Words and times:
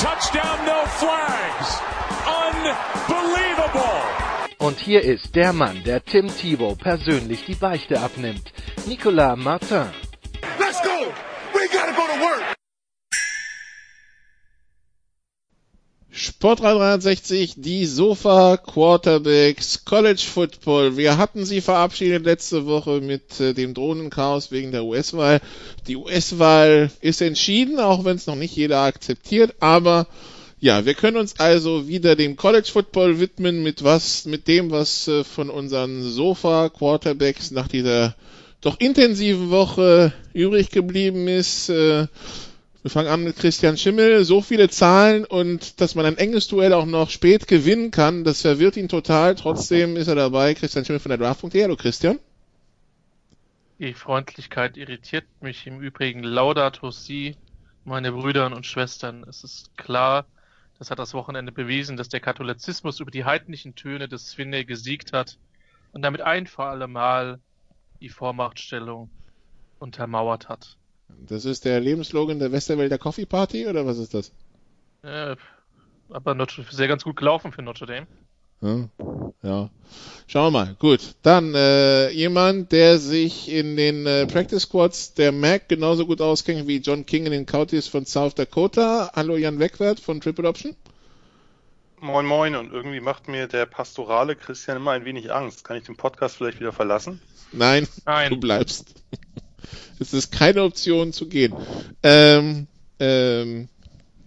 touchdown, 0.00 0.64
no 0.64 0.86
flags. 0.98 1.78
Unbelievable. 2.26 4.00
Und 4.58 4.78
hier 4.78 5.02
ist 5.02 5.34
der 5.36 5.52
Mann, 5.52 5.82
der 5.84 6.02
Tim 6.04 6.28
Thibault 6.28 6.78
persönlich 6.78 7.44
die 7.44 7.54
Beichte 7.54 8.00
abnimmt. 8.00 8.52
Nicolas 8.86 9.36
Martin. 9.36 9.90
Let's 10.58 10.80
go. 10.82 11.12
We 11.52 11.68
gotta 11.68 11.92
go 11.92 12.06
to 12.06 12.20
work. 12.20 12.56
Sport 16.12 16.60
360, 16.60 17.54
die 17.58 17.86
Sofa 17.86 18.56
Quarterbacks, 18.56 19.84
College 19.84 20.22
Football. 20.26 20.96
Wir 20.96 21.16
hatten 21.16 21.44
sie 21.44 21.60
verabschiedet 21.60 22.24
letzte 22.24 22.66
Woche 22.66 23.00
mit 23.00 23.38
äh, 23.38 23.54
dem 23.54 23.74
Drohnenchaos 23.74 24.50
wegen 24.50 24.72
der 24.72 24.84
US-Wahl. 24.84 25.40
Die 25.86 25.96
US-Wahl 25.96 26.90
ist 27.00 27.22
entschieden, 27.22 27.78
auch 27.78 28.04
wenn 28.04 28.16
es 28.16 28.26
noch 28.26 28.34
nicht 28.34 28.56
jeder 28.56 28.80
akzeptiert, 28.80 29.54
aber 29.60 30.08
ja, 30.58 30.84
wir 30.84 30.94
können 30.94 31.16
uns 31.16 31.38
also 31.38 31.86
wieder 31.86 32.16
dem 32.16 32.36
College 32.36 32.68
Football 32.70 33.20
widmen 33.20 33.62
mit 33.62 33.84
was, 33.84 34.24
mit 34.24 34.48
dem, 34.48 34.72
was 34.72 35.06
äh, 35.06 35.22
von 35.22 35.48
unseren 35.48 36.02
Sofa 36.02 36.70
Quarterbacks 36.70 37.52
nach 37.52 37.68
dieser 37.68 38.16
doch 38.60 38.78
intensiven 38.80 39.50
Woche 39.50 40.12
übrig 40.34 40.70
geblieben 40.70 41.28
ist. 41.28 41.70
Äh, 41.70 42.08
wir 42.82 42.90
fangen 42.90 43.08
an 43.08 43.22
mit 43.22 43.36
Christian 43.36 43.76
Schimmel. 43.76 44.24
So 44.24 44.40
viele 44.40 44.70
Zahlen 44.70 45.24
und 45.24 45.80
dass 45.80 45.94
man 45.94 46.06
ein 46.06 46.16
enges 46.16 46.48
Duell 46.48 46.72
auch 46.72 46.86
noch 46.86 47.10
spät 47.10 47.46
gewinnen 47.46 47.90
kann, 47.90 48.24
das 48.24 48.42
verwirrt 48.42 48.76
ihn 48.76 48.88
total. 48.88 49.34
Trotzdem 49.34 49.96
ist 49.96 50.08
er 50.08 50.14
dabei. 50.14 50.54
Christian 50.54 50.84
Schimmel 50.84 51.00
von 51.00 51.10
der 51.10 51.18
Draft.de. 51.18 51.62
Hallo 51.62 51.76
Christian. 51.76 52.18
Die 53.78 53.94
Freundlichkeit 53.94 54.76
irritiert 54.76 55.24
mich 55.40 55.66
im 55.66 55.80
Übrigen. 55.80 56.22
Laudato 56.22 56.90
si, 56.90 57.36
meine 57.84 58.12
Brüder 58.12 58.46
und 58.46 58.66
Schwestern. 58.66 59.24
Es 59.28 59.44
ist 59.44 59.76
klar, 59.76 60.26
das 60.78 60.90
hat 60.90 60.98
das 60.98 61.12
Wochenende 61.12 61.52
bewiesen, 61.52 61.96
dass 61.96 62.08
der 62.08 62.20
Katholizismus 62.20 63.00
über 63.00 63.10
die 63.10 63.24
heidnischen 63.24 63.74
Töne 63.74 64.08
des 64.08 64.30
Svinne 64.30 64.64
gesiegt 64.64 65.12
hat 65.12 65.38
und 65.92 66.02
damit 66.02 66.22
ein 66.22 66.46
für 66.46 66.64
alle 66.64 66.88
Mal 66.88 67.40
die 68.00 68.08
Vormachtstellung 68.08 69.10
untermauert 69.78 70.48
hat. 70.48 70.76
Das 71.26 71.44
ist 71.44 71.64
der 71.64 71.80
Lebensslogan 71.80 72.38
der 72.38 72.52
Westerwälder 72.52 72.98
Coffee 72.98 73.26
Party 73.26 73.66
oder 73.66 73.86
was 73.86 73.98
ist 73.98 74.14
das? 74.14 74.32
Äh, 75.02 75.36
aber 76.10 76.34
Notre, 76.34 76.64
sehr 76.70 76.88
ganz 76.88 77.04
gut 77.04 77.16
gelaufen 77.16 77.52
für 77.52 77.62
Notre 77.62 77.86
Dame. 77.86 78.06
Ja, 78.62 78.88
ja. 79.42 79.70
Schauen 80.26 80.52
wir 80.52 80.64
mal. 80.64 80.76
Gut. 80.78 81.14
Dann 81.22 81.54
äh, 81.54 82.10
jemand, 82.10 82.72
der 82.72 82.98
sich 82.98 83.50
in 83.50 83.76
den 83.76 84.06
äh, 84.06 84.26
Practice 84.26 84.64
Squads 84.64 85.14
der 85.14 85.32
MAC 85.32 85.68
genauso 85.68 86.06
gut 86.06 86.20
auskennt 86.20 86.68
wie 86.68 86.76
John 86.76 87.06
King 87.06 87.26
in 87.26 87.32
den 87.32 87.46
Counties 87.46 87.88
von 87.88 88.04
South 88.04 88.34
Dakota. 88.34 89.10
Hallo 89.14 89.36
Jan 89.36 89.58
Wegwert 89.58 89.98
von 89.98 90.20
Triple 90.20 90.46
Option. 90.46 90.76
Moin 92.00 92.26
Moin 92.26 92.54
und 92.54 92.72
irgendwie 92.72 93.00
macht 93.00 93.28
mir 93.28 93.46
der 93.46 93.66
pastorale 93.66 94.36
Christian 94.36 94.78
immer 94.78 94.92
ein 94.92 95.04
wenig 95.04 95.32
Angst. 95.32 95.64
Kann 95.64 95.76
ich 95.76 95.84
den 95.84 95.96
Podcast 95.96 96.36
vielleicht 96.36 96.60
wieder 96.60 96.72
verlassen? 96.72 97.20
Nein, 97.52 97.88
Nein. 98.06 98.30
du 98.30 98.38
bleibst. 98.38 98.94
Es 99.98 100.12
ist 100.12 100.32
keine 100.32 100.62
Option 100.62 101.12
zu 101.12 101.26
gehen. 101.26 101.54
Ähm, 102.02 102.66
ähm, 102.98 103.68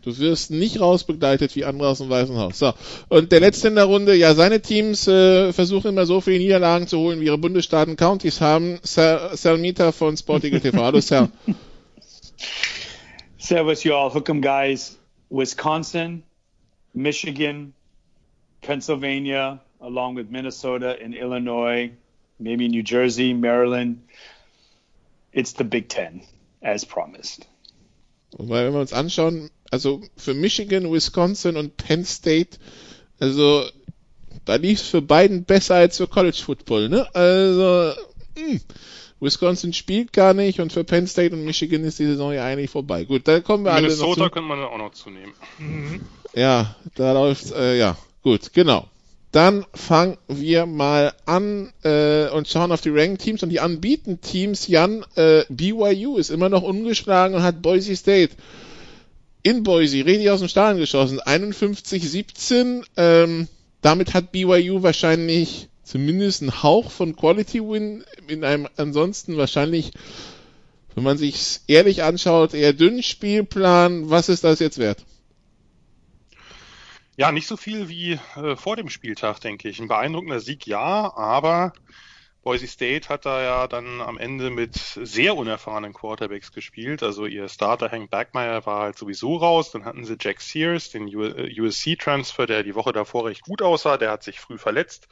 du 0.01 0.17
wirst 0.17 0.51
nicht 0.51 0.79
rausbegleitet 0.79 1.55
wie 1.55 1.65
andere 1.65 1.89
aus 1.89 1.99
dem 1.99 2.09
Weißen 2.09 2.37
Haus. 2.37 2.59
So. 2.59 2.73
Und 3.09 3.31
der 3.31 3.39
letzte 3.39 3.69
in 3.69 3.75
der 3.75 3.85
Runde, 3.85 4.15
ja, 4.15 4.33
seine 4.35 4.61
Teams 4.61 5.07
äh, 5.07 5.53
versuchen 5.53 5.89
immer 5.89 6.05
so 6.05 6.21
viele 6.21 6.39
Niederlagen 6.39 6.87
zu 6.87 6.99
holen, 6.99 7.19
wie 7.21 7.25
ihre 7.25 7.37
Bundesstaaten 7.37 7.95
Counties 7.95 8.41
haben. 8.41 8.79
Sal 8.83 9.35
Salmita 9.35 9.91
von 9.91 10.17
Sporting 10.17 10.59
TV. 10.61 10.83
Hallo 10.83 10.99
Sal. 10.99 11.29
Servus, 13.37 13.83
y'all. 13.83 14.11
'em, 14.15 14.41
guys. 14.41 14.97
Wisconsin, 15.29 16.23
Michigan, 16.93 17.73
Pennsylvania, 18.61 19.59
along 19.81 20.15
with 20.15 20.29
Minnesota 20.29 20.95
and 21.03 21.15
Illinois, 21.15 21.91
maybe 22.39 22.67
New 22.67 22.83
Jersey, 22.83 23.33
Maryland. 23.33 24.03
It's 25.33 25.53
the 25.57 25.63
Big 25.63 25.89
Ten, 25.89 26.21
as 26.61 26.85
promised. 26.85 27.47
Weil 28.37 28.67
wenn 28.67 28.73
wir 28.73 28.81
uns 28.81 28.93
anschauen, 28.93 29.49
also 29.71 30.01
für 30.15 30.33
Michigan, 30.33 30.91
Wisconsin 30.91 31.57
und 31.57 31.77
Penn 31.77 32.05
State, 32.05 32.57
also 33.19 33.65
da 34.45 34.55
lief 34.55 34.81
es 34.81 34.87
für 34.87 35.01
beiden 35.01 35.43
besser 35.43 35.75
als 35.75 35.97
für 35.97 36.07
College 36.07 36.41
Football, 36.43 36.89
ne? 36.89 37.07
Also 37.15 37.99
mh, 38.37 38.59
Wisconsin 39.19 39.73
spielt 39.73 40.13
gar 40.13 40.33
nicht 40.33 40.59
und 40.59 40.73
für 40.73 40.83
Penn 40.83 41.07
State 41.07 41.35
und 41.35 41.45
Michigan 41.45 41.83
ist 41.83 41.99
die 41.99 42.05
Saison 42.05 42.33
ja 42.33 42.45
eigentlich 42.45 42.69
vorbei. 42.69 43.05
Gut, 43.05 43.27
da 43.27 43.39
kommen 43.39 43.63
wir 43.65 43.71
alle 43.71 43.87
noch 43.87 43.95
Minnesota 43.95 44.29
könnte 44.29 44.49
man 44.49 44.59
auch 44.63 44.77
noch 44.77 44.91
zunehmen. 44.91 45.33
Ja, 46.35 46.75
da 46.95 47.13
läuft 47.13 47.51
äh, 47.51 47.77
ja 47.77 47.97
gut, 48.21 48.53
genau. 48.53 48.87
Dann 49.33 49.65
fangen 49.73 50.17
wir 50.27 50.67
mal 50.67 51.11
an 51.25 51.73
äh, 51.83 52.29
und 52.29 52.47
schauen 52.47 52.71
auf 52.71 52.81
die 52.81 52.91
Ranking 52.91 53.17
Teams 53.17 53.41
und 53.41 53.49
die 53.49 53.59
anbieten 53.59 54.21
Teams. 54.21 54.67
Jan, 54.67 55.03
äh, 55.15 55.43
BYU 55.49 56.17
ist 56.17 56.29
immer 56.29 56.49
noch 56.49 56.61
ungeschlagen 56.61 57.35
und 57.35 57.41
hat 57.41 57.63
Boise 57.63 57.95
State 57.95 58.35
in 59.41 59.63
Boise 59.63 60.05
richtig 60.05 60.29
aus 60.29 60.41
dem 60.41 60.49
Stadion 60.49 60.79
geschossen. 60.79 61.19
51-17. 61.19 62.83
Ähm, 62.95 63.47
damit 63.81 64.13
hat 64.13 64.31
BYU 64.31 64.83
wahrscheinlich 64.83 65.67
zumindest 65.83 66.43
einen 66.43 66.61
Hauch 66.61 66.91
von 66.91 67.15
Quality 67.15 67.59
Win 67.59 68.03
in 68.27 68.43
einem 68.43 68.67
ansonsten 68.77 69.35
wahrscheinlich, 69.35 69.93
wenn 70.93 71.03
man 71.03 71.17
sich 71.17 71.61
ehrlich 71.65 72.03
anschaut, 72.03 72.53
eher 72.53 72.73
dünnen 72.73 73.01
Spielplan. 73.01 74.11
Was 74.11 74.29
ist 74.29 74.43
das 74.43 74.59
jetzt 74.59 74.77
wert? 74.77 75.03
Ja, 77.15 77.31
nicht 77.31 77.47
so 77.47 77.57
viel 77.57 77.89
wie 77.89 78.19
äh, 78.35 78.55
vor 78.55 78.75
dem 78.75 78.89
Spieltag, 78.89 79.39
denke 79.39 79.69
ich. 79.69 79.79
Ein 79.79 79.87
beeindruckender 79.87 80.39
Sieg, 80.39 80.65
ja, 80.65 81.15
aber 81.15 81.73
Boise 82.41 82.67
State 82.67 83.07
hat 83.07 83.25
da 83.25 83.41
ja 83.41 83.67
dann 83.67 84.01
am 84.01 84.17
Ende 84.17 84.49
mit 84.49 84.75
sehr 84.75 85.37
unerfahrenen 85.37 85.93
Quarterbacks 85.93 86.51
gespielt. 86.51 87.03
Also 87.03 87.25
ihr 87.25 87.47
Starter 87.47 87.91
Hank 87.91 88.09
Bergmeier 88.09 88.65
war 88.65 88.81
halt 88.81 88.97
sowieso 88.97 89.37
raus. 89.37 89.71
Dann 89.71 89.85
hatten 89.85 90.05
sie 90.05 90.17
Jack 90.19 90.41
Sears, 90.41 90.89
den 90.89 91.07
USC-Transfer, 91.07 92.47
der 92.47 92.63
die 92.63 92.75
Woche 92.75 92.91
davor 92.93 93.25
recht 93.25 93.43
gut 93.43 93.61
aussah. 93.61 93.97
Der 93.97 94.11
hat 94.11 94.23
sich 94.23 94.39
früh 94.39 94.57
verletzt. 94.57 95.07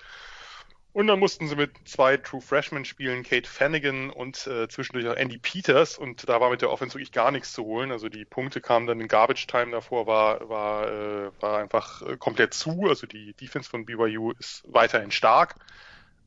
Und 0.94 1.08
dann 1.08 1.20
mussten 1.20 1.48
sie 1.48 1.56
mit 1.56 1.72
zwei 1.86 2.18
True 2.18 2.42
Freshmen 2.42 2.84
spielen, 2.84 3.24
Kate 3.24 3.48
Flanagan 3.48 4.10
und 4.10 4.46
äh, 4.46 4.68
zwischendurch 4.68 5.08
auch 5.08 5.16
Andy 5.16 5.38
Peters. 5.38 5.98
Und 5.98 6.28
da 6.28 6.42
war 6.42 6.50
mit 6.50 6.62
der 6.62 6.70
Offense 6.70 6.96
wirklich 6.96 7.14
gar 7.14 7.32
nichts 7.32 7.54
zu 7.54 7.64
holen. 7.64 7.94
Also 7.94 8.10
die 8.10 8.26
Punkte 8.26 8.60
kamen 8.60 8.88
dann 8.88 9.00
in 9.00 9.08
Garbage 9.08 9.48
Time 9.48 9.72
davor, 9.72 10.06
war, 10.06 10.50
war, 10.50 10.88
äh, 10.92 11.32
war 11.40 11.60
einfach 11.60 12.02
äh, 12.02 12.18
komplett 12.18 12.54
zu. 12.54 12.88
Also 12.90 13.08
die 13.08 13.34
Defense 13.34 13.70
von 13.70 13.86
BYU 13.86 14.34
ist 14.38 14.64
weiterhin 14.68 15.12
stark. 15.12 15.56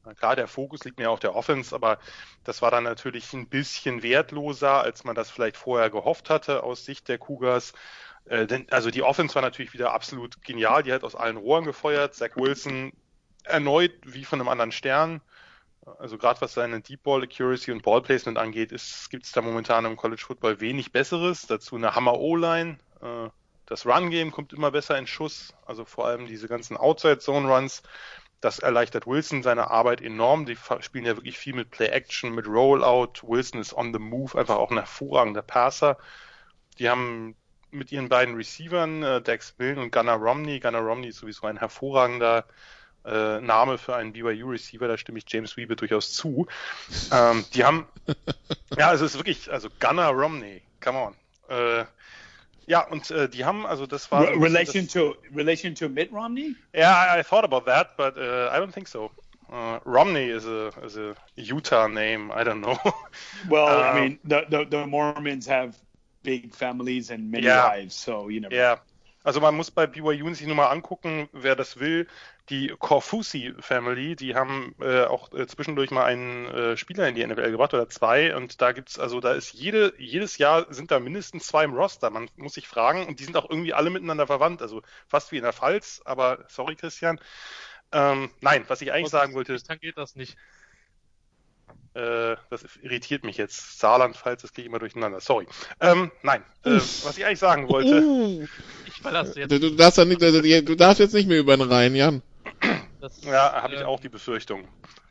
Na 0.07 0.15
Klar, 0.15 0.35
der 0.35 0.49
Fokus 0.49 0.83
liegt 0.85 0.99
mehr 0.99 1.11
auf 1.11 1.21
der 1.21 1.35
Offense, 1.35 1.75
aber 1.75 1.99
das 2.45 2.63
war 2.63 2.71
dann 2.71 2.85
natürlich 2.85 3.33
ein 3.35 3.49
bisschen 3.49 4.03
wertloser, 4.03 4.81
als 4.81 5.05
man 5.05 5.15
das 5.15 5.31
vielleicht 5.31 5.59
vorher 5.59 5.91
gehofft 5.91 6.31
hatte 6.31 6.63
aus 6.63 6.87
Sicht 6.87 7.09
der 7.09 7.19
Cougars. 7.19 7.75
Äh, 8.25 8.47
also 8.71 8.91
die 8.91 9.03
Offense 9.03 9.35
war 9.35 9.43
natürlich 9.43 9.75
wieder 9.75 9.93
absolut 9.93 10.43
genial. 10.43 10.83
Die 10.83 10.93
hat 10.93 11.05
aus 11.05 11.15
allen 11.15 11.37
Rohren 11.37 11.67
gefeuert. 11.67 12.15
Zach 12.15 12.37
Wilson 12.37 12.93
erneut 13.45 13.93
wie 14.05 14.25
von 14.25 14.41
einem 14.41 14.49
anderen 14.49 14.73
Stern. 14.73 15.21
Also 15.99 16.17
gerade 16.17 16.41
was 16.41 16.55
seine 16.55 16.81
Deep 16.81 17.03
Ball 17.03 17.23
Accuracy 17.23 17.71
und 17.71 17.83
Ball 17.83 18.01
Placement 18.01 18.39
angeht, 18.39 18.71
gibt 19.11 19.27
es 19.27 19.33
da 19.33 19.43
momentan 19.43 19.85
im 19.85 19.97
College 19.97 20.23
Football 20.27 20.61
wenig 20.61 20.93
Besseres. 20.93 21.47
Dazu 21.47 21.77
eine 21.77 21.95
Hammer 21.95 22.19
O-Line. 22.19 22.79
Äh, 23.03 23.29
das 23.67 23.87
Run 23.87 24.11
Game 24.11 24.31
kommt 24.31 24.53
immer 24.53 24.71
besser 24.71 24.99
in 24.99 25.07
Schuss. 25.07 25.55
Also 25.67 25.85
vor 25.85 26.07
allem 26.07 26.27
diese 26.27 26.49
ganzen 26.49 26.77
Outside 26.77 27.19
Zone 27.19 27.49
Runs. 27.49 27.83
Das 28.41 28.59
erleichtert 28.59 29.07
Wilson 29.07 29.43
seine 29.43 29.71
Arbeit 29.71 30.03
enorm. 30.03 30.47
Die 30.47 30.57
spielen 30.81 31.07
ja 31.07 31.17
wirklich 31.17 31.39
viel 31.39 31.55
mit 31.55 31.71
Play 31.71 31.89
Action, 31.89 32.35
mit 32.35 32.47
Rollout. 32.47 33.23
Wilson 33.23 33.61
ist 33.61 33.75
on 33.75 33.93
the 33.93 33.99
move, 33.99 34.39
einfach 34.39 34.57
auch 34.57 34.71
ein 34.71 34.79
hervorragender 34.79 35.43
Passer. 35.43 35.99
Die 36.79 36.89
haben 36.89 37.37
mit 37.71 37.91
ihren 37.91 38.09
beiden 38.09 38.37
Receivern, 38.37 39.03
äh, 39.03 39.23
Dex 39.23 39.55
Milne 39.59 39.81
und 39.81 39.93
Gunnar 39.93 40.19
Romney. 40.19 40.61
Gunnar 40.61 40.83
Romney 40.83 41.09
ist 41.09 41.19
sowieso 41.19 41.47
ein 41.47 41.59
hervorragender 41.59 42.45
äh, 43.05 43.41
Name 43.41 43.79
für 43.79 43.97
einen 43.97 44.13
BYU-Receiver, 44.13 44.89
da 44.89 44.97
stimme 44.97 45.19
ich 45.19 45.25
James 45.29 45.57
Wiebe 45.57 45.77
durchaus 45.77 46.13
zu. 46.13 46.47
Ähm, 47.13 47.45
die 47.55 47.65
haben, 47.65 47.87
ja, 48.79 48.89
also 48.89 49.05
es 49.05 49.13
ist 49.13 49.19
wirklich, 49.19 49.53
also 49.53 49.69
Gunnar 49.81 50.13
Romney, 50.13 50.63
come 50.81 50.99
on. 50.99 51.15
Äh, 51.49 51.85
Ja, 52.67 52.81
und 52.87 53.11
äh, 53.11 53.29
die 53.29 53.45
haben, 53.45 53.67
also 53.67 53.87
das 53.87 54.11
war. 54.11 54.23
Re 54.23 54.41
relation 54.41 54.89
to 54.89 55.15
relation 55.35 55.75
to 55.75 55.89
Mitt 55.89 56.11
Romney? 56.13 56.55
Yeah, 56.75 56.93
I, 56.93 57.21
I 57.21 57.23
thought 57.23 57.45
about 57.45 57.67
that, 57.67 57.97
but 57.97 58.17
uh, 58.17 58.51
I 58.51 58.59
don't 58.59 58.73
think 58.73 58.89
so. 58.89 59.11
Uh, 59.53 59.79
Romney 59.85 60.31
is 60.31 60.47
a 60.47 60.71
is 60.83 60.97
a 60.97 61.15
Utah 61.37 61.87
name. 61.87 62.33
I 62.33 62.45
don't 62.45 62.61
know. 62.61 62.79
well, 63.51 63.67
um, 63.67 63.83
I 63.83 64.01
mean, 64.01 64.19
the, 64.25 64.47
the, 64.49 64.65
the 64.65 64.87
Mormons 64.87 65.47
have 65.47 65.77
big 66.23 66.55
families 66.55 67.11
and 67.11 67.31
many 67.31 67.47
yeah, 67.47 67.69
wives, 67.69 67.95
so 67.95 68.29
you 68.29 68.41
know. 68.41 68.49
Yeah. 68.51 68.79
Also 69.25 69.41
man 69.41 69.55
muss 69.55 69.71
bei 69.71 69.87
BYU 69.87 70.35
sich 70.35 70.47
nur 70.47 70.57
mal 70.57 70.69
angucken, 70.69 71.29
wer 71.33 71.57
das 71.57 71.81
will. 71.81 72.07
Die 72.51 72.75
Corfusi 72.79 73.55
Family, 73.59 74.17
die 74.17 74.35
haben 74.35 74.75
äh, 74.79 75.05
auch 75.05 75.33
äh, 75.33 75.47
zwischendurch 75.47 75.91
mal 75.91 76.05
einen 76.05 76.47
äh, 76.47 76.77
Spieler 76.77 77.09
in 77.09 77.15
die 77.15 77.27
NFL 77.27 77.51
gebracht 77.51 77.73
oder 77.73 77.89
zwei 77.89 78.37
und 78.37 78.61
da 78.61 78.73
gibt's 78.73 78.99
also 78.99 79.19
da 79.21 79.33
ist 79.33 79.55
jede 79.55 79.95
jedes 79.97 80.37
Jahr 80.37 80.67
sind 80.73 80.91
da 80.91 81.01
mindestens 81.01 81.47
zwei 81.47 81.65
im 81.65 81.73
Roster. 81.73 82.11
Man 82.11 82.29
muss 82.37 82.55
sich 82.55 82.69
fragen 82.69 83.07
und 83.07 83.19
die 83.19 83.25
sind 83.25 83.37
auch 83.39 83.49
irgendwie 83.49 83.73
alle 83.73 83.89
miteinander 83.89 84.27
verwandt, 84.27 84.61
also 84.61 84.83
fast 85.09 85.33
wie 85.33 85.39
in 85.39 85.43
der 85.43 85.55
Pfalz. 85.55 86.03
Aber 86.05 86.45
sorry 86.49 86.77
Christian, 86.77 87.19
ähm, 87.93 88.31
nein, 88.41 88.65
was 88.69 88.83
ich 88.83 88.93
eigentlich 88.93 89.11
sagen 89.11 89.35
wollte. 89.35 89.57
Dann 89.67 89.79
geht 89.79 89.97
das 89.97 90.17
nicht. 90.17 90.37
Äh, 91.95 92.37
das 92.51 92.65
irritiert 92.83 93.25
mich 93.25 93.37
jetzt. 93.37 93.79
Saarland, 93.79 94.17
falls 94.17 94.43
das 94.43 94.51
ich 94.57 94.67
immer 94.67 94.81
durcheinander. 94.81 95.21
Sorry. 95.21 95.47
Ähm, 95.81 96.11
nein, 96.23 96.43
äh, 96.65 96.73
was 96.73 97.17
ich 97.17 97.25
eigentlich 97.25 97.39
sagen 97.39 97.69
wollte. 97.69 98.03
Uh. 98.03 98.47
Ich 98.87 98.95
verlasse 98.95 99.41
jetzt. 99.41 99.53
Du, 99.53 99.61
du, 99.61 99.71
darfst 99.71 99.99
ja 99.99 100.05
nicht, 100.05 100.21
du 100.21 100.75
darfst 100.75 100.99
jetzt 100.99 101.15
nicht 101.15 101.29
mehr 101.29 101.39
über 101.39 101.57
den 101.57 101.71
Rhein, 101.71 101.95
Jan. 101.95 102.23
Das, 103.01 103.23
ja, 103.23 103.63
habe 103.63 103.75
ich 103.75 103.81
äh, 103.81 103.85
auch 103.85 104.01
die 104.01 104.09
Befürchtung. 104.09 104.67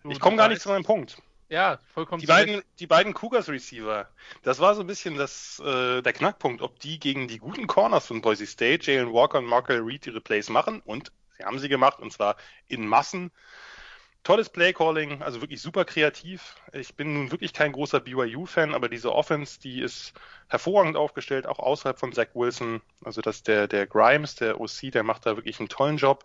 Ich 0.10 0.20
komme 0.20 0.38
gar 0.38 0.48
nicht 0.48 0.62
zu 0.62 0.70
meinem 0.70 0.84
Punkt. 0.84 1.22
Ja, 1.50 1.78
vollkommen. 1.94 2.20
Die 2.20 2.26
beiden, 2.26 2.64
die 2.80 2.88
beiden 2.88 3.14
Cougars 3.14 3.48
Receiver, 3.50 4.10
das 4.42 4.60
war 4.60 4.74
so 4.74 4.82
ein 4.82 4.88
bisschen 4.88 5.16
das, 5.16 5.62
äh, 5.64 6.02
der 6.02 6.14
Knackpunkt, 6.14 6.64
ob 6.64 6.80
die 6.80 7.00
gegen 7.00 7.28
die 7.28 7.38
guten 7.38 7.68
Corners 7.68 8.08
von 8.08 8.22
Boise 8.22 8.48
State, 8.48 8.92
Jalen 8.92 9.14
Walker 9.14 9.38
und 9.38 9.46
Markel 9.46 9.82
Reed 9.82 10.08
ihre 10.08 10.22
Plays 10.22 10.50
machen 10.50 10.82
und 10.86 11.12
sie 11.38 11.44
haben 11.44 11.60
sie 11.60 11.70
gemacht 11.70 12.00
und 12.00 12.12
zwar 12.12 12.38
in 12.68 12.88
Massen 12.88 13.32
tolles 14.24 14.50
Playcalling, 14.50 15.22
also 15.22 15.42
wirklich 15.42 15.62
super 15.62 15.86
kreativ. 15.86 16.56
Ich 16.72 16.96
bin 16.96 17.14
nun 17.14 17.32
wirklich 17.32 17.54
kein 17.54 17.74
großer 17.74 18.00
BYU-Fan, 18.00 18.74
aber 18.74 18.90
diese 18.90 19.14
Offense, 19.14 19.60
die 19.60 19.82
ist 19.82 20.14
hervorragend 20.48 20.96
aufgestellt, 20.96 21.46
auch 21.46 21.60
außerhalb 21.60 22.00
von 22.00 22.14
Zach 22.14 22.28
Wilson. 22.34 22.82
Also 23.04 23.22
dass 23.22 23.44
der, 23.44 23.68
der 23.68 23.86
Grimes, 23.86 24.36
der 24.36 24.60
OC, 24.60 24.92
der 24.94 25.04
macht 25.04 25.26
da 25.26 25.36
wirklich 25.36 25.60
einen 25.60 25.70
tollen 25.70 25.98
Job. 25.98 26.24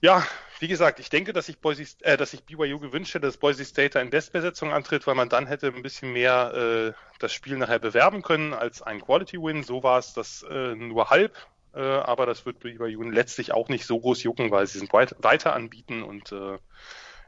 Ja, 0.00 0.26
wie 0.58 0.68
gesagt, 0.68 1.00
ich 1.00 1.10
denke, 1.10 1.32
dass 1.32 1.48
ich, 1.48 1.58
Boise, 1.58 1.84
äh, 2.00 2.16
dass 2.16 2.32
ich 2.32 2.44
BYU 2.44 2.78
gewünscht 2.78 3.14
hätte, 3.14 3.26
dass 3.26 3.36
Boise 3.36 3.64
State 3.64 3.98
in 3.98 4.10
Bestbesetzung 4.10 4.72
antritt, 4.72 5.06
weil 5.06 5.14
man 5.14 5.28
dann 5.28 5.46
hätte 5.46 5.68
ein 5.68 5.82
bisschen 5.82 6.12
mehr 6.12 6.94
äh, 6.94 7.18
das 7.18 7.32
Spiel 7.32 7.56
nachher 7.56 7.78
bewerben 7.78 8.22
können 8.22 8.54
als 8.54 8.82
ein 8.82 9.00
Quality 9.00 9.38
Win. 9.38 9.62
So 9.62 9.82
war 9.82 9.98
es 9.98 10.12
das 10.14 10.42
äh, 10.50 10.74
nur 10.74 11.10
halb 11.10 11.36
äh, 11.74 11.80
aber 11.80 12.26
das 12.26 12.46
wird 12.46 12.64
Juni 12.64 13.14
letztlich 13.14 13.52
auch 13.52 13.68
nicht 13.68 13.86
so 13.86 14.00
groß 14.00 14.22
jucken, 14.24 14.50
weil 14.50 14.66
sie 14.66 14.78
sind 14.78 14.92
weit, 14.92 15.14
weiter 15.20 15.54
anbieten 15.54 16.02
und 16.02 16.32
äh, 16.32 16.58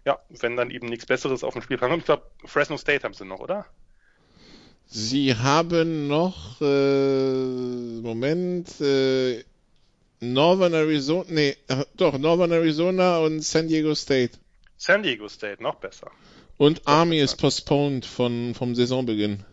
ja, 0.04 0.18
wenn 0.28 0.56
dann 0.56 0.70
eben 0.70 0.88
nichts 0.88 1.06
Besseres 1.06 1.44
auf 1.44 1.52
dem 1.52 1.62
Spielplan 1.62 1.90
kommt. 1.90 2.02
Ich 2.02 2.06
glaube, 2.06 2.26
Fresno 2.44 2.76
State 2.76 3.04
haben 3.04 3.14
sie 3.14 3.24
noch, 3.24 3.38
oder? 3.38 3.66
Sie 4.86 5.36
haben 5.36 6.08
noch, 6.08 6.60
äh, 6.60 8.00
Moment, 8.02 8.80
äh, 8.80 9.44
Northern 10.22 10.72
Arizona, 10.72 11.24
nee, 11.28 11.56
äh, 11.66 11.84
doch, 11.96 12.16
Northern 12.16 12.52
Arizona 12.52 13.18
und 13.18 13.42
San 13.42 13.66
Diego 13.66 13.92
State. 13.94 14.38
San 14.76 15.02
Diego 15.02 15.28
State, 15.28 15.60
noch 15.60 15.74
besser. 15.74 16.12
Und 16.58 16.86
Army 16.86 17.18
ist 17.18 17.36
postponed 17.36 18.06
von, 18.06 18.54
vom 18.54 18.76
Saisonbeginn. 18.76 19.44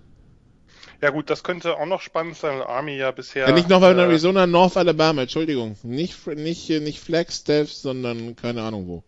Ja 1.01 1.09
gut, 1.09 1.31
das 1.31 1.43
könnte 1.43 1.75
auch 1.75 1.87
noch 1.87 2.01
spannend 2.01 2.37
sein, 2.37 2.59
weil 2.59 2.67
Army 2.67 2.97
ja 2.97 3.09
bisher... 3.09 3.47
Ja, 3.47 3.53
nicht 3.53 3.67
noch 3.67 3.79
bei 3.79 3.93
äh, 3.93 3.99
Arizona, 3.99 4.45
North 4.45 4.77
Alabama, 4.77 5.23
Entschuldigung. 5.23 5.75
Nicht, 5.81 6.27
nicht, 6.27 6.69
nicht 6.69 6.99
Flagstaff, 6.99 7.71
sondern 7.71 8.35
keine 8.35 8.61
Ahnung 8.61 8.87
wo. 8.87 9.03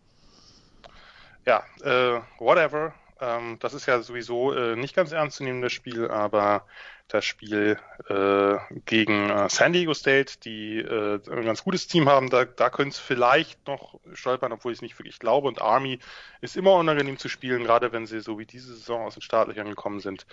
Ja, 1.45 1.63
äh, 1.83 2.21
whatever. 2.39 2.95
Ähm, 3.19 3.57
das 3.59 3.75
ist 3.75 3.85
ja 3.85 4.01
sowieso 4.01 4.53
äh, 4.53 4.75
nicht 4.75 4.95
ganz 4.95 5.11
ernst 5.11 5.37
zu 5.37 5.43
nehmen, 5.43 5.61
das 5.61 5.73
Spiel, 5.73 6.07
aber 6.07 6.65
das 7.11 7.25
Spiel 7.25 7.77
äh, 8.07 8.55
gegen 8.85 9.29
äh, 9.29 9.49
San 9.49 9.73
Diego 9.73 9.93
State, 9.93 10.39
die 10.43 10.77
äh, 10.77 11.19
ein 11.29 11.43
ganz 11.43 11.63
gutes 11.63 11.87
Team 11.87 12.07
haben. 12.07 12.29
Da, 12.29 12.45
da 12.45 12.69
könnte 12.69 12.91
es 12.91 12.99
vielleicht 12.99 13.67
noch 13.67 13.99
stolpern, 14.13 14.53
obwohl 14.53 14.71
ich 14.71 14.77
es 14.77 14.81
nicht 14.81 14.97
wirklich 14.97 15.19
glaube. 15.19 15.47
Und 15.47 15.61
Army 15.61 15.99
ist 16.39 16.55
immer 16.55 16.73
unangenehm 16.73 17.17
zu 17.17 17.27
spielen, 17.27 17.63
gerade 17.63 17.91
wenn 17.91 18.05
sie 18.05 18.21
so 18.21 18.39
wie 18.39 18.45
diese 18.45 18.73
Saison 18.75 19.05
aus 19.05 19.15
den 19.15 19.21
Startlöchern 19.21 19.69
gekommen 19.69 19.99
sind. 19.99 20.25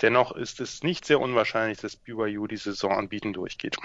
Dennoch 0.00 0.32
ist 0.32 0.60
es 0.60 0.82
nicht 0.82 1.04
sehr 1.04 1.20
unwahrscheinlich, 1.20 1.78
dass 1.78 1.96
BYU 1.96 2.46
die 2.46 2.56
Saison 2.56 2.92
anbieten 2.92 3.32
durchgeht. 3.32 3.76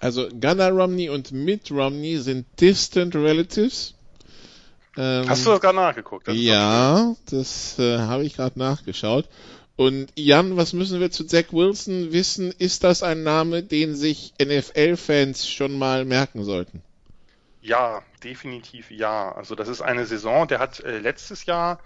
Also 0.00 0.28
Gunnar 0.28 0.70
Romney 0.70 1.10
und 1.10 1.32
Mitt 1.32 1.70
Romney 1.70 2.18
sind 2.18 2.46
distant 2.60 3.16
relatives. 3.16 3.94
Ähm, 4.96 5.28
Hast 5.28 5.46
du 5.46 5.50
das 5.50 5.60
gerade 5.60 5.76
nachgeguckt? 5.76 6.28
Das 6.28 6.36
ja, 6.36 7.14
das 7.30 7.78
äh, 7.78 7.98
habe 7.98 8.24
ich 8.24 8.36
gerade 8.36 8.58
nachgeschaut. 8.58 9.28
Und 9.80 10.12
Jan, 10.14 10.58
was 10.58 10.74
müssen 10.74 11.00
wir 11.00 11.10
zu 11.10 11.24
Zach 11.24 11.52
Wilson 11.52 12.12
wissen? 12.12 12.52
Ist 12.58 12.84
das 12.84 13.02
ein 13.02 13.22
Name, 13.22 13.62
den 13.62 13.94
sich 13.94 14.34
NFL-Fans 14.38 15.48
schon 15.48 15.78
mal 15.78 16.04
merken 16.04 16.44
sollten? 16.44 16.82
Ja, 17.62 18.02
definitiv 18.22 18.90
ja. 18.90 19.32
Also 19.32 19.54
das 19.54 19.68
ist 19.68 19.80
eine 19.80 20.04
Saison, 20.04 20.46
der 20.46 20.58
hat 20.58 20.80
äh, 20.80 20.98
letztes 20.98 21.46
Jahr 21.46 21.80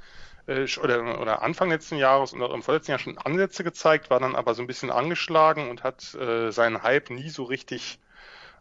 äh, 0.49 0.67
oder, 0.83 1.21
oder 1.21 1.43
Anfang 1.43 1.71
letzten 1.71 1.97
Jahres 1.97 2.33
und 2.33 2.43
auch 2.43 2.53
im 2.53 2.65
vorletzten 2.65 2.91
Jahr 2.91 2.99
schon 2.99 3.17
Ansätze 3.17 3.63
gezeigt, 3.63 4.11
war 4.11 4.19
dann 4.19 4.35
aber 4.35 4.55
so 4.55 4.63
ein 4.63 4.67
bisschen 4.67 4.91
angeschlagen 4.91 5.71
und 5.71 5.85
hat 5.85 6.17
äh, 6.17 6.51
seinen 6.51 6.83
Hype 6.83 7.11
nie 7.11 7.29
so 7.29 7.45
richtig 7.45 8.01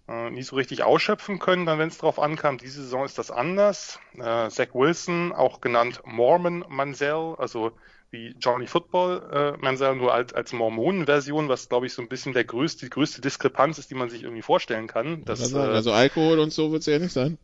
äh, 0.07 0.29
nie 0.29 0.43
so 0.43 0.57
richtig 0.57 0.83
ausschöpfen 0.83 1.39
können, 1.39 1.65
dann 1.65 1.79
wenn 1.79 1.87
es 1.87 1.97
drauf 1.97 2.19
ankam. 2.19 2.59
Diese 2.59 2.83
Saison 2.83 3.03
ist 3.03 3.17
das 3.17 3.31
anders. 3.31 3.99
Äh, 4.13 4.49
Zach 4.51 4.75
Wilson, 4.75 5.31
auch 5.31 5.59
genannt 5.59 6.03
Mormon 6.05 6.63
Mansell, 6.69 7.33
also 7.39 7.71
wie 8.13 8.35
Johnny 8.39 8.67
Football 8.67 9.29
äh, 9.33 9.57
Mansell, 9.57 9.95
nur 9.95 10.13
als, 10.13 10.33
als 10.33 10.53
Mormonen-Version, 10.53 11.49
was 11.49 11.67
glaube 11.67 11.87
ich 11.87 11.93
so 11.93 12.01
ein 12.01 12.07
bisschen 12.07 12.33
der 12.33 12.45
größte, 12.45 12.85
die 12.85 12.89
größte 12.91 13.19
Diskrepanz 13.19 13.79
ist, 13.79 13.89
die 13.89 13.95
man 13.95 14.09
sich 14.09 14.23
irgendwie 14.23 14.43
vorstellen 14.43 14.87
kann. 14.87 15.25
Das, 15.25 15.51
äh, 15.51 15.57
also 15.57 15.91
Alkohol 15.91 16.39
und 16.39 16.53
so 16.53 16.71
wird 16.71 16.81
es 16.81 16.85
ja 16.85 16.99
nicht 16.99 17.11
sein. 17.11 17.37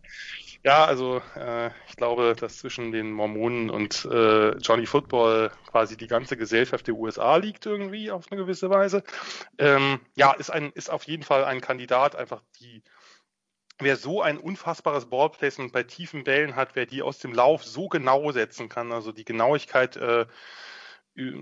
Ja, 0.64 0.86
also 0.86 1.22
äh, 1.36 1.68
ich 1.88 1.96
glaube, 1.96 2.36
dass 2.38 2.58
zwischen 2.58 2.92
den 2.92 3.12
Mormonen 3.12 3.70
und 3.70 4.06
äh, 4.12 4.58
Johnny 4.58 4.86
Football 4.86 5.52
quasi 5.70 5.96
die 5.96 6.08
ganze 6.08 6.36
Gesellschaft 6.36 6.86
der 6.88 6.96
USA 6.96 7.38
liegt 7.38 7.66
irgendwie 7.66 8.12
auf 8.12 8.30
eine 8.30 8.42
gewisse 8.42 8.70
Weise. 8.70 9.04
Ähm, 9.58 10.02
ja, 10.16 10.34
ist 10.34 10.50
ein 10.50 10.72
ist 10.74 10.92
auf 10.92 11.04
jeden 11.06 11.24
Fall 11.24 11.46
ein 11.46 11.62
Kandidat, 11.62 12.16
einfach 12.16 12.42
die 12.60 12.84
wer 13.80 13.96
so 13.96 14.22
ein 14.22 14.38
unfassbares 14.38 15.10
Ballplacement 15.10 15.72
bei 15.72 15.84
tiefen 15.84 16.24
Bällen 16.24 16.56
hat, 16.56 16.76
wer 16.76 16.86
die 16.86 17.02
aus 17.02 17.20
dem 17.20 17.34
Lauf 17.34 17.64
so 17.64 17.88
genau 17.88 18.32
setzen 18.32 18.70
kann, 18.70 18.92
also 18.92 19.12
die 19.12 19.26
Genauigkeit, 19.26 19.96
äh, 19.98 20.26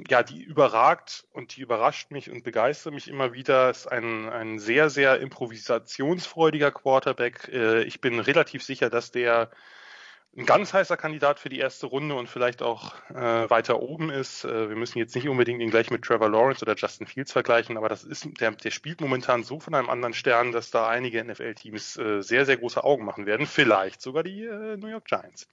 ja, 0.10 0.24
die 0.24 0.42
überragt 0.42 1.26
und 1.34 1.56
die 1.56 1.62
überrascht 1.62 2.12
mich 2.12 2.32
und 2.32 2.44
begeistert 2.44 2.94
mich 2.94 3.08
immer 3.08 3.34
wieder. 3.34 3.70
Ist 3.70 3.88
ein, 3.88 4.30
ein 4.30 4.60
sehr, 4.60 4.90
sehr 4.90 5.20
improvisationsfreudiger 5.20 6.72
Quarterback. 6.72 7.50
Äh, 7.52 7.84
ich 7.84 8.02
bin 8.02 8.20
relativ 8.20 8.64
sicher, 8.64 8.90
dass 8.90 9.12
der 9.12 9.52
ein 10.36 10.46
ganz 10.46 10.74
heißer 10.74 10.98
Kandidat 10.98 11.40
für 11.40 11.50
die 11.50 11.58
erste 11.58 11.88
Runde 11.88 12.14
und 12.16 12.28
vielleicht 12.28 12.62
auch 12.62 12.94
äh, 13.10 13.50
weiter 13.50 13.82
oben 13.82 14.10
ist. 14.10 14.44
Äh, 14.46 14.70
wir 14.70 14.76
müssen 14.76 15.00
jetzt 15.00 15.16
nicht 15.16 15.28
unbedingt 15.28 15.62
ihn 15.62 15.72
gleich 15.72 15.90
mit 15.90 16.04
Trevor 16.04 16.30
Lawrence 16.30 16.62
oder 16.62 16.76
Justin 16.76 17.08
Fields 17.08 17.32
vergleichen, 17.32 17.76
aber 17.78 17.90
das 17.90 18.04
ist, 18.04 18.28
der, 18.40 18.52
der 18.52 18.72
spielt 18.72 19.02
momentan 19.02 19.44
so 19.44 19.60
von 19.60 19.74
einem 19.74 19.90
anderen 19.90 20.14
Stern, 20.14 20.52
dass 20.52 20.70
da 20.70 20.88
einige 20.88 21.24
NFL-Teams 21.24 21.98
äh, 21.98 22.22
sehr, 22.22 22.46
sehr 22.46 22.58
große 22.58 22.84
Augen 22.84 23.06
machen 23.06 23.26
werden. 23.26 23.48
Vielleicht 23.48 24.02
sogar 24.02 24.24
die 24.24 24.44
äh, 24.44 24.78
New 24.78 24.88
York 24.88 25.06
Giants. 25.06 25.48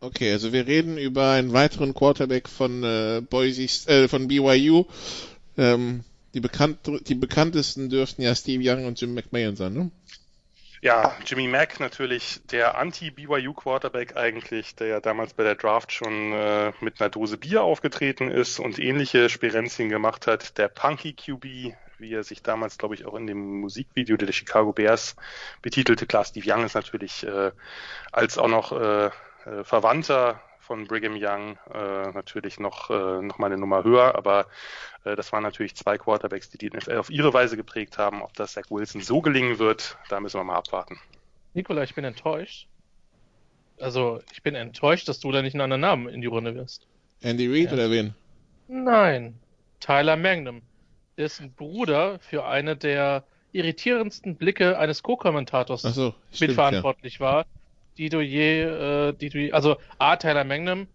Okay, 0.00 0.32
also 0.32 0.52
wir 0.52 0.66
reden 0.66 0.96
über 0.96 1.32
einen 1.32 1.52
weiteren 1.52 1.92
Quarterback 1.92 2.48
von 2.48 2.84
äh, 2.84 3.20
Boise, 3.20 3.62
äh, 3.90 4.08
von 4.08 4.28
BYU. 4.28 4.84
Ähm, 5.56 6.04
die, 6.34 6.40
bekannt, 6.40 6.78
die 7.08 7.16
bekanntesten 7.16 7.88
dürften 7.90 8.22
ja 8.22 8.34
Steve 8.34 8.62
Young 8.64 8.86
und 8.86 9.00
Jim 9.00 9.14
McMahon 9.14 9.56
sein, 9.56 9.72
ne? 9.72 9.90
Ja, 10.80 11.16
Jimmy 11.26 11.48
Mack 11.48 11.80
natürlich 11.80 12.40
der 12.52 12.78
Anti-BYU-Quarterback 12.78 14.16
eigentlich, 14.16 14.76
der 14.76 14.86
ja 14.86 15.00
damals 15.00 15.34
bei 15.34 15.42
der 15.42 15.56
Draft 15.56 15.90
schon 15.92 16.32
äh, 16.32 16.72
mit 16.80 17.00
einer 17.00 17.10
Dose 17.10 17.36
Bier 17.36 17.62
aufgetreten 17.64 18.30
ist 18.30 18.60
und 18.60 18.78
ähnliche 18.78 19.28
Sperenzien 19.28 19.88
gemacht 19.88 20.28
hat. 20.28 20.56
Der 20.56 20.68
Punky 20.68 21.14
QB, 21.14 21.74
wie 21.98 22.12
er 22.12 22.22
sich 22.22 22.44
damals, 22.44 22.78
glaube 22.78 22.94
ich, 22.94 23.06
auch 23.06 23.14
in 23.14 23.26
dem 23.26 23.60
Musikvideo 23.60 24.16
der 24.16 24.32
Chicago 24.32 24.72
Bears 24.72 25.16
betitelte. 25.62 26.06
Klar, 26.06 26.24
Steve 26.24 26.46
Young 26.48 26.64
ist 26.64 26.74
natürlich 26.74 27.26
äh, 27.26 27.50
als 28.12 28.38
auch 28.38 28.48
noch 28.48 28.70
äh, 28.70 29.06
äh 29.06 29.64
Verwandter 29.64 30.40
von 30.68 30.86
Brigham 30.86 31.16
Young 31.16 31.58
äh, 31.72 32.12
natürlich 32.12 32.60
noch, 32.60 32.90
äh, 32.90 33.22
noch 33.22 33.38
mal 33.38 33.46
eine 33.46 33.56
Nummer 33.56 33.84
höher, 33.84 34.14
aber 34.14 34.46
äh, 35.04 35.16
das 35.16 35.32
waren 35.32 35.42
natürlich 35.42 35.74
zwei 35.74 35.96
Quarterbacks, 35.96 36.50
die 36.50 36.58
die 36.58 36.68
NFL 36.70 36.98
auf 36.98 37.10
ihre 37.10 37.32
Weise 37.32 37.56
geprägt 37.56 37.96
haben. 37.96 38.22
Ob 38.22 38.34
das 38.34 38.52
Zach 38.52 38.70
Wilson 38.70 39.00
so 39.00 39.22
gelingen 39.22 39.58
wird, 39.58 39.96
da 40.10 40.20
müssen 40.20 40.38
wir 40.38 40.44
mal 40.44 40.56
abwarten. 40.56 41.00
Nikola, 41.54 41.82
ich 41.82 41.94
bin 41.94 42.04
enttäuscht. 42.04 42.68
Also, 43.80 44.20
ich 44.32 44.42
bin 44.42 44.54
enttäuscht, 44.54 45.08
dass 45.08 45.20
du 45.20 45.32
da 45.32 45.40
nicht 45.40 45.54
einen 45.54 45.62
anderen 45.62 45.80
Namen 45.80 46.08
in 46.08 46.20
die 46.20 46.26
Runde 46.26 46.54
wirst. 46.54 46.86
Andy 47.22 47.48
Reid 47.48 47.68
ja. 47.68 47.72
oder 47.72 47.90
wen? 47.90 48.14
Nein, 48.68 49.38
Tyler 49.80 50.16
Magnum. 50.16 50.60
dessen 51.16 51.52
Bruder 51.52 52.18
für 52.18 52.44
eine 52.44 52.76
der 52.76 53.24
irritierendsten 53.52 54.36
Blicke 54.36 54.78
eines 54.78 55.02
Co-Kommentators 55.02 55.82
so, 55.82 56.14
mitverantwortlich 56.38 57.14
ja. 57.14 57.20
war, 57.20 57.46
die 57.98 58.08
du 58.08 58.20
je, 58.20 58.62
äh, 58.62 59.12
die 59.12 59.28
du, 59.28 59.52
also 59.52 59.76
A. 59.98 60.16
Tyler 60.16 60.44
Magnum, 60.44 60.86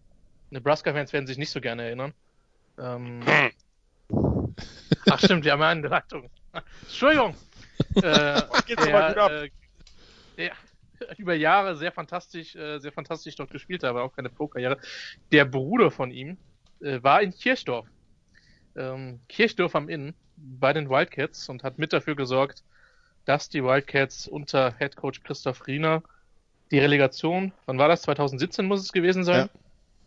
Nebraska-Fans 0.49 1.13
werden 1.13 1.27
sich 1.27 1.37
nicht 1.37 1.51
so 1.51 1.61
gerne 1.61 1.83
erinnern. 1.83 2.13
Ähm, 2.79 3.21
ach 5.09 5.19
stimmt, 5.19 5.45
wir 5.45 5.51
haben 5.51 5.61
ja 5.61 5.69
eine 5.69 5.87
Leitung. 5.87 6.29
Entschuldigung. 6.81 7.35
äh, 7.95 8.01
der, 8.77 9.27
äh, 9.43 9.49
der 10.37 10.51
über 11.17 11.33
Jahre 11.33 11.75
sehr 11.75 11.91
fantastisch, 11.91 12.55
äh, 12.55 12.79
sehr 12.79 12.91
fantastisch 12.91 13.35
dort 13.35 13.51
gespielt 13.51 13.83
hat, 13.83 13.89
aber 13.89 14.03
auch 14.03 14.15
keine 14.15 14.29
Pro-Karriere. 14.29 14.77
Der 15.31 15.45
Bruder 15.45 15.91
von 15.91 16.11
ihm 16.11 16.37
äh, 16.81 17.01
war 17.03 17.21
in 17.21 17.31
Kirchdorf. 17.31 17.87
Ähm, 18.75 19.19
Kirchdorf 19.27 19.75
am 19.75 19.89
Inn 19.89 20.13
bei 20.37 20.71
den 20.71 20.89
Wildcats 20.89 21.49
und 21.49 21.63
hat 21.63 21.77
mit 21.77 21.93
dafür 21.93 22.15
gesorgt, 22.15 22.63
dass 23.25 23.49
die 23.49 23.63
Wildcats 23.63 24.27
unter 24.27 24.77
Head 24.77 24.95
Coach 24.95 25.21
Christoph 25.23 25.67
Riener 25.67 26.03
die 26.73 26.79
Relegation, 26.79 27.53
wann 27.67 27.77
war 27.77 27.87
das? 27.87 28.01
2017 28.01 28.65
muss 28.65 28.81
es 28.81 28.91
gewesen 28.91 29.23
sein, 29.23 29.47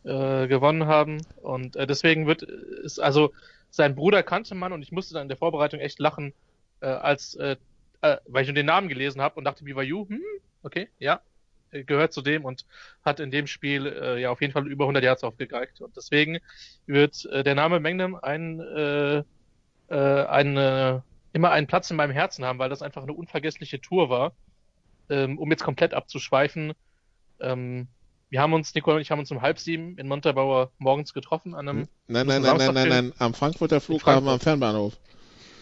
ja. 0.03 0.43
äh, 0.43 0.49
gewonnen 0.49 0.87
haben. 0.87 1.25
Und 1.41 1.77
äh, 1.77 1.87
deswegen 1.87 2.27
wird 2.27 2.43
es, 2.43 2.99
also 2.99 3.33
sein 3.71 3.95
Bruder 3.95 4.25
kannte 4.25 4.57
man 4.57 4.73
und 4.73 4.83
ich 4.83 4.91
musste 4.91 5.15
dann 5.15 5.23
in 5.23 5.29
der 5.29 5.39
Vorbereitung 5.39 5.79
echt 5.79 6.01
lachen, 6.01 6.35
äh, 6.81 6.87
als 6.87 7.37
äh, 7.37 7.57
äh, 8.03 8.17
weil 8.27 8.43
ich 8.43 8.49
nur 8.49 8.57
den 8.57 8.67
Namen 8.67 8.89
gelesen 8.89 9.23
habe 9.23 9.37
und 9.37 9.45
dachte, 9.45 9.63
BYU, 9.63 10.09
hm, 10.09 10.21
okay, 10.65 10.89
ja, 10.99 11.21
äh, 11.71 11.85
gehört 11.85 12.13
zu 12.13 12.21
dem 12.21 12.45
und 12.45 12.67
hat 13.05 13.21
in 13.21 13.31
dem 13.31 13.47
Spiel 13.47 14.19
ja 14.21 14.31
auf 14.31 14.41
jeden 14.41 14.53
Fall 14.53 14.67
über 14.67 14.87
100 14.87 15.05
Yards 15.05 15.23
aufgegeigt. 15.23 15.81
Und 15.81 15.97
deswegen 15.97 16.39
wird 16.87 17.29
der 17.33 17.55
Name 17.55 17.79
Magnum 17.79 18.17
ein, 18.17 18.61
eine, 19.89 21.03
immer 21.33 21.51
einen 21.53 21.67
Platz 21.69 21.91
in 21.93 21.97
meinem 21.97 22.11
Herzen 22.11 22.45
haben, 22.45 22.59
weil 22.59 22.71
das 22.71 22.83
einfach 22.83 23.05
eine 23.05 23.13
unvergessliche 23.13 23.81
Tour 23.81 24.11
war. 24.11 24.33
Ähm, 25.09 25.39
um 25.39 25.51
jetzt 25.51 25.63
komplett 25.63 25.95
abzuschweifen, 25.95 26.73
ähm, 27.41 27.89
wir 28.29 28.41
haben 28.41 28.53
uns, 28.53 28.75
Nicole 28.75 28.97
und 28.97 29.03
ich 29.03 29.11
haben 29.11 29.21
uns 29.21 29.31
um 29.31 29.41
halb 29.41 29.59
sieben 29.59 29.97
in 29.99 30.09
Montabaur 30.09 30.73
morgens 30.79 31.13
getroffen 31.13 31.55
an 31.55 31.69
einem. 31.69 31.89
Nein, 32.09 32.27
nein, 32.27 32.43
nein, 32.43 32.57
nein, 32.57 32.75
nein, 32.75 32.89
nein, 32.89 33.13
am 33.19 33.35
Frankfurter 33.35 33.81
Flughafen 33.81 34.25
Frankfurt. 34.25 34.33
am 34.33 34.41
Fernbahnhof. 34.41 34.97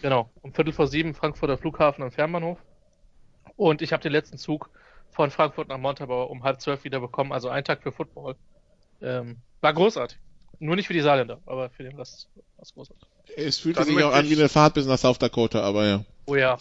Genau, 0.01 0.29
um 0.41 0.53
Viertel 0.53 0.73
vor 0.73 0.87
sieben 0.87 1.13
Frankfurter 1.13 1.57
Flughafen 1.57 2.03
am 2.03 2.11
Fernbahnhof. 2.11 2.57
Und 3.55 3.81
ich 3.81 3.93
habe 3.93 4.01
den 4.03 4.11
letzten 4.11 4.37
Zug 4.37 4.69
von 5.11 5.31
Frankfurt 5.31 5.69
nach 5.69 5.77
Montabaur 5.77 6.29
um 6.29 6.43
halb 6.43 6.59
zwölf 6.59 6.83
wieder 6.83 6.99
bekommen, 6.99 7.31
also 7.31 7.49
ein 7.49 7.63
Tag 7.63 7.83
für 7.83 7.91
Football. 7.91 8.35
Ähm, 9.01 9.37
war 9.61 9.73
großartig. 9.73 10.17
Nur 10.59 10.75
nicht 10.75 10.87
für 10.87 10.93
die 10.93 11.01
Saarländer, 11.01 11.39
aber 11.45 11.69
für 11.69 11.83
den 11.83 11.95
Rest 11.95 12.29
war 12.35 12.63
es 12.63 12.73
großartig. 12.73 13.07
Es 13.35 13.59
fühlte 13.59 13.79
Dann 13.79 13.87
sich 13.87 14.03
auch 14.03 14.13
an 14.13 14.29
wie 14.29 14.35
eine 14.35 14.49
Fahrt 14.49 14.73
bis 14.73 14.85
nach 14.85 14.97
South 14.97 15.19
Dakota, 15.19 15.61
aber 15.61 15.85
ja. 15.85 16.05
Oh 16.25 16.35
ja. 16.35 16.57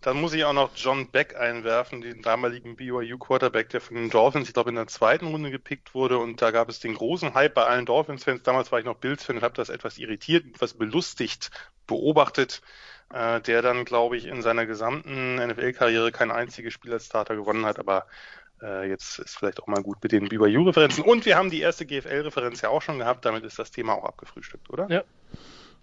Dann 0.00 0.20
muss 0.20 0.32
ich 0.32 0.44
auch 0.44 0.52
noch 0.52 0.70
John 0.76 1.10
Beck 1.10 1.36
einwerfen, 1.36 2.00
den 2.00 2.22
damaligen 2.22 2.76
BYU 2.76 3.18
Quarterback, 3.18 3.68
der 3.70 3.80
von 3.80 3.96
den 3.96 4.10
Dolphins, 4.10 4.48
ich 4.48 4.54
glaube, 4.54 4.70
in 4.70 4.76
der 4.76 4.86
zweiten 4.86 5.26
Runde 5.28 5.50
gepickt 5.50 5.94
wurde. 5.94 6.18
Und 6.18 6.42
da 6.42 6.50
gab 6.50 6.68
es 6.68 6.80
den 6.80 6.94
großen 6.94 7.34
Hype 7.34 7.54
bei 7.54 7.64
allen 7.64 7.86
Dolphins-Fans. 7.86 8.42
Damals 8.42 8.72
war 8.72 8.78
ich 8.78 8.84
noch 8.84 8.96
Bills-Fan 8.96 9.36
und 9.36 9.42
habe 9.42 9.54
das 9.54 9.68
etwas 9.68 9.98
irritiert, 9.98 10.46
etwas 10.46 10.74
belustigt 10.74 11.50
beobachtet, 11.86 12.62
äh, 13.12 13.40
der 13.40 13.62
dann, 13.62 13.84
glaube 13.84 14.16
ich, 14.16 14.26
in 14.26 14.42
seiner 14.42 14.66
gesamten 14.66 15.36
NFL-Karriere 15.36 16.12
kein 16.12 16.30
einziges 16.30 16.72
Spiel 16.72 16.92
als 16.92 17.06
Starter 17.06 17.36
gewonnen 17.36 17.66
hat. 17.66 17.78
Aber 17.78 18.06
äh, 18.62 18.88
jetzt 18.88 19.18
ist 19.18 19.36
vielleicht 19.36 19.62
auch 19.62 19.66
mal 19.66 19.82
gut 19.82 19.98
mit 20.02 20.12
den 20.12 20.28
BYU-Referenzen. 20.28 21.04
Und 21.04 21.26
wir 21.26 21.36
haben 21.36 21.50
die 21.50 21.60
erste 21.60 21.86
GFL-Referenz 21.86 22.60
ja 22.60 22.68
auch 22.68 22.82
schon 22.82 22.98
gehabt. 22.98 23.24
Damit 23.24 23.44
ist 23.44 23.58
das 23.58 23.70
Thema 23.70 23.94
auch 23.94 24.04
abgefrühstückt, 24.04 24.70
oder? 24.70 24.88
Ja. 24.88 25.02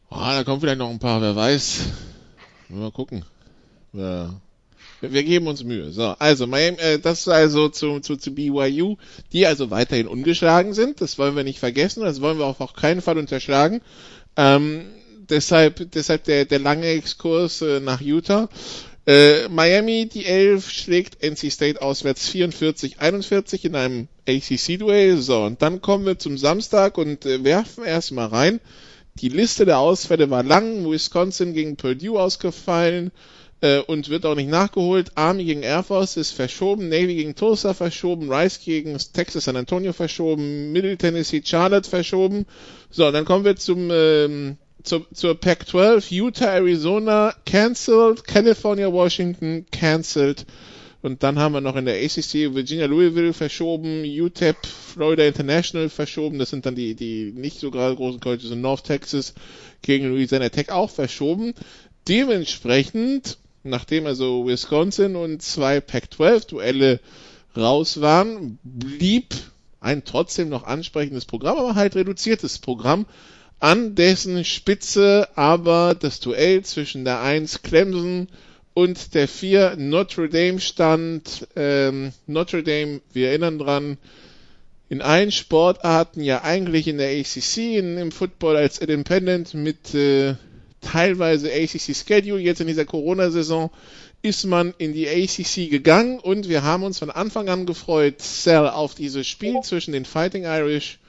Oh, 0.09 0.17
da 0.17 0.43
kommen 0.43 0.61
vielleicht 0.61 0.79
noch 0.79 0.89
ein 0.89 0.99
paar, 0.99 1.21
wer 1.21 1.35
weiß. 1.35 1.87
Mal 2.69 2.91
gucken. 2.91 3.25
Ja. 3.93 4.39
Wir 5.01 5.23
geben 5.23 5.47
uns 5.47 5.63
Mühe. 5.63 5.91
So, 5.91 6.15
also 6.19 6.45
Miami, 6.45 6.77
äh, 6.79 6.99
das 6.99 7.27
also 7.27 7.69
zu, 7.69 7.99
zu, 8.01 8.17
zu 8.17 8.31
BYU, 8.31 8.97
die 9.31 9.45
also 9.45 9.71
weiterhin 9.71 10.07
ungeschlagen 10.07 10.73
sind. 10.73 10.99
Das 10.99 11.17
wollen 11.17 11.35
wir 11.35 11.43
nicht 11.43 11.59
vergessen. 11.59 12.03
Das 12.03 12.21
wollen 12.21 12.37
wir 12.37 12.45
auf 12.45 12.59
auch 12.59 12.73
keinen 12.73 13.01
Fall 13.01 13.17
unterschlagen. 13.17 13.81
Ähm, 14.35 14.85
deshalb, 15.29 15.91
deshalb 15.91 16.25
der, 16.25 16.45
der 16.45 16.59
lange 16.59 16.87
Exkurs 16.87 17.61
äh, 17.61 17.79
nach 17.79 18.01
Utah. 18.01 18.49
Äh, 19.07 19.47
Miami, 19.47 20.07
die 20.07 20.25
11, 20.25 20.69
schlägt 20.69 21.23
NC 21.23 21.49
State 21.49 21.81
auswärts 21.81 22.29
44-41 22.29 23.65
in 23.65 23.75
einem 23.75 24.07
ACC-Duell. 24.27 25.17
So, 25.17 25.43
und 25.43 25.61
dann 25.61 25.81
kommen 25.81 26.05
wir 26.05 26.19
zum 26.19 26.37
Samstag 26.37 26.97
und 26.97 27.25
äh, 27.25 27.43
werfen 27.45 27.85
erstmal 27.85 28.27
rein. 28.27 28.59
Die 29.15 29.29
Liste 29.29 29.65
der 29.65 29.79
Ausfälle 29.79 30.29
war 30.29 30.43
lang. 30.43 30.89
Wisconsin 30.89 31.53
gegen 31.53 31.77
Purdue 31.77 32.19
ausgefallen 32.19 33.11
äh, 33.61 33.79
und 33.79 34.09
wird 34.09 34.25
auch 34.25 34.35
nicht 34.35 34.49
nachgeholt. 34.49 35.11
Army 35.15 35.45
gegen 35.45 35.63
Air 35.63 35.83
Force 35.83 36.17
ist 36.17 36.31
verschoben, 36.31 36.89
Navy 36.89 37.15
gegen 37.15 37.35
Tulsa 37.35 37.73
verschoben, 37.73 38.31
Rice 38.31 38.59
gegen 38.63 38.97
Texas 39.13 39.45
San 39.45 39.55
Antonio 39.55 39.93
verschoben, 39.93 40.71
Middle 40.71 40.97
Tennessee 40.97 41.41
Charlotte 41.43 41.89
verschoben. 41.89 42.45
So, 42.89 43.11
dann 43.11 43.25
kommen 43.25 43.45
wir 43.45 43.55
zum 43.55 43.89
ähm, 43.91 44.57
zur, 44.83 45.05
zur 45.13 45.35
Pac-12, 45.35 46.11
Utah, 46.13 46.55
Arizona 46.55 47.33
cancelled, 47.45 48.23
California, 48.25 48.91
Washington 48.91 49.65
cancelled. 49.71 50.45
Und 51.01 51.23
dann 51.23 51.39
haben 51.39 51.53
wir 51.53 51.61
noch 51.61 51.77
in 51.77 51.85
der 51.85 51.95
ACC 51.95 52.53
Virginia 52.53 52.85
Louisville 52.85 53.31
verschoben, 53.31 54.03
UTEP, 54.03 54.57
Florida 54.65 55.23
International 55.23 55.89
verschoben. 55.89 56.39
Das 56.39 56.49
sind 56.49 56.65
dann 56.65 56.75
die, 56.75 56.93
die 56.93 57.31
nicht 57.33 57.59
so 57.59 57.71
gerade 57.71 57.95
großen 57.95 58.19
Colleges 58.19 58.51
in 58.51 58.59
North 58.59 58.83
Texas 58.83 59.33
gegen 59.81 60.09
Louisiana 60.09 60.49
Tech 60.49 60.71
auch 60.71 60.89
verschoben. 60.89 61.53
Dementsprechend 62.09 63.37
nachdem 63.69 64.05
also 64.05 64.45
Wisconsin 64.45 65.15
und 65.15 65.41
zwei 65.41 65.79
Pac-12-Duelle 65.79 66.99
raus 67.55 68.01
waren, 68.01 68.59
blieb 68.63 69.35
ein 69.79 70.03
trotzdem 70.03 70.49
noch 70.49 70.63
ansprechendes 70.63 71.25
Programm, 71.25 71.57
aber 71.57 71.75
halt 71.75 71.95
reduziertes 71.95 72.59
Programm, 72.59 73.05
an 73.59 73.95
dessen 73.95 74.45
Spitze 74.45 75.27
aber 75.35 75.95
das 75.95 76.19
Duell 76.19 76.63
zwischen 76.63 77.05
der 77.05 77.21
1 77.21 77.61
Clemson 77.61 78.27
und 78.73 79.13
der 79.13 79.27
4 79.27 79.75
Notre 79.77 80.29
Dame 80.29 80.59
stand. 80.59 81.47
Ähm, 81.55 82.13
Notre 82.27 82.63
Dame, 82.63 83.01
wir 83.11 83.29
erinnern 83.29 83.59
dran, 83.59 83.97
in 84.87 85.01
allen 85.01 85.31
Sportarten 85.31 86.21
ja 86.21 86.43
eigentlich 86.43 86.87
in 86.87 86.97
der 86.97 87.09
ACC, 87.09 87.57
in, 87.57 87.97
im 87.97 88.11
Football 88.11 88.55
als 88.55 88.79
Independent 88.79 89.53
mit 89.53 89.93
äh, 89.93 90.35
teilweise 90.81 91.51
ACC 91.51 91.95
Schedule. 91.95 92.39
Jetzt 92.39 92.61
in 92.61 92.67
dieser 92.67 92.85
Corona-Saison 92.85 93.69
ist 94.21 94.45
man 94.45 94.73
in 94.77 94.93
die 94.93 95.07
ACC 95.07 95.69
gegangen 95.69 96.19
und 96.19 96.49
wir 96.49 96.63
haben 96.63 96.83
uns 96.83 96.99
von 96.99 97.09
Anfang 97.09 97.49
an 97.49 97.65
gefreut, 97.65 98.21
Sal, 98.21 98.69
auf 98.69 98.95
dieses 98.95 99.27
Spiel 99.27 99.61
zwischen 99.61 99.93
den 99.93 100.05
Fighting 100.05 100.43
Irish 100.43 100.99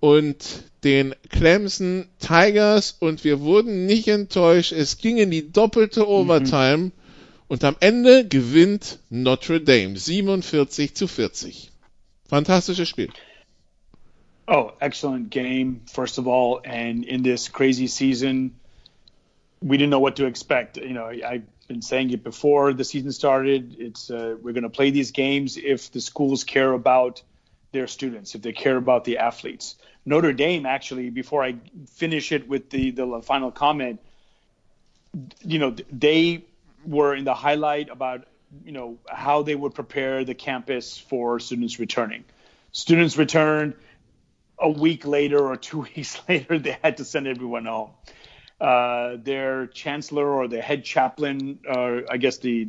und 0.00 0.36
den 0.84 1.14
Clemson 1.30 2.08
Tigers 2.18 2.96
und 2.98 3.24
wir 3.24 3.40
wurden 3.40 3.86
nicht 3.86 4.08
enttäuscht. 4.08 4.72
Es 4.72 4.98
ging 4.98 5.16
in 5.16 5.30
die 5.30 5.52
doppelte 5.52 6.06
Overtime 6.08 6.76
mhm. 6.76 6.92
und 7.48 7.64
am 7.64 7.76
Ende 7.80 8.26
gewinnt 8.26 8.98
Notre 9.08 9.60
Dame 9.60 9.96
47 9.96 10.94
zu 10.94 11.06
40. 11.06 11.70
Fantastisches 12.28 12.88
Spiel. 12.88 13.10
Oh, 14.48 14.72
excellent 14.80 15.30
game, 15.30 15.82
first 15.86 16.18
of 16.18 16.26
all. 16.26 16.60
And 16.64 17.04
in 17.04 17.22
this 17.22 17.50
crazy 17.50 17.86
season, 17.86 18.56
we 19.62 19.76
didn't 19.76 19.90
know 19.90 20.00
what 20.00 20.16
to 20.16 20.26
expect. 20.26 20.76
You 20.76 20.92
know, 20.92 21.06
I've 21.06 21.44
been 21.68 21.82
saying 21.82 22.10
it 22.10 22.24
before 22.24 22.72
the 22.72 22.84
season 22.84 23.12
started. 23.12 23.76
It's 23.78 24.10
uh, 24.10 24.36
we're 24.40 24.52
going 24.52 24.64
to 24.64 24.70
play 24.70 24.90
these 24.90 25.12
games 25.12 25.56
if 25.56 25.90
the 25.92 26.00
schools 26.00 26.44
care 26.44 26.72
about 26.72 27.22
their 27.70 27.86
students, 27.86 28.34
if 28.34 28.42
they 28.42 28.52
care 28.52 28.76
about 28.76 29.04
the 29.04 29.18
athletes. 29.18 29.76
Notre 30.04 30.32
Dame, 30.32 30.66
actually, 30.66 31.10
before 31.10 31.44
I 31.44 31.56
finish 31.92 32.32
it 32.32 32.48
with 32.48 32.70
the 32.70 32.90
the 32.90 33.22
final 33.22 33.50
comment, 33.50 34.00
you 35.40 35.58
know, 35.58 35.74
they 35.90 36.44
were 36.84 37.14
in 37.14 37.24
the 37.24 37.34
highlight 37.34 37.88
about 37.88 38.26
you 38.64 38.72
know 38.72 38.98
how 39.08 39.42
they 39.42 39.54
would 39.54 39.74
prepare 39.74 40.24
the 40.24 40.34
campus 40.34 40.98
for 40.98 41.38
students 41.38 41.78
returning. 41.78 42.24
Students 42.72 43.16
returned 43.16 43.74
a 44.58 44.70
week 44.70 45.06
later 45.06 45.38
or 45.38 45.56
two 45.56 45.80
weeks 45.96 46.20
later, 46.28 46.58
they 46.58 46.76
had 46.82 46.96
to 46.96 47.04
send 47.04 47.26
everyone 47.28 47.66
home 47.66 47.90
uh, 48.62 49.16
their 49.16 49.66
chancellor 49.66 50.24
or 50.24 50.46
the 50.46 50.60
head 50.60 50.84
chaplain, 50.84 51.58
uh, 51.68 52.02
I 52.08 52.16
guess 52.16 52.38
the 52.38 52.68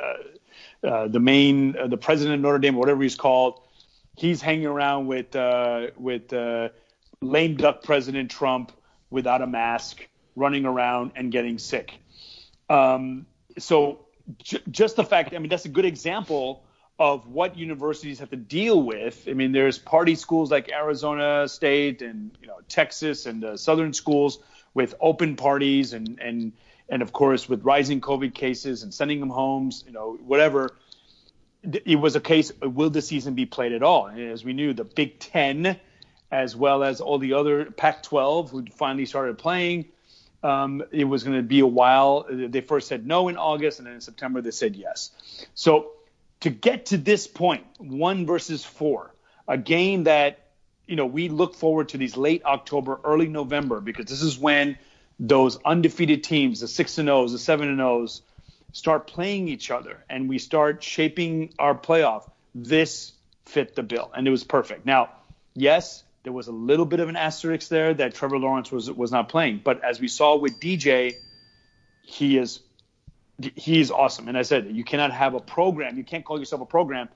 uh, 0.00 0.86
uh 0.86 1.08
the 1.08 1.18
main, 1.18 1.76
uh, 1.76 1.88
the 1.88 1.96
president 1.96 2.36
of 2.36 2.40
Notre 2.42 2.60
Dame, 2.60 2.76
whatever 2.76 3.02
he's 3.02 3.16
called, 3.16 3.60
he's 4.16 4.40
hanging 4.40 4.66
around 4.66 5.08
with 5.08 5.34
uh, 5.34 5.88
with 5.96 6.32
lame 7.20 7.56
duck 7.56 7.82
President 7.82 8.30
Trump 8.30 8.70
without 9.10 9.42
a 9.42 9.46
mask, 9.48 10.08
running 10.36 10.64
around 10.64 11.10
and 11.16 11.32
getting 11.32 11.58
sick. 11.58 11.98
Um, 12.70 13.26
so 13.58 14.06
j- 14.38 14.62
just 14.70 14.94
the 14.94 15.04
fact, 15.04 15.34
I 15.34 15.38
mean, 15.38 15.48
that's 15.48 15.64
a 15.64 15.70
good 15.70 15.84
example 15.84 16.62
of 17.00 17.26
what 17.26 17.58
universities 17.58 18.20
have 18.20 18.30
to 18.30 18.36
deal 18.36 18.80
with. 18.80 19.26
I 19.28 19.32
mean, 19.32 19.50
there's 19.50 19.76
party 19.76 20.14
schools 20.14 20.52
like 20.52 20.70
Arizona 20.70 21.48
State 21.48 22.00
and 22.00 22.30
you 22.40 22.46
know 22.46 22.58
Texas 22.68 23.26
and 23.26 23.58
southern 23.58 23.92
schools 23.92 24.38
with 24.74 24.94
open 25.00 25.36
parties 25.36 25.92
and 25.92 26.18
and 26.20 26.52
and 26.88 27.02
of 27.02 27.12
course 27.12 27.48
with 27.48 27.64
rising 27.64 28.00
COVID 28.00 28.34
cases 28.34 28.82
and 28.82 28.92
sending 28.92 29.20
them 29.20 29.30
homes, 29.30 29.84
you 29.86 29.92
know, 29.92 30.18
whatever. 30.24 30.76
It 31.62 31.96
was 31.96 32.16
a 32.16 32.20
case: 32.20 32.52
will 32.60 32.90
the 32.90 33.02
season 33.02 33.34
be 33.34 33.46
played 33.46 33.72
at 33.72 33.82
all? 33.82 34.06
And 34.06 34.20
as 34.20 34.44
we 34.44 34.52
knew, 34.52 34.74
the 34.74 34.84
Big 34.84 35.20
Ten, 35.20 35.78
as 36.30 36.56
well 36.56 36.82
as 36.82 37.00
all 37.00 37.18
the 37.18 37.34
other 37.34 37.66
Pac-12, 37.66 38.50
who 38.50 38.66
finally 38.74 39.06
started 39.06 39.38
playing, 39.38 39.86
um, 40.42 40.82
it 40.90 41.04
was 41.04 41.22
going 41.22 41.36
to 41.36 41.42
be 41.42 41.60
a 41.60 41.66
while. 41.66 42.26
They 42.28 42.62
first 42.62 42.88
said 42.88 43.06
no 43.06 43.28
in 43.28 43.36
August, 43.36 43.78
and 43.78 43.86
then 43.86 43.94
in 43.94 44.00
September 44.00 44.40
they 44.40 44.50
said 44.50 44.74
yes. 44.74 45.12
So 45.54 45.92
to 46.40 46.50
get 46.50 46.86
to 46.86 46.98
this 46.98 47.28
point, 47.28 47.64
one 47.78 48.26
versus 48.26 48.64
four, 48.64 49.14
a 49.46 49.56
game 49.56 50.04
that 50.04 50.41
you 50.86 50.96
know 50.96 51.06
we 51.06 51.28
look 51.28 51.54
forward 51.54 51.90
to 51.90 51.98
these 51.98 52.16
late 52.16 52.44
October, 52.44 53.00
early 53.04 53.28
November 53.28 53.80
because 53.80 54.06
this 54.06 54.22
is 54.22 54.38
when 54.38 54.76
those 55.18 55.58
undefeated 55.64 56.24
teams, 56.24 56.60
the 56.60 56.68
six 56.68 56.98
and 56.98 57.08
O's, 57.08 57.32
the 57.32 57.38
seven 57.38 57.68
and 57.68 57.80
O's, 57.80 58.22
start 58.72 59.06
playing 59.06 59.48
each 59.48 59.70
other, 59.70 60.02
and 60.08 60.28
we 60.28 60.38
start 60.38 60.82
shaping 60.82 61.52
our 61.58 61.74
playoff. 61.74 62.28
This 62.54 63.12
fit 63.46 63.76
the 63.76 63.82
bill, 63.82 64.10
and 64.14 64.26
it 64.26 64.30
was 64.30 64.44
perfect. 64.44 64.84
Now, 64.84 65.10
yes, 65.54 66.04
there 66.22 66.32
was 66.32 66.48
a 66.48 66.52
little 66.52 66.86
bit 66.86 67.00
of 67.00 67.08
an 67.08 67.16
asterisk 67.16 67.68
there 67.68 67.94
that 67.94 68.14
Trevor 68.14 68.38
Lawrence 68.38 68.70
was 68.70 68.90
was 68.90 69.12
not 69.12 69.28
playing, 69.28 69.60
but 69.64 69.82
as 69.84 70.00
we 70.00 70.08
saw 70.08 70.36
with 70.36 70.60
DJ, 70.60 71.14
he 72.02 72.38
is 72.38 72.60
he's 73.54 73.90
awesome. 73.90 74.28
And 74.28 74.36
I 74.36 74.42
said 74.42 74.68
you 74.70 74.84
cannot 74.84 75.12
have 75.12 75.34
a 75.34 75.40
program, 75.40 75.96
you 75.96 76.04
can't 76.04 76.24
call 76.24 76.38
yourself 76.38 76.62
a 76.62 76.66
program 76.66 77.08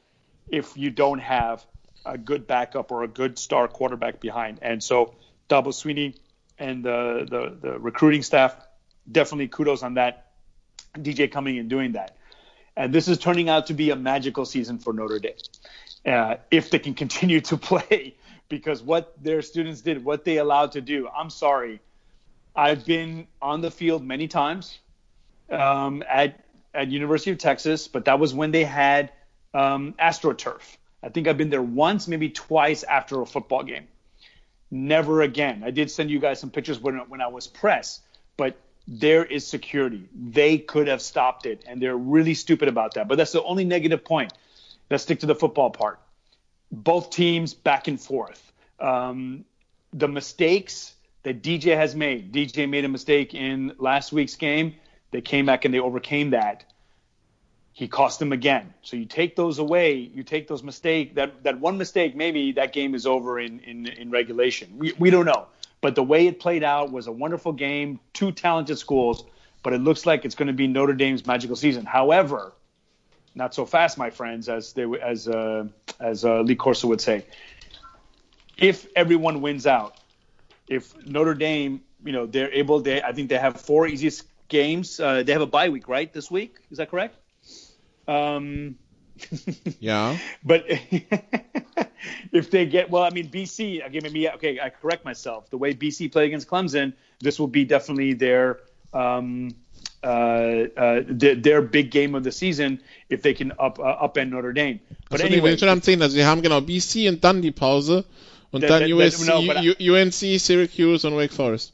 if 0.48 0.76
you 0.76 0.90
don't 0.90 1.18
have 1.18 1.64
a 2.06 2.16
good 2.16 2.46
backup 2.46 2.92
or 2.92 3.02
a 3.02 3.08
good 3.08 3.38
star 3.38 3.68
quarterback 3.68 4.20
behind. 4.20 4.58
And 4.62 4.82
so 4.82 5.14
Dabo 5.48 5.74
Sweeney 5.74 6.14
and 6.58 6.84
the, 6.84 7.26
the 7.28 7.68
the 7.68 7.78
recruiting 7.78 8.22
staff 8.22 8.56
definitely 9.10 9.48
kudos 9.48 9.82
on 9.82 9.94
that. 9.94 10.26
DJ 10.96 11.30
coming 11.30 11.58
and 11.58 11.68
doing 11.68 11.92
that. 11.92 12.16
And 12.76 12.92
this 12.92 13.08
is 13.08 13.18
turning 13.18 13.48
out 13.48 13.66
to 13.66 13.74
be 13.74 13.90
a 13.90 13.96
magical 13.96 14.44
season 14.44 14.78
for 14.78 14.92
Notre 14.92 15.18
Dame. 15.18 15.34
Uh, 16.04 16.36
if 16.50 16.70
they 16.70 16.78
can 16.78 16.94
continue 17.02 17.40
to 17.42 17.56
play, 17.56 18.16
because 18.48 18.82
what 18.82 19.12
their 19.22 19.42
students 19.42 19.80
did, 19.80 20.04
what 20.04 20.24
they 20.24 20.38
allowed 20.38 20.72
to 20.72 20.80
do, 20.80 21.08
I'm 21.08 21.30
sorry. 21.30 21.80
I've 22.54 22.86
been 22.86 23.26
on 23.42 23.60
the 23.60 23.70
field 23.70 24.04
many 24.04 24.28
times 24.28 24.78
um, 25.50 26.02
at 26.08 26.42
at 26.72 26.88
University 26.88 27.30
of 27.30 27.38
Texas, 27.38 27.88
but 27.88 28.04
that 28.04 28.18
was 28.18 28.34
when 28.34 28.50
they 28.50 28.64
had 28.64 29.10
um, 29.54 29.94
AstroTurf. 29.98 30.60
I 31.02 31.08
think 31.08 31.28
I've 31.28 31.38
been 31.38 31.50
there 31.50 31.62
once, 31.62 32.08
maybe 32.08 32.30
twice 32.30 32.82
after 32.82 33.20
a 33.20 33.26
football 33.26 33.62
game. 33.62 33.86
Never 34.70 35.22
again. 35.22 35.62
I 35.64 35.70
did 35.70 35.90
send 35.90 36.10
you 36.10 36.18
guys 36.18 36.40
some 36.40 36.50
pictures 36.50 36.80
when 36.80 36.96
when 37.08 37.20
I 37.20 37.28
was 37.28 37.46
press, 37.46 38.00
but 38.36 38.56
there 38.88 39.24
is 39.24 39.46
security. 39.46 40.08
They 40.14 40.58
could 40.58 40.88
have 40.88 41.02
stopped 41.02 41.46
it, 41.46 41.64
and 41.66 41.80
they're 41.80 41.96
really 41.96 42.34
stupid 42.34 42.68
about 42.68 42.94
that. 42.94 43.08
But 43.08 43.18
that's 43.18 43.32
the 43.32 43.42
only 43.42 43.64
negative 43.64 44.04
point. 44.04 44.32
Let's 44.90 45.02
stick 45.02 45.20
to 45.20 45.26
the 45.26 45.34
football 45.34 45.70
part. 45.70 46.00
Both 46.70 47.10
teams 47.10 47.54
back 47.54 47.88
and 47.88 48.00
forth. 48.00 48.52
Um, 48.80 49.44
the 49.92 50.08
mistakes 50.08 50.94
that 51.22 51.42
DJ 51.42 51.76
has 51.76 51.96
made. 51.96 52.32
DJ 52.32 52.68
made 52.68 52.84
a 52.84 52.88
mistake 52.88 53.34
in 53.34 53.72
last 53.78 54.12
week's 54.12 54.36
game. 54.36 54.74
They 55.10 55.20
came 55.20 55.46
back 55.46 55.64
and 55.64 55.74
they 55.74 55.80
overcame 55.80 56.30
that. 56.30 56.64
He 57.76 57.88
cost 57.88 58.20
them 58.20 58.32
again. 58.32 58.72
So 58.80 58.96
you 58.96 59.04
take 59.04 59.36
those 59.36 59.58
away, 59.58 59.96
you 59.96 60.22
take 60.22 60.48
those 60.48 60.62
mistake 60.62 61.16
that 61.16 61.42
that 61.42 61.60
one 61.60 61.76
mistake, 61.76 62.16
maybe 62.16 62.52
that 62.52 62.72
game 62.72 62.94
is 62.94 63.06
over 63.06 63.38
in 63.38 63.60
in, 63.60 63.86
in 63.86 64.10
regulation. 64.10 64.78
We 64.78 64.94
we 64.98 65.10
don't 65.10 65.26
know. 65.26 65.48
But 65.82 65.94
the 65.94 66.02
way 66.02 66.26
it 66.26 66.40
played 66.40 66.64
out 66.64 66.90
was 66.90 67.06
a 67.06 67.12
wonderful 67.12 67.52
game, 67.52 68.00
two 68.14 68.32
talented 68.32 68.78
schools, 68.78 69.24
but 69.62 69.74
it 69.74 69.82
looks 69.82 70.06
like 70.06 70.24
it's 70.24 70.34
going 70.34 70.46
to 70.46 70.54
be 70.54 70.66
Notre 70.66 70.94
Dame's 70.94 71.26
magical 71.26 71.54
season. 71.54 71.84
However, 71.84 72.54
not 73.34 73.54
so 73.54 73.66
fast, 73.66 73.98
my 73.98 74.08
friends, 74.08 74.48
as 74.48 74.72
they 74.72 74.86
as 75.02 75.28
uh, 75.28 75.66
as 76.00 76.24
uh, 76.24 76.40
Lee 76.40 76.56
Corso 76.56 76.88
would 76.88 77.02
say. 77.02 77.26
If 78.56 78.86
everyone 78.96 79.42
wins 79.42 79.66
out, 79.66 80.00
if 80.66 80.96
Notre 81.06 81.34
Dame, 81.34 81.82
you 82.02 82.12
know, 82.12 82.24
they're 82.24 82.50
able, 82.54 82.80
they 82.80 83.02
I 83.02 83.12
think 83.12 83.28
they 83.28 83.36
have 83.36 83.60
four 83.60 83.86
easiest 83.86 84.24
games. 84.48 84.98
Uh, 84.98 85.22
they 85.22 85.32
have 85.32 85.42
a 85.42 85.52
bye 85.58 85.68
week, 85.68 85.88
right? 85.88 86.10
This 86.10 86.30
week, 86.30 86.56
is 86.70 86.78
that 86.78 86.90
correct? 86.90 87.16
Um, 88.08 88.76
yeah. 89.80 90.16
But 90.44 90.64
if 92.32 92.50
they 92.50 92.66
get 92.66 92.90
well, 92.90 93.02
I 93.02 93.10
mean 93.10 93.28
BC. 93.28 93.84
Again, 93.84 94.02
maybe 94.04 94.28
okay. 94.30 94.60
I 94.60 94.70
correct 94.70 95.04
myself. 95.04 95.50
The 95.50 95.58
way 95.58 95.74
BC 95.74 96.12
played 96.12 96.26
against 96.26 96.48
Clemson, 96.48 96.92
this 97.20 97.38
will 97.38 97.48
be 97.48 97.64
definitely 97.64 98.14
their 98.14 98.60
um, 98.92 99.54
uh, 100.02 100.06
uh, 100.06 101.02
their, 101.06 101.34
their 101.34 101.62
big 101.62 101.90
game 101.90 102.14
of 102.14 102.22
the 102.24 102.32
season 102.32 102.80
if 103.08 103.22
they 103.22 103.34
can 103.34 103.52
up 103.58 103.78
uh, 103.78 104.06
upend 104.06 104.30
Notre 104.30 104.52
Dame. 104.52 104.80
But 105.10 105.20
Also, 105.20 105.32
anyway, 105.32 105.56
schon 105.56 105.68
am 105.68 105.82
10. 105.82 106.02
Also, 106.02 106.14
sie 106.14 106.24
haben 106.24 106.42
genau 106.42 106.60
BC 106.60 107.08
und 107.08 107.24
dann 107.24 107.42
die 107.42 107.52
Pause 107.52 108.04
und 108.52 108.60
That- 108.60 108.70
dann 108.70 108.82
that- 108.82 108.88
that- 108.88 108.94
USC, 108.94 109.26
no, 109.26 109.40
I- 109.40 109.90
UNC, 109.90 110.38
Syracuse 110.38 111.06
und 111.06 111.16
Wake 111.16 111.32
Forest. 111.32 111.72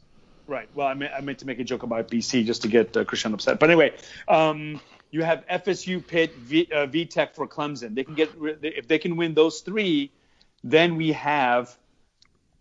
Right. 0.48 0.68
Well, 0.74 0.86
I 0.86 0.94
meant, 0.94 1.12
I 1.16 1.20
meant 1.22 1.38
to 1.38 1.46
make 1.46 1.60
a 1.60 1.64
joke 1.64 1.82
about 1.84 2.10
BC 2.10 2.44
just 2.44 2.62
to 2.62 2.68
get 2.68 2.96
uh, 2.96 3.04
Christian 3.04 3.32
upset. 3.32 3.58
But 3.58 3.70
anyway, 3.70 3.92
um, 4.28 4.80
you 5.12 5.22
have 5.22 5.46
FSU, 5.46 6.04
Pitt, 6.04 6.34
v, 6.36 6.66
uh, 6.72 6.86
for 7.34 7.46
Clemson. 7.46 7.94
They 7.94 8.02
can 8.02 8.14
get 8.14 8.30
if 8.62 8.88
they 8.88 8.98
can 8.98 9.16
win 9.16 9.34
those 9.34 9.60
three, 9.60 10.10
then 10.64 10.96
we 10.96 11.12
have 11.12 11.76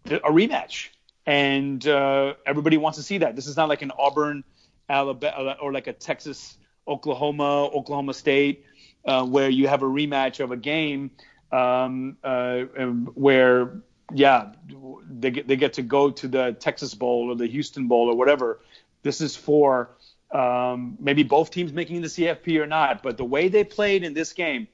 a 0.05 0.29
rematch, 0.29 0.89
and 1.25 1.87
uh, 1.87 2.33
everybody 2.45 2.77
wants 2.77 2.97
to 2.97 3.03
see 3.03 3.19
that. 3.19 3.35
This 3.35 3.47
is 3.47 3.55
not 3.55 3.69
like 3.69 3.81
an 3.81 3.91
Auburn, 3.97 4.43
Alabama, 4.89 5.55
or 5.61 5.71
like 5.71 5.87
a 5.87 5.93
Texas, 5.93 6.57
Oklahoma, 6.87 7.67
Oklahoma 7.67 8.13
State, 8.13 8.65
uh, 9.05 9.25
where 9.25 9.49
you 9.49 9.67
have 9.69 9.81
a 9.81 9.85
rematch 9.87 10.43
of 10.43 10.51
a 10.51 10.57
game 10.57 11.09
um, 11.53 12.17
uh, 12.23 12.59
where 13.15 13.81
yeah, 14.13 14.51
they 15.09 15.31
get, 15.31 15.47
they 15.47 15.55
get 15.55 15.73
to 15.73 15.81
go 15.81 16.11
to 16.11 16.27
the 16.27 16.51
Texas 16.59 16.93
Bowl 16.93 17.31
or 17.31 17.35
the 17.35 17.47
Houston 17.47 17.87
Bowl 17.87 18.09
or 18.09 18.15
whatever. 18.15 18.59
This 19.03 19.21
is 19.21 19.37
for 19.37 19.91
um, 20.31 20.97
maybe 20.99 21.23
both 21.23 21.51
teams 21.51 21.73
making 21.73 22.01
the 22.01 22.07
CFP 22.07 22.61
or 22.61 22.67
not. 22.67 23.03
But 23.03 23.17
the 23.17 23.25
way 23.25 23.49
they 23.49 23.63
played 23.63 24.03
in 24.03 24.13
this 24.13 24.33
game, 24.33 24.67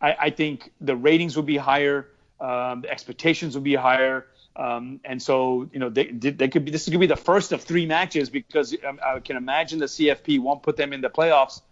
I, 0.00 0.16
I 0.20 0.30
think 0.30 0.72
the 0.80 0.96
ratings 0.96 1.36
would 1.36 1.46
be 1.46 1.56
higher, 1.56 2.08
um, 2.40 2.82
the 2.82 2.90
expectations 2.90 3.54
would 3.54 3.64
be 3.64 3.74
higher. 3.74 4.26
Um, 4.54 5.00
and 5.04 5.22
so, 5.22 5.68
you 5.72 5.78
know, 5.78 5.88
they, 5.88 6.06
they 6.06 6.48
could 6.48 6.64
be, 6.66 6.70
this 6.70 6.88
could 6.88 7.00
be 7.00 7.06
the 7.06 7.16
first 7.16 7.52
of 7.52 7.62
three 7.62 7.86
matches 7.86 8.28
because 8.28 8.76
um, 8.86 9.00
I 9.04 9.18
can 9.20 9.36
imagine 9.36 9.78
the 9.78 9.86
CFP 9.86 10.40
won't 10.40 10.62
put 10.62 10.76
them 10.76 10.92
in 10.92 11.00
the 11.00 11.08
playoffs 11.08 11.62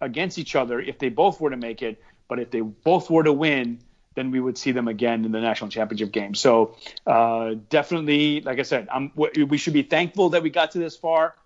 against 0.00 0.38
each 0.38 0.56
other 0.56 0.80
if 0.80 0.98
they 0.98 1.08
both 1.08 1.40
were 1.40 1.50
to 1.50 1.56
make 1.56 1.82
it. 1.82 2.02
But 2.28 2.40
if 2.40 2.50
they 2.50 2.60
both 2.60 3.08
were 3.08 3.22
to 3.22 3.32
win, 3.32 3.78
then 4.16 4.32
we 4.32 4.40
would 4.40 4.58
see 4.58 4.72
them 4.72 4.88
again 4.88 5.24
in 5.24 5.30
the 5.30 5.40
national 5.40 5.70
championship 5.70 6.10
game. 6.10 6.34
So 6.34 6.74
uh, 7.06 7.54
definitely, 7.68 8.40
like 8.40 8.58
I 8.58 8.62
said, 8.62 8.88
I'm, 8.90 9.12
we 9.14 9.58
should 9.58 9.74
be 9.74 9.82
thankful 9.82 10.30
that 10.30 10.42
we 10.42 10.50
got 10.50 10.72
to 10.72 10.78
this 10.78 10.96
far. 10.96 11.36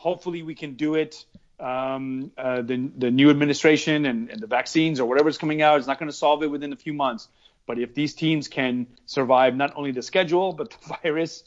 Hopefully, 0.00 0.42
we 0.42 0.54
can 0.54 0.76
do 0.76 0.94
it. 0.94 1.26
Um, 1.58 2.32
uh, 2.38 2.62
the 2.62 2.90
the 2.96 3.10
new 3.10 3.28
administration 3.28 4.06
and, 4.06 4.30
and 4.30 4.40
the 4.40 4.46
vaccines 4.46 4.98
or 4.98 5.04
whatever 5.04 5.28
is 5.28 5.36
coming 5.36 5.60
out 5.60 5.78
is 5.78 5.86
not 5.86 5.98
going 5.98 6.10
to 6.10 6.16
solve 6.16 6.42
it 6.42 6.50
within 6.50 6.72
a 6.72 6.76
few 6.76 6.94
months. 6.94 7.28
But 7.66 7.78
if 7.78 7.92
these 7.92 8.14
teams 8.14 8.48
can 8.48 8.86
survive 9.04 9.54
not 9.54 9.74
only 9.76 9.92
the 9.92 10.00
schedule 10.00 10.54
but 10.54 10.70
the 10.74 10.96
virus 11.02 11.44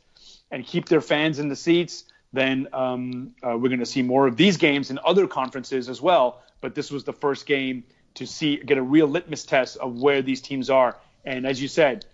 and 0.52 0.63
keep 0.63 0.88
their 0.88 1.02
fans 1.02 1.39
in 1.39 1.50
the 1.50 1.56
seats, 1.56 2.04
then 2.32 2.68
um, 2.74 3.34
uh, 3.42 3.58
we're 3.58 3.70
going 3.70 3.80
to 3.80 3.88
see 3.88 4.04
more 4.04 4.28
of 4.28 4.38
these 4.38 4.58
games 4.58 4.92
in 4.92 5.00
other 5.04 5.26
conferences 5.26 5.89
as 5.89 6.00
well. 6.00 6.44
But 6.62 6.76
this 6.76 6.92
was 6.92 7.06
the 7.06 7.13
first 7.13 7.48
game 7.48 7.84
to 8.13 8.28
see 8.28 8.58
get 8.58 8.78
a 8.78 8.84
real 8.84 9.08
litmus 9.08 9.46
test 9.46 9.78
of 9.78 10.00
where 10.00 10.22
these 10.22 10.42
teams 10.42 10.70
are. 10.70 10.96
And 11.26 11.48
as 11.48 11.60
you 11.60 11.68
said, 11.68 12.06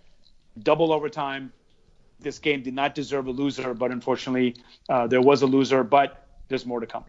double 0.58 0.90
overtime. 0.90 1.52
This 2.18 2.38
game 2.38 2.62
did 2.62 2.74
not 2.74 2.94
deserve 2.94 3.26
a 3.26 3.30
loser, 3.30 3.74
but 3.74 3.90
unfortunately, 3.90 4.56
uh, 4.88 5.06
there 5.06 5.20
was 5.20 5.42
a 5.42 5.46
loser. 5.46 5.84
But 5.84 6.26
there's 6.50 6.66
more 6.66 6.80
to 6.80 6.86
come. 6.86 7.04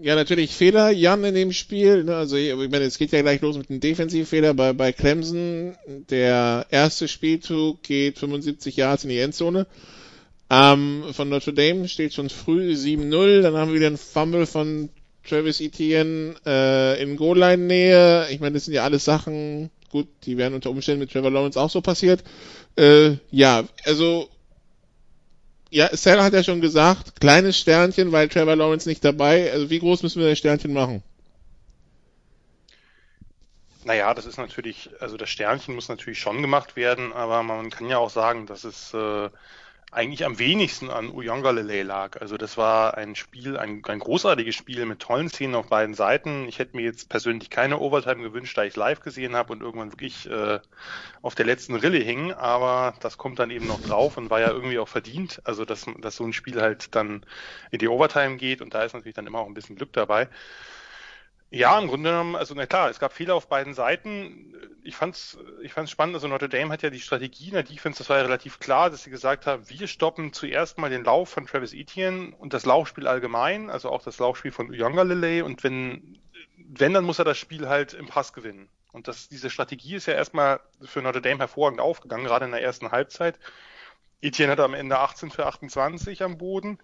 Ja, 0.00 0.14
natürlich 0.14 0.54
Fehler, 0.54 0.90
Jan, 0.90 1.24
in 1.24 1.34
dem 1.34 1.52
Spiel. 1.52 2.04
Ne? 2.04 2.14
Also, 2.14 2.36
ich 2.36 2.54
meine, 2.54 2.84
es 2.84 2.98
geht 2.98 3.10
ja 3.10 3.20
gleich 3.20 3.40
los 3.40 3.58
mit 3.58 3.68
einem 3.68 3.80
Defensivfehler 3.80 4.54
bei, 4.54 4.72
bei 4.72 4.92
Clemson. 4.92 5.76
Der 6.08 6.66
erste 6.70 7.08
Spielzug 7.08 7.82
geht 7.82 8.16
75 8.18 8.76
Yards 8.76 9.02
in 9.02 9.10
die 9.10 9.18
Endzone. 9.18 9.66
Ähm, 10.50 11.02
von 11.12 11.28
Notre 11.28 11.52
Dame 11.52 11.88
steht 11.88 12.14
schon 12.14 12.30
früh 12.30 12.74
7-0. 12.74 13.42
Dann 13.42 13.56
haben 13.56 13.72
wir 13.72 13.76
wieder 13.76 13.88
einen 13.88 13.98
Fumble 13.98 14.46
von 14.46 14.88
Travis 15.28 15.60
Etienne 15.60 16.36
äh, 16.46 17.02
in 17.02 17.16
Goal-Line-Nähe. 17.16 18.28
Ich 18.30 18.38
meine, 18.38 18.54
das 18.54 18.66
sind 18.66 18.74
ja 18.74 18.84
alles 18.84 19.04
Sachen, 19.04 19.70
gut, 19.90 20.06
die 20.24 20.36
wären 20.36 20.54
unter 20.54 20.70
Umständen 20.70 21.00
mit 21.00 21.12
Trevor 21.12 21.32
Lawrence 21.32 21.60
auch 21.60 21.70
so 21.70 21.80
passiert. 21.80 22.22
Äh, 22.76 23.16
ja, 23.32 23.64
also 23.84 24.28
ja, 25.70 25.94
Sarah 25.96 26.24
hat 26.24 26.32
ja 26.32 26.42
schon 26.42 26.60
gesagt, 26.60 27.20
kleines 27.20 27.58
Sternchen, 27.58 28.12
weil 28.12 28.28
Trevor 28.28 28.56
Lawrence 28.56 28.88
nicht 28.88 29.04
dabei. 29.04 29.52
Also 29.52 29.70
wie 29.70 29.78
groß 29.78 30.02
müssen 30.02 30.20
wir 30.20 30.28
das 30.28 30.38
Sternchen 30.38 30.72
machen? 30.72 31.02
Naja, 33.84 34.12
das 34.12 34.26
ist 34.26 34.36
natürlich, 34.36 34.90
also 35.00 35.16
das 35.16 35.30
Sternchen 35.30 35.74
muss 35.74 35.88
natürlich 35.88 36.18
schon 36.18 36.42
gemacht 36.42 36.76
werden, 36.76 37.12
aber 37.12 37.42
man 37.42 37.70
kann 37.70 37.88
ja 37.88 37.98
auch 37.98 38.10
sagen, 38.10 38.46
dass 38.46 38.64
es 38.64 38.92
äh, 38.92 39.30
eigentlich 39.90 40.24
am 40.26 40.38
wenigsten 40.38 40.90
an 40.90 41.10
Uyangalele 41.10 41.82
lag. 41.82 42.20
Also 42.20 42.36
das 42.36 42.58
war 42.58 42.96
ein 42.98 43.14
Spiel, 43.14 43.56
ein, 43.56 43.82
ein 43.86 43.98
großartiges 43.98 44.54
Spiel 44.54 44.84
mit 44.84 45.00
tollen 45.00 45.30
Szenen 45.30 45.54
auf 45.54 45.68
beiden 45.68 45.94
Seiten. 45.94 46.46
Ich 46.46 46.58
hätte 46.58 46.76
mir 46.76 46.82
jetzt 46.82 47.08
persönlich 47.08 47.48
keine 47.48 47.78
Overtime 47.78 48.22
gewünscht, 48.22 48.56
da 48.58 48.64
ich 48.64 48.76
live 48.76 49.00
gesehen 49.00 49.34
habe 49.34 49.52
und 49.52 49.62
irgendwann 49.62 49.92
wirklich 49.92 50.28
äh, 50.28 50.60
auf 51.22 51.34
der 51.34 51.46
letzten 51.46 51.74
Rille 51.74 51.98
hing. 51.98 52.32
Aber 52.32 52.94
das 53.00 53.16
kommt 53.16 53.38
dann 53.38 53.50
eben 53.50 53.66
noch 53.66 53.80
drauf 53.80 54.18
und 54.18 54.28
war 54.30 54.40
ja 54.40 54.50
irgendwie 54.50 54.78
auch 54.78 54.88
verdient. 54.88 55.40
Also 55.44 55.64
dass, 55.64 55.86
dass 56.00 56.16
so 56.16 56.24
ein 56.24 56.34
Spiel 56.34 56.60
halt 56.60 56.94
dann 56.94 57.24
in 57.70 57.78
die 57.78 57.88
Overtime 57.88 58.36
geht 58.36 58.60
und 58.60 58.74
da 58.74 58.82
ist 58.82 58.92
natürlich 58.92 59.16
dann 59.16 59.26
immer 59.26 59.38
auch 59.38 59.46
ein 59.46 59.54
bisschen 59.54 59.76
Glück 59.76 59.92
dabei. 59.94 60.28
Ja, 61.50 61.78
im 61.78 61.88
Grunde 61.88 62.10
genommen, 62.10 62.36
also 62.36 62.54
na 62.54 62.66
klar, 62.66 62.90
es 62.90 62.98
gab 62.98 63.12
Fehler 63.12 63.34
auf 63.34 63.48
beiden 63.48 63.72
Seiten. 63.72 64.54
Ich 64.82 64.96
fand's, 64.96 65.38
ich 65.62 65.72
fand's 65.72 65.90
spannend. 65.90 66.14
Also 66.14 66.28
Notre 66.28 66.48
Dame 66.48 66.70
hat 66.70 66.82
ja 66.82 66.90
die 66.90 67.00
Strategie 67.00 67.48
in 67.48 67.54
der 67.54 67.62
Defense, 67.62 67.98
das 67.98 68.10
war 68.10 68.18
ja 68.18 68.22
relativ 68.24 68.58
klar, 68.60 68.90
dass 68.90 69.04
sie 69.04 69.10
gesagt 69.10 69.46
haben, 69.46 69.68
wir 69.68 69.86
stoppen 69.86 70.34
zuerst 70.34 70.76
mal 70.76 70.90
den 70.90 71.04
Lauf 71.04 71.30
von 71.30 71.46
Travis 71.46 71.72
Etienne 71.72 72.34
und 72.38 72.52
das 72.52 72.66
Laufspiel 72.66 73.06
allgemein, 73.06 73.70
also 73.70 73.88
auch 73.90 74.02
das 74.02 74.18
Laufspiel 74.18 74.52
von 74.52 74.68
Uyonga 74.68 75.02
Lele 75.02 75.44
und 75.44 75.64
wenn, 75.64 76.18
wenn, 76.58 76.92
dann 76.92 77.04
muss 77.04 77.18
er 77.18 77.24
das 77.24 77.38
Spiel 77.38 77.66
halt 77.68 77.94
im 77.94 78.06
Pass 78.06 78.34
gewinnen. 78.34 78.68
Und 78.92 79.08
das, 79.08 79.28
diese 79.28 79.48
Strategie 79.48 79.94
ist 79.94 80.06
ja 80.06 80.14
erstmal 80.14 80.60
für 80.82 81.00
Notre 81.00 81.22
Dame 81.22 81.38
hervorragend 81.38 81.80
aufgegangen, 81.80 82.24
gerade 82.24 82.44
in 82.44 82.50
der 82.50 82.62
ersten 82.62 82.90
Halbzeit. 82.90 83.38
Etienne 84.20 84.52
hatte 84.52 84.64
am 84.64 84.74
Ende 84.74 84.98
18 84.98 85.30
für 85.30 85.46
28 85.46 86.22
am 86.22 86.36
Boden 86.36 86.78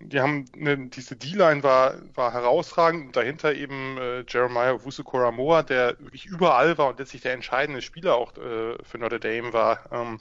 die 0.00 0.20
haben 0.20 0.44
eine, 0.54 0.88
diese 0.88 1.16
D-Line 1.16 1.62
war, 1.62 1.94
war 2.14 2.32
herausragend 2.32 3.06
und 3.06 3.16
dahinter 3.16 3.54
eben 3.54 3.98
äh, 3.98 4.24
Jeremiah 4.28 4.84
Wusu-Koramoa, 4.84 5.62
der 5.62 5.98
wirklich 5.98 6.26
überall 6.26 6.78
war 6.78 6.88
und 6.88 6.98
letztlich 6.98 7.22
der 7.22 7.32
entscheidende 7.32 7.82
Spieler 7.82 8.14
auch 8.14 8.36
äh, 8.36 8.76
für 8.82 8.98
Notre 8.98 9.18
Dame 9.18 9.52
war. 9.52 9.80
Ähm, 9.90 10.20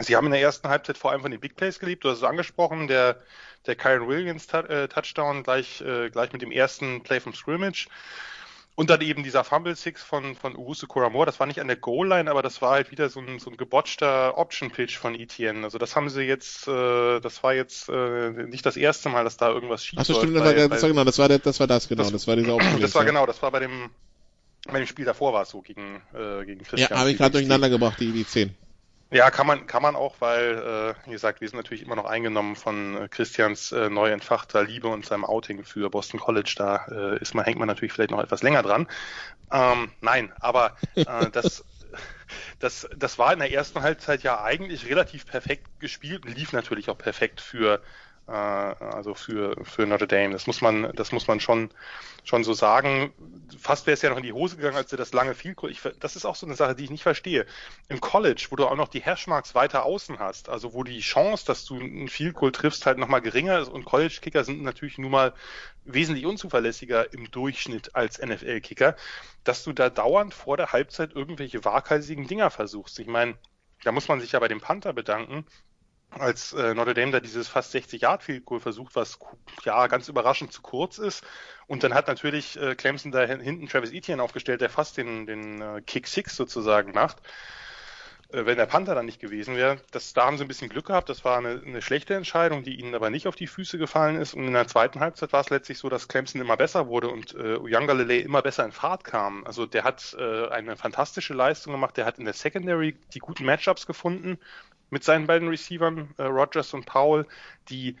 sie 0.00 0.16
haben 0.16 0.26
in 0.26 0.32
der 0.32 0.40
ersten 0.40 0.68
Halbzeit 0.68 0.98
vor 0.98 1.12
allem 1.12 1.22
von 1.22 1.30
den 1.30 1.40
Big 1.40 1.56
Plays 1.56 1.78
geliebt, 1.78 2.04
du 2.04 2.10
hast 2.10 2.18
es 2.18 2.24
angesprochen, 2.24 2.88
der, 2.88 3.22
der 3.66 3.76
Kyron 3.76 4.08
Williams 4.08 4.52
äh, 4.52 4.88
Touchdown 4.88 5.44
gleich, 5.44 5.80
äh, 5.82 6.10
gleich 6.10 6.32
mit 6.32 6.42
dem 6.42 6.50
ersten 6.50 7.02
Play 7.02 7.20
vom 7.20 7.32
Scrimmage. 7.32 7.86
Und 8.80 8.88
dann 8.88 9.02
eben 9.02 9.22
dieser 9.22 9.44
Fumble 9.44 9.76
Six 9.76 10.02
von, 10.02 10.34
von 10.34 10.56
Uwusu 10.56 10.86
Koramor, 10.86 11.26
das 11.26 11.38
war 11.38 11.46
nicht 11.46 11.60
an 11.60 11.66
der 11.66 11.76
Goal-Line, 11.76 12.30
aber 12.30 12.40
das 12.40 12.62
war 12.62 12.70
halt 12.70 12.90
wieder 12.90 13.10
so 13.10 13.20
ein, 13.20 13.38
so 13.38 13.50
ein 13.50 13.58
gebotchter 13.58 14.38
Option-Pitch 14.38 14.96
von 14.96 15.14
ETN. 15.14 15.64
Also 15.64 15.76
das 15.76 15.96
haben 15.96 16.08
sie 16.08 16.22
jetzt, 16.22 16.66
äh, 16.66 17.20
das 17.20 17.42
war 17.42 17.52
jetzt 17.52 17.90
äh, 17.90 18.30
nicht 18.30 18.64
das 18.64 18.78
erste 18.78 19.10
Mal, 19.10 19.24
dass 19.24 19.36
da 19.36 19.50
irgendwas 19.50 19.84
schief 19.84 19.98
Achso, 19.98 20.14
stimmt, 20.14 20.32
bei, 20.38 20.66
das, 20.66 20.80
war 20.80 20.88
genau, 20.88 21.04
das 21.04 21.18
war, 21.18 21.28
der, 21.28 21.40
das 21.40 21.60
war 21.60 21.66
das, 21.66 21.88
genau, 21.88 22.04
das, 22.04 22.12
das 22.12 22.26
war 22.26 22.36
dieser 22.36 22.54
Option 22.54 22.80
Das 22.80 22.94
war 22.94 23.04
genau, 23.04 23.26
das 23.26 23.42
war 23.42 23.50
bei 23.50 23.58
dem, 23.58 23.90
bei 24.66 24.78
dem 24.78 24.86
Spiel 24.86 25.04
davor 25.04 25.34
war 25.34 25.42
es 25.42 25.50
so 25.50 25.60
gegen, 25.60 26.00
äh, 26.14 26.46
gegen 26.46 26.64
Christian. 26.64 26.88
Ja, 26.90 27.00
habe 27.00 27.10
ich 27.10 27.18
gerade 27.18 27.32
durcheinander 27.32 27.68
gebracht, 27.68 28.00
die, 28.00 28.12
die 28.12 28.26
10. 28.26 28.54
Ja, 29.12 29.30
kann 29.32 29.46
man, 29.46 29.66
kann 29.66 29.82
man 29.82 29.96
auch, 29.96 30.20
weil, 30.20 30.94
äh, 31.02 31.06
wie 31.06 31.10
gesagt, 31.10 31.40
wir 31.40 31.48
sind 31.48 31.56
natürlich 31.56 31.82
immer 31.82 31.96
noch 31.96 32.04
eingenommen 32.04 32.54
von 32.54 32.96
äh, 32.96 33.08
Christians 33.08 33.72
äh, 33.72 33.90
neu 33.90 34.10
entfachter 34.12 34.62
Liebe 34.62 34.86
und 34.86 35.04
seinem 35.04 35.24
Outing 35.24 35.64
für 35.64 35.90
Boston 35.90 36.20
College. 36.20 36.54
Da 36.56 36.86
äh, 36.86 37.18
ist 37.18 37.34
man, 37.34 37.44
hängt 37.44 37.58
man 37.58 37.66
natürlich 37.66 37.92
vielleicht 37.92 38.12
noch 38.12 38.22
etwas 38.22 38.44
länger 38.44 38.62
dran. 38.62 38.86
Ähm, 39.50 39.90
nein, 40.00 40.32
aber 40.38 40.76
äh, 40.94 41.04
das, 41.32 41.64
das, 42.60 42.88
das 42.96 43.18
war 43.18 43.32
in 43.32 43.40
der 43.40 43.52
ersten 43.52 43.82
Halbzeit 43.82 44.22
ja 44.22 44.44
eigentlich 44.44 44.86
relativ 44.86 45.26
perfekt 45.26 45.66
gespielt 45.80 46.24
und 46.24 46.36
lief 46.36 46.52
natürlich 46.52 46.88
auch 46.88 46.98
perfekt 46.98 47.40
für 47.40 47.82
also 48.26 49.14
für, 49.14 49.56
für 49.64 49.86
Notre 49.86 50.06
Dame. 50.06 50.32
Das 50.32 50.46
muss 50.46 50.60
man, 50.60 50.92
das 50.94 51.10
muss 51.10 51.26
man 51.26 51.40
schon, 51.40 51.70
schon 52.22 52.44
so 52.44 52.52
sagen. 52.52 53.12
Fast 53.58 53.86
wäre 53.86 53.94
es 53.94 54.02
ja 54.02 54.10
noch 54.10 54.18
in 54.18 54.22
die 54.22 54.32
Hose 54.32 54.56
gegangen, 54.56 54.76
als 54.76 54.92
er 54.92 54.98
das 54.98 55.12
lange 55.12 55.34
Goal. 55.56 55.70
Ich, 55.70 55.80
das 55.98 56.14
ist 56.14 56.24
auch 56.24 56.36
so 56.36 56.46
eine 56.46 56.54
Sache, 56.54 56.76
die 56.76 56.84
ich 56.84 56.90
nicht 56.90 57.02
verstehe. 57.02 57.44
Im 57.88 58.00
College, 58.00 58.46
wo 58.50 58.56
du 58.56 58.66
auch 58.66 58.76
noch 58.76 58.88
die 58.88 59.00
Hashmarks 59.00 59.54
weiter 59.54 59.84
außen 59.84 60.20
hast, 60.20 60.48
also 60.48 60.74
wo 60.74 60.84
die 60.84 61.00
Chance, 61.00 61.44
dass 61.44 61.64
du 61.64 61.76
ein 61.76 62.08
Field 62.08 62.34
Goal 62.34 62.52
triffst, 62.52 62.86
halt 62.86 62.98
nochmal 62.98 63.20
geringer 63.20 63.58
ist 63.58 63.68
und 63.68 63.84
College-Kicker 63.84 64.44
sind 64.44 64.62
natürlich 64.62 64.98
nun 64.98 65.10
mal 65.10 65.34
wesentlich 65.84 66.26
unzuverlässiger 66.26 67.12
im 67.12 67.30
Durchschnitt 67.30 67.96
als 67.96 68.20
NFL-Kicker, 68.20 68.94
dass 69.42 69.64
du 69.64 69.72
da 69.72 69.90
dauernd 69.90 70.34
vor 70.34 70.56
der 70.56 70.72
Halbzeit 70.72 71.14
irgendwelche 71.14 71.64
waghalsigen 71.64 72.28
Dinger 72.28 72.50
versuchst. 72.50 72.98
Ich 73.00 73.08
meine, 73.08 73.34
da 73.82 73.92
muss 73.92 74.08
man 74.08 74.20
sich 74.20 74.32
ja 74.32 74.38
bei 74.38 74.48
dem 74.48 74.60
Panther 74.60 74.92
bedanken, 74.92 75.46
als 76.10 76.52
äh, 76.52 76.74
Notre 76.74 76.94
Dame 76.94 77.12
da 77.12 77.20
dieses 77.20 77.48
fast 77.48 77.72
60 77.72 78.02
Yard 78.02 78.22
Field 78.22 78.44
Goal 78.44 78.60
versucht, 78.60 78.96
was 78.96 79.18
ja 79.64 79.86
ganz 79.86 80.08
überraschend 80.08 80.52
zu 80.52 80.62
kurz 80.62 80.98
ist. 80.98 81.24
Und 81.66 81.84
dann 81.84 81.94
hat 81.94 82.08
natürlich 82.08 82.60
äh, 82.60 82.74
Clemson 82.74 83.12
da 83.12 83.24
hinten 83.24 83.68
Travis 83.68 83.92
Etienne 83.92 84.22
aufgestellt, 84.22 84.60
der 84.60 84.70
fast 84.70 84.96
den, 84.96 85.26
den 85.26 85.62
äh, 85.62 85.82
Kick 85.86 86.08
Six 86.08 86.36
sozusagen 86.36 86.92
macht. 86.92 87.18
Äh, 88.32 88.46
wenn 88.46 88.56
der 88.56 88.66
Panther 88.66 88.94
dann 88.94 89.06
nicht 89.06 89.20
gewesen 89.20 89.56
wäre, 89.56 89.78
das, 89.90 90.12
da 90.12 90.26
haben 90.26 90.36
sie 90.36 90.44
ein 90.44 90.48
bisschen 90.48 90.68
Glück 90.68 90.86
gehabt. 90.86 91.08
Das 91.08 91.24
war 91.24 91.38
eine, 91.38 91.62
eine 91.64 91.82
schlechte 91.82 92.14
Entscheidung, 92.14 92.62
die 92.62 92.78
ihnen 92.78 92.94
aber 92.94 93.10
nicht 93.10 93.26
auf 93.26 93.36
die 93.36 93.46
Füße 93.46 93.78
gefallen 93.78 94.16
ist. 94.16 94.34
Und 94.34 94.46
in 94.46 94.52
der 94.52 94.66
zweiten 94.66 95.00
Halbzeit 95.00 95.32
war 95.32 95.40
es 95.40 95.50
letztlich 95.50 95.78
so, 95.78 95.88
dass 95.88 96.08
Clemson 96.08 96.40
immer 96.40 96.56
besser 96.56 96.88
wurde 96.88 97.08
und 97.08 97.34
äh, 97.34 97.56
Uyangalele 97.56 98.18
immer 98.18 98.42
besser 98.42 98.64
in 98.64 98.72
Fahrt 98.72 99.04
kam. 99.04 99.44
Also 99.46 99.66
der 99.66 99.84
hat 99.84 100.16
äh, 100.18 100.48
eine 100.48 100.76
fantastische 100.76 101.34
Leistung 101.34 101.72
gemacht. 101.72 101.96
Der 101.96 102.06
hat 102.06 102.18
in 102.18 102.24
der 102.24 102.34
Secondary 102.34 102.96
die 103.14 103.20
guten 103.20 103.44
Matchups 103.44 103.86
gefunden 103.86 104.38
mit 104.90 105.04
seinen 105.04 105.26
beiden 105.26 105.48
Receivern, 105.48 106.14
äh, 106.18 106.24
Rogers 106.24 106.74
und 106.74 106.86
Powell, 106.86 107.26
die, 107.68 107.96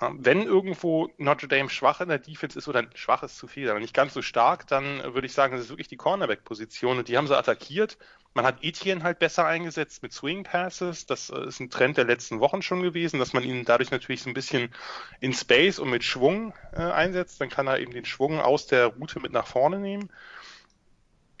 äh, 0.00 0.08
wenn 0.12 0.42
irgendwo 0.42 1.10
Notre 1.18 1.48
Dame 1.48 1.70
schwach 1.70 2.00
in 2.00 2.08
der 2.08 2.18
Defense 2.18 2.58
ist, 2.58 2.68
oder 2.68 2.84
schwach 2.94 3.22
ist 3.22 3.36
zu 3.36 3.46
viel, 3.46 3.70
aber 3.70 3.80
nicht 3.80 3.94
ganz 3.94 4.14
so 4.14 4.22
stark, 4.22 4.66
dann 4.66 5.00
äh, 5.00 5.14
würde 5.14 5.26
ich 5.26 5.32
sagen, 5.32 5.52
das 5.52 5.62
ist 5.62 5.70
wirklich 5.70 5.88
die 5.88 5.96
Cornerback-Position 5.96 6.98
und 6.98 7.08
die 7.08 7.16
haben 7.16 7.26
sie 7.26 7.36
attackiert. 7.36 7.98
Man 8.34 8.46
hat 8.46 8.64
Etienne 8.64 9.02
halt 9.02 9.18
besser 9.18 9.44
eingesetzt 9.44 10.02
mit 10.02 10.12
Swing 10.12 10.42
Passes. 10.42 11.04
Das 11.04 11.28
äh, 11.28 11.46
ist 11.46 11.60
ein 11.60 11.68
Trend 11.68 11.98
der 11.98 12.06
letzten 12.06 12.40
Wochen 12.40 12.62
schon 12.62 12.82
gewesen, 12.82 13.18
dass 13.18 13.34
man 13.34 13.42
ihn 13.44 13.64
dadurch 13.66 13.90
natürlich 13.90 14.22
so 14.22 14.30
ein 14.30 14.34
bisschen 14.34 14.74
in 15.20 15.34
Space 15.34 15.78
und 15.78 15.90
mit 15.90 16.02
Schwung 16.02 16.54
äh, 16.72 16.80
einsetzt. 16.80 17.40
Dann 17.40 17.50
kann 17.50 17.66
er 17.66 17.78
eben 17.78 17.92
den 17.92 18.06
Schwung 18.06 18.40
aus 18.40 18.66
der 18.66 18.86
Route 18.86 19.20
mit 19.20 19.32
nach 19.32 19.46
vorne 19.46 19.78
nehmen. 19.78 20.10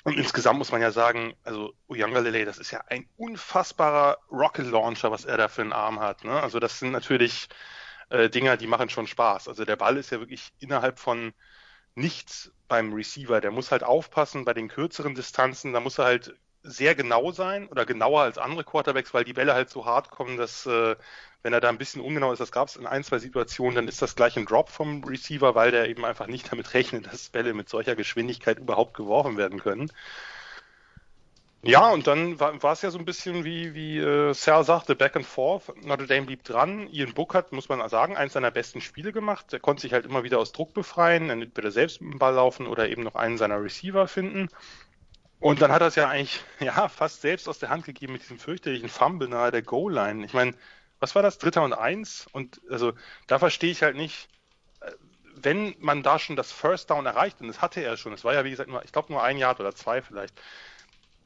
Und 0.04 0.18
insgesamt 0.18 0.58
muss 0.58 0.72
man 0.72 0.80
ja 0.80 0.90
sagen, 0.90 1.34
also 1.44 1.74
Uyangalele, 1.88 2.44
das 2.44 2.58
ist 2.58 2.72
ja 2.72 2.82
ein 2.88 3.08
unfassbarer 3.16 4.18
Rocket 4.30 4.66
Launcher, 4.66 5.12
was 5.12 5.24
er 5.24 5.36
da 5.36 5.48
für 5.48 5.62
einen 5.62 5.72
Arm 5.72 6.00
hat. 6.00 6.24
Ne? 6.24 6.42
Also 6.42 6.58
das 6.58 6.80
sind 6.80 6.90
natürlich 6.90 7.48
äh, 8.10 8.28
Dinger, 8.28 8.56
die 8.56 8.66
machen 8.66 8.88
schon 8.88 9.06
Spaß. 9.06 9.48
Also 9.48 9.64
der 9.64 9.76
Ball 9.76 9.96
ist 9.96 10.10
ja 10.10 10.18
wirklich 10.18 10.52
innerhalb 10.58 10.98
von 10.98 11.32
nichts 11.94 12.52
beim 12.68 12.92
Receiver. 12.92 13.40
Der 13.40 13.52
muss 13.52 13.70
halt 13.70 13.84
aufpassen 13.84 14.44
bei 14.44 14.54
den 14.54 14.68
kürzeren 14.68 15.14
Distanzen. 15.14 15.72
Da 15.72 15.80
muss 15.80 15.98
er 15.98 16.06
halt 16.06 16.34
sehr 16.62 16.94
genau 16.94 17.32
sein 17.32 17.68
oder 17.68 17.84
genauer 17.84 18.22
als 18.22 18.38
andere 18.38 18.64
Quarterbacks, 18.64 19.12
weil 19.14 19.24
die 19.24 19.32
Bälle 19.32 19.54
halt 19.54 19.70
so 19.70 19.84
hart 19.84 20.10
kommen, 20.10 20.36
dass 20.36 20.66
äh, 20.66 20.96
wenn 21.42 21.52
er 21.52 21.60
da 21.60 21.68
ein 21.68 21.78
bisschen 21.78 22.00
ungenau 22.00 22.32
ist, 22.32 22.38
das 22.38 22.52
gab 22.52 22.68
es 22.68 22.76
in 22.76 22.86
ein, 22.86 23.02
zwei 23.02 23.18
Situationen, 23.18 23.74
dann 23.74 23.88
ist 23.88 24.00
das 24.00 24.14
gleich 24.14 24.36
ein 24.36 24.46
Drop 24.46 24.68
vom 24.68 25.02
Receiver, 25.04 25.54
weil 25.54 25.72
der 25.72 25.88
eben 25.88 26.04
einfach 26.04 26.28
nicht 26.28 26.52
damit 26.52 26.74
rechnet, 26.74 27.06
dass 27.12 27.30
Bälle 27.30 27.52
mit 27.54 27.68
solcher 27.68 27.96
Geschwindigkeit 27.96 28.58
überhaupt 28.58 28.94
geworfen 28.94 29.36
werden 29.36 29.60
können. 29.60 29.90
Ja, 31.64 31.90
und 31.90 32.08
dann 32.08 32.40
war, 32.40 32.72
es 32.72 32.82
ja 32.82 32.90
so 32.90 32.98
ein 32.98 33.04
bisschen 33.04 33.44
wie, 33.44 33.72
wie 33.72 33.98
äh, 33.98 34.34
Sal 34.34 34.64
sagte, 34.64 34.96
back 34.96 35.14
and 35.14 35.24
forth. 35.24 35.72
Notre 35.84 36.08
Dame 36.08 36.26
blieb 36.26 36.42
dran. 36.42 36.88
Ian 36.88 37.14
Book 37.14 37.34
hat, 37.34 37.52
muss 37.52 37.68
man 37.68 37.88
sagen, 37.88 38.16
eins 38.16 38.32
seiner 38.32 38.50
besten 38.50 38.80
Spiele 38.80 39.12
gemacht. 39.12 39.52
Er 39.52 39.60
konnte 39.60 39.82
sich 39.82 39.92
halt 39.92 40.04
immer 40.04 40.24
wieder 40.24 40.40
aus 40.40 40.50
Druck 40.50 40.74
befreien, 40.74 41.30
entweder 41.30 41.70
selbst 41.70 42.00
mit 42.00 42.14
dem 42.14 42.18
Ball 42.18 42.34
laufen 42.34 42.66
oder 42.66 42.88
eben 42.88 43.04
noch 43.04 43.14
einen 43.14 43.38
seiner 43.38 43.62
Receiver 43.62 44.08
finden. 44.08 44.48
Und 45.42 45.60
dann 45.60 45.72
hat 45.72 45.80
er 45.82 45.88
es 45.88 45.96
ja 45.96 46.08
eigentlich 46.08 46.40
ja 46.60 46.88
fast 46.88 47.20
selbst 47.20 47.48
aus 47.48 47.58
der 47.58 47.68
Hand 47.68 47.84
gegeben 47.84 48.12
mit 48.12 48.22
diesem 48.22 48.38
fürchterlichen 48.38 48.88
Fumble 48.88 49.28
nahe 49.28 49.50
der 49.50 49.62
Goal-Line. 49.62 50.24
Ich 50.24 50.34
meine, 50.34 50.54
was 51.00 51.14
war 51.16 51.22
das? 51.22 51.38
Dritter 51.38 51.64
und 51.64 51.72
eins? 51.72 52.28
Und 52.32 52.60
also 52.70 52.92
da 53.26 53.40
verstehe 53.40 53.72
ich 53.72 53.82
halt 53.82 53.96
nicht, 53.96 54.28
äh, 54.80 54.92
wenn 55.34 55.74
man 55.80 56.04
da 56.04 56.18
schon 56.20 56.36
das 56.36 56.52
First 56.52 56.90
Down 56.90 57.06
erreicht, 57.06 57.40
und 57.40 57.48
das 57.48 57.60
hatte 57.60 57.82
er 57.82 57.96
schon, 57.96 58.12
es 58.12 58.24
war 58.24 58.34
ja 58.34 58.44
wie 58.44 58.50
gesagt 58.50 58.70
nur, 58.70 58.84
ich 58.84 58.92
glaube 58.92 59.12
nur 59.12 59.22
ein 59.24 59.36
Jahr 59.36 59.58
oder 59.58 59.74
zwei 59.74 60.00
vielleicht, 60.02 60.40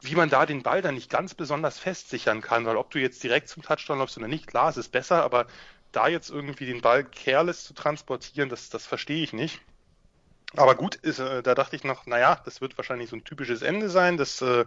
wie 0.01 0.15
man 0.15 0.29
da 0.29 0.45
den 0.47 0.63
Ball 0.63 0.81
dann 0.81 0.95
nicht 0.95 1.11
ganz 1.11 1.35
besonders 1.35 1.79
festsichern 1.79 2.41
kann, 2.41 2.65
weil 2.65 2.77
ob 2.77 2.89
du 2.91 2.99
jetzt 2.99 3.23
direkt 3.23 3.49
zum 3.49 3.63
Touchdown 3.63 3.99
läufst 3.99 4.17
oder 4.17 4.27
nicht, 4.27 4.47
klar, 4.47 4.69
es 4.69 4.77
ist 4.77 4.91
besser, 4.91 5.23
aber 5.23 5.47
da 5.91 6.07
jetzt 6.07 6.29
irgendwie 6.31 6.65
den 6.65 6.81
Ball 6.81 7.03
careless 7.03 7.65
zu 7.65 7.73
transportieren, 7.75 8.49
das, 8.49 8.69
das 8.69 8.85
verstehe 8.87 9.23
ich 9.23 9.33
nicht. 9.33 9.61
Aber 10.57 10.75
gut, 10.75 10.95
ist, 10.95 11.19
äh, 11.19 11.43
da 11.43 11.55
dachte 11.55 11.75
ich 11.75 11.83
noch, 11.83 12.05
naja, 12.05 12.41
das 12.43 12.61
wird 12.61 12.77
wahrscheinlich 12.77 13.09
so 13.09 13.15
ein 13.15 13.23
typisches 13.23 13.61
Ende 13.61 13.89
sein, 13.89 14.17
dass, 14.17 14.41
äh, 14.41 14.65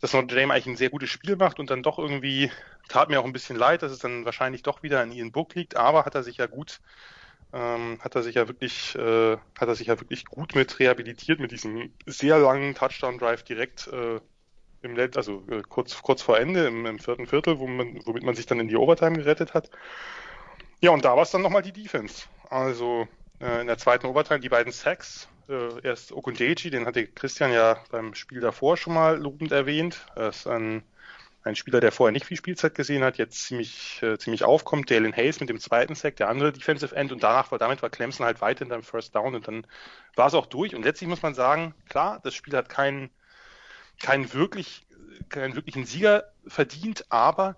dass 0.00 0.12
Notre 0.12 0.36
Dame 0.36 0.52
eigentlich 0.52 0.66
ein 0.66 0.76
sehr 0.76 0.90
gutes 0.90 1.10
Spiel 1.10 1.36
macht 1.36 1.58
und 1.60 1.70
dann 1.70 1.82
doch 1.82 1.98
irgendwie, 1.98 2.50
tat 2.88 3.08
mir 3.08 3.20
auch 3.20 3.24
ein 3.24 3.32
bisschen 3.32 3.56
leid, 3.56 3.82
dass 3.82 3.92
es 3.92 4.00
dann 4.00 4.24
wahrscheinlich 4.24 4.62
doch 4.62 4.82
wieder 4.82 5.00
an 5.00 5.12
Ian 5.12 5.32
Book 5.32 5.54
liegt, 5.54 5.76
aber 5.76 6.04
hat 6.04 6.14
er 6.14 6.22
sich 6.22 6.38
ja 6.38 6.46
gut, 6.46 6.80
ähm, 7.52 7.98
hat 8.00 8.16
er 8.16 8.22
sich 8.22 8.34
ja 8.34 8.48
wirklich, 8.48 8.94
äh, 8.96 9.36
hat 9.58 9.68
er 9.68 9.76
sich 9.76 9.86
ja 9.86 10.00
wirklich 10.00 10.24
gut 10.26 10.54
mit 10.54 10.78
rehabilitiert 10.78 11.40
mit 11.40 11.52
diesem 11.52 11.92
sehr 12.06 12.38
langen 12.38 12.74
Touchdown-Drive 12.74 13.44
direkt 13.44 13.86
äh, 13.88 14.20
im 14.82 14.96
Let 14.96 15.16
also 15.16 15.44
äh, 15.50 15.62
kurz, 15.68 16.02
kurz 16.02 16.22
vor 16.22 16.38
Ende 16.38 16.66
im, 16.66 16.84
im 16.86 16.98
vierten 16.98 17.26
Viertel, 17.26 17.58
wo 17.58 17.66
man, 17.66 18.00
womit 18.04 18.24
man 18.24 18.34
sich 18.34 18.46
dann 18.46 18.60
in 18.60 18.68
die 18.68 18.76
Overtime 18.76 19.16
gerettet 19.16 19.54
hat. 19.54 19.70
Ja, 20.80 20.90
und 20.90 21.04
da 21.04 21.14
war 21.14 21.22
es 21.22 21.30
dann 21.30 21.42
nochmal 21.42 21.62
die 21.62 21.72
Defense. 21.72 22.26
Also 22.50 23.08
äh, 23.40 23.60
in 23.60 23.66
der 23.66 23.78
zweiten 23.78 24.06
Overtime 24.06 24.40
die 24.40 24.48
beiden 24.48 24.72
Sacks. 24.72 25.28
Äh, 25.48 25.80
erst 25.82 26.12
Okundeji, 26.12 26.70
den 26.70 26.86
hatte 26.86 27.06
Christian 27.06 27.52
ja 27.52 27.78
beim 27.90 28.14
Spiel 28.14 28.40
davor 28.40 28.76
schon 28.76 28.94
mal 28.94 29.18
lobend 29.18 29.52
erwähnt. 29.52 30.06
Er 30.16 30.28
ist 30.30 30.46
ein, 30.46 30.82
ein 31.44 31.54
Spieler, 31.54 31.80
der 31.80 31.92
vorher 31.92 32.12
nicht 32.12 32.26
viel 32.26 32.36
Spielzeit 32.36 32.74
gesehen 32.74 33.04
hat, 33.04 33.18
jetzt 33.18 33.44
ziemlich, 33.44 34.02
äh, 34.02 34.18
ziemlich 34.18 34.44
aufkommt. 34.44 34.90
Dalen 34.90 35.14
Hayes 35.14 35.38
mit 35.40 35.48
dem 35.48 35.60
zweiten 35.60 35.94
Sack, 35.94 36.16
der 36.16 36.28
andere 36.28 36.52
Defensive 36.52 36.94
End 36.96 37.12
und 37.12 37.22
danach 37.22 37.52
war, 37.52 37.58
damit 37.58 37.82
war 37.82 37.90
Clemson 37.90 38.26
halt 38.26 38.40
weit 38.40 38.60
in 38.60 38.68
deinem 38.68 38.82
First 38.82 39.14
Down 39.14 39.34
und 39.34 39.46
dann 39.46 39.66
war 40.16 40.26
es 40.26 40.34
auch 40.34 40.46
durch. 40.46 40.74
Und 40.74 40.84
letztlich 40.84 41.08
muss 41.08 41.22
man 41.22 41.34
sagen, 41.34 41.74
klar, 41.88 42.20
das 42.24 42.34
Spiel 42.34 42.56
hat 42.56 42.68
keinen, 42.68 43.10
keinen 44.00 44.32
wirklich, 44.32 44.86
keinen 45.28 45.54
wirklichen 45.54 45.84
Sieger 45.84 46.24
verdient, 46.46 47.06
aber 47.10 47.56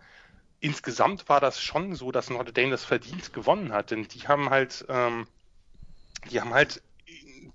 insgesamt 0.60 1.28
war 1.28 1.40
das 1.40 1.60
schon 1.60 1.94
so, 1.94 2.12
dass 2.12 2.30
Notre 2.30 2.52
Dame 2.52 2.70
das 2.70 2.84
verdient 2.84 3.32
gewonnen 3.32 3.72
hat, 3.72 3.90
denn 3.90 4.08
die 4.08 4.28
haben 4.28 4.50
halt, 4.50 4.84
ähm, 4.88 5.26
die 6.30 6.40
haben 6.40 6.54
halt 6.54 6.82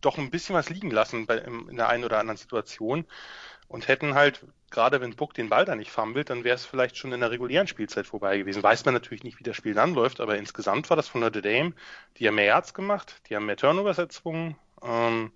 doch 0.01 0.17
ein 0.17 0.31
bisschen 0.31 0.55
was 0.55 0.69
liegen 0.69 0.91
lassen 0.91 1.25
bei, 1.25 1.37
in 1.37 1.75
der 1.75 1.89
einen 1.89 2.03
oder 2.03 2.19
anderen 2.19 2.37
Situation 2.37 3.05
und 3.67 3.87
hätten 3.87 4.13
halt, 4.13 4.45
gerade 4.69 5.01
wenn 5.01 5.15
Buck 5.15 5.33
den 5.33 5.49
Ball 5.49 5.65
da 5.65 5.75
nicht 5.75 5.91
fummelt, 5.91 6.29
dann 6.29 6.43
wäre 6.43 6.55
es 6.55 6.65
vielleicht 6.65 6.97
schon 6.97 7.11
in 7.11 7.21
der 7.21 7.31
regulären 7.31 7.67
Spielzeit 7.67 8.05
vorbei 8.05 8.37
gewesen. 8.37 8.61
Weiß 8.63 8.85
man 8.85 8.93
natürlich 8.93 9.23
nicht, 9.23 9.39
wie 9.39 9.43
das 9.43 9.55
Spiel 9.55 9.73
dann 9.73 9.93
läuft, 9.93 10.19
aber 10.19 10.37
insgesamt 10.37 10.89
war 10.89 10.97
das 10.97 11.07
von 11.07 11.21
Notre 11.21 11.41
Dame, 11.41 11.73
die 12.17 12.27
haben 12.27 12.35
mehr 12.35 12.45
Yards 12.45 12.73
gemacht, 12.73 13.21
die 13.27 13.35
haben 13.35 13.45
mehr 13.45 13.57
Turnovers 13.57 13.97
erzwungen. 13.97 14.55
Ähm, 14.81 15.31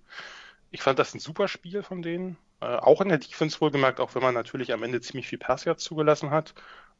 ich 0.70 0.82
fand 0.82 0.98
das 0.98 1.14
ein 1.14 1.20
super 1.20 1.48
Spiel 1.48 1.82
von 1.82 2.02
denen. 2.02 2.36
Äh, 2.60 2.66
auch 2.66 3.00
in 3.00 3.08
der 3.08 3.18
Defense 3.18 3.60
wohlgemerkt, 3.60 4.00
auch 4.00 4.14
wenn 4.14 4.22
man 4.22 4.34
natürlich 4.34 4.72
am 4.72 4.82
Ende 4.82 5.00
ziemlich 5.00 5.28
viel 5.28 5.38
Pass 5.38 5.66
zugelassen 5.78 6.30
hat. 6.30 6.54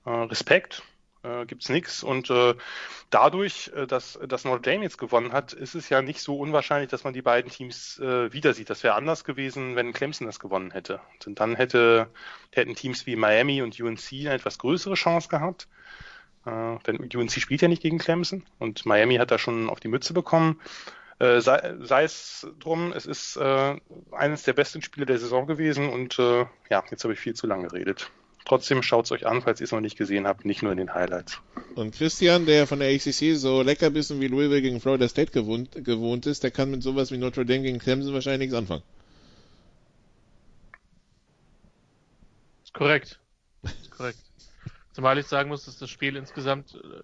Äh, 0.05 0.11
Respekt, 0.11 0.83
äh, 1.22 1.46
gibt's 1.46 1.68
nichts. 1.68 2.02
Und 2.02 2.31
äh, 2.31 2.54
dadurch, 3.11 3.70
äh, 3.74 3.87
dass, 3.87 4.18
dass 4.26 4.44
Notre 4.44 4.70
Dame 4.70 4.85
jetzt 4.85 4.98
gewonnen 4.98 5.33
hat, 5.33 5.52
ist 5.52 5.74
es 5.74 5.88
ja 5.88 6.02
nicht 6.02 6.20
so 6.20 6.38
unwahrscheinlich, 6.38 6.90
dass 6.90 7.04
man 7.04 7.14
die 7.14 7.22
beiden 7.22 7.50
Teams 7.50 7.98
äh, 7.98 8.33
wieder 8.33 8.54
sieht. 8.54 8.70
Das 8.70 8.83
wäre 8.83 8.94
anders 8.94 9.24
gewesen, 9.24 9.76
wenn 9.76 9.92
Clemson 9.92 10.26
das 10.26 10.40
gewonnen 10.40 10.70
hätte. 10.70 11.00
Und 11.26 11.40
dann 11.40 11.57
hätte, 11.57 12.09
hätten 12.52 12.74
Teams 12.74 13.07
wie 13.07 13.16
Miami 13.16 13.62
und 13.62 13.78
UNC 13.81 14.12
eine 14.12 14.35
etwas 14.35 14.59
größere 14.59 14.94
Chance 14.94 15.28
gehabt. 15.28 15.68
Äh, 16.46 16.78
denn 16.87 16.98
UNC 16.98 17.33
spielt 17.33 17.62
ja 17.62 17.68
nicht 17.68 17.83
gegen 17.83 17.98
Clemson 17.98 18.44
und 18.59 18.87
Miami 18.87 19.16
hat 19.16 19.31
da 19.31 19.38
schon 19.38 19.68
auf 19.68 19.81
die 19.81 19.88
Mütze 19.88 20.14
bekommen. 20.14 20.61
Äh, 21.18 21.40
sei, 21.40 21.74
sei 21.81 22.04
es 22.04 22.46
drum, 22.61 22.92
es 22.92 23.04
ist 23.04 23.37
äh, 23.37 23.76
eines 24.12 24.44
der 24.44 24.52
besten 24.52 24.83
Spiele 24.83 25.04
der 25.04 25.18
Saison 25.18 25.48
gewesen 25.48 25.88
und 25.88 26.18
äh, 26.18 26.46
ja, 26.70 26.85
jetzt 26.90 27.02
habe 27.02 27.12
ich 27.12 27.18
viel 27.18 27.35
zu 27.35 27.48
lange 27.48 27.66
geredet. 27.66 28.11
Trotzdem 28.49 28.83
schaut 28.83 29.05
es 29.05 29.13
euch 29.13 29.27
an, 29.27 29.43
falls 29.43 29.61
ihr 29.61 29.65
es 29.65 29.73
noch 29.73 29.81
nicht 29.81 29.99
gesehen 29.99 30.27
habt, 30.27 30.47
nicht 30.47 30.63
nur 30.63 30.73
in 30.73 30.79
den 30.79 30.95
Highlights. 30.95 31.39
Und 31.75 31.95
Christian, 31.95 32.47
der 32.47 32.67
von 32.67 32.81
der 32.81 32.89
ACC 32.89 33.37
so 33.37 33.61
leckerbissen 33.61 34.23
wie 34.23 34.27
Louisville 34.27 34.63
gegen 34.63 34.81
Florida 34.81 35.07
State 35.07 35.33
gewohnt, 35.33 35.85
gewohnt 35.85 36.25
ist, 36.25 36.43
der 36.43 36.51
kann 36.51 36.71
mit 36.71 36.83
sowas 36.83 37.13
wie 37.13 37.19
Notre 37.19 37.45
Dame 37.45 37.63
gegen 37.63 37.79
Clemson 37.79 38.15
wahrscheinlich 38.15 38.49
nichts 38.49 38.55
anfangen. 38.55 38.83
Ist 42.65 42.73
korrekt. 42.73 43.21
Ist 43.65 43.91
korrekt. 43.91 44.19
Zumal 44.93 45.19
ich 45.19 45.27
sagen 45.27 45.51
muss, 45.51 45.67
dass 45.67 45.77
das 45.77 45.91
Spiel 45.91 46.17
insgesamt 46.17 46.75
äh, 46.75 47.03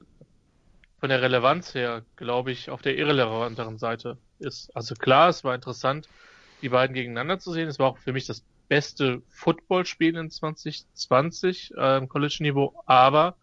von 0.98 1.10
der 1.10 1.20
Relevanz 1.20 1.74
her, 1.74 2.06
glaube 2.16 2.52
ich, 2.52 2.70
auf 2.70 2.80
der 2.80 2.96
irrelevanteren 2.96 3.76
Seite 3.76 4.16
ist. 4.38 4.74
Also 4.74 4.94
klar, 4.94 5.28
es 5.28 5.44
war 5.44 5.54
interessant, 5.54 6.08
die 6.62 6.70
beiden 6.70 6.94
gegeneinander 6.94 7.38
zu 7.38 7.52
sehen. 7.52 7.68
Es 7.68 7.78
war 7.78 7.88
auch 7.88 7.98
für 7.98 8.14
mich 8.14 8.24
das 8.24 8.42
beste 8.68 9.22
Footballspiel 9.28 10.16
in 10.16 10.30
2020 10.30 11.72
äh, 11.76 11.98
im 11.98 12.08
College-Niveau, 12.08 12.74
aber 12.86 13.36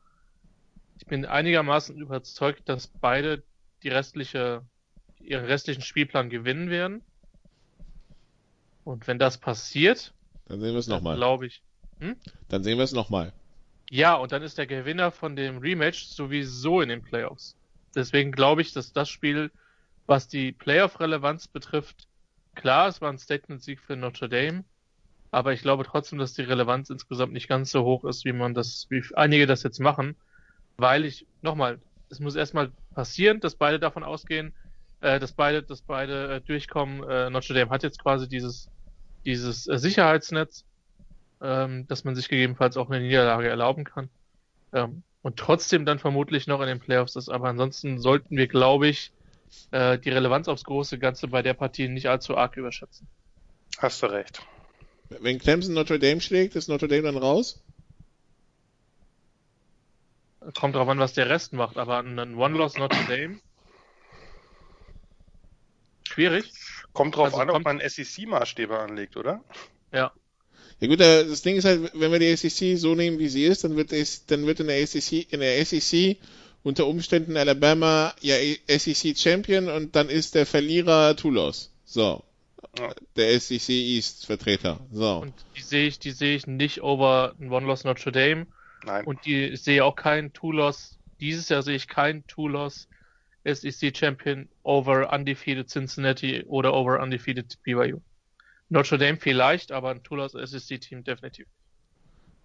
ich 0.97 1.05
bin 1.05 1.25
einigermaßen 1.25 1.97
überzeugt, 1.97 2.69
dass 2.69 2.88
beide 2.88 3.43
die 3.84 3.89
restliche, 3.89 4.63
ihren 5.19 5.45
restlichen 5.45 5.81
Spielplan 5.81 6.29
gewinnen 6.29 6.69
werden. 6.69 7.01
Und 8.84 9.07
wenn 9.07 9.19
das 9.19 9.38
passiert, 9.38 10.13
dann 10.47 10.60
sehen 10.60 10.73
wir 10.73 10.79
es 10.79 10.88
nochmal. 10.88 11.15
Glaube 11.15 11.47
ich. 11.47 11.62
Hm? 11.99 12.15
Dann 12.49 12.63
sehen 12.63 12.77
wir 12.77 12.84
es 12.84 12.91
nochmal. 12.91 13.34
Ja, 13.89 14.15
und 14.15 14.31
dann 14.31 14.41
ist 14.41 14.57
der 14.57 14.67
Gewinner 14.67 15.12
von 15.12 15.36
dem 15.36 15.57
Rematch 15.57 16.05
sowieso 16.05 16.81
in 16.81 16.89
den 16.89 17.01
Playoffs. 17.01 17.55
Deswegen 17.95 18.31
glaube 18.31 18.62
ich, 18.62 18.73
dass 18.73 18.93
das 18.93 19.10
Spiel, 19.10 19.51
was 20.07 20.27
die 20.27 20.51
Playoff-Relevanz 20.51 21.47
betrifft, 21.47 22.07
klar, 22.55 22.88
es 22.88 23.01
war 23.01 23.12
ein 23.12 23.17
Statement-Sieg 23.17 23.79
für 23.79 23.95
Notre 23.95 24.29
Dame, 24.29 24.63
aber 25.32 25.54
ich 25.54 25.62
glaube 25.62 25.86
trotzdem, 25.86 26.20
dass 26.20 26.34
die 26.34 26.44
Relevanz 26.44 26.89
insgesamt 26.89 27.34
nicht 27.34 27.48
ganz 27.48 27.72
so 27.72 27.84
hoch 27.84 28.04
ist, 28.04 28.26
wie 28.26 28.34
man 28.34 28.54
das, 28.54 28.88
wie 28.89 29.04
einige 29.15 29.48
das 29.48 29.63
jetzt 29.63 29.80
machen, 29.80 30.15
weil 30.78 31.06
ich, 31.06 31.26
nochmal, 31.41 31.80
es 32.10 32.20
muss 32.20 32.36
erstmal 32.36 32.72
passieren, 32.94 33.39
dass 33.39 33.56
beide 33.56 33.80
davon 33.80 34.04
ausgehen, 34.04 34.54
äh, 35.00 35.20
dass 35.20 35.32
beide, 35.32 35.63
dass 35.63 35.82
beide 35.82 36.36
äh, 36.36 36.41
durchkommen. 36.41 37.08
Äh, 37.10 37.30
Notre 37.30 37.54
Dame 37.54 37.72
hat 37.72 37.84
jetzt 37.84 38.02
quasi 38.02 38.28
dieses, 38.28 38.70
dieses 39.26 39.67
äh, 39.67 39.78
Sicherheitsnetz, 39.78 40.65
ähm, 41.41 41.88
dass 41.88 42.04
man 42.04 42.15
sich 42.15 42.28
gegebenenfalls 42.28 42.76
auch 42.76 42.89
eine 42.89 43.00
Niederlage 43.00 43.48
erlauben 43.48 43.86
kann. 43.86 44.10
Ähm, 44.74 45.04
und 45.22 45.38
trotzdem 45.38 45.86
dann 45.86 46.00
vermutlich 46.00 46.48
noch 46.48 46.62
in 46.62 46.67
den 46.67 46.80
Playoffs 46.80 47.15
ist. 47.15 47.30
Aber 47.30 47.48
ansonsten 47.48 48.00
sollten 48.00 48.36
wir, 48.38 48.48
glaube 48.48 48.88
ich, 48.88 49.12
äh, 49.72 49.98
die 50.00 50.10
Relevanz 50.10 50.48
aufs 50.48 50.63
große 50.63 50.98
Ganze 50.98 51.28
bei 51.28 51.41
der 51.41 51.54
Partie 51.54 51.88
nicht 51.88 52.10
allzu 52.10 52.36
arg 52.36 52.58
überschätzen. 52.58 53.08
Hast 53.78 54.02
du 54.02 54.08
recht. 54.08 54.41
Wenn 55.19 55.39
Clemson 55.39 55.74
Notre 55.74 56.00
Dame 56.00 56.21
schlägt, 56.21 56.56
ist 56.56 56.69
Notre 56.69 56.88
Dame 56.88 57.04
dann 57.04 57.17
raus? 57.17 57.62
Kommt 60.58 60.76
drauf 60.76 60.88
an, 60.88 61.00
was 61.00 61.13
der 61.13 61.30
Rest 61.30 61.54
macht, 61.54 61.78
aber 61.78 62.00
ein 62.00 62.36
One-Loss 62.36 62.78
Notre 62.78 63.04
Dame. 63.08 63.39
Schwierig. 66.08 66.52
Kommt 66.93 67.15
drauf 67.15 67.28
also 67.28 67.38
an, 67.38 67.50
ob 67.50 67.63
man 67.63 67.80
SEC-Maßstäbe 67.80 68.78
anlegt, 68.78 69.17
oder? 69.17 69.43
Ja. 69.93 70.12
Ja 70.80 70.88
gut, 70.88 71.00
das 71.00 71.43
Ding 71.43 71.58
ist 71.58 71.65
halt, 71.65 71.91
wenn 71.93 72.12
wir 72.12 72.19
die 72.19 72.36
SEC 72.36 72.78
so 72.78 72.95
nehmen, 72.95 73.19
wie 73.19 73.30
sie 73.30 73.45
ist, 73.45 73.63
dann 73.63 73.78
wird 73.78 73.93
es, 73.93 74.26
dann 74.26 74.47
wird 74.47 74.60
in 74.62 74.67
der 74.67 74.86
SEC, 74.86 75.32
in 75.32 75.39
der 75.39 75.63
SEC 75.63 76.17
unter 76.63 76.88
Umständen 76.88 77.38
Alabama 77.38 78.13
ja 78.21 78.36
SEC 78.67 79.17
Champion 79.17 79.69
und 79.69 79.95
dann 79.95 80.10
ist 80.10 80.36
der 80.36 80.45
Verlierer 80.45 81.15
Toulouse. 81.15 81.71
So. 81.86 82.24
Der 83.15 83.39
SEC 83.39 83.69
East 83.69 84.25
Vertreter. 84.25 84.79
So. 84.91 85.17
Und 85.17 85.34
die 85.57 85.62
sehe 85.62 85.88
ich, 85.88 85.99
die 85.99 86.12
sehe 86.12 86.36
ich 86.36 86.47
nicht 86.47 86.81
over 86.81 87.36
ein 87.39 87.51
One-Loss 87.51 87.84
Notre 87.84 88.12
Dame. 88.12 88.47
Nein. 88.86 89.05
Und 89.05 89.25
die 89.25 89.45
ich 89.45 89.62
sehe 89.62 89.84
auch 89.84 89.95
keinen 89.95 90.34
Two-Loss. 90.34 90.97
Dieses 91.19 91.49
Jahr 91.49 91.62
sehe 91.62 91.75
ich 91.75 91.88
keinen 91.88 92.25
Two-Loss 92.27 92.88
SEC 93.43 93.95
Champion 93.95 94.47
over 94.63 95.12
undefeated 95.12 95.69
Cincinnati 95.69 96.43
oder 96.43 96.73
over 96.73 97.01
undefeated 97.01 97.57
BYU. 97.63 97.99
Notre 98.69 98.97
Dame 98.97 99.17
vielleicht, 99.17 99.71
aber 99.71 99.89
ein 99.89 100.03
Two-Loss 100.03 100.34
SEC 100.34 100.79
Team 100.79 101.03
definitiv. 101.03 101.47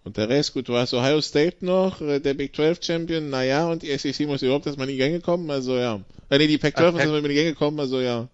Und 0.03 0.17
der 0.17 0.29
Rest, 0.29 0.53
gut, 0.53 0.69
du 0.69 0.75
hast 0.75 0.93
Ohio 0.93 1.21
State 1.21 1.65
noch, 1.65 2.01
äh, 2.01 2.19
der 2.19 2.33
Big 2.33 2.55
12 2.55 2.83
Champion, 2.83 3.29
naja, 3.29 3.69
und 3.69 3.83
die 3.83 3.97
SEC 3.97 4.25
muss 4.25 4.41
überhaupt 4.41 4.65
erstmal 4.65 4.87
in 4.87 4.93
die 4.93 4.97
Gänge 4.97 5.19
kommen, 5.19 5.49
also 5.51 5.77
ja. 5.77 6.01
Äh, 6.29 6.37
nee, 6.37 6.47
die 6.47 6.57
Pac 6.57 6.77
12 6.77 6.93
muss 6.93 7.01
erstmal 7.01 7.19
in 7.21 7.29
die 7.29 7.35
Gänge 7.35 7.55
kommen, 7.55 7.79
also 7.79 7.99
ja. 7.99 8.29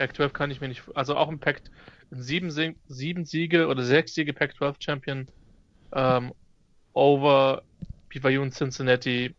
Pac 0.00 0.16
12 0.16 0.32
kann 0.32 0.50
ich 0.50 0.62
mir 0.62 0.68
nicht, 0.68 0.82
also 0.94 1.14
auch 1.14 1.28
ein 1.28 1.38
Pac, 1.38 1.60
sieben, 2.10 2.50
sieben 2.88 3.24
Siege 3.26 3.66
oder 3.66 3.82
sechs 3.82 4.14
Siege 4.14 4.32
Pac 4.32 4.56
12 4.56 4.78
Champion, 4.80 5.28
ähm, 5.92 6.32
over 6.94 7.60
BYU 8.08 8.40
und 8.40 8.54
Cincinnati. 8.54 9.34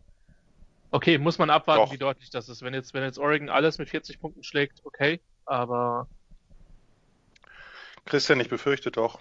Okay, 0.92 1.18
muss 1.18 1.40
man 1.40 1.50
abwarten, 1.50 1.86
Doch. 1.86 1.92
wie 1.92 1.98
deutlich 1.98 2.30
das 2.30 2.48
ist. 2.48 2.62
Wenn 2.62 2.76
jetzt, 2.76 2.94
wenn 2.94 3.02
jetzt 3.02 3.18
Oregon 3.18 3.50
alles 3.50 3.80
mit 3.80 3.90
40 3.90 4.20
Punkten 4.20 4.44
schlägt, 4.44 4.86
okay, 4.86 5.20
aber. 5.46 6.08
Christian, 8.06 8.40
ich 8.40 8.50
befürchte 8.50 8.92
doch, 8.92 9.20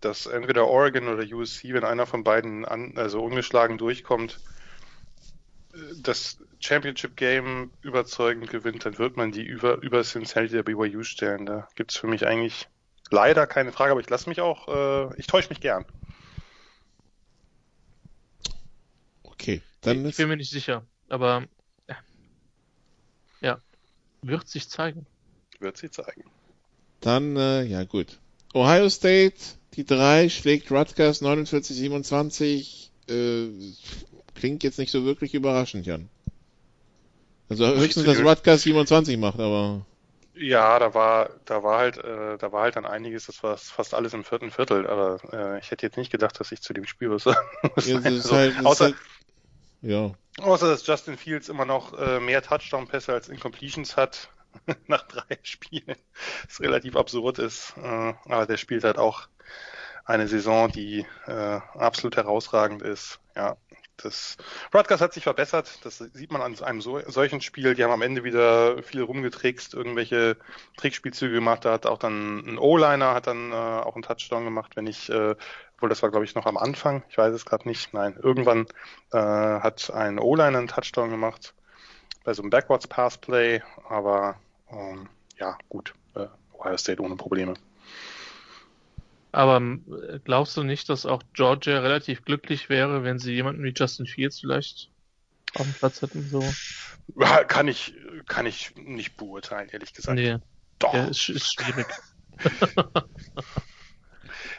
dass 0.00 0.24
entweder 0.24 0.68
Oregon 0.68 1.08
oder 1.08 1.22
USC, 1.22 1.74
wenn 1.74 1.84
einer 1.84 2.06
von 2.06 2.24
beiden 2.24 2.64
an, 2.64 2.96
also 2.96 3.22
ungeschlagen 3.22 3.76
durchkommt, 3.76 4.40
das 6.00 6.38
Championship 6.60 7.16
Game 7.16 7.70
überzeugend 7.82 8.50
gewinnt, 8.50 8.84
dann 8.84 8.98
wird 8.98 9.16
man 9.16 9.32
die 9.32 9.42
über, 9.42 9.80
über 9.82 10.02
Cincinnati 10.02 10.52
der 10.52 10.62
BYU 10.62 11.02
stellen. 11.02 11.46
Da 11.46 11.68
gibt 11.74 11.92
es 11.92 11.96
für 11.96 12.06
mich 12.06 12.26
eigentlich 12.26 12.68
leider 13.10 13.46
keine 13.46 13.72
Frage, 13.72 13.92
aber 13.92 14.00
ich 14.00 14.10
lasse 14.10 14.28
mich 14.28 14.40
auch, 14.40 14.68
äh, 14.68 15.14
ich 15.18 15.26
täusche 15.26 15.50
mich 15.50 15.60
gern. 15.60 15.84
Okay, 19.22 19.62
dann 19.82 20.04
ich, 20.04 20.10
ich 20.10 20.16
bin 20.16 20.28
mir 20.28 20.36
nicht 20.36 20.50
sicher, 20.50 20.84
aber 21.08 21.44
ja, 21.88 21.96
ja. 23.40 23.60
wird 24.22 24.48
sich 24.48 24.68
zeigen. 24.68 25.06
Wird 25.60 25.76
sich 25.76 25.92
zeigen. 25.92 26.24
Dann, 27.00 27.36
äh, 27.36 27.62
ja 27.62 27.84
gut. 27.84 28.18
Ohio 28.54 28.88
State, 28.88 29.36
die 29.74 29.84
drei 29.84 30.28
schlägt 30.28 30.70
Rutgers 30.70 31.22
49-27. 31.22 32.90
Äh, 33.08 33.48
klingt 34.34 34.64
jetzt 34.64 34.78
nicht 34.78 34.90
so 34.90 35.04
wirklich 35.04 35.34
überraschend, 35.34 35.86
Jan. 35.86 36.08
Also 37.48 37.66
höchstens, 37.66 38.04
dass 38.04 38.22
Rutgers 38.22 38.62
27 38.62 39.16
macht, 39.16 39.40
aber. 39.40 39.86
Ja, 40.34 40.78
da 40.78 40.94
war, 40.94 41.30
da 41.46 41.62
war 41.62 41.78
halt, 41.78 41.98
äh, 41.98 42.38
da 42.38 42.52
war 42.52 42.62
halt 42.62 42.76
dann 42.76 42.86
einiges, 42.86 43.26
das 43.26 43.42
war 43.42 43.56
fast 43.56 43.94
alles 43.94 44.14
im 44.14 44.22
vierten 44.22 44.50
Viertel, 44.50 44.86
aber 44.86 45.18
äh, 45.32 45.58
ich 45.58 45.70
hätte 45.70 45.84
jetzt 45.84 45.96
nicht 45.96 46.12
gedacht, 46.12 46.38
dass 46.38 46.52
ich 46.52 46.62
zu 46.62 46.72
dem 46.72 46.86
Spiel 46.86 47.10
was 47.10 47.22
sagen 47.24 47.48
muss. 47.74 47.86
Ja, 47.86 47.98
also, 47.98 48.36
halt, 48.36 48.64
außer, 48.64 48.84
halt, 48.84 48.96
ja. 49.82 50.12
außer, 50.40 50.68
dass 50.68 50.86
Justin 50.86 51.16
Fields 51.16 51.48
immer 51.48 51.64
noch 51.64 51.98
äh, 51.98 52.20
mehr 52.20 52.42
Touchdown-Pässe 52.42 53.12
als 53.12 53.28
Incompletions 53.28 53.96
hat 53.96 54.30
nach 54.86 55.02
drei 55.02 55.38
Spielen, 55.42 55.96
was 56.46 56.60
relativ 56.60 56.94
absurd 56.94 57.38
ist. 57.40 57.74
Äh, 57.76 58.14
aber 58.26 58.46
der 58.46 58.58
spielt 58.58 58.84
halt 58.84 58.98
auch 58.98 59.26
eine 60.04 60.28
Saison, 60.28 60.70
die 60.70 61.04
äh, 61.26 61.60
absolut 61.74 62.16
herausragend 62.16 62.82
ist. 62.82 63.18
Ja, 63.34 63.56
das 64.02 64.36
Rutgers 64.74 65.00
hat 65.00 65.12
sich 65.12 65.24
verbessert. 65.24 65.80
Das 65.84 65.98
sieht 65.98 66.32
man 66.32 66.40
an 66.40 66.58
einem 66.62 66.80
so, 66.80 67.00
solchen 67.06 67.40
Spiel. 67.40 67.74
Die 67.74 67.84
haben 67.84 67.90
am 67.90 68.02
Ende 68.02 68.24
wieder 68.24 68.82
viel 68.82 69.02
rumgetrickst, 69.02 69.74
irgendwelche 69.74 70.36
Trickspielzüge 70.76 71.34
gemacht. 71.34 71.64
Da 71.64 71.72
hat 71.72 71.86
auch 71.86 71.98
dann 71.98 72.38
ein 72.46 72.58
O-Liner 72.58 73.14
hat 73.14 73.26
dann 73.26 73.52
äh, 73.52 73.54
auch 73.54 73.94
einen 73.94 74.02
Touchdown 74.02 74.44
gemacht, 74.44 74.76
wenn 74.76 74.86
ich, 74.86 75.10
äh, 75.10 75.34
obwohl 75.76 75.88
das 75.88 76.02
war 76.02 76.10
glaube 76.10 76.24
ich 76.24 76.34
noch 76.34 76.46
am 76.46 76.56
Anfang. 76.56 77.02
Ich 77.10 77.18
weiß 77.18 77.34
es 77.34 77.44
gerade 77.44 77.68
nicht. 77.68 77.92
Nein, 77.92 78.16
irgendwann 78.22 78.66
äh, 79.12 79.18
hat 79.18 79.90
ein 79.92 80.18
O-Liner 80.18 80.58
einen 80.58 80.68
Touchdown 80.68 81.10
gemacht 81.10 81.54
bei 82.24 82.34
so 82.34 82.42
einem 82.42 82.50
Backwards 82.50 82.86
Pass 82.86 83.18
Play. 83.18 83.62
Aber 83.88 84.36
ähm, 84.70 85.08
ja, 85.38 85.56
gut. 85.68 85.94
Äh, 86.14 86.26
Ohio 86.52 86.76
State 86.76 87.02
ohne 87.02 87.16
Probleme. 87.16 87.54
Aber 89.32 89.56
ähm, 89.56 89.84
glaubst 90.24 90.56
du 90.56 90.62
nicht, 90.62 90.88
dass 90.88 91.04
auch 91.04 91.22
Georgia 91.34 91.80
relativ 91.80 92.24
glücklich 92.24 92.68
wäre, 92.68 93.04
wenn 93.04 93.18
sie 93.18 93.34
jemanden 93.34 93.62
wie 93.62 93.74
Justin 93.76 94.06
Fields 94.06 94.40
vielleicht 94.40 94.90
auf 95.54 95.66
dem 95.66 95.74
Platz 95.74 96.02
hätten? 96.02 96.22
So? 96.28 96.42
Ja, 97.16 97.44
kann 97.44 97.68
ich, 97.68 97.94
kann 98.26 98.46
ich 98.46 98.74
nicht 98.76 99.16
beurteilen, 99.16 99.68
ehrlich 99.70 99.92
gesagt. 99.92 100.18
Nee. 100.18 100.38
Doch. 100.78 100.94
Ja, 100.94 101.04
ist, 101.06 101.28
ist 101.28 101.52
schwierig. 101.54 101.86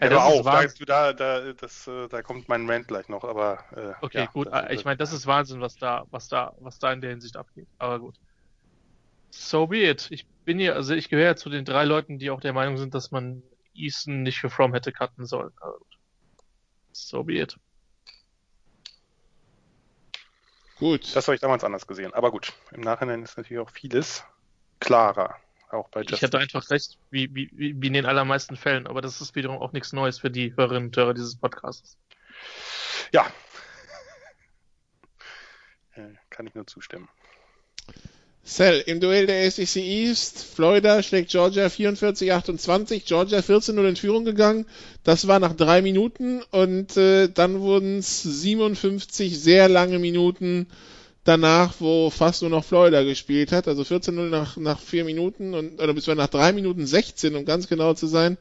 ja, 0.01 0.08
aber 0.08 0.25
auch, 0.25 0.43
da, 0.43 0.65
du, 0.67 0.86
da, 0.86 1.13
da, 1.13 1.53
das, 1.53 1.88
äh, 1.88 2.08
da 2.10 2.21
kommt 2.21 2.49
mein 2.49 2.69
Rant 2.69 2.88
gleich 2.88 3.08
noch, 3.08 3.23
aber. 3.23 3.63
Äh, 3.75 3.93
okay, 4.05 4.19
ja, 4.19 4.25
gut. 4.25 4.47
das, 4.51 4.71
Ich 4.71 4.86
meine, 4.86 4.97
das 4.97 5.13
ist 5.13 5.25
Wahnsinn, 5.27 5.62
was 5.62 5.77
da, 5.77 6.05
was 6.12 6.27
da, 6.27 6.53
was 6.60 6.77
da 6.79 6.91
in 6.91 7.01
der 7.01 7.12
Hinsicht 7.12 7.38
abgeht. 7.38 7.67
Aber 7.77 7.99
gut. 7.99 8.15
So 9.32 9.67
be 9.67 9.89
it. 9.89 10.08
Ich 10.12 10.27
bin 10.43 10.60
ja, 10.60 10.73
also 10.73 10.93
ich 10.93 11.10
gehöre 11.10 11.25
ja 11.25 11.36
zu 11.36 11.49
den 11.49 11.63
drei 11.63 11.86
Leuten, 11.86 12.19
die 12.19 12.32
auch 12.32 12.41
der 12.41 12.53
Meinung 12.53 12.77
sind, 12.77 12.93
dass 12.95 13.12
man 13.12 13.43
Easton 13.80 14.24
nicht 14.24 14.39
für 14.39 14.50
From 14.50 14.74
hätte 14.74 14.92
cutten 14.92 15.26
sollen. 15.26 15.52
Also, 15.60 15.86
so 16.92 17.24
be 17.24 17.39
it. 17.39 17.58
Gut. 20.78 21.15
Das 21.15 21.28
habe 21.28 21.36
ich 21.36 21.42
damals 21.42 21.63
anders 21.63 21.86
gesehen. 21.88 22.13
Aber 22.13 22.32
gut, 22.32 22.54
im 22.72 22.82
Nachhinein 22.82 23.22
ist 23.22 23.38
natürlich 23.38 23.62
auch 23.62 23.70
vieles 23.70 24.24
klarer. 24.80 25.36
Auch 25.72 25.89
bei 25.89 26.02
Justin. 26.02 26.15
Ich 26.15 26.24
hatte 26.24 26.39
einfach 26.39 26.70
recht, 26.72 26.98
wie, 27.12 27.34
wie, 27.36 27.50
wie 27.54 27.88
in 27.88 27.94
den 27.94 28.06
allermeisten 28.06 28.56
Fällen, 28.56 28.88
aber 28.88 29.02
das 29.02 29.22
ist 29.22 29.36
wiederum 29.36 29.58
auch 29.58 29.72
nichts 29.72 29.94
Neues 29.94 30.20
für 30.20 30.32
die 30.32 30.56
Hörerinnen 30.56 30.88
und 30.88 30.98
Hörer 30.98 31.13
dieses 31.13 31.36
Podcasts. 31.36 31.98
Ja. 33.12 33.26
Äh, 35.94 36.13
kann 36.30 36.46
ich 36.46 36.54
nur 36.54 36.68
zustimmen. 36.68 37.10
Cell, 38.50 38.84
im 38.88 39.00
Duell 39.00 39.28
der 39.28 39.50
SEC 39.52 39.76
East, 39.76 40.44
Florida 40.44 41.04
schlägt 41.04 41.30
Georgia 41.30 41.68
44-28, 41.68 43.04
Georgia 43.06 43.40
14-0 43.40 43.88
in 43.88 43.96
Führung 43.96 44.26
gegangen. 44.26 44.66
Das 45.04 45.28
war 45.28 45.40
nach 45.40 45.56
drei 45.56 45.84
Minuten 45.84 46.42
und 46.50 46.98
äh, 46.98 47.30
dann 47.30 47.60
wurden 47.60 48.00
es 48.00 48.24
57 48.24 49.40
sehr 49.40 49.70
lange 49.70 50.00
Minuten 50.00 50.66
danach, 51.24 51.76
wo 51.78 52.10
fast 52.10 52.42
nur 52.42 52.50
noch 52.50 52.66
Florida 52.66 53.04
gespielt 53.04 53.52
hat. 53.52 53.68
Also 53.68 53.84
14-0 53.84 54.30
nach, 54.30 54.58
nach 54.58 54.80
vier 54.80 55.06
Minuten 55.06 55.54
und 55.54 55.80
oder 55.80 55.94
bis 55.94 56.08
nach 56.08 56.28
drei 56.28 56.52
Minuten 56.52 56.88
16, 56.88 57.36
um 57.36 57.46
ganz 57.46 57.68
genau 57.68 57.94
zu 57.94 58.08
sein. 58.08 58.40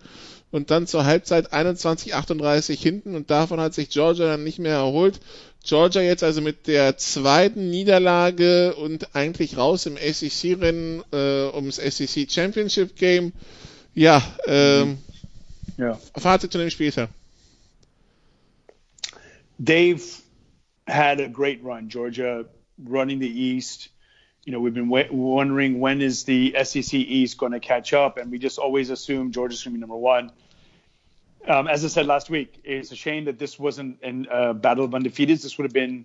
Und 0.50 0.70
dann 0.70 0.86
zur 0.86 1.04
Halbzeit 1.04 1.52
21-38 1.52 2.78
hinten 2.78 3.14
und 3.14 3.30
davon 3.30 3.60
hat 3.60 3.74
sich 3.74 3.90
Georgia 3.90 4.24
dann 4.24 4.44
nicht 4.44 4.58
mehr 4.58 4.76
erholt. 4.76 5.20
Georgia 5.68 6.00
jetzt 6.00 6.24
also 6.24 6.40
mit 6.40 6.66
der 6.66 6.96
zweiten 6.96 7.68
Niederlage 7.68 8.74
und 8.74 9.14
eigentlich 9.14 9.58
raus 9.58 9.84
im 9.84 9.98
SEC-Rennen 9.98 11.04
äh, 11.12 11.54
ums 11.54 11.76
SEC 11.76 12.30
Championship 12.30 12.96
Game. 12.96 13.34
Ja, 13.92 14.22
ähm, 14.46 14.96
ja. 15.76 16.00
Fazit 16.16 16.52
zu 16.52 16.58
dem 16.58 16.70
Spieltag. 16.70 17.10
Dave 19.58 20.00
had 20.86 21.20
a 21.20 21.28
great 21.28 21.62
run. 21.62 21.90
Georgia 21.90 22.46
running 22.82 23.20
the 23.20 23.28
East. 23.28 23.90
You 24.46 24.52
know, 24.52 24.60
we've 24.60 24.72
been 24.72 24.88
wondering 24.88 25.80
when 25.80 26.00
is 26.00 26.24
the 26.24 26.54
SEC 26.64 26.94
East 26.94 27.36
going 27.36 27.52
to 27.52 27.60
catch 27.60 27.92
up, 27.92 28.16
and 28.16 28.30
we 28.30 28.38
just 28.38 28.58
always 28.58 28.88
assume 28.88 29.32
Georgia's 29.32 29.62
going 29.64 29.74
to 29.74 29.76
be 29.76 29.80
number 29.80 29.96
one. 29.96 30.30
Um, 31.48 31.66
as 31.66 31.82
I 31.82 31.88
said 31.88 32.04
last 32.04 32.28
week, 32.28 32.60
it's 32.62 32.92
a 32.92 32.96
shame 32.96 33.24
that 33.24 33.38
this 33.38 33.58
wasn't 33.58 34.00
a 34.02 34.30
uh, 34.30 34.52
battle 34.52 34.84
of 34.84 34.90
undefeateds. 34.90 35.42
This 35.42 35.56
would 35.56 35.64
have 35.64 35.72
been 35.72 36.04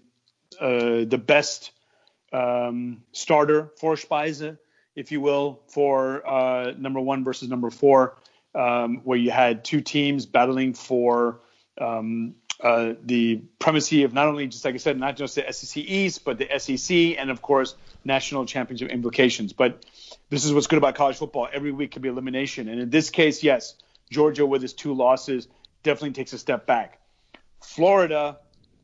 uh, 0.60 1.04
the 1.06 1.22
best 1.24 1.72
um, 2.32 3.04
starter 3.12 3.70
for 3.78 3.96
Speise, 3.96 4.58
if 4.96 5.12
you 5.12 5.20
will, 5.20 5.60
for 5.68 6.26
uh, 6.26 6.72
number 6.78 7.02
one 7.02 7.26
versus 7.26 7.50
number 7.50 7.70
four, 7.70 8.16
um, 8.56 9.02
where 9.04 9.18
you 9.18 9.32
had 9.32 9.66
two 9.66 9.82
teams 9.82 10.26
battling 10.26 10.76
for 10.76 11.42
um, 11.78 12.36
uh, 12.62 12.94
the 13.04 13.42
primacy 13.60 14.04
of 14.04 14.14
not 14.14 14.28
only, 14.28 14.48
just 14.48 14.64
like 14.64 14.76
I 14.76 14.78
said, 14.78 14.98
not 14.98 15.18
just 15.18 15.36
the 15.36 15.52
SEC 15.52 15.84
East, 15.84 16.24
but 16.24 16.38
the 16.38 16.48
SEC, 16.58 17.18
and 17.20 17.30
of 17.30 17.42
course, 17.42 17.76
national 18.06 18.46
championship 18.46 18.90
implications. 18.90 19.52
But 19.52 19.86
this 20.30 20.46
is 20.46 20.54
what's 20.54 20.68
good 20.68 20.78
about 20.78 20.96
college 20.96 21.18
football. 21.18 21.50
Every 21.52 21.74
week 21.74 21.92
can 21.92 22.02
be 22.02 22.08
elimination. 22.08 22.70
And 22.70 22.80
in 22.80 22.90
this 22.90 23.10
case, 23.10 23.44
yes, 23.44 23.76
Georgia, 24.14 24.46
with 24.46 24.62
his 24.62 24.74
two 24.74 24.94
losses, 24.94 25.48
definitely 25.84 26.12
takes 26.12 26.34
a 26.34 26.38
step 26.38 26.66
back. 26.66 27.00
Florida, 27.62 28.38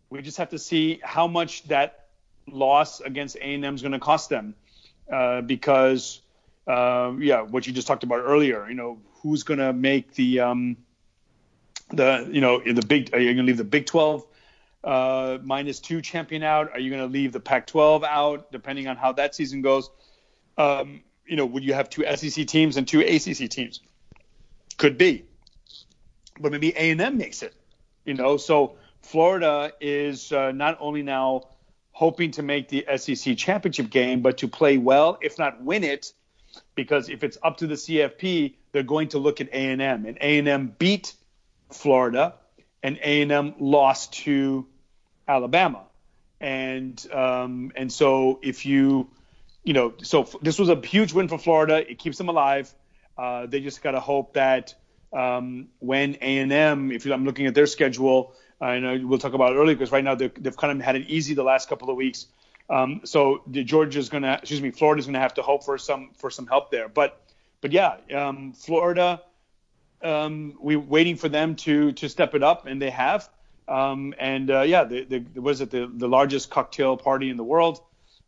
we 0.10 0.22
just 0.22 0.38
have 0.38 0.50
to 0.50 0.60
see 0.60 1.00
how 1.04 1.28
much 1.28 1.64
that 1.68 2.08
loss 2.48 3.00
against 3.00 3.36
A&M 3.38 3.76
is 3.76 3.82
going 3.82 3.92
to 3.92 4.00
cost 4.00 4.30
them, 4.30 4.56
uh, 5.12 5.42
because 5.42 6.22
uh, 6.68 7.14
yeah, 7.20 7.42
what 7.42 7.68
you 7.68 7.74
just 7.74 7.88
talked 7.88 8.04
about 8.04 8.20
earlier. 8.20 8.68
You 8.68 8.76
know, 8.76 9.00
who's 9.22 9.44
going 9.44 9.60
to 9.60 9.74
make 9.74 10.14
the 10.14 10.40
um, 10.42 10.78
the 11.90 12.28
you 12.32 12.42
know 12.42 12.60
the 12.60 12.86
big? 12.86 13.14
Are 13.14 13.20
you 13.20 13.28
going 13.28 13.38
to 13.38 13.44
leave 13.44 13.58
the 13.58 13.64
Big 13.64 13.86
12 13.86 14.26
uh, 14.84 15.38
minus 15.44 15.80
two 15.80 16.02
champion 16.02 16.44
out? 16.44 16.72
Are 16.74 16.80
you 16.80 16.90
going 16.90 17.02
to 17.02 17.12
leave 17.12 17.32
the 17.32 17.40
Pac-12 17.40 18.04
out? 18.04 18.52
Depending 18.52 18.88
on 18.88 18.98
how 18.98 19.14
that 19.14 19.36
season 19.36 19.62
goes. 19.62 19.90
Um, 20.58 21.02
you 21.26 21.36
know, 21.36 21.46
would 21.46 21.64
you 21.64 21.74
have 21.74 21.90
two 21.90 22.04
SEC 22.16 22.48
teams 22.48 22.78
and 22.78 22.88
two 22.88 23.02
ACC 23.02 23.50
teams? 23.50 23.82
Could 24.80 24.98
be, 24.98 25.26
but 26.40 26.54
maybe 26.54 26.70
A 26.70 26.92
and 26.92 27.02
M 27.02 27.18
makes 27.18 27.44
it. 27.44 27.54
You 28.06 28.14
know, 28.14 28.38
so 28.38 28.78
Florida 29.02 29.74
is 29.82 30.32
uh, 30.32 30.54
not 30.54 30.78
only 30.80 31.04
now 31.04 31.50
hoping 31.92 32.32
to 32.32 32.44
make 32.44 32.70
the 32.70 32.86
SEC 32.96 33.36
championship 33.36 33.90
game, 33.90 34.22
but 34.22 34.38
to 34.38 34.48
play 34.48 34.78
well, 34.78 35.18
if 35.22 35.38
not 35.38 35.62
win 35.62 35.84
it, 35.84 36.14
because 36.76 37.10
if 37.10 37.26
it's 37.26 37.38
up 37.44 37.58
to 37.58 37.68
the 37.68 37.76
CFP, 37.76 38.56
they're 38.72 38.84
going 38.84 39.10
to 39.10 39.20
look 39.20 39.42
at 39.42 39.50
A 39.50 39.72
and 39.72 39.82
M, 39.82 40.06
and 40.06 40.18
A 40.22 40.40
and 40.40 40.48
M 40.48 40.74
beat 40.80 41.14
Florida, 41.72 42.36
and 42.82 42.98
A 43.04 43.22
and 43.22 43.34
M 43.34 43.56
lost 43.60 44.14
to 44.24 44.66
Alabama, 45.28 45.84
and 46.40 47.06
um, 47.12 47.74
and 47.76 47.92
so 47.92 48.40
if 48.42 48.66
you 48.66 49.10
you 49.66 49.74
know, 49.74 49.94
so 50.02 50.30
this 50.42 50.58
was 50.58 50.70
a 50.70 50.80
huge 50.80 51.12
win 51.12 51.28
for 51.28 51.38
Florida. 51.38 51.86
It 51.92 52.00
keeps 52.00 52.18
them 52.18 52.30
alive. 52.30 52.74
Uh, 53.20 53.46
they 53.48 53.60
just 53.60 53.84
got 53.84 53.92
to 53.92 54.00
hope 54.00 54.34
that 54.34 54.76
um, 55.12 55.68
when 55.80 56.16
A&M, 56.22 56.92
if 56.92 57.06
I'm 57.06 57.26
looking 57.26 57.48
at 57.48 57.54
their 57.54 57.68
schedule, 57.68 58.34
I 58.62 58.80
know 58.80 58.98
we'll 59.04 59.20
talk 59.20 59.34
about 59.34 59.52
it 59.52 59.56
earlier 59.56 59.76
because 59.76 59.92
right 59.92 60.04
now 60.04 60.16
they've 60.16 60.56
kind 60.56 60.80
of 60.80 60.86
had 60.86 60.96
it 60.96 61.08
easy 61.08 61.34
the 61.34 61.44
last 61.44 61.68
couple 61.68 61.90
of 61.90 61.98
weeks. 61.98 62.28
Um, 62.70 63.02
so 63.04 63.42
Georgia's 63.52 64.08
going 64.08 64.24
to, 64.24 64.36
excuse 64.36 64.62
me, 64.62 64.72
Florida's 64.72 65.06
going 65.06 65.16
to 65.16 65.20
have 65.20 65.34
to 65.34 65.42
hope 65.42 65.66
for 65.66 65.78
some 65.78 66.12
for 66.18 66.30
some 66.30 66.48
help 66.48 66.72
there. 66.72 66.88
But 66.88 67.22
but 67.60 67.74
yeah, 67.74 67.98
um, 68.16 68.54
Florida, 68.54 69.22
um, 70.02 70.58
we're 70.62 70.80
waiting 70.80 71.18
for 71.18 71.28
them 71.28 71.56
to 71.58 71.92
to 71.94 72.08
step 72.08 72.36
it 72.36 72.44
up, 72.44 72.68
and 72.68 72.82
they 72.82 72.92
have. 72.92 73.28
Um, 73.68 74.14
and 74.18 74.50
uh, 74.50 74.62
yeah, 74.62 74.84
the, 74.86 75.04
the, 75.04 75.42
was 75.42 75.62
it 75.62 75.72
the, 75.72 75.92
the 75.94 76.08
largest 76.08 76.50
cocktail 76.50 76.98
party 76.98 77.30
in 77.30 77.38
the 77.38 77.44
world? 77.44 77.82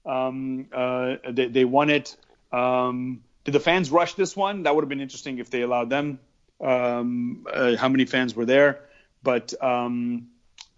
Um, 0.06 0.68
uh, 0.72 1.16
they, 1.30 1.48
they 1.48 1.66
won 1.66 1.90
it. 1.90 2.16
Um, 2.52 3.24
did 3.44 3.54
the 3.54 3.60
fans 3.60 3.92
rush 3.92 4.14
this 4.16 4.36
one? 4.36 4.64
That 4.64 4.76
would 4.76 4.84
have 4.84 4.90
been 4.90 5.02
interesting 5.02 5.40
if 5.40 5.50
they 5.50 5.62
allowed 5.62 5.90
them. 5.90 6.20
Um, 6.60 7.48
uh, 7.52 7.76
how 7.76 7.90
many 7.90 8.06
fans 8.06 8.36
were 8.36 8.46
there? 8.46 8.82
But 9.24 9.54
um, 9.62 10.28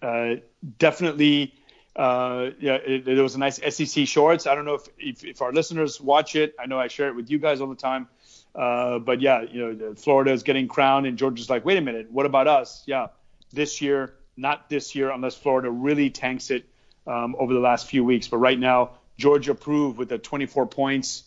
uh, 0.02 0.36
definitely, 0.78 1.56
uh, 1.96 2.52
yeah, 2.60 2.76
it, 2.76 3.08
it, 3.08 3.22
was 3.22 3.36
a 3.36 3.40
nice 3.40 3.60
SEC 3.76 4.08
shorts. 4.08 4.48
I 4.48 4.56
don't 4.56 4.66
know 4.66 4.76
if, 4.76 4.88
if, 4.98 5.24
if 5.26 5.42
our 5.42 5.52
listeners 5.52 6.00
watch 6.00 6.36
it. 6.36 6.56
I 6.60 6.66
know 6.66 6.80
I 6.80 6.88
share 6.88 7.10
it 7.10 7.16
with 7.16 7.30
you 7.30 7.38
guys 7.38 7.62
all 7.62 7.68
the 7.68 7.76
time. 7.76 8.08
Uh, 8.56 9.00
but 9.00 9.20
yeah, 9.20 9.42
you 9.42 9.74
know, 9.74 9.96
Florida 9.96 10.32
is 10.32 10.44
getting 10.44 10.68
crowned, 10.68 11.06
and 11.06 11.18
Georgia's 11.18 11.50
like, 11.50 11.66
wait 11.66 11.78
a 11.78 11.82
minute, 11.82 12.12
what 12.12 12.26
about 12.26 12.48
us? 12.48 12.84
Yeah, 12.86 13.08
this 13.52 13.82
year, 13.82 14.14
not 14.38 14.70
this 14.70 14.96
year, 14.96 15.10
unless 15.10 15.36
Florida 15.36 15.70
really 15.70 16.10
tanks 16.12 16.52
it 16.52 16.66
um, 17.08 17.36
over 17.38 17.54
the 17.54 17.60
last 17.60 17.88
few 17.88 18.04
weeks. 18.04 18.28
But 18.28 18.38
right 18.38 18.60
now, 18.60 18.92
Georgia 19.18 19.56
proved 19.56 19.98
with 19.98 20.10
the 20.10 20.18
24 20.18 20.68
points 20.68 21.24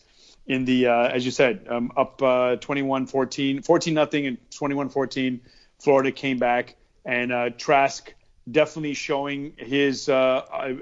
in 0.47 0.65
the, 0.65 0.87
uh, 0.87 1.07
as 1.07 1.25
you 1.25 1.31
said, 1.31 1.67
um, 1.69 1.91
up 1.95 2.21
uh, 2.21 2.55
21-14, 2.57 3.65
14 3.65 3.93
nothing, 3.93 4.27
and 4.27 4.37
21-14. 4.51 5.39
Florida 5.79 6.11
came 6.11 6.37
back, 6.39 6.75
and 7.05 7.31
uh, 7.31 7.49
Trask 7.51 8.11
definitely 8.49 8.93
showing 8.93 9.53
his, 9.57 10.09
uh, 10.09 10.41
I, 10.51 10.75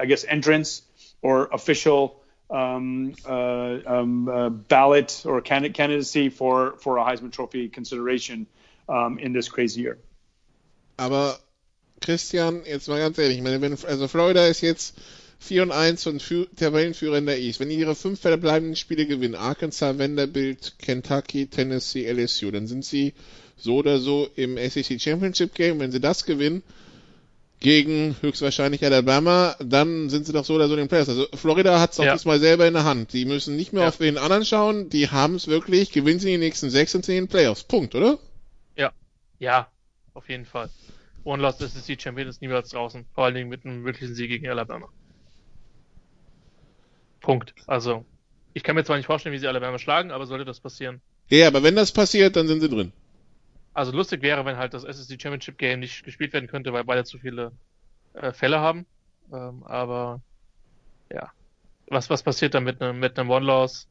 I, 0.00 0.06
guess, 0.06 0.24
entrance 0.24 0.82
or 1.22 1.46
official 1.46 2.20
um, 2.50 3.14
uh, 3.26 3.78
um, 3.86 4.28
uh, 4.28 4.48
ballot 4.48 5.22
or 5.26 5.40
candidacy 5.40 6.28
for 6.28 6.76
for 6.78 6.98
a 6.98 7.04
Heisman 7.04 7.32
Trophy 7.32 7.68
consideration 7.68 8.46
um, 8.88 9.18
in 9.18 9.32
this 9.32 9.48
crazy 9.48 9.82
year. 9.82 9.98
Aber 10.98 11.38
Christian, 12.00 12.62
jetzt 12.66 12.88
mal 12.88 12.98
ganz 12.98 13.18
ehrlich, 13.18 13.38
ich 13.38 13.42
meine, 13.42 13.60
wenn, 13.60 13.72
also 13.72 14.08
Florida 14.08 14.46
ist 14.46 14.60
jetzt 14.60 14.98
4 15.38 15.62
und 15.64 15.72
1 15.72 16.06
und 16.06 16.22
Fü 16.22 16.46
Tabellenführer 16.56 17.18
in 17.18 17.26
der 17.26 17.38
East. 17.38 17.60
Wenn 17.60 17.70
ihre 17.70 17.94
fünf 17.94 18.20
verbleibenden 18.20 18.76
Spiele 18.76 19.06
gewinnen, 19.06 19.34
Arkansas, 19.34 19.98
Vanderbilt, 19.98 20.74
Kentucky, 20.78 21.46
Tennessee, 21.46 22.06
LSU, 22.10 22.50
dann 22.50 22.66
sind 22.66 22.84
sie 22.84 23.12
so 23.56 23.76
oder 23.76 23.98
so 23.98 24.28
im 24.36 24.56
SEC 24.56 25.00
Championship 25.00 25.54
Game. 25.54 25.80
Wenn 25.80 25.92
sie 25.92 26.00
das 26.00 26.24
gewinnen, 26.24 26.62
gegen 27.60 28.16
höchstwahrscheinlich 28.20 28.84
Alabama, 28.84 29.56
dann 29.58 30.10
sind 30.10 30.26
sie 30.26 30.32
doch 30.32 30.44
so 30.44 30.54
oder 30.54 30.68
so 30.68 30.74
in 30.74 30.80
den 30.80 30.88
Playoffs. 30.88 31.08
Also 31.08 31.26
Florida 31.34 31.80
hat 31.80 31.92
es 31.92 32.00
auch 32.00 32.04
Ja. 32.04 32.12
diesmal 32.12 32.38
selber 32.38 32.66
in 32.66 32.74
der 32.74 32.84
Hand. 32.84 33.12
Die 33.14 33.24
müssen 33.24 33.56
nicht 33.56 33.72
mehr 33.72 33.82
Ja. 33.82 33.88
auf 33.88 33.96
den 33.96 34.18
anderen 34.18 34.44
schauen, 34.44 34.90
die 34.90 35.08
haben 35.08 35.36
es 35.36 35.46
wirklich, 35.46 35.90
gewinnen 35.92 36.20
sie 36.20 36.32
die 36.32 36.38
nächsten 36.38 36.68
sechs 36.68 36.94
und 36.94 37.04
sind 37.04 37.16
in 37.16 37.24
den 37.24 37.28
Playoffs. 37.30 37.64
Punkt, 37.64 37.94
oder? 37.94 38.18
Ja, 39.40 39.68
auf 40.14 40.28
jeden 40.28 40.46
Fall. 40.46 40.70
One 41.24 41.42
Lost 41.42 41.58
SEC 41.58 42.00
Champion 42.00 42.28
ist 42.28 42.40
niemals 42.40 42.70
draußen. 42.70 43.04
Vor 43.14 43.24
allen 43.24 43.34
Dingen 43.34 43.48
mit 43.48 43.64
einem 43.66 43.84
wirklichen 43.84 44.14
Sieg 44.14 44.28
gegen 44.28 44.48
Alabama. 44.48 44.88
Punkt. 47.24 47.54
Also, 47.66 48.04
ich 48.52 48.62
kann 48.62 48.76
mir 48.76 48.84
zwar 48.84 48.98
nicht 48.98 49.06
vorstellen, 49.06 49.32
wie 49.32 49.38
sie 49.38 49.48
Alabama 49.48 49.78
schlagen, 49.78 50.10
aber 50.10 50.26
sollte 50.26 50.44
das 50.44 50.60
passieren. 50.60 51.00
Ja, 51.30 51.46
aber 51.46 51.62
wenn 51.62 51.74
das 51.74 51.90
passiert, 51.90 52.36
dann 52.36 52.46
sind 52.46 52.60
sie 52.60 52.68
drin. 52.68 52.92
Also 53.72 53.92
lustig 53.92 54.20
wäre, 54.20 54.44
wenn 54.44 54.58
halt 54.58 54.74
das 54.74 54.84
SSC 54.84 55.18
Championship 55.18 55.56
Game 55.56 55.80
nicht 55.80 56.04
gespielt 56.04 56.34
werden 56.34 56.48
könnte, 56.48 56.74
weil 56.74 56.84
beide 56.84 57.04
zu 57.04 57.18
viele 57.18 57.52
äh, 58.12 58.32
Fälle 58.32 58.60
haben. 58.60 58.84
Ähm, 59.32 59.62
aber 59.64 60.20
ja. 61.10 61.32
Was, 61.86 62.10
was 62.10 62.22
passiert 62.22 62.54
dann 62.54 62.64
mit 62.64 62.82
einem, 62.82 63.00
mit 63.00 63.18
einem 63.18 63.30
One-Loss, 63.30 63.88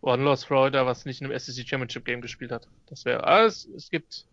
One-Loss 0.00 0.44
Florida, 0.44 0.84
was 0.84 1.04
nicht 1.04 1.20
in 1.20 1.28
einem 1.28 1.38
SEC 1.38 1.68
Championship 1.68 2.04
Game 2.04 2.20
gespielt 2.20 2.50
hat? 2.50 2.66
Das 2.88 3.04
wäre 3.04 3.24
alles. 3.24 3.68
Es 3.76 3.90
gibt 3.90 4.26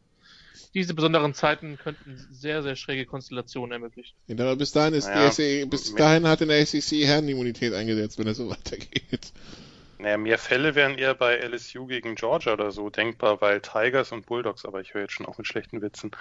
diese 0.73 0.93
besonderen 0.93 1.33
Zeiten 1.33 1.77
könnten 1.77 2.15
sehr, 2.17 2.63
sehr 2.63 2.75
schräge 2.75 3.05
Konstellationen 3.05 3.71
ermöglichen. 3.73 4.15
Ja, 4.27 4.35
aber 4.35 4.55
bis 4.55 4.71
dahin 4.71 4.93
ist 4.93 5.07
Naja, 5.07 5.29
die 5.29 5.33
SEC, 5.33 5.69
bis 5.69 5.95
dahin 5.95 6.27
hat 6.27 6.41
in 6.41 6.49
der 6.49 6.65
SEC 6.65 7.05
Herrenimmunität 7.05 7.73
eingesetzt, 7.73 8.19
wenn 8.19 8.27
es 8.27 8.37
so 8.37 8.49
weitergeht. 8.49 9.33
Naja, 9.97 10.17
mehr 10.17 10.37
Fälle 10.37 10.75
wären 10.75 10.97
eher 10.97 11.13
bei 11.13 11.37
LSU 11.37 11.85
gegen 11.87 12.15
Georgia 12.15 12.53
oder 12.53 12.71
so 12.71 12.89
denkbar, 12.89 13.41
weil 13.41 13.61
Tigers 13.61 14.11
und 14.11 14.25
Bulldogs, 14.25 14.65
aber 14.65 14.79
ich 14.81 14.93
höre 14.93 15.01
jetzt 15.01 15.13
schon 15.13 15.25
auch 15.25 15.37
mit 15.37 15.47
schlechten 15.47 15.81
Witzen. 15.81 16.11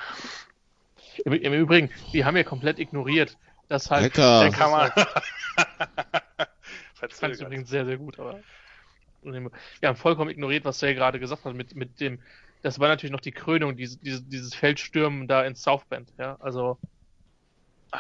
Im, 1.25 1.33
Im 1.33 1.53
Übrigen, 1.53 1.91
wir 2.13 2.25
haben 2.25 2.37
ja 2.37 2.43
komplett 2.45 2.79
ignoriert, 2.79 3.37
dass 3.69 3.91
halt. 3.91 4.19
Alter. 4.19 4.51
Kann 4.57 4.71
man. 4.71 4.91
halt- 4.91 5.09
Ich 6.95 7.01
fand 7.01 7.13
es 7.13 7.19
Verzögert. 7.21 7.41
übrigens 7.43 7.69
sehr, 7.71 7.87
sehr 7.87 7.97
gut, 7.97 8.19
aber 8.19 8.41
wir 9.23 9.89
haben 9.89 9.97
vollkommen 9.97 10.31
ignoriert, 10.31 10.65
was 10.65 10.81
Sale 10.81 10.97
gerade 10.97 11.21
gesagt 11.21 11.45
hat, 11.45 11.55
mit, 11.55 11.77
mit 11.77 12.01
dem, 12.01 12.21
das 12.63 12.79
war 12.79 12.89
natürlich 12.89 13.13
noch 13.13 13.21
die 13.21 13.33
Krönung, 13.33 13.77
diese, 13.77 13.99
diese, 13.99 14.23
dieses 14.23 14.55
Feldstürmen 14.55 15.29
da 15.29 15.45
in 15.45 15.55
South 15.55 15.85
Bend, 15.87 16.13
ja, 16.19 16.37
also, 16.41 16.79
ah. 17.93 17.99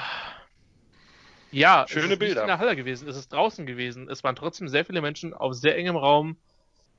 ja, 1.51 1.87
Schöne 1.89 2.07
es 2.07 2.13
ist 2.13 2.19
Bilder. 2.19 2.35
nicht 2.35 2.43
in 2.43 2.47
der 2.49 2.59
Halle 2.59 2.77
gewesen, 2.77 3.09
es 3.09 3.17
ist 3.17 3.33
draußen 3.33 3.67
gewesen, 3.67 4.09
es 4.09 4.25
waren 4.25 4.37
trotzdem 4.37 4.69
sehr 4.69 4.85
viele 4.85 5.01
Menschen 5.01 5.35
auf 5.35 5.55
sehr 5.55 5.77
engem 5.77 5.97
Raum, 5.97 6.37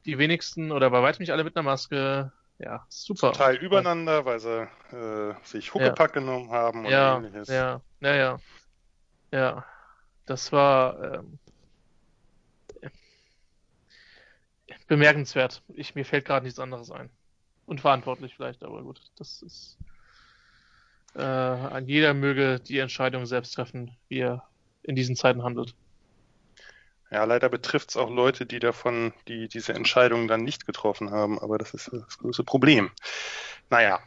die 0.06 0.18
wenigsten 0.18 0.72
oder 0.72 0.90
bei 0.90 1.02
weitem 1.02 1.22
nicht 1.22 1.32
alle 1.32 1.44
mit 1.44 1.56
einer 1.56 1.64
Maske, 1.64 2.32
ja, 2.58 2.86
super. 2.90 3.32
Zum 3.32 3.42
Teil 3.42 3.56
übereinander, 3.56 4.26
weil 4.26 4.40
sie 4.40 4.68
äh, 4.92 5.34
sich 5.44 5.74
Huckepack 5.74 6.14
genommen 6.14 6.52
haben 6.52 6.86
und 6.86 6.92
ja, 6.92 7.18
ähnliches. 7.18 7.48
ja, 7.48 7.82
ja, 8.02 8.16
ja, 8.16 8.40
ja, 9.32 9.66
das 10.26 10.52
war, 10.52 11.02
ähm, 11.16 11.40
bemerkenswert. 14.90 15.64
Ich, 15.70 15.96
mir 15.96 16.04
fällt 16.04 16.26
gerade 16.26 16.46
nichts 16.46 16.60
anderes 16.60 16.92
ein. 16.92 17.10
Unverantwortlich 17.70 18.34
vielleicht, 18.34 18.64
aber 18.64 18.82
gut, 18.82 19.00
das 19.16 19.44
ist. 19.44 19.78
Äh, 21.14 21.22
an 21.22 21.86
jeder 21.86 22.16
möge 22.16 22.60
die 22.60 22.80
Entscheidung 22.80 23.28
selbst 23.28 23.52
treffen, 23.54 23.96
wie 24.08 24.22
er 24.22 24.44
in 24.82 24.96
diesen 24.96 25.16
Zeiten 25.16 25.44
handelt. 25.44 25.76
Ja, 27.12 27.26
leider 27.26 27.48
betrifft 27.48 27.92
es 27.92 27.98
auch 27.98 28.10
Leute, 28.10 28.48
die 28.48 28.60
davon, 28.60 29.14
die 29.28 29.48
diese 29.48 29.74
Entscheidung 29.74 30.28
dann 30.28 30.44
nicht 30.44 30.66
getroffen 30.66 31.12
haben, 31.12 31.38
aber 31.38 31.60
das 31.60 31.76
ist 31.76 31.94
das 31.94 32.18
große 32.18 32.44
Problem. 32.44 32.90
Naja. 33.70 34.00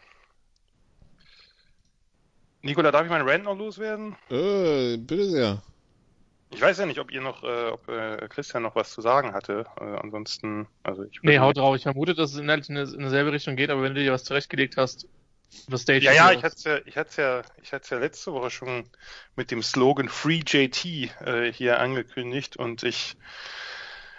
Nikola, 2.62 2.90
darf 2.90 3.04
ich 3.04 3.10
meinen 3.10 3.28
Rant 3.28 3.44
noch 3.44 3.56
loswerden? 3.56 4.16
Äh, 4.28 4.96
bitte 4.96 5.30
sehr. 5.30 5.62
Ich 6.54 6.60
weiß 6.60 6.78
ja 6.78 6.86
nicht, 6.86 7.00
ob 7.00 7.10
ihr 7.10 7.20
noch, 7.20 7.42
äh, 7.42 7.70
ob 7.70 7.88
äh, 7.88 8.28
Christian 8.28 8.62
noch 8.62 8.74
was 8.74 8.90
zu 8.92 9.00
sagen 9.00 9.32
hatte. 9.32 9.64
Äh, 9.80 9.84
ansonsten, 9.84 10.68
also 10.82 11.04
ich 11.04 11.20
Nee, 11.22 11.38
haut 11.38 11.56
drauf. 11.56 11.76
Ich 11.76 11.82
vermute, 11.82 12.14
dass 12.14 12.32
es 12.32 12.38
inhaltlich 12.38 12.68
in, 12.70 12.76
in 12.76 13.04
dieselbe 13.04 13.32
Richtung 13.32 13.56
geht, 13.56 13.70
aber 13.70 13.82
wenn 13.82 13.94
du 13.94 14.02
dir 14.02 14.12
was 14.12 14.24
zurechtgelegt 14.24 14.76
hast, 14.76 15.06
the 15.68 15.78
stage 15.78 16.04
Ja, 16.04 16.12
ja, 16.12 16.32
ich 16.32 16.42
hatte 16.42 16.68
ja, 16.68 16.78
ich 16.84 16.96
hatte 16.96 17.22
ja, 17.22 17.42
ich 17.62 17.72
hatte 17.72 17.94
ja 17.94 18.00
letzte 18.00 18.32
Woche 18.32 18.50
schon 18.50 18.84
mit 19.36 19.50
dem 19.50 19.62
Slogan 19.62 20.08
Free 20.08 20.42
JT 20.46 20.84
äh, 20.84 21.52
hier 21.52 21.78
angekündigt 21.78 22.56
und 22.56 22.82
ich, 22.82 23.16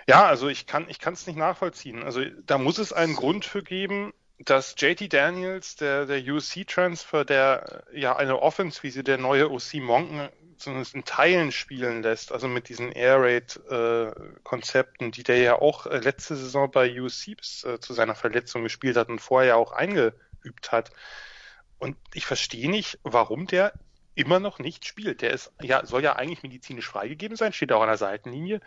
ja, 0.07 0.25
also 0.25 0.47
ich 0.47 0.65
kann, 0.65 0.88
ich 0.89 0.99
kann 0.99 1.13
es 1.13 1.27
nicht 1.27 1.38
nachvollziehen. 1.38 2.03
Also 2.03 2.21
da 2.45 2.57
muss 2.57 2.77
es 2.77 2.93
einen 2.93 3.15
Grund 3.15 3.45
für 3.45 3.63
geben, 3.63 4.13
dass 4.39 4.75
JT 4.77 5.11
Daniels, 5.13 5.75
der, 5.75 6.05
der 6.05 6.21
USC-Transfer, 6.23 7.25
der 7.25 7.84
ja 7.93 8.15
eine 8.15 8.41
Offense, 8.41 8.84
wie 8.84 8.89
sie 8.89 9.03
der 9.03 9.17
neue 9.17 9.49
OC 9.49 9.75
Monken 9.75 10.29
zumindest 10.57 10.95
in 10.95 11.05
Teilen 11.05 11.51
spielen 11.51 12.03
lässt, 12.03 12.31
also 12.31 12.47
mit 12.47 12.69
diesen 12.69 12.91
Air 12.91 13.21
Raid 13.21 13.59
äh, 13.69 14.11
Konzepten, 14.43 15.11
die 15.11 15.23
der 15.23 15.37
ja 15.37 15.61
auch 15.61 15.85
äh, 15.85 15.97
letzte 15.97 16.35
Saison 16.35 16.69
bei 16.71 16.87
bis 17.35 17.63
äh, 17.63 17.79
zu 17.79 17.93
seiner 17.93 18.15
Verletzung 18.15 18.63
gespielt 18.63 18.97
hat 18.97 19.09
und 19.09 19.19
vorher 19.19 19.57
auch 19.57 19.71
eingeübt 19.71 20.71
hat. 20.71 20.91
Und 21.79 21.97
ich 22.13 22.25
verstehe 22.25 22.69
nicht, 22.69 22.99
warum 23.03 23.47
der 23.47 23.73
immer 24.15 24.39
noch 24.39 24.59
nicht 24.59 24.85
spielt. 24.85 25.21
Der 25.21 25.31
ist 25.31 25.51
ja 25.61 25.85
soll 25.85 26.03
ja 26.03 26.15
eigentlich 26.15 26.43
medizinisch 26.43 26.87
freigegeben 26.87 27.35
sein, 27.35 27.53
steht 27.53 27.71
auch 27.71 27.81
an 27.81 27.87
der 27.87 27.97
Seitenlinie. 27.97 28.61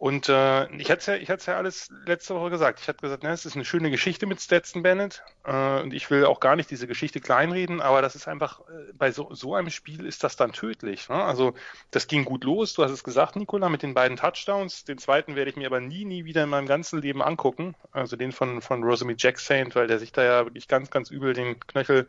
Und 0.00 0.30
äh, 0.30 0.66
ich 0.76 0.90
hatte 0.90 1.12
ja, 1.12 1.36
ich 1.36 1.46
ja 1.46 1.58
alles 1.58 1.90
letzte 2.06 2.34
Woche 2.34 2.48
gesagt. 2.48 2.80
Ich 2.80 2.88
hatte 2.88 3.02
gesagt, 3.02 3.22
ne, 3.22 3.32
es 3.32 3.44
ist 3.44 3.54
eine 3.54 3.66
schöne 3.66 3.90
Geschichte 3.90 4.24
mit 4.24 4.40
Stetson 4.40 4.82
Bennett 4.82 5.22
äh, 5.44 5.82
und 5.82 5.92
ich 5.92 6.10
will 6.10 6.24
auch 6.24 6.40
gar 6.40 6.56
nicht 6.56 6.70
diese 6.70 6.86
Geschichte 6.86 7.20
kleinreden, 7.20 7.82
aber 7.82 8.00
das 8.00 8.14
ist 8.14 8.26
einfach 8.26 8.60
äh, 8.60 8.94
bei 8.94 9.12
so, 9.12 9.28
so 9.34 9.54
einem 9.54 9.68
Spiel 9.68 10.06
ist 10.06 10.24
das 10.24 10.36
dann 10.36 10.52
tödlich. 10.52 11.10
Ne? 11.10 11.22
Also 11.22 11.52
das 11.90 12.06
ging 12.06 12.24
gut 12.24 12.44
los. 12.44 12.72
Du 12.72 12.82
hast 12.82 12.92
es 12.92 13.04
gesagt, 13.04 13.36
Nicola, 13.36 13.68
mit 13.68 13.82
den 13.82 13.92
beiden 13.92 14.16
Touchdowns. 14.16 14.86
Den 14.86 14.96
zweiten 14.96 15.36
werde 15.36 15.50
ich 15.50 15.56
mir 15.56 15.66
aber 15.66 15.80
nie, 15.80 16.06
nie 16.06 16.24
wieder 16.24 16.44
in 16.44 16.48
meinem 16.48 16.66
ganzen 16.66 17.02
Leben 17.02 17.20
angucken. 17.20 17.74
Also 17.92 18.16
den 18.16 18.32
von 18.32 18.62
von 18.62 18.82
Rosamie 18.82 19.16
Jack 19.18 19.38
Saint, 19.38 19.74
weil 19.74 19.86
der 19.86 19.98
sich 19.98 20.12
da 20.12 20.24
ja 20.24 20.46
wirklich 20.46 20.66
ganz, 20.66 20.90
ganz 20.90 21.10
übel 21.10 21.34
den 21.34 21.60
Knöchel 21.60 22.08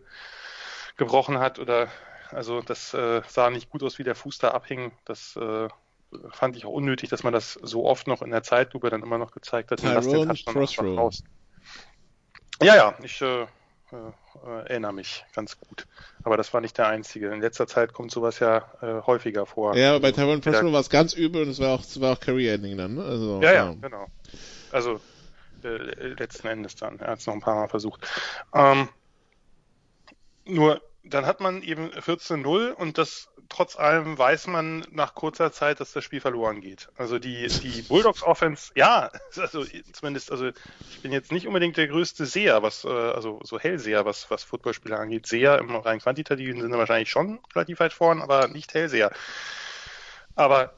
gebrochen 0.95 1.39
hat 1.39 1.59
oder 1.59 1.89
also 2.29 2.61
das 2.61 2.93
äh, 2.93 3.21
sah 3.27 3.49
nicht 3.49 3.69
gut 3.69 3.83
aus, 3.83 3.99
wie 3.99 4.05
der 4.05 4.15
Fuß 4.15 4.37
da 4.37 4.51
abhing. 4.51 4.93
Das 5.03 5.35
äh, 5.35 5.67
fand 6.31 6.55
ich 6.55 6.65
auch 6.65 6.71
unnötig, 6.71 7.09
dass 7.09 7.23
man 7.23 7.33
das 7.33 7.53
so 7.53 7.85
oft 7.85 8.07
noch 8.07 8.21
in 8.21 8.31
der 8.31 8.43
Zeitlupe 8.43 8.89
dann 8.89 9.03
immer 9.03 9.17
noch 9.17 9.31
gezeigt 9.31 9.71
hat. 9.71 9.79
Tyrone 9.79 10.33
Crossrow. 10.45 10.97
raus. 10.97 11.23
Ja, 12.61 12.75
ja, 12.75 12.93
ich 13.01 13.21
äh, 13.21 13.41
äh, 13.43 13.47
erinnere 14.65 14.93
mich 14.93 15.25
ganz 15.33 15.57
gut. 15.59 15.87
Aber 16.23 16.37
das 16.37 16.53
war 16.53 16.61
nicht 16.61 16.77
der 16.77 16.87
einzige. 16.87 17.33
In 17.33 17.41
letzter 17.41 17.65
Zeit 17.67 17.93
kommt 17.93 18.11
sowas 18.11 18.39
ja 18.39 18.57
äh, 18.81 19.01
häufiger 19.05 19.45
vor. 19.45 19.75
Ja, 19.75 19.91
aber 19.91 19.99
bei 20.01 20.07
Also, 20.09 20.21
Tyrone 20.21 20.37
wieder- 20.37 20.51
Prospero 20.51 20.73
war 20.73 20.79
es 20.81 20.89
ganz 20.89 21.13
übel 21.13 21.41
und 21.43 21.49
es 21.49 21.59
war 21.59 21.69
auch, 21.75 21.81
es 21.81 21.99
war 21.99 22.13
auch 22.13 22.19
Career-Ending 22.19 22.77
dann, 22.77 22.95
ne? 22.95 23.03
Also, 23.03 23.41
Ja, 23.41 23.53
ja, 23.53 23.73
genau. 23.81 24.05
Also 24.71 24.99
äh, 25.63 25.67
letzten 25.67 26.47
Endes 26.47 26.75
dann. 26.75 26.99
Er 26.99 27.07
hat 27.11 27.19
es 27.19 27.27
noch 27.27 27.33
ein 27.33 27.41
paar 27.41 27.55
Mal 27.55 27.67
versucht. 27.67 28.07
Ähm, 28.53 28.89
nur 30.45 30.81
dann 31.03 31.25
hat 31.25 31.39
man 31.39 31.61
eben 31.63 31.89
14-0 31.89 32.71
und 32.73 32.97
das 32.97 33.27
trotz 33.51 33.75
allem 33.75 34.17
weiß 34.17 34.47
man 34.47 34.85
nach 34.91 35.13
kurzer 35.13 35.51
Zeit, 35.51 35.79
dass 35.79 35.91
das 35.91 36.03
Spiel 36.03 36.21
verloren 36.21 36.61
geht. 36.61 36.87
Also 36.95 37.19
die, 37.19 37.47
die 37.47 37.81
Bulldogs 37.89 38.23
Offense, 38.23 38.71
ja, 38.75 39.11
also 39.35 39.65
zumindest, 39.91 40.31
also 40.31 40.47
ich 40.47 41.01
bin 41.01 41.11
jetzt 41.11 41.31
nicht 41.31 41.47
unbedingt 41.47 41.77
der 41.77 41.87
größte 41.87 42.25
Seher, 42.25 42.63
was, 42.63 42.85
äh, 42.85 42.89
also 42.89 43.39
so 43.43 43.59
Hellseher, 43.59 44.05
was, 44.05 44.31
was 44.31 44.43
Footballspieler 44.43 44.99
angeht. 44.99 45.27
Seher 45.27 45.59
im 45.59 45.75
rein 45.75 45.99
quantitativen 45.99 46.61
Sinne 46.61 46.77
wahrscheinlich 46.77 47.09
schon 47.09 47.39
relativ 47.53 47.79
weit 47.79 47.93
vorn, 47.93 48.21
aber 48.21 48.47
nicht 48.47 48.73
Hellseher. 48.73 49.11
Aber 50.35 50.73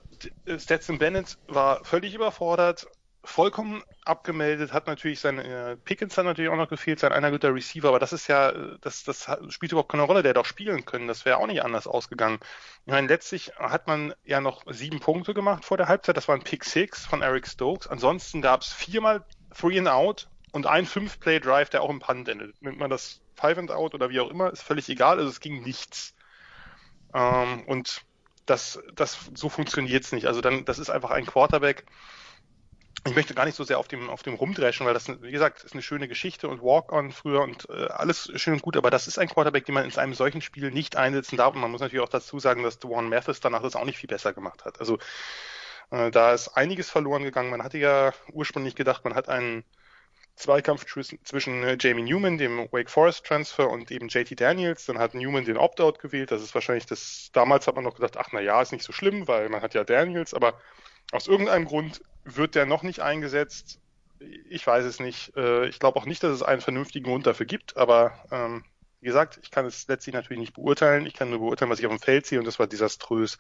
Stetson 0.58 0.98
Bennett 0.98 1.38
war 1.48 1.84
völlig 1.86 2.16
überfordert, 2.16 2.88
vollkommen 3.24 3.84
abgemeldet, 4.04 4.74
hat 4.74 4.88
natürlich 4.88 5.20
sein 5.20 5.40
äh, 5.40 5.78
Pickens 5.78 6.18
hat 6.18 6.26
natürlich 6.26 6.52
auch 6.52 6.58
noch 6.58 6.70
gefehlt, 6.70 7.00
sein 7.00 7.14
einer 7.14 7.32
guter 7.32 7.54
Receiver, 7.54 7.88
aber 7.88 8.00
das 8.00 8.12
ist 8.12 8.28
ja, 8.28 8.50
äh, 8.50 8.78
das, 8.82 9.04
das 9.04 9.28
spielt 9.50 9.72
überhaupt 9.72 9.92
keine 9.92 10.04
Rolle, 10.04 10.24
der 10.24 10.32
hätte 10.32 10.42
auch 10.42 10.46
spielen 10.46 10.84
können, 10.84 11.08
das 11.08 11.24
wäre 11.24 11.38
auch 11.38 11.48
nicht 11.48 11.64
anders 11.64 11.88
ausgegangen. 11.88 12.40
Ich 12.86 12.92
meine, 12.92 13.08
letztlich 13.08 13.54
hat 13.56 13.88
man 13.88 14.14
ja 14.26 14.42
noch 14.42 14.64
sieben 14.70 15.00
Punkte 15.00 15.34
gemacht 15.34 15.64
vor 15.64 15.78
der 15.78 15.88
Halbzeit, 15.88 16.18
das 16.18 16.28
war 16.28 16.36
ein 16.36 16.44
Pick 16.44 16.66
Six 16.66 17.06
von 17.06 17.22
Eric 17.22 17.48
Stokes, 17.48 17.88
ansonsten 17.88 18.42
gab 18.42 18.62
es 18.62 18.74
viermal 18.74 19.24
Three 19.58 19.80
and 19.80 19.88
Out 19.88 20.30
und 20.52 20.68
ein 20.68 20.86
Fünf-Play-Drive, 20.86 21.70
der 21.70 21.82
auch 21.82 21.90
im 21.90 22.00
Punt 22.00 22.28
endet. 22.28 22.62
Nennt 22.62 22.78
man 22.78 22.90
das 22.90 23.22
Five 23.36 23.58
and 23.58 23.72
Out 23.72 23.94
oder 23.94 24.10
wie 24.10 24.20
auch 24.20 24.30
immer, 24.30 24.52
ist 24.52 24.64
völlig 24.64 24.90
egal, 24.90 25.18
also 25.18 25.30
es 25.30 25.40
ging 25.40 25.64
nichts. 25.64 26.14
Ähm, 27.14 27.64
und 27.68 28.02
das, 28.46 28.80
das, 28.94 29.32
so 29.34 29.50
funktioniert's 29.50 30.12
nicht. 30.12 30.28
Also 30.28 30.42
dann, 30.42 30.66
das 30.66 30.80
ist 30.80 30.90
einfach 30.90 31.12
ein 31.12 31.26
Quarterback, 31.26 31.86
ich 33.06 33.16
möchte 33.16 33.34
gar 33.34 33.46
nicht 33.46 33.56
so 33.56 33.64
sehr 33.64 33.80
auf 33.80 33.88
dem, 33.88 34.10
auf 34.10 34.24
dem 34.24 34.36
rumdreschen, 34.36 34.86
weil 34.86 34.94
das, 34.94 35.10
wie 35.22 35.32
gesagt, 35.32 35.64
ist 35.64 35.74
eine 35.74 35.82
schöne 35.82 36.08
Geschichte 36.08 36.48
und 36.48 36.62
Walk-on 36.62 37.12
früher 37.12 37.42
und 37.42 37.68
äh, 37.70 37.88
alles 37.88 38.32
schön 38.36 38.54
und 38.54 38.62
gut, 38.62 38.78
aber 38.78 38.92
das 38.92 39.08
ist 39.08 39.20
ein 39.20 39.28
Quarterback, 39.28 39.66
den 39.66 39.76
man 39.76 39.86
in 39.86 39.96
einem 39.98 40.14
solchen 40.14 40.42
Spiel 40.42 40.72
nicht 40.72 40.96
einsetzen 40.96 41.36
darf. 41.36 41.54
Und 41.54 41.62
man 41.62 41.72
muss 41.72 41.82
natürlich 41.82 42.04
auch 42.04 42.10
dazu 42.10 42.40
sagen, 42.40 42.64
dass 42.64 42.80
Dwan 42.80 43.10
Mathis 43.10 43.42
danach 43.42 43.62
das 43.62 43.76
auch 43.76 43.86
nicht 43.86 43.98
viel 43.98 44.08
besser 44.08 44.32
gemacht 44.32 44.64
hat. 44.64 44.80
Also 44.80 45.00
äh, 45.92 46.12
da 46.12 46.34
ist 46.34 46.50
einiges 46.50 46.90
verloren 46.90 47.24
gegangen. 47.24 47.50
Man 47.50 47.64
hatte 47.64 47.78
ja 47.78 48.14
ursprünglich 48.32 48.76
gedacht, 48.76 49.04
man 49.04 49.16
hat 49.16 49.28
einen 49.28 49.66
Zweikampf 50.36 50.86
zwischen 50.86 51.64
äh, 51.64 51.78
Jamie 51.80 52.04
Newman, 52.04 52.38
dem 52.38 52.72
Wake 52.72 52.90
Forest 52.90 53.26
Transfer, 53.26 53.70
und 53.70 53.92
eben 53.92 54.08
JT 54.08 54.40
Daniels. 54.40 54.86
Dann 54.86 54.98
hat 54.98 55.14
Newman 55.14 55.44
den 55.46 55.58
Opt-out 55.58 56.00
gewählt. 56.00 56.32
Das 56.32 56.42
ist 56.42 56.56
wahrscheinlich 56.56 56.86
das, 56.86 57.32
damals 57.34 57.68
hat 57.68 57.76
man 57.76 57.84
noch 57.84 57.96
gedacht, 57.96 58.18
ach 58.18 58.30
na 58.32 58.40
ja, 58.40 58.62
ist 58.62 58.72
nicht 58.72 58.86
so 58.86 58.94
schlimm, 58.94 59.28
weil 59.28 59.50
man 59.50 59.62
hat 59.62 59.74
ja 59.74 59.84
Daniels, 59.84 60.34
aber 60.34 60.58
aus 61.12 61.28
irgendeinem 61.28 61.66
Grund 61.66 62.02
wird 62.24 62.56
der 62.56 62.66
noch 62.66 62.84
nicht 62.84 63.02
eingesetzt. 63.02 63.80
Ich 64.50 64.66
weiß 64.66 64.86
es 64.86 65.00
nicht. 65.00 65.36
Äh, 65.36 65.68
ich 65.68 65.80
glaube 65.80 66.00
auch 66.00 66.06
nicht, 66.06 66.24
dass 66.24 66.32
es 66.32 66.44
einen 66.44 66.62
vernünftigen 66.62 67.06
Grund 67.06 67.28
dafür 67.28 67.46
gibt, 67.46 67.76
aber 67.78 68.14
ähm, 68.32 68.64
wie 69.02 69.08
gesagt, 69.08 69.38
ich 69.44 69.52
kann 69.52 69.66
es 69.66 69.88
letztlich 69.88 70.16
natürlich 70.16 70.40
nicht 70.40 70.54
beurteilen. 70.54 71.06
Ich 71.06 71.14
kann 71.14 71.30
nur 71.30 71.40
beurteilen, 71.40 71.70
was 71.70 71.80
ich 71.80 71.86
auf 71.86 71.92
dem 71.92 72.00
Feld 72.00 72.26
sehe 72.26 72.40
und 72.40 72.46
das 72.46 72.58
war 72.58 72.68
desaströs. 72.68 73.38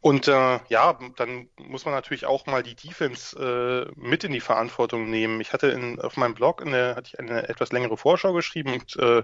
Und 0.00 0.28
äh, 0.28 0.60
ja, 0.68 0.98
dann 1.16 1.48
muss 1.56 1.84
man 1.84 1.94
natürlich 1.94 2.26
auch 2.26 2.46
mal 2.46 2.62
die 2.62 2.74
Defense 2.74 3.36
äh, 3.38 3.92
mit 3.96 4.24
in 4.24 4.32
die 4.32 4.40
Verantwortung 4.40 5.10
nehmen. 5.10 5.40
Ich 5.40 5.52
hatte 5.52 5.68
in, 5.68 6.00
auf 6.00 6.16
meinem 6.16 6.34
Blog 6.34 6.62
eine, 6.62 6.94
hatte 6.96 7.08
ich 7.08 7.18
eine 7.18 7.48
etwas 7.48 7.72
längere 7.72 7.96
Vorschau 7.96 8.32
geschrieben 8.32 8.72
und 8.74 8.96
äh, 8.96 9.22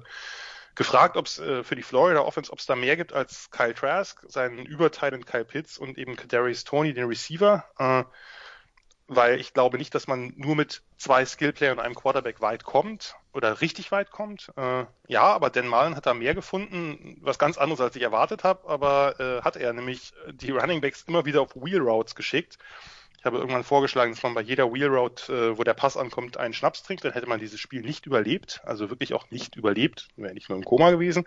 gefragt, 0.76 1.16
ob 1.16 1.26
es 1.26 1.38
äh, 1.38 1.64
für 1.64 1.74
die 1.74 1.82
Florida 1.82 2.20
Offense, 2.20 2.52
ob 2.52 2.60
es 2.60 2.66
da 2.66 2.76
mehr 2.76 2.96
gibt 2.96 3.12
als 3.12 3.50
Kyle 3.50 3.74
Trask, 3.74 4.24
seinen 4.28 4.64
Überteil 4.64 5.12
in 5.12 5.24
Kyle 5.24 5.44
Pitts 5.44 5.78
und 5.78 5.98
eben 5.98 6.14
Kadarius 6.14 6.64
Tony, 6.64 6.94
den 6.94 7.06
Receiver. 7.06 7.64
Äh, 7.78 8.04
weil 9.08 9.40
ich 9.40 9.54
glaube 9.54 9.78
nicht, 9.78 9.94
dass 9.94 10.08
man 10.08 10.32
nur 10.36 10.56
mit 10.56 10.82
zwei 10.98 11.24
Skillplayer 11.24 11.72
und 11.72 11.78
einem 11.78 11.94
Quarterback 11.94 12.40
weit 12.40 12.64
kommt 12.64 13.14
oder 13.32 13.60
richtig 13.60 13.92
weit 13.92 14.10
kommt. 14.10 14.52
Äh, 14.56 14.84
ja, 15.06 15.22
aber 15.22 15.50
Dan 15.50 15.68
Mullen 15.68 15.94
hat 15.94 16.06
da 16.06 16.14
mehr 16.14 16.34
gefunden, 16.34 17.16
was 17.20 17.38
ganz 17.38 17.56
anderes 17.56 17.80
als 17.80 17.94
ich 17.94 18.02
erwartet 18.02 18.42
habe, 18.42 18.68
aber 18.68 19.20
äh, 19.20 19.42
hat 19.42 19.56
er 19.56 19.72
nämlich 19.72 20.12
die 20.32 20.50
Running 20.50 20.80
Backs 20.80 21.04
immer 21.06 21.24
wieder 21.24 21.42
auf 21.42 21.54
Wheel 21.54 21.80
Routes 21.80 22.14
geschickt 22.16 22.58
habe 23.26 23.38
irgendwann 23.38 23.64
vorgeschlagen, 23.64 24.12
dass 24.12 24.22
man 24.22 24.34
bei 24.34 24.40
jeder 24.40 24.72
Wheel 24.72 24.88
Route, 24.88 25.32
äh, 25.32 25.58
wo 25.58 25.64
der 25.64 25.74
Pass 25.74 25.96
ankommt, 25.96 26.36
einen 26.36 26.54
Schnaps 26.54 26.82
trinkt. 26.82 27.04
Dann 27.04 27.12
hätte 27.12 27.28
man 27.28 27.40
dieses 27.40 27.60
Spiel 27.60 27.82
nicht 27.82 28.06
überlebt. 28.06 28.62
Also 28.64 28.90
wirklich 28.90 29.14
auch 29.14 29.30
nicht 29.30 29.56
überlebt. 29.56 30.08
Wäre 30.16 30.34
nicht 30.34 30.48
nur 30.48 30.58
im 30.58 30.64
Koma 30.64 30.90
gewesen. 30.90 31.24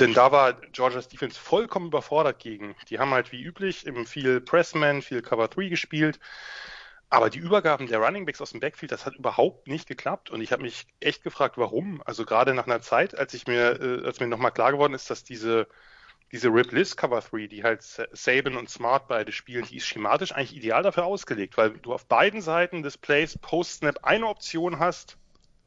Denn 0.00 0.12
da 0.12 0.32
war 0.32 0.54
Georgia's 0.72 1.08
Defense 1.08 1.38
vollkommen 1.38 1.86
überfordert 1.86 2.38
gegen. 2.40 2.74
Die 2.90 2.98
haben 2.98 3.10
halt 3.12 3.32
wie 3.32 3.42
üblich 3.42 3.86
eben 3.86 4.06
viel 4.06 4.40
Pressman, 4.40 5.00
viel 5.00 5.22
Cover 5.22 5.48
3 5.48 5.68
gespielt. 5.68 6.20
Aber 7.10 7.30
die 7.30 7.38
Übergaben 7.38 7.86
der 7.86 8.00
Running 8.00 8.26
Backs 8.26 8.42
aus 8.42 8.50
dem 8.50 8.60
Backfield, 8.60 8.92
das 8.92 9.06
hat 9.06 9.14
überhaupt 9.14 9.66
nicht 9.66 9.88
geklappt. 9.88 10.28
Und 10.28 10.42
ich 10.42 10.52
habe 10.52 10.62
mich 10.62 10.86
echt 11.00 11.22
gefragt, 11.22 11.56
warum. 11.56 12.02
Also 12.04 12.26
gerade 12.26 12.52
nach 12.52 12.66
einer 12.66 12.82
Zeit, 12.82 13.16
als 13.16 13.32
ich 13.32 13.46
mir, 13.46 13.80
äh, 13.80 14.06
als 14.06 14.20
mir 14.20 14.26
nochmal 14.26 14.52
klar 14.52 14.72
geworden 14.72 14.92
ist, 14.92 15.08
dass 15.08 15.24
diese 15.24 15.68
diese 16.32 16.48
Rip 16.48 16.72
List 16.72 16.96
Cover 16.96 17.20
3, 17.20 17.46
die 17.46 17.62
halt 17.62 17.82
Saban 17.82 18.56
und 18.56 18.68
Smart 18.68 19.08
beide 19.08 19.32
spielen, 19.32 19.64
die 19.64 19.76
ist 19.76 19.86
schematisch 19.86 20.32
eigentlich 20.32 20.56
ideal 20.56 20.82
dafür 20.82 21.04
ausgelegt, 21.04 21.56
weil 21.56 21.70
du 21.70 21.92
auf 21.92 22.06
beiden 22.06 22.42
Seiten 22.42 22.82
des 22.82 22.98
Plays 22.98 23.38
Post-Snap 23.38 24.00
eine 24.02 24.26
Option 24.26 24.78
hast 24.78 25.16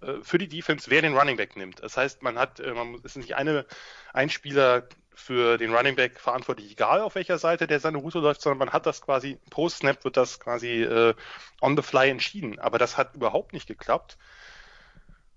äh, 0.01 0.16
für 0.22 0.38
die 0.38 0.47
Defense, 0.47 0.89
wer 0.89 1.01
den 1.01 1.18
Running 1.18 1.38
Back 1.38 1.55
nimmt. 1.55 1.82
Das 1.82 1.97
heißt, 1.97 2.22
man 2.22 2.38
hat, 2.38 2.59
äh, 2.59 2.74
man 2.74 2.95
ist 3.03 3.18
nicht 3.18 3.36
eine, 3.36 3.66
ein 4.14 4.30
Spieler 4.30 4.88
für 5.14 5.57
den 5.57 5.74
Running 5.74 5.95
Back 5.95 6.20
verantwortlich, 6.20 6.72
egal 6.72 7.01
auf 7.01 7.16
welcher 7.16 7.38
Seite 7.38 7.68
der 7.68 7.80
seine 7.80 7.97
Route 7.97 8.20
läuft, 8.20 8.41
sondern 8.41 8.59
man 8.59 8.74
hat 8.74 8.86
das 8.86 9.01
quasi, 9.01 9.39
Post-Snap 9.49 10.03
wird 10.03 10.16
das 10.16 10.39
quasi 10.39 10.84
äh, 10.84 11.16
on 11.59 11.76
the 11.76 11.84
fly 11.84 12.09
entschieden. 12.09 12.59
Aber 12.59 12.78
das 12.78 12.97
hat 12.97 13.16
überhaupt 13.16 13.53
nicht 13.53 13.68
geklappt. 13.68 14.18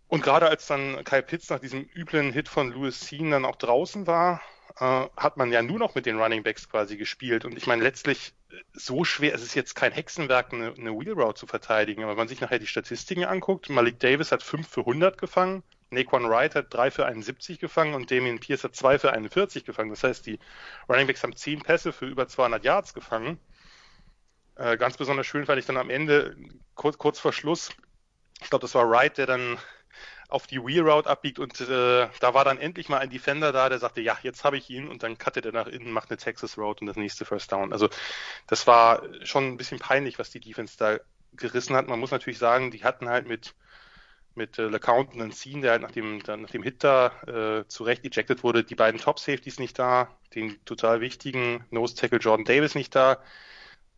Und 0.07 0.23
gerade 0.23 0.49
als 0.49 0.67
dann 0.67 1.03
Kyle 1.05 1.23
Pitts 1.23 1.51
nach 1.51 1.59
diesem 1.59 1.89
üblen 1.95 2.33
Hit 2.33 2.49
von 2.49 2.71
Louis 2.73 3.01
Sean 3.01 3.31
dann 3.31 3.45
auch 3.45 3.57
draußen 3.57 4.07
war, 4.07 4.43
äh, 4.79 5.07
hat 5.17 5.37
man 5.37 5.53
ja 5.53 5.63
nur 5.63 5.79
noch 5.79 5.95
mit 5.95 6.07
den 6.07 6.19
Running 6.19 6.43
Backs 6.43 6.69
quasi 6.69 6.97
gespielt. 6.97 7.45
Und 7.45 7.57
ich 7.57 7.67
meine, 7.67 7.83
letztlich 7.83 8.35
äh, 8.51 8.57
so 8.73 9.05
schwer, 9.05 9.35
es 9.35 9.43
ist 9.43 9.55
jetzt 9.55 9.75
kein 9.75 9.93
Hexenwerk, 9.93 10.53
eine, 10.53 10.75
eine 10.75 10.99
Wheel 10.99 11.13
Route 11.13 11.39
zu 11.39 11.47
verteidigen. 11.47 12.03
Aber 12.03 12.13
wenn 12.13 12.19
man 12.19 12.29
sich 12.29 12.41
nachher 12.41 12.59
die 12.59 12.67
Statistiken 12.67 13.25
anguckt, 13.25 13.69
Malik 13.69 14.01
Davis 14.01 14.33
hat 14.33 14.43
5 14.43 14.67
für 14.69 14.81
100 14.81 15.19
gefangen, 15.19 15.63
Naquan 15.91 16.29
Wright 16.29 16.55
hat 16.55 16.75
3 16.75 16.91
für 16.91 17.07
71 17.07 17.61
gefangen 17.61 17.95
und 17.95 18.11
Damien 18.11 18.41
Pierce 18.41 18.65
hat 18.65 18.75
2 18.75 18.99
für 18.99 19.13
41 19.13 19.65
gefangen. 19.65 19.91
Das 19.91 20.03
heißt, 20.03 20.27
die 20.27 20.39
Running 20.89 21.07
Backs 21.07 21.23
haben 21.23 21.37
10 21.37 21.63
Pässe 21.63 21.93
für 21.93 22.07
über 22.07 22.27
200 22.27 22.65
Yards 22.65 22.95
gefangen. 22.95 23.39
Äh, 24.57 24.77
ganz 24.77 24.97
besonders 24.97 25.27
schön 25.27 25.47
fand 25.47 25.59
ich 25.59 25.67
dann 25.67 25.77
am 25.77 25.91
Ende, 25.91 26.37
kurz, 26.75 26.99
kurz 26.99 27.19
vor 27.19 27.33
Schluss, 27.33 27.71
ich 28.41 28.51
glaube, 28.51 28.63
das 28.63 28.75
war 28.75 28.89
Wright, 28.89 29.17
der 29.19 29.27
dann 29.27 29.59
auf 30.35 30.49
die 30.49 30.65
Wheel 30.65 30.83
Route 30.83 31.09
abbiegt 31.09 31.39
und 31.39 31.61
äh, 31.61 32.09
da 32.21 32.35
war 32.35 32.45
dann 32.45 32.59
endlich 32.59 32.89
mal 32.89 32.99
ein 32.99 33.09
Defender 33.09 33.53
da, 33.53 33.69
der 33.69 33.79
sagte, 33.79 34.01
ja, 34.01 34.19
jetzt 34.23 34.43
habe 34.43 34.57
ich 34.57 34.69
ihn 34.69 34.89
und 34.89 35.05
dann 35.05 35.17
cuttet 35.17 35.47
er 35.47 35.53
nach 35.53 35.69
innen, 35.69 35.93
macht 35.93 36.11
eine 36.11 36.19
Texas 36.19 36.59
Route 36.59 36.81
und 36.81 36.89
das 36.89 36.97
nächste 36.97 37.25
First 37.25 37.53
Down. 37.53 37.73
Also 37.73 37.89
das 38.49 38.67
war 38.67 39.03
schon 39.23 39.45
ein 39.45 39.57
bisschen 39.57 39.79
peinlich, 39.79 40.19
was 40.19 40.31
die 40.31 40.41
Defense 40.41 40.77
da 40.77 40.99
gerissen 41.35 41.77
hat. 41.77 41.87
Man 41.87 42.01
muss 42.01 42.11
natürlich 42.11 42.39
sagen, 42.39 42.73
die 42.73 42.83
hatten 42.83 43.09
halt 43.09 43.29
mit 43.29 43.55
mit 44.35 44.59
äh, 44.59 44.67
LeCount 44.67 45.15
und 45.15 45.33
Scene, 45.33 45.63
der 45.63 45.71
halt 45.71 45.83
nach 45.83 45.93
dem, 45.93 46.19
nach 46.19 46.51
dem 46.51 46.65
Hit 46.65 46.83
da 46.83 47.13
äh, 47.29 47.69
zurecht 47.69 48.05
ejected 48.05 48.43
wurde, 48.43 48.65
die 48.65 48.75
beiden 48.75 49.01
Top 49.01 49.21
Safeties 49.21 49.61
nicht 49.61 49.79
da, 49.79 50.09
den 50.35 50.59
total 50.65 51.01
wichtigen 51.01 51.65
Nose 51.71 51.95
Tackle 51.95 52.19
Jordan 52.19 52.45
Davis 52.45 52.75
nicht 52.75 52.95
da. 52.97 53.23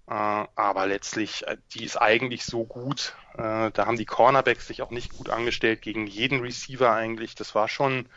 Äh, 0.09 0.13
aber 0.55 0.87
letztlich, 0.87 1.47
äh, 1.47 1.57
die 1.75 1.85
ist 1.85 1.97
eigentlich 1.97 2.45
so 2.45 2.65
gut. 2.65 3.17
Äh, 3.35 3.71
da 3.73 3.87
haben 3.87 3.97
die 3.97 4.05
Cornerbacks 4.07 4.67
sich 4.69 4.83
auch 4.83 4.91
nicht 4.91 5.13
gut 5.17 5.29
angestellt 5.31 5.83
gegen 5.83 6.07
jeden 6.07 6.41
Receiver 6.41 6.93
eigentlich. 6.93 7.35
Das 7.35 7.55
war 7.55 7.69
schon, 7.69 8.09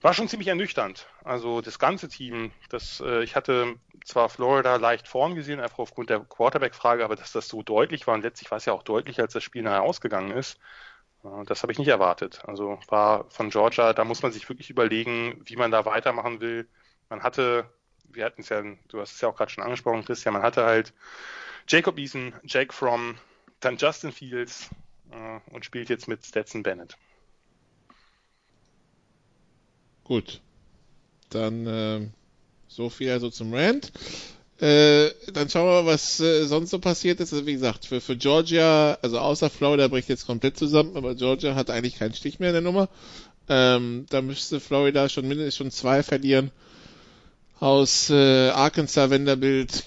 war 0.00 0.14
schon 0.14 0.28
ziemlich 0.28 0.48
ernüchternd. 0.48 1.08
Also 1.24 1.60
das 1.60 1.78
ganze 1.78 2.08
Team, 2.08 2.52
das, 2.70 3.00
ich 3.22 3.36
hatte 3.36 3.76
zwar 4.04 4.28
Florida 4.28 4.76
leicht 4.76 5.06
vorn 5.08 5.34
gesehen, 5.36 5.60
einfach 5.60 5.78
aufgrund 5.78 6.10
der 6.10 6.20
Quarterback-Frage, 6.20 7.04
aber 7.04 7.16
dass 7.16 7.32
das 7.32 7.48
so 7.48 7.62
deutlich 7.62 8.06
war 8.08 8.14
und 8.14 8.22
letztlich 8.22 8.50
war 8.50 8.58
es 8.58 8.64
ja 8.64 8.72
auch 8.72 8.82
deutlich, 8.82 9.20
als 9.20 9.32
das 9.34 9.44
Spiel 9.44 9.62
nachher 9.62 9.82
ausgegangen 9.82 10.32
ist. 10.32 10.58
Das 11.46 11.62
habe 11.62 11.72
ich 11.72 11.78
nicht 11.78 11.88
erwartet. 11.88 12.42
Also 12.46 12.80
war 12.88 13.30
von 13.30 13.50
Georgia, 13.50 13.92
da 13.92 14.04
muss 14.04 14.22
man 14.22 14.32
sich 14.32 14.48
wirklich 14.48 14.70
überlegen, 14.70 15.40
wie 15.44 15.56
man 15.56 15.70
da 15.70 15.84
weitermachen 15.84 16.40
will. 16.40 16.68
Man 17.08 17.22
hatte 17.22 17.72
wir 18.12 18.24
hatten 18.24 18.42
es 18.42 18.48
ja, 18.48 18.62
du 18.88 19.00
hast 19.00 19.14
es 19.14 19.20
ja 19.20 19.28
auch 19.28 19.36
gerade 19.36 19.50
schon 19.50 19.64
angesprochen, 19.64 20.04
Christian, 20.04 20.34
man 20.34 20.42
hatte 20.42 20.64
halt 20.64 20.92
Jacob 21.68 21.98
Eason, 21.98 22.32
Jake 22.44 22.72
Fromm, 22.72 23.16
dann 23.60 23.76
Justin 23.76 24.12
Fields 24.12 24.70
äh, 25.10 25.40
und 25.52 25.64
spielt 25.64 25.88
jetzt 25.88 26.08
mit 26.08 26.24
Stetson 26.24 26.62
Bennett. 26.62 26.96
Gut. 30.04 30.40
Dann 31.30 31.66
äh, 31.66 32.08
so 32.68 32.90
viel 32.90 33.10
also 33.10 33.30
zum 33.30 33.54
Rand. 33.54 33.92
Äh, 34.60 35.10
dann 35.32 35.48
schauen 35.48 35.66
wir 35.66 35.82
mal, 35.82 35.86
was 35.86 36.20
äh, 36.20 36.44
sonst 36.44 36.70
so 36.70 36.78
passiert 36.78 37.20
ist. 37.20 37.32
Also 37.32 37.46
wie 37.46 37.54
gesagt, 37.54 37.86
für, 37.86 38.00
für 38.00 38.16
Georgia, 38.16 38.98
also 39.02 39.18
außer 39.18 39.50
Florida 39.50 39.88
bricht 39.88 40.08
jetzt 40.08 40.26
komplett 40.26 40.56
zusammen, 40.56 40.96
aber 40.96 41.14
Georgia 41.14 41.54
hat 41.54 41.70
eigentlich 41.70 41.98
keinen 41.98 42.14
Stich 42.14 42.38
mehr 42.38 42.50
in 42.50 42.54
der 42.54 42.62
Nummer. 42.62 42.88
Ähm, 43.48 44.06
da 44.10 44.22
müsste 44.22 44.60
Florida 44.60 45.08
schon 45.08 45.26
mindestens 45.26 45.56
schon 45.56 45.70
zwei 45.70 46.02
verlieren 46.02 46.52
aus 47.62 48.10
äh, 48.10 48.48
Arkansas, 48.48 49.08
Vanderbilt, 49.08 49.84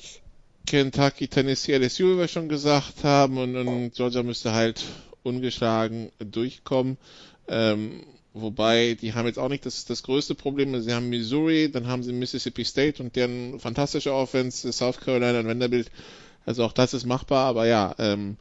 Kentucky, 0.65 1.28
Tennessee, 1.28 1.76
LSU, 1.76 2.13
wie 2.13 2.19
wir 2.19 2.30
schon 2.30 2.47
gesagt 2.47 3.03
haben, 3.03 3.38
und, 3.38 3.57
und 3.57 3.93
Georgia 3.93 4.23
müsste 4.23 4.53
halt 4.53 4.82
ungeschlagen 5.23 6.09
durchkommen. 6.19 6.95
Ähm, 7.49 8.05
wobei, 8.34 8.93
die 8.93 9.13
haben 9.13 9.26
jetzt 9.26 9.38
auch 9.38 9.49
nicht 9.49 9.65
das, 9.65 9.84
das 9.84 10.03
größte 10.03 10.36
Problem. 10.36 10.80
Sie 10.82 10.93
haben 10.93 11.09
Missouri, 11.09 11.69
dann 11.69 11.88
haben 11.88 12.01
sie 12.01 12.13
Mississippi 12.13 12.63
State 12.63 13.03
und 13.03 13.17
deren 13.17 13.59
fantastische 13.59 14.13
Offense, 14.13 14.71
South 14.71 15.01
Carolina 15.01 15.41
und 15.41 15.47
Vanderbilt. 15.47 15.91
Also 16.45 16.63
auch 16.63 16.71
das 16.71 16.93
ist 16.93 17.05
machbar, 17.05 17.45
aber 17.45 17.67
ja, 17.67 17.93
ähm, 17.99 18.38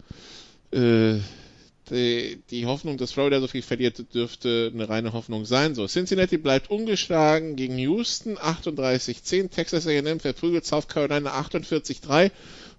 äh, 0.70 1.18
die, 1.91 2.43
die 2.51 2.66
Hoffnung, 2.66 2.97
dass 2.97 3.12
Florida 3.12 3.41
so 3.41 3.47
viel 3.47 3.62
verliert, 3.62 4.14
dürfte 4.14 4.70
eine 4.72 4.89
reine 4.89 5.12
Hoffnung 5.12 5.45
sein. 5.45 5.74
So, 5.74 5.87
Cincinnati 5.87 6.39
bleibt 6.39 6.70
ungeschlagen 6.70 7.57
gegen 7.57 7.78
Houston 7.78 8.39
38-10, 8.39 9.51
Texas 9.51 9.87
A&M 9.87 10.20
verprügelt 10.20 10.64
South 10.64 10.89
Carolina 10.89 11.39
48-3 11.39 12.30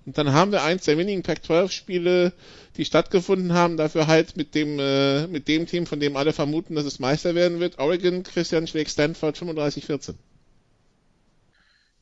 und 0.06 0.18
dann 0.18 0.34
haben 0.34 0.52
wir 0.52 0.64
eins 0.64 0.86
der 0.86 0.98
wenigen 0.98 1.24
Pac-12 1.24 1.72
Spiele, 1.72 2.34
die 2.78 2.86
stattgefunden 2.86 3.54
haben, 3.54 3.76
dafür 3.76 4.06
halt 4.08 4.38
mit 4.38 4.54
dem 4.54 4.78
äh, 4.80 5.26
mit 5.28 5.48
dem 5.48 5.66
Team, 5.66 5.88
von 5.88 6.00
dem 6.00 6.16
alle 6.16 6.32
vermuten, 6.32 6.76
dass 6.76 6.86
es 6.86 7.00
Meister 7.00 7.34
werden 7.34 7.60
wird. 7.60 7.80
Oregon 7.80 8.22
Christian 8.24 8.68
schlägt 8.68 8.92
Stanford 8.92 9.38
35-14. 9.38 10.14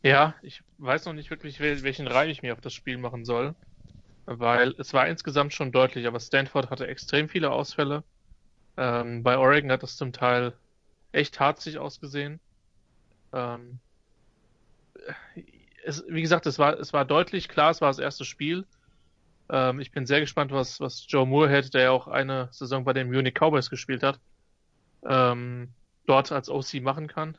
Ja, 0.02 0.36
ich 0.42 0.62
weiß 0.80 1.06
noch 1.06 1.14
nicht 1.14 1.30
wirklich, 1.30 1.62
welchen 1.62 2.08
Reim 2.08 2.30
ich 2.30 2.42
mir 2.42 2.52
auf 2.52 2.60
das 2.60 2.74
Spiel 2.74 2.98
machen 2.98 3.24
soll 3.24 3.56
weil 4.26 4.76
es 4.78 4.94
war 4.94 5.08
insgesamt 5.08 5.54
schon 5.54 5.72
deutlich, 5.72 6.08
aber 6.08 6.20
Stanford 6.20 6.70
hatte 6.70 6.88
extrem 6.88 7.30
viele 7.30 7.52
Ausfälle. 7.52 8.04
Ähm, 8.78 9.24
bei 9.24 9.38
Oregon 9.38 9.72
hat 9.72 9.84
das 9.84 9.98
zum 9.98 10.14
Teil 10.14 10.54
echt 11.12 11.40
harzig 11.40 11.78
ausgesehen. 11.78 12.40
Ähm, 13.32 13.80
es, 15.86 16.04
wie 16.08 16.22
gesagt, 16.22 16.46
es 16.46 16.60
war, 16.60 16.80
es 16.80 16.94
war 16.94 17.06
deutlich 17.06 17.50
klar, 17.50 17.72
es 17.72 17.82
war 17.82 17.90
das 17.90 18.00
erste 18.00 18.26
Spiel. 18.26 18.66
Ähm, 19.50 19.80
ich 19.80 19.92
bin 19.92 20.06
sehr 20.06 20.22
gespannt, 20.22 20.52
was, 20.52 20.80
was 20.80 21.06
Joe 21.08 21.26
Moorhead, 21.26 21.74
der 21.74 21.84
ja 21.84 21.92
auch 21.92 22.08
eine 22.08 22.50
Saison 22.52 22.84
bei 22.84 22.94
den 22.94 23.12
Munich 23.12 23.34
Cowboys 23.34 23.70
gespielt 23.70 24.04
hat, 24.04 24.20
ähm, 25.06 25.70
dort 26.06 26.32
als 26.32 26.50
OC 26.50 26.82
machen 26.82 27.08
kann. 27.08 27.38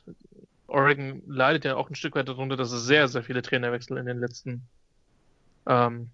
Oregon 0.66 1.22
leidet 1.26 1.64
ja 1.64 1.76
auch 1.76 1.88
ein 1.88 1.94
Stück 1.94 2.14
weit 2.14 2.28
darunter, 2.28 2.56
dass 2.56 2.72
es 2.72 2.84
sehr, 2.84 3.08
sehr 3.08 3.22
viele 3.22 3.42
Trainerwechsel 3.42 3.96
in 3.96 4.06
den 4.06 4.18
letzten, 4.18 4.66
ähm, 5.66 6.10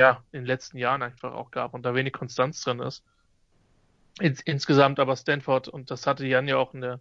ja, 0.00 0.22
in 0.32 0.40
den 0.40 0.46
letzten 0.46 0.78
Jahren 0.78 1.02
einfach 1.02 1.34
auch 1.34 1.50
gab 1.50 1.74
und 1.74 1.84
da 1.84 1.94
wenig 1.94 2.12
Konstanz 2.12 2.60
drin 2.62 2.80
ist. 2.80 3.04
Ins, 4.20 4.40
insgesamt 4.42 5.00
aber 5.00 5.16
Stanford, 5.16 5.68
und 5.68 5.90
das 5.90 6.06
hatte 6.06 6.26
Jan 6.26 6.46
ja 6.48 6.56
auch 6.56 6.74
in 6.74 6.80
der 6.80 7.00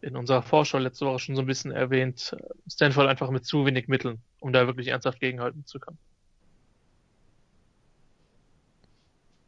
in 0.00 0.16
unserer 0.16 0.42
Vorschau 0.42 0.78
letzte 0.78 1.06
Woche 1.06 1.18
schon 1.18 1.34
so 1.34 1.42
ein 1.42 1.46
bisschen 1.46 1.72
erwähnt, 1.72 2.36
Stanford 2.70 3.08
einfach 3.08 3.30
mit 3.30 3.44
zu 3.44 3.66
wenig 3.66 3.88
Mitteln, 3.88 4.22
um 4.40 4.52
da 4.52 4.66
wirklich 4.66 4.88
ernsthaft 4.88 5.20
gegenhalten 5.20 5.66
zu 5.66 5.80
können. 5.80 5.98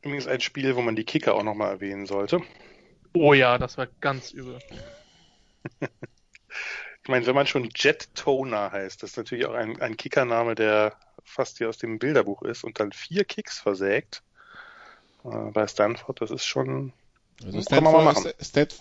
Übrigens 0.03 0.27
ein 0.27 0.41
Spiel, 0.41 0.75
wo 0.77 0.81
man 0.81 0.97
die 0.97 1.05
Kicker 1.05 1.35
auch 1.35 1.43
nochmal 1.43 1.71
erwähnen 1.71 2.07
sollte. 2.07 2.41
Oh 3.13 3.35
ja, 3.35 3.59
das 3.59 3.77
war 3.77 3.87
ganz 4.01 4.33
übel. 4.33 4.59
ich 5.81 7.09
meine, 7.09 7.27
wenn 7.27 7.35
man 7.35 7.47
schon 7.47 7.69
Jet 7.75 8.15
Toner 8.15 8.73
heißt, 8.73 9.03
das 9.03 9.11
ist 9.11 9.17
natürlich 9.19 9.47
auch 9.47 9.55
ein, 9.55 9.81
ein 9.81 9.97
Kickername, 9.97 10.55
der 10.55 10.97
fast 11.31 11.59
hier 11.59 11.69
aus 11.69 11.79
dem 11.79 11.99
Bilderbuch 11.99 12.43
ist 12.43 12.65
und 12.65 12.81
dann 12.81 12.93
vier 12.93 13.25
Kicks 13.25 13.59
versägt 13.59 14.23
äh, 15.25 15.51
bei 15.51 15.67
Stanford, 15.67 16.21
das 16.21 16.31
ist 16.31 16.45
schon. 16.45 16.93
Also 17.45 17.63
Stanford, 17.63 18.37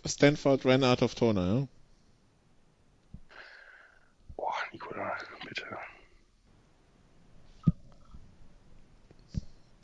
Stanford 0.05 0.65
ran 0.65 0.83
out 0.83 1.01
of 1.01 1.15
Toner, 1.15 1.45
ja? 1.45 1.67
Boah, 4.35 4.53
Nikola, 4.73 5.13
bitte. 5.47 5.65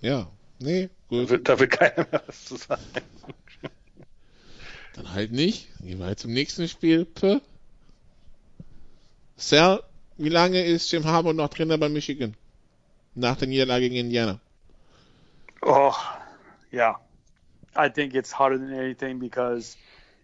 Ja, 0.02 0.30
nee, 0.60 0.90
gut. 1.08 1.26
Da 1.26 1.30
will, 1.30 1.40
da 1.40 1.60
will 1.60 1.68
keiner 1.68 2.08
mehr 2.12 2.24
was 2.28 2.46
zu 2.46 2.58
sagen. 2.58 2.84
Dann 4.94 5.14
halt 5.14 5.32
nicht. 5.32 5.68
Gehen 5.80 6.00
wir 6.00 6.06
halt 6.06 6.20
zum 6.20 6.32
nächsten 6.32 6.68
Spiel. 6.68 7.06
P. 7.06 7.42
Sal, 9.36 9.84
wie 10.18 10.30
lange 10.30 10.64
ist 10.64 10.90
Jim 10.92 11.04
Harbour 11.04 11.34
noch 11.34 11.50
Trainer 11.50 11.78
bei 11.78 11.90
Michigan? 11.90 12.36
Nach 13.16 13.38
der 13.38 13.48
Niederlage 13.48 13.90
gegen 13.90 13.96
Indiana. 13.96 14.40
Oh, 15.62 15.94
yeah. 16.72 16.96
I 17.76 17.90
think 17.90 18.14
it's 18.14 18.32
harder 18.32 18.58
than 18.58 18.74
anything 18.74 19.20
because 19.20 19.78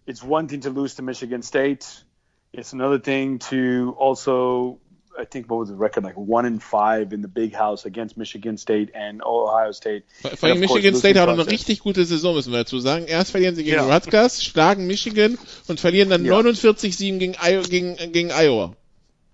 it's 0.06 0.22
one 0.22 0.48
thing 0.48 0.60
to 0.62 0.70
lose 0.70 0.94
to 0.96 1.02
Michigan 1.02 1.42
State. 1.42 2.04
It's 2.52 2.72
another 2.72 2.98
thing 2.98 3.38
to 3.50 3.94
also 3.98 4.78
I 5.18 5.24
think 5.26 5.50
what 5.50 5.58
was 5.58 5.68
the 5.68 5.76
record 5.76 6.04
like 6.04 6.16
one 6.16 6.46
in 6.46 6.58
five 6.58 7.12
in 7.12 7.20
the 7.20 7.28
big 7.28 7.54
house 7.54 7.84
against 7.84 8.16
Michigan 8.16 8.56
State 8.56 8.90
and 8.94 9.22
Ohio 9.22 9.72
State. 9.72 10.04
Vor 10.22 10.48
allem 10.48 10.60
Michigan 10.60 10.94
State 10.94 11.18
hat 11.18 11.28
eine 11.28 11.46
richtig 11.46 11.80
gute 11.80 12.04
Saison, 12.04 12.34
müssen 12.34 12.52
wir 12.52 12.60
dazu 12.60 12.78
sagen. 12.78 13.06
Erst 13.06 13.30
verlieren 13.30 13.54
sie 13.54 13.64
gegen 13.64 13.76
ja. 13.76 13.94
Rutgers, 13.94 14.42
schlagen 14.42 14.86
Michigan 14.86 15.38
und 15.68 15.80
verlieren 15.80 16.08
dann 16.08 16.24
ja. 16.24 16.34
49-7 16.34 17.18
gegen, 17.18 17.36
gegen, 17.68 18.12
gegen 18.12 18.30
Iowa. 18.30 18.74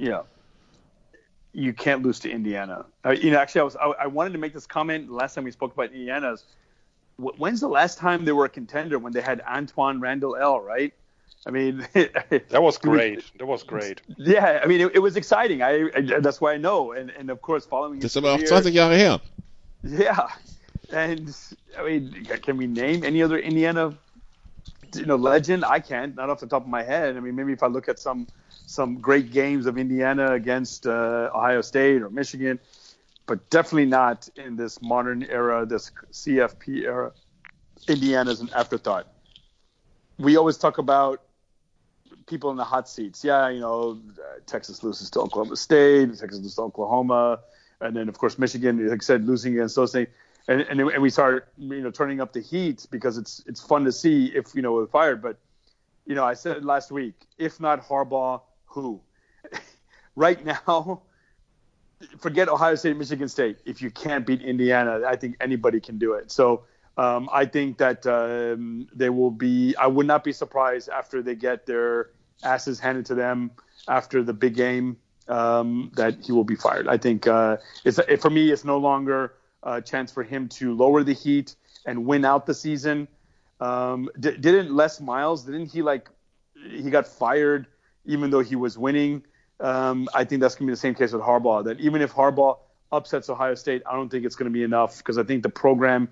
Yeah. 0.01 0.25
You 1.53 1.73
can't 1.73 2.03
lose 2.03 2.21
to 2.21 2.31
Indiana. 2.31 2.85
Uh, 3.05 3.11
you 3.11 3.31
know, 3.31 3.39
actually, 3.39 3.63
I 3.63 3.65
was 3.65 3.77
I, 3.77 3.87
I, 3.87 4.07
wanted 4.07 4.33
to 4.33 4.39
make 4.39 4.53
this 4.53 4.67
comment 4.67 5.11
last 5.11 5.35
time 5.35 5.45
we 5.45 5.51
spoke 5.51 5.73
about 5.73 5.93
Indiana's. 5.93 6.45
When's 7.17 7.61
the 7.61 7.69
last 7.69 7.99
time 7.99 8.25
they 8.25 8.33
were 8.33 8.45
a 8.45 8.49
contender 8.49 8.99
when 8.99 9.13
they 9.13 9.23
had 9.23 9.41
Antoine 9.41 10.01
Randall 10.01 10.37
L. 10.37 10.61
Right? 10.61 10.93
I 11.47 11.51
mean, 11.51 11.87
that 11.95 12.63
was 12.63 12.79
great. 12.89 13.25
That 13.39 13.47
was 13.47 13.63
great. 13.63 14.03
Yeah, 14.19 14.61
I 14.63 14.67
mean, 14.67 14.81
it, 14.83 14.97
it 14.97 14.99
was 14.99 15.17
exciting. 15.17 15.63
I, 15.63 15.89
I, 15.95 16.21
that's 16.21 16.41
why 16.41 16.53
I 16.53 16.59
know, 16.59 16.93
and 16.93 17.11
and 17.11 17.31
of 17.31 17.41
course 17.41 17.65
following. 17.65 18.01
Das 18.01 18.15
ist 18.15 18.17
aber 18.17 18.35
auch 18.35 18.43
20 18.45 18.75
Jahre 18.75 18.97
her. 18.97 19.21
Yeah, 19.83 20.29
and 20.93 21.35
I 21.79 21.83
mean, 21.83 22.27
can 22.43 22.57
we 22.57 22.67
name 22.67 23.05
any 23.05 23.23
other 23.23 23.39
Indiana, 23.39 23.97
you 24.95 25.07
know, 25.07 25.17
legend? 25.17 25.65
I 25.65 25.81
can't, 25.81 26.17
not 26.17 26.31
off 26.31 26.41
the 26.41 26.47
top 26.47 26.63
of 26.63 26.69
my 26.69 26.83
head. 26.83 27.17
I 27.17 27.21
mean, 27.21 27.37
maybe 27.37 27.53
if 27.53 27.63
I 27.63 27.69
look 27.69 27.89
at 27.89 27.99
some 27.99 28.27
some 28.69 29.01
great 29.01 29.33
games 29.33 29.65
of 29.65 29.79
Indiana 29.79 30.33
against 30.33 30.87
uh, 30.87 31.31
Ohio 31.35 31.63
State 31.63 32.03
or 32.03 32.11
Michigan, 32.11 32.61
but 33.25 33.49
definitely 33.49 33.87
not 33.87 34.29
in 34.37 34.57
this 34.57 34.83
modern 34.83 35.23
era, 35.23 35.65
this 35.65 35.91
CFP 36.13 36.83
era. 36.83 37.13
Indiana 37.89 38.31
is 38.31 38.43
an 38.43 38.51
afterthought. 38.55 39.07
We 40.19 40.37
always 40.37 40.59
talk 40.59 40.77
about 40.77 41.23
people 42.27 42.51
in 42.51 42.59
the 42.59 42.65
hot 42.65 42.91
seats. 42.91 43.25
Yeah, 43.25 43.49
you 43.49 43.61
know, 43.61 44.03
Texas 44.45 44.83
loses 44.83 45.09
to 45.13 45.21
Oklahoma 45.21 45.57
State, 45.57 46.19
Texas 46.19 46.37
loses 46.37 46.57
to 46.57 46.63
Oklahoma, 46.63 47.41
and 47.81 47.97
then 47.97 48.07
of 48.11 48.19
course 48.19 48.39
Michigan, 48.39 48.87
like 48.87 49.01
I 49.01 49.03
said, 49.03 49.25
losing 49.25 49.55
against 49.55 49.77
those 49.77 49.93
things. 49.93 50.09
And, 50.47 50.61
and, 50.63 50.79
and 50.79 51.03
we 51.03 51.09
start, 51.09 51.49
you 51.57 51.81
know, 51.81 51.91
turning 51.91 52.21
up 52.21 52.35
the 52.35 52.41
heat 52.41 52.87
because 52.91 53.17
it's 53.17 53.43
it's 53.47 53.63
fun 53.63 53.85
to 53.87 53.93
see 53.93 54.27
if 54.27 54.55
you 54.55 54.61
know 54.61 54.73
we're 54.73 54.87
fired. 54.87 55.23
But 55.23 55.39
you 56.05 56.15
know, 56.15 56.25
I 56.25 56.35
said 56.35 56.67
last 56.67 56.91
week, 56.91 57.15
if 57.39 57.61
not 57.61 57.87
Harbaugh, 57.87 58.43
who? 58.69 59.01
right 60.17 60.45
now, 60.45 61.03
forget 62.19 62.49
Ohio 62.49 62.75
State, 62.75 62.97
Michigan 62.97 63.29
State. 63.29 63.59
If 63.65 63.83
you 63.83 63.91
can't 63.91 64.27
beat 64.27 64.43
Indiana, 64.43 65.03
I 65.07 65.17
think 65.17 65.37
anybody 65.41 65.81
can 65.81 65.99
do 65.99 66.15
it. 66.15 66.31
So 66.31 66.65
um, 66.97 67.29
I 67.33 67.45
think 67.45 67.79
that 67.79 68.07
um, 68.07 68.89
they 68.95 69.11
will 69.11 69.31
be. 69.31 69.75
I 69.77 69.87
would 69.87 70.07
not 70.07 70.25
be 70.25 70.33
surprised 70.33 70.89
after 70.89 71.23
they 71.23 71.35
get 71.35 71.67
their 71.67 72.11
asses 72.43 72.79
handed 72.79 73.07
to 73.07 73.15
them 73.15 73.51
after 73.89 74.23
the 74.23 74.33
big 74.33 74.55
game 74.55 74.97
um, 75.29 75.91
that 75.97 76.25
he 76.25 76.33
will 76.33 76.45
be 76.45 76.57
fired. 76.57 76.89
I 76.89 76.97
think 76.97 77.27
uh, 77.27 77.59
it's 77.85 77.99
it, 77.99 78.21
for 78.21 78.31
me, 78.31 78.51
it's 78.51 78.65
no 78.65 78.79
longer 78.79 79.35
a 79.63 79.81
chance 79.81 80.11
for 80.13 80.23
him 80.23 80.49
to 80.49 80.75
lower 80.75 81.03
the 81.03 81.15
heat 81.15 81.55
and 81.87 82.05
win 82.05 82.25
out 82.25 82.47
the 82.47 82.55
season. 82.55 83.09
Um, 83.61 84.09
d- 84.19 84.37
didn't 84.37 84.75
Les 84.75 85.01
Miles? 85.01 85.45
Didn't 85.45 85.67
he 85.67 85.83
like 85.83 86.09
he 86.69 86.91
got 86.91 87.07
fired 87.07 87.67
even 88.05 88.31
though 88.31 88.41
he 88.41 88.57
was 88.57 88.79
winning? 88.79 89.23
Um, 89.61 90.09
I 90.15 90.25
think 90.25 90.41
that's 90.41 90.55
gonna 90.55 90.67
be 90.67 90.73
the 90.73 90.77
same 90.77 90.95
case 90.95 91.13
with 91.13 91.23
Harbaugh. 91.23 91.65
That 91.65 91.81
even 91.81 92.03
if 92.03 92.13
Harbaugh 92.13 92.59
upsets 92.93 93.29
Ohio 93.29 93.55
State, 93.55 93.83
I 93.87 93.95
don't 93.95 94.09
think 94.09 94.25
it's 94.25 94.37
gonna 94.37 94.51
be 94.51 94.63
enough 94.63 94.99
because 94.99 95.19
I 95.19 95.25
think 95.25 95.43
the 95.43 95.49
program 95.49 96.09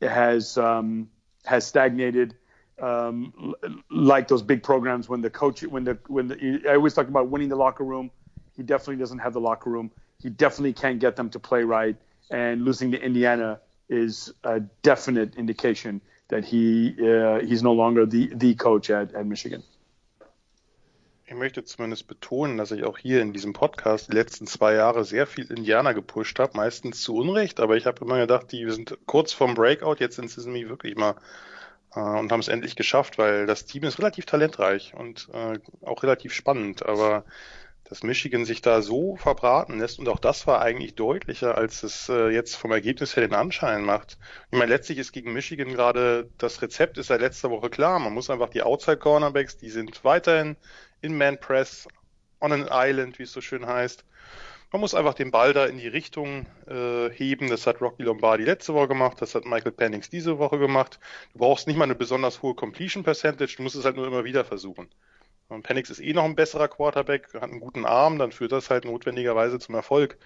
has 0.00 0.58
um, 0.58 1.08
has 1.44 1.66
stagnated 1.66 2.34
um, 2.80 3.54
like 3.90 4.28
those 4.28 4.42
big 4.42 4.62
programs 4.62 5.08
when 5.08 5.20
the 5.20 5.30
coach 5.30 5.62
when 5.62 5.84
the 5.84 5.98
when 6.08 6.28
the, 6.28 6.62
I 6.68 6.74
always 6.74 6.94
talk 6.94 7.08
about 7.08 7.28
winning 7.28 7.48
the 7.48 7.56
locker 7.56 7.84
room. 7.84 8.10
He 8.56 8.62
definitely 8.62 8.96
doesn't 8.96 9.18
have 9.18 9.32
the 9.32 9.40
locker 9.40 9.70
room. 9.70 9.90
He 10.18 10.30
definitely 10.30 10.72
can't 10.72 10.98
get 10.98 11.16
them 11.16 11.28
to 11.30 11.38
play 11.38 11.62
right. 11.62 11.96
And 12.30 12.64
losing 12.64 12.90
to 12.92 13.00
Indiana 13.00 13.60
is 13.88 14.32
a 14.44 14.60
definite 14.82 15.36
indication 15.36 16.00
that 16.28 16.44
he 16.44 16.94
uh, 17.00 17.40
he's 17.40 17.62
no 17.62 17.72
longer 17.72 18.06
the 18.06 18.30
the 18.34 18.54
coach 18.54 18.90
at, 18.90 19.14
at 19.14 19.26
Michigan. 19.26 19.62
Ich 21.28 21.34
möchte 21.34 21.64
zumindest 21.64 22.06
betonen, 22.06 22.56
dass 22.56 22.70
ich 22.70 22.84
auch 22.84 22.98
hier 22.98 23.20
in 23.20 23.32
diesem 23.32 23.52
Podcast 23.52 24.06
die 24.06 24.14
letzten 24.14 24.46
zwei 24.46 24.74
Jahre 24.74 25.04
sehr 25.04 25.26
viel 25.26 25.50
Indianer 25.50 25.92
gepusht 25.92 26.38
habe, 26.38 26.56
meistens 26.56 27.02
zu 27.02 27.16
Unrecht, 27.16 27.58
aber 27.58 27.76
ich 27.76 27.86
habe 27.86 28.04
immer 28.04 28.18
gedacht, 28.18 28.52
die 28.52 28.70
sind 28.70 28.96
kurz 29.06 29.32
vorm 29.32 29.54
Breakout, 29.54 29.96
jetzt 29.98 30.14
sind 30.14 30.30
sie 30.30 30.40
nämlich 30.42 30.68
wirklich 30.68 30.94
mal 30.94 31.16
äh, 31.96 31.98
und 31.98 32.30
haben 32.30 32.38
es 32.38 32.46
endlich 32.46 32.76
geschafft, 32.76 33.18
weil 33.18 33.46
das 33.46 33.66
Team 33.66 33.82
ist 33.82 33.98
relativ 33.98 34.24
talentreich 34.24 34.94
und 34.94 35.28
äh, 35.32 35.58
auch 35.84 36.04
relativ 36.04 36.32
spannend, 36.32 36.86
aber 36.86 37.24
dass 37.88 38.04
Michigan 38.04 38.44
sich 38.44 38.62
da 38.62 38.80
so 38.80 39.16
verbraten 39.16 39.80
lässt 39.80 39.98
und 39.98 40.08
auch 40.08 40.20
das 40.20 40.46
war 40.46 40.60
eigentlich 40.60 40.94
deutlicher, 40.94 41.56
als 41.56 41.82
es 41.82 42.08
äh, 42.08 42.28
jetzt 42.28 42.54
vom 42.54 42.70
Ergebnis 42.70 43.16
her 43.16 43.26
den 43.26 43.34
Anschein 43.34 43.82
macht. 43.82 44.18
Ich 44.52 44.58
meine, 44.58 44.72
letztlich 44.72 44.98
ist 44.98 45.12
gegen 45.12 45.32
Michigan 45.32 45.72
gerade 45.72 46.28
das 46.38 46.62
Rezept 46.62 46.98
ist 46.98 47.08
seit 47.08 47.20
letzter 47.20 47.50
Woche 47.50 47.70
klar. 47.70 47.98
Man 47.98 48.14
muss 48.14 48.30
einfach 48.30 48.48
die 48.48 48.62
Outside 48.62 48.98
Cornerbacks, 48.98 49.56
die 49.56 49.70
sind 49.70 50.04
weiterhin 50.04 50.56
in 51.00 51.16
Man 51.16 51.38
Press 51.38 51.88
on 52.40 52.52
an 52.52 52.68
Island, 52.70 53.18
wie 53.18 53.24
es 53.24 53.32
so 53.32 53.40
schön 53.40 53.66
heißt. 53.66 54.04
Man 54.72 54.80
muss 54.80 54.94
einfach 54.94 55.14
den 55.14 55.30
Ball 55.30 55.52
da 55.52 55.66
in 55.66 55.78
die 55.78 55.88
Richtung 55.88 56.46
äh, 56.66 57.08
heben. 57.10 57.48
Das 57.48 57.66
hat 57.66 57.80
Rocky 57.80 58.02
Lombardi 58.02 58.44
letzte 58.44 58.74
Woche 58.74 58.88
gemacht, 58.88 59.22
das 59.22 59.34
hat 59.34 59.44
Michael 59.44 59.72
Pennings 59.72 60.10
diese 60.10 60.38
Woche 60.38 60.58
gemacht. 60.58 60.98
Du 61.32 61.38
brauchst 61.38 61.66
nicht 61.66 61.76
mal 61.76 61.84
eine 61.84 61.94
besonders 61.94 62.42
hohe 62.42 62.54
Completion 62.54 63.04
Percentage, 63.04 63.54
du 63.56 63.62
musst 63.62 63.76
es 63.76 63.84
halt 63.84 63.96
nur 63.96 64.06
immer 64.06 64.24
wieder 64.24 64.44
versuchen. 64.44 64.88
Und 65.48 65.62
Penix 65.62 65.90
ist 65.90 66.00
eh 66.00 66.12
noch 66.12 66.24
ein 66.24 66.34
besserer 66.34 66.68
Quarterback, 66.68 67.32
hat 67.34 67.44
einen 67.44 67.60
guten 67.60 67.86
Arm, 67.86 68.18
dann 68.18 68.32
führt 68.32 68.52
das 68.52 68.68
halt 68.68 68.84
notwendigerweise 68.84 69.58
zum 69.60 69.76
Erfolg. 69.76 70.18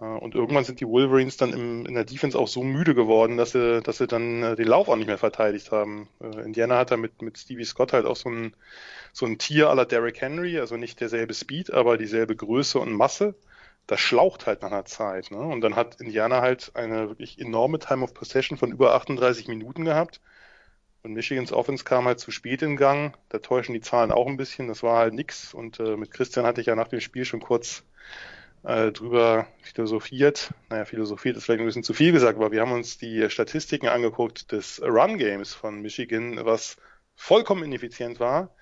Äh, 0.00 0.04
und 0.04 0.34
irgendwann 0.34 0.64
sind 0.64 0.80
die 0.80 0.86
Wolverines 0.86 1.36
dann 1.36 1.52
im, 1.52 1.86
in 1.86 1.94
der 1.94 2.04
Defense 2.04 2.38
auch 2.38 2.48
so 2.48 2.62
müde 2.62 2.94
geworden, 2.94 3.36
dass 3.36 3.52
sie, 3.52 3.82
dass 3.82 3.98
sie 3.98 4.06
dann 4.06 4.42
äh, 4.42 4.56
den 4.56 4.68
Lauf 4.68 4.88
auch 4.88 4.96
nicht 4.96 5.06
mehr 5.06 5.18
verteidigt 5.18 5.72
haben. 5.72 6.08
Äh, 6.20 6.42
Indiana 6.44 6.78
hat 6.78 6.90
da 6.90 6.96
mit, 6.96 7.22
mit 7.22 7.38
Stevie 7.38 7.64
Scott 7.64 7.92
halt 7.92 8.06
auch 8.06 8.16
so 8.16 8.28
ein, 8.30 8.54
so 9.12 9.26
ein 9.26 9.38
Tier 9.38 9.70
aller 9.70 9.86
Derrick 9.86 10.20
Henry, 10.20 10.58
also 10.58 10.76
nicht 10.76 11.00
derselbe 11.00 11.34
Speed, 11.34 11.72
aber 11.72 11.98
dieselbe 11.98 12.36
Größe 12.36 12.78
und 12.78 12.92
Masse. 12.92 13.34
Das 13.86 14.00
schlaucht 14.00 14.46
halt 14.46 14.62
nach 14.62 14.70
einer 14.70 14.84
Zeit. 14.84 15.30
Ne? 15.30 15.38
Und 15.38 15.62
dann 15.62 15.74
hat 15.76 16.00
Indiana 16.00 16.42
halt 16.42 16.72
eine 16.74 17.08
wirklich 17.08 17.38
enorme 17.40 17.78
Time 17.78 18.04
of 18.04 18.14
Possession 18.14 18.56
von 18.58 18.70
über 18.72 18.94
38 18.94 19.48
Minuten 19.48 19.84
gehabt 19.84 20.20
und 21.02 21.14
Michigans 21.14 21.52
Offense 21.52 21.84
kam 21.84 22.04
halt 22.04 22.20
zu 22.20 22.30
spät 22.30 22.62
in 22.62 22.76
Gang. 22.76 23.16
Da 23.30 23.38
täuschen 23.38 23.74
die 23.74 23.80
Zahlen 23.80 24.12
auch 24.12 24.26
ein 24.26 24.36
bisschen. 24.36 24.68
Das 24.68 24.82
war 24.82 24.98
halt 24.98 25.14
nix. 25.14 25.54
Und 25.54 25.80
äh, 25.80 25.96
mit 25.96 26.10
Christian 26.10 26.44
hatte 26.44 26.60
ich 26.60 26.66
ja 26.66 26.76
nach 26.76 26.88
dem 26.88 27.00
Spiel 27.00 27.24
schon 27.24 27.40
kurz 27.40 27.84
äh, 28.64 28.92
drüber 28.92 29.46
philosophiert. 29.62 30.52
Naja, 30.68 30.84
philosophiert 30.84 31.36
ist 31.36 31.44
vielleicht 31.44 31.60
ein 31.60 31.66
bisschen 31.66 31.82
zu 31.82 31.94
viel 31.94 32.12
gesagt, 32.12 32.36
aber 32.36 32.52
wir 32.52 32.60
haben 32.60 32.72
uns 32.72 32.98
die 32.98 33.28
Statistiken 33.30 33.88
angeguckt 33.88 34.52
des 34.52 34.80
Run 34.82 35.18
Games 35.18 35.54
von 35.54 35.80
Michigan, 35.80 36.44
was 36.44 36.76
vollkommen 37.14 37.64
ineffizient 37.64 38.20
war. 38.20 38.54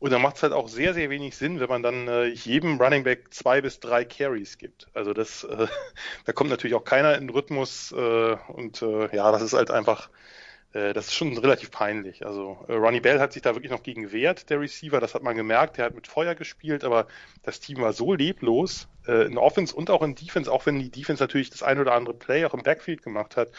Und 0.00 0.12
da 0.12 0.18
macht 0.18 0.36
es 0.36 0.42
halt 0.42 0.54
auch 0.54 0.68
sehr, 0.68 0.94
sehr 0.94 1.10
wenig 1.10 1.36
Sinn, 1.36 1.60
wenn 1.60 1.68
man 1.68 1.82
dann 1.82 2.08
äh, 2.08 2.24
jedem 2.24 2.80
Running 2.80 3.04
Back 3.04 3.34
zwei 3.34 3.60
bis 3.60 3.80
drei 3.80 4.06
Carries 4.06 4.56
gibt. 4.56 4.88
Also 4.94 5.12
das, 5.12 5.44
äh, 5.44 5.66
da 6.24 6.32
kommt 6.32 6.48
natürlich 6.48 6.74
auch 6.74 6.84
keiner 6.84 7.14
in 7.16 7.26
den 7.26 7.30
Rhythmus 7.30 7.92
äh, 7.92 8.36
und 8.48 8.80
äh, 8.80 9.14
ja, 9.14 9.30
das 9.30 9.42
ist 9.42 9.52
halt 9.52 9.70
einfach, 9.70 10.08
das 10.72 11.08
ist 11.08 11.14
schon 11.14 11.36
relativ 11.36 11.70
peinlich. 11.70 12.24
Also 12.24 12.64
äh, 12.68 12.74
Ronnie 12.74 13.00
Bell 13.00 13.20
hat 13.20 13.32
sich 13.32 13.42
da 13.42 13.54
wirklich 13.54 13.72
noch 13.72 13.82
gegen 13.82 14.02
gewehrt, 14.02 14.50
der 14.50 14.60
Receiver, 14.60 15.00
das 15.00 15.14
hat 15.14 15.22
man 15.22 15.36
gemerkt, 15.36 15.78
der 15.78 15.86
hat 15.86 15.94
mit 15.94 16.06
Feuer 16.06 16.34
gespielt, 16.34 16.84
aber 16.84 17.06
das 17.42 17.60
Team 17.60 17.80
war 17.80 17.92
so 17.92 18.14
leblos, 18.14 18.88
äh, 19.06 19.26
in 19.26 19.38
Offense 19.38 19.74
und 19.74 19.90
auch 19.90 20.02
in 20.02 20.14
Defense, 20.14 20.50
auch 20.50 20.66
wenn 20.66 20.78
die 20.78 20.90
Defense 20.90 21.22
natürlich 21.22 21.50
das 21.50 21.62
ein 21.62 21.80
oder 21.80 21.94
andere 21.94 22.14
Play 22.14 22.44
auch 22.44 22.54
im 22.54 22.62
Backfield 22.62 23.02
gemacht 23.02 23.36
hat 23.36 23.50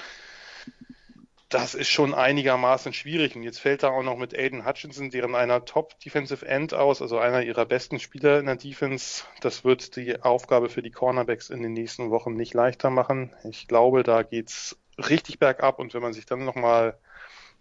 das 1.52 1.76
ist 1.76 1.90
schon 1.90 2.14
einigermaßen 2.14 2.94
schwierig. 2.94 3.36
Und 3.36 3.44
jetzt 3.44 3.60
fällt 3.60 3.84
da 3.84 3.90
auch 3.90 4.04
noch 4.04 4.18
mit 4.18 4.34
Aiden 4.34 4.66
Hutchinson, 4.66 5.10
deren 5.10 5.36
einer 5.36 5.66
Top 5.66 6.00
Defensive 6.00 6.48
End 6.48 6.74
aus, 6.74 7.02
also 7.02 7.20
einer 7.20 7.44
ihrer 7.44 7.66
besten 7.66 8.00
Spieler 8.00 8.40
in 8.40 8.46
der 8.46 8.56
Defense. 8.56 9.26
Das 9.42 9.66
wird 9.66 9.98
die 9.98 10.22
Aufgabe 10.22 10.70
für 10.70 10.82
die 10.82 10.92
Cornerbacks 10.92 11.50
in 11.50 11.62
den 11.62 11.74
nächsten 11.74 12.10
Wochen 12.10 12.34
nicht 12.36 12.54
leichter 12.54 12.90
machen. 12.90 13.36
Ich 13.44 13.68
glaube, 13.68 14.04
da 14.04 14.24
geht's 14.24 14.78
richtig 15.10 15.40
bergab. 15.40 15.80
Und 15.80 15.94
wenn 15.94 16.02
man 16.02 16.14
sich 16.14 16.26
dann 16.26 16.46
nochmal 16.46 16.98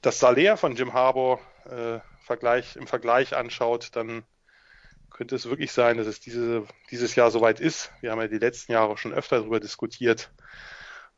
das 0.03 0.18
Salär 0.18 0.57
von 0.57 0.76
Jim 0.76 0.93
Harbour 0.93 1.41
äh, 1.64 1.99
Vergleich, 2.24 2.76
im 2.76 2.86
Vergleich 2.86 3.36
anschaut, 3.36 3.91
dann 3.97 4.22
könnte 5.11 5.34
es 5.34 5.49
wirklich 5.49 5.72
sein, 5.72 5.97
dass 5.97 6.07
es 6.07 6.20
diese, 6.20 6.64
dieses 6.91 7.14
Jahr 7.14 7.30
soweit 7.30 7.61
ist. 7.61 7.93
Wir 8.01 8.12
haben 8.12 8.20
ja 8.20 8.28
die 8.28 8.38
letzten 8.38 8.72
Jahre 8.72 8.97
schon 8.97 9.12
öfter 9.12 9.38
darüber 9.38 9.61
diskutiert 9.61 10.30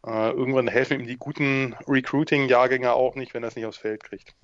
äh, 0.05 0.31
irgendwann 0.31 0.69
helfen 0.69 1.01
ihm 1.01 1.07
die 1.07 1.17
guten 1.17 1.75
Recruiting-Jahrgänge 1.87 2.93
auch 2.93 3.15
nicht, 3.15 3.35
wenn 3.35 3.45
er 3.45 3.49
es 3.49 3.57
nicht 3.57 3.67
aufs 3.67 3.79
Feld 3.79 4.03
kriegt. 4.03 4.35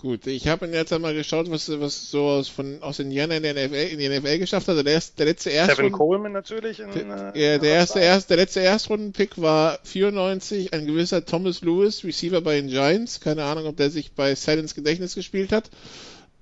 Gut, 0.00 0.28
ich 0.28 0.46
habe 0.46 0.66
jetzt 0.66 0.92
einmal 0.92 1.12
geschaut, 1.12 1.50
was, 1.50 1.68
was 1.80 2.12
so 2.12 2.26
aus, 2.26 2.48
von, 2.48 2.80
aus 2.82 3.00
Indiana 3.00 3.36
in, 3.36 3.42
der 3.42 3.54
NFL, 3.54 3.74
in 3.74 3.98
die 3.98 4.08
NFL 4.08 4.38
geschafft 4.38 4.68
hat. 4.68 4.76
Also 4.76 4.84
der, 4.84 5.02
der 5.18 5.26
letzte 5.26 5.50
Erstrunden, 5.50 5.86
Kevin 5.86 5.92
Coleman 5.92 6.32
natürlich. 6.32 6.78
In, 6.78 6.92
der, 6.92 7.34
äh, 7.34 7.58
der, 7.58 7.70
erste, 7.70 7.98
erst, 7.98 8.30
der 8.30 8.36
letzte 8.36 8.60
Erstrunden-Pick 8.60 9.40
war 9.42 9.80
94, 9.82 10.72
ein 10.72 10.86
gewisser 10.86 11.24
Thomas 11.24 11.62
Lewis, 11.62 12.04
Receiver 12.04 12.40
bei 12.40 12.60
den 12.60 12.68
Giants. 12.68 13.18
Keine 13.18 13.42
Ahnung, 13.42 13.66
ob 13.66 13.76
der 13.76 13.90
sich 13.90 14.12
bei 14.12 14.36
Silence 14.36 14.76
Gedächtnis 14.76 15.16
gespielt 15.16 15.50
hat. 15.50 15.68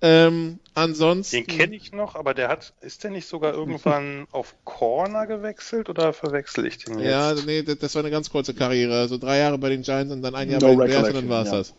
Ähm, 0.02 0.58
ansonsten. 0.74 1.36
Den 1.36 1.46
kenne 1.46 1.74
ich 1.74 1.92
noch, 1.92 2.16
aber 2.16 2.34
der 2.34 2.48
hat, 2.48 2.74
ist 2.82 3.02
der 3.02 3.10
nicht 3.10 3.26
sogar 3.26 3.54
irgendwann 3.54 4.26
auf 4.32 4.54
Corner 4.64 5.26
gewechselt 5.26 5.88
oder 5.88 6.12
verwechsel 6.12 6.66
ich 6.66 6.78
den 6.78 6.98
jetzt? 6.98 7.08
Ja, 7.08 7.34
nee, 7.46 7.62
das 7.62 7.94
war 7.94 8.02
eine 8.02 8.10
ganz 8.10 8.30
kurze 8.30 8.52
Karriere. 8.52 8.98
Also 8.98 9.16
drei 9.16 9.38
Jahre 9.38 9.58
bei 9.58 9.70
den 9.70 9.82
Giants 9.82 10.12
und 10.12 10.22
dann 10.22 10.34
ein 10.34 10.50
Jahr 10.50 10.60
no 10.60 10.76
bei 10.76 10.86
den 10.86 10.92
Bears 10.92 11.08
und 11.08 11.14
dann 11.14 11.28
war 11.28 11.42
es 11.42 11.50
ja. 11.50 11.56
das. 11.56 11.74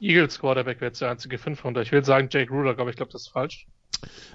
Eagles 0.00 0.38
Quarterback 0.38 0.80
wäre 0.80 0.90
jetzt 0.90 1.00
der 1.00 1.10
einzige 1.10 1.36
500. 1.38 1.84
Ich 1.84 1.92
will 1.92 2.04
sagen 2.04 2.28
Jake 2.30 2.50
Rudock, 2.50 2.78
aber 2.78 2.90
ich 2.90 2.96
glaube, 2.96 3.12
das 3.12 3.22
ist 3.22 3.28
falsch. 3.28 3.66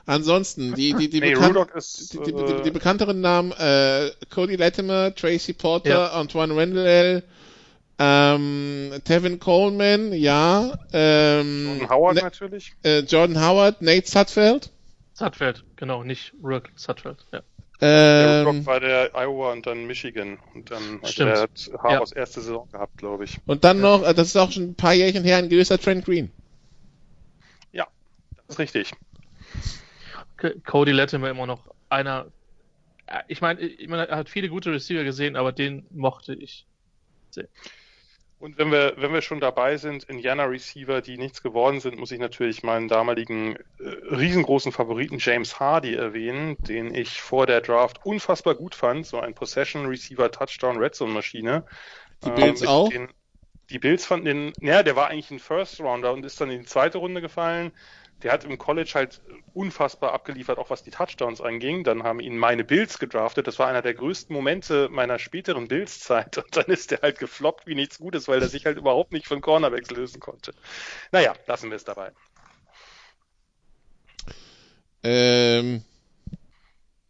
Ansonsten, 0.06 0.76
die, 0.76 0.94
die, 0.94 1.10
die, 1.10 1.20
nee, 1.22 1.34
bekan 1.34 1.56
ist, 1.76 2.14
die, 2.14 2.20
die, 2.20 2.34
die, 2.34 2.62
die, 2.64 2.72
bekannteren 2.72 3.22
Namen, 3.22 3.52
äh, 3.54 4.12
Cody 4.30 4.58
Latimer, 4.58 5.16
Tracy 5.16 5.54
Porter, 5.54 5.90
ja. 5.90 6.08
Antoine 6.12 6.56
Randall, 6.56 7.24
ähm, 8.00 8.92
Tevin 9.04 9.40
Coleman, 9.40 10.14
ja. 10.14 10.78
Ähm, 10.92 11.80
Jordan 11.80 11.90
Howard 11.90 12.16
ne 12.16 12.22
natürlich. 12.22 12.74
Äh, 12.84 13.00
Jordan 13.02 13.40
Howard, 13.40 13.82
Nate 13.82 14.08
Sutfeld. 14.08 14.72
Sutfeld, 15.14 15.64
genau, 15.76 16.04
nicht 16.04 16.34
Rook, 16.44 16.70
Sutfeld, 16.76 17.26
ja. 17.32 17.42
Ähm, 17.82 17.86
der 17.86 18.46
Rook 18.46 18.66
war 18.66 18.80
der 18.80 19.12
Iowa 19.14 19.52
und 19.52 19.68
dann 19.68 19.86
Michigan. 19.86 20.40
Und 20.54 20.72
dann 20.72 21.00
also 21.02 21.26
der 21.26 21.42
hat 21.42 21.72
Harbors 21.80 22.12
ja. 22.12 22.18
erste 22.18 22.42
Saison 22.42 22.68
gehabt, 22.72 22.98
glaube 22.98 23.26
ich. 23.26 23.40
Und 23.46 23.64
dann 23.64 23.82
noch, 23.82 24.04
äh, 24.04 24.14
das 24.14 24.28
ist 24.28 24.38
auch 24.38 24.52
schon 24.52 24.70
ein 24.70 24.76
paar 24.76 24.94
Jährchen 24.94 25.24
her, 25.24 25.38
ein 25.38 25.50
gewisser 25.50 25.78
Trent 25.78 26.06
Green. 26.06 26.32
Ja, 27.72 27.88
das 28.36 28.56
ist 28.56 28.60
richtig. 28.60 28.92
Cody 30.66 30.92
Latimer 30.92 31.30
immer 31.30 31.46
noch 31.46 31.74
einer. 31.90 32.28
Äh, 33.06 33.24
ich 33.28 33.42
meine, 33.42 33.62
ich 33.62 33.88
mein, 33.88 34.00
er 34.00 34.18
hat 34.18 34.30
viele 34.30 34.50
gute 34.50 34.72
Receiver 34.72 35.04
gesehen, 35.04 35.36
aber 35.36 35.52
den 35.52 35.86
mochte 35.92 36.34
ich 36.34 36.66
sehr. 37.30 37.48
Und 38.44 38.58
wenn 38.58 38.74
wir, 38.74 38.96
wenn 38.98 39.14
wir 39.14 39.22
schon 39.22 39.40
dabei 39.40 39.78
sind, 39.78 40.04
Indiana 40.04 40.44
Receiver, 40.44 41.00
die 41.00 41.18
nichts 41.18 41.42
geworden 41.42 41.80
sind, 41.80 41.98
muss 41.98 42.12
ich 42.12 42.20
natürlich 42.20 42.62
meinen 42.62 42.90
damaligen 42.90 43.56
äh, 43.56 43.88
riesengroßen 44.14 44.74
Favoriten 44.74 45.18
James 45.18 45.62
Hardy 45.62 45.96
erwähnen, 45.96 46.58
den 46.60 46.94
ich 46.94 47.22
vor 47.22 47.48
der 47.48 47.62
Draft 47.62 48.06
unfassbar 48.06 48.56
gut 48.56 48.76
fand. 48.76 49.06
So 49.06 49.18
ein 49.18 49.34
Possession 49.34 49.86
Receiver 49.86 50.30
Touchdown 50.30 50.76
Red 50.76 50.94
Zone 50.94 51.14
Maschine. 51.14 51.64
Die 52.26 52.32
Bills 52.32 52.62
ähm, 52.64 52.68
auch? 52.68 52.90
Den, 52.90 53.08
die 53.70 53.80
Bills 53.80 54.06
fanden 54.06 54.26
den, 54.26 54.54
naja, 54.60 54.84
der 54.84 54.98
war 54.98 55.08
eigentlich 55.08 55.32
ein 55.32 55.40
First 55.40 55.80
Rounder 55.80 56.12
und 56.12 56.26
ist 56.26 56.42
dann 56.42 56.52
in 56.52 56.60
die 56.60 56.66
zweite 56.66 56.98
Runde 56.98 57.22
gefallen 57.22 57.72
der 58.24 58.32
hat 58.32 58.46
im 58.46 58.58
College 58.58 58.92
halt 58.96 59.22
unfassbar 59.54 60.14
abgeliefert, 60.14 60.58
auch 60.58 60.70
was 60.70 60.84
die 60.84 60.92
Touchdowns 60.92 61.42
anging. 61.42 61.84
Dann 61.84 62.04
haben 62.04 62.20
ihn 62.20 62.38
meine 62.38 62.64
Bills 62.64 63.00
gedraftet. 63.00 63.48
Das 63.48 63.60
war 63.60 63.68
einer 63.68 63.82
der 63.82 63.94
größten 63.94 64.34
Momente 64.34 64.90
meiner 64.90 65.20
späteren 65.20 65.68
Bills-Zeit. 65.68 66.38
Und 66.38 66.56
dann 66.56 66.66
ist 66.66 66.92
der 66.92 67.02
halt 67.02 67.20
gefloppt 67.20 67.68
wie 67.68 67.76
nichts 67.76 68.00
Gutes, 68.00 68.28
weil 68.28 68.42
er 68.42 68.48
sich 68.48 68.66
halt 68.66 68.78
überhaupt 68.78 69.12
nicht 69.12 69.28
von 69.28 69.42
Cornerbacks 69.42 69.92
lösen 69.92 70.20
konnte. 70.20 70.54
Naja, 71.12 71.34
lassen 71.48 71.70
wir 71.70 71.76
es 71.76 71.84
dabei. 71.84 72.12
Ähm, 75.04 75.84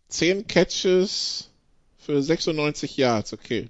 10 0.09 0.47
Catches 0.47 1.51
für 1.99 2.21
96 2.21 2.97
Yards, 2.97 3.33
okay 3.33 3.69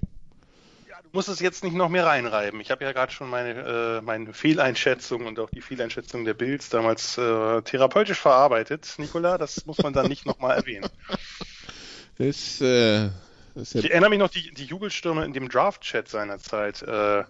muss 1.14 1.28
es 1.28 1.40
jetzt 1.40 1.64
nicht 1.64 1.76
noch 1.76 1.90
mehr 1.90 2.06
reinreiben. 2.06 2.60
Ich 2.60 2.72
habe 2.72 2.84
ja 2.84 2.92
gerade 2.92 3.12
schon 3.12 3.30
meine, 3.30 4.00
äh, 4.00 4.02
meine 4.02 4.34
Fehleinschätzung 4.34 5.28
und 5.28 5.40
auch 5.40 5.50
die 5.52 5.62
Fehleinschätzung 5.62 6.26
der 6.26 6.34
Bills 6.34 6.70
damals 6.70 7.18
äh, 7.18 7.62
therapeutisch 7.62 8.20
verarbeitet. 8.20 8.96
Nikola, 8.98 9.38
das 9.38 9.66
muss 9.66 9.78
man 9.78 9.94
dann 9.94 10.08
nicht 10.08 10.26
nochmal 10.26 10.58
erwähnen. 10.58 10.90
Das, 12.20 12.62
äh, 12.62 13.10
das 13.56 13.74
ja 13.74 13.80
ich 13.80 13.90
erinnere 13.90 14.12
mich 14.12 14.20
noch 14.20 14.30
die, 14.30 14.54
die 14.54 14.66
Jubelstürme 14.66 15.26
in 15.26 15.34
dem 15.34 15.50
Draft-Chat 15.50 16.08
seinerzeit. 16.08 16.84
Äh, 16.84 17.24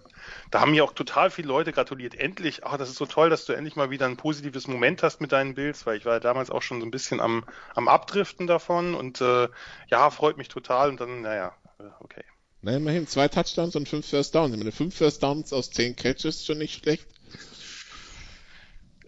da 0.50 0.60
haben 0.60 0.72
mir 0.72 0.84
auch 0.84 0.92
total 0.92 1.30
viele 1.30 1.48
Leute 1.48 1.72
gratuliert. 1.72 2.14
Endlich, 2.14 2.66
ach, 2.66 2.76
das 2.76 2.90
ist 2.90 2.96
so 2.96 3.06
toll, 3.06 3.30
dass 3.30 3.46
du 3.46 3.54
endlich 3.54 3.76
mal 3.76 3.88
wieder 3.88 4.04
ein 4.04 4.18
positives 4.18 4.68
Moment 4.68 5.02
hast 5.02 5.22
mit 5.22 5.32
deinen 5.32 5.54
Bills, 5.54 5.86
weil 5.86 5.96
ich 5.96 6.04
war 6.04 6.12
ja 6.12 6.20
damals 6.20 6.50
auch 6.50 6.60
schon 6.60 6.80
so 6.80 6.86
ein 6.86 6.90
bisschen 6.90 7.18
am, 7.18 7.46
am 7.74 7.88
Abdriften 7.88 8.46
davon 8.46 8.94
und 8.94 9.22
äh, 9.22 9.48
ja, 9.88 10.10
freut 10.10 10.36
mich 10.36 10.48
total 10.48 10.90
und 10.90 11.00
dann, 11.00 11.22
naja, 11.22 11.54
äh, 11.78 11.84
okay. 12.00 12.24
Na, 12.64 12.74
immerhin 12.76 13.06
zwei 13.06 13.28
Touchdowns 13.28 13.76
und 13.76 13.86
fünf 13.90 14.08
First 14.08 14.34
Downs. 14.34 14.54
Ich 14.54 14.58
meine, 14.58 14.72
fünf 14.72 14.96
First 14.96 15.22
Downs 15.22 15.52
aus 15.52 15.70
zehn 15.70 15.94
Catches 15.94 16.36
ist 16.36 16.46
schon 16.46 16.56
nicht 16.56 16.82
schlecht. 16.82 17.06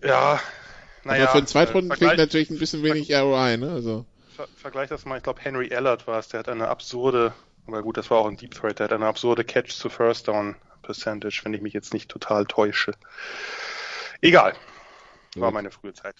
Ja, 0.05 0.39
naja. 1.05 1.23
Aber 1.23 1.33
für 1.33 1.39
einen 1.39 1.47
Zweitrunden-Pick 1.47 2.13
äh, 2.13 2.17
natürlich 2.17 2.51
ein 2.51 2.59
bisschen 2.59 2.83
wenig 2.83 3.11
ROI, 3.15 3.57
ne? 3.57 3.71
Also. 3.73 4.05
Ver 4.37 4.47
vergleich 4.57 4.91
das 4.91 5.07
mal, 5.07 5.17
ich 5.17 5.23
glaube 5.23 5.41
Henry 5.41 5.69
Ellard 5.69 6.07
war 6.07 6.19
es, 6.19 6.29
der 6.29 6.41
hat 6.41 6.51
eine 6.51 6.69
absurde, 6.69 7.33
aber 7.67 7.83
gut, 7.83 7.97
das 7.97 8.11
war 8.11 8.19
auch 8.19 8.27
ein 8.27 8.37
Deep 8.37 8.55
Threat, 8.55 8.79
der 8.79 8.85
hat 8.85 8.93
eine 8.93 9.07
absurde 9.07 9.43
Catch 9.43 9.81
to 9.81 9.89
First 9.89 10.29
Down 10.29 10.57
Percentage, 10.83 11.41
wenn 11.45 11.55
ich 11.55 11.63
mich 11.63 11.73
jetzt 11.73 11.95
nicht 11.95 12.11
total 12.11 12.45
täusche. 12.45 12.93
Egal. 14.21 14.53
War 15.35 15.51
meine 15.51 15.71
frühe 15.71 15.95
Zeit. 15.95 16.17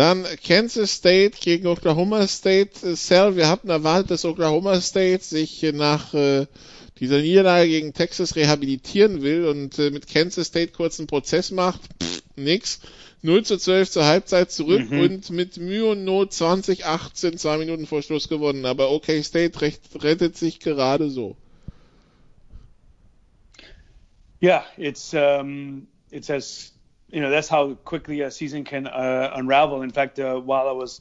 Dann 0.00 0.24
Kansas 0.42 0.92
State 0.94 1.36
gegen 1.42 1.66
Oklahoma 1.66 2.26
State. 2.26 2.96
Sal, 2.96 3.36
wir 3.36 3.50
hatten 3.50 3.68
erwartet, 3.68 4.12
dass 4.12 4.24
Oklahoma 4.24 4.80
State 4.80 5.22
sich 5.22 5.62
nach 5.74 6.14
äh, 6.14 6.46
dieser 6.98 7.20
Niederlage 7.20 7.68
gegen 7.68 7.92
Texas 7.92 8.34
rehabilitieren 8.34 9.20
will 9.20 9.44
und 9.44 9.78
äh, 9.78 9.90
mit 9.90 10.06
Kansas 10.06 10.46
State 10.46 10.72
kurzen 10.72 11.06
Prozess 11.06 11.50
macht. 11.50 11.82
Pff, 12.02 12.22
nix. 12.36 12.80
0 13.20 13.44
zu 13.44 13.58
12 13.58 13.90
zur 13.90 14.06
Halbzeit 14.06 14.50
zurück 14.50 14.90
mhm. 14.90 15.00
und 15.00 15.30
mit 15.32 15.58
Mühe 15.58 15.90
und 15.90 16.02
Not 16.02 16.32
2018 16.32 17.36
zwei 17.36 17.58
Minuten 17.58 17.86
vor 17.86 18.00
Schluss 18.00 18.30
gewonnen. 18.30 18.64
Aber 18.64 18.90
OK 18.92 19.04
State 19.22 19.60
recht, 19.60 19.82
rettet 20.02 20.34
sich 20.34 20.60
gerade 20.60 21.10
so. 21.10 21.36
Yeah, 24.40 24.64
it's 24.78 25.12
um, 25.12 25.88
it's 26.10 26.30
as 26.30 26.72
you 27.12 27.20
know 27.20 27.30
that's 27.30 27.48
how 27.48 27.74
quickly 27.74 28.20
a 28.22 28.30
season 28.30 28.64
can 28.64 28.86
uh, 28.86 29.32
unravel. 29.34 29.82
In 29.82 29.90
fact, 29.90 30.18
uh, 30.18 30.36
while 30.36 30.68
I 30.68 30.72
was 30.72 31.00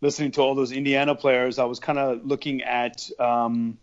listening 0.00 0.32
to 0.32 0.42
all 0.42 0.54
those 0.54 0.72
Indiana 0.72 1.14
players, 1.14 1.58
I 1.58 1.64
was 1.64 1.80
kind 1.80 1.98
of 1.98 2.24
looking 2.24 2.62
at 2.62 3.10
um, 3.18 3.78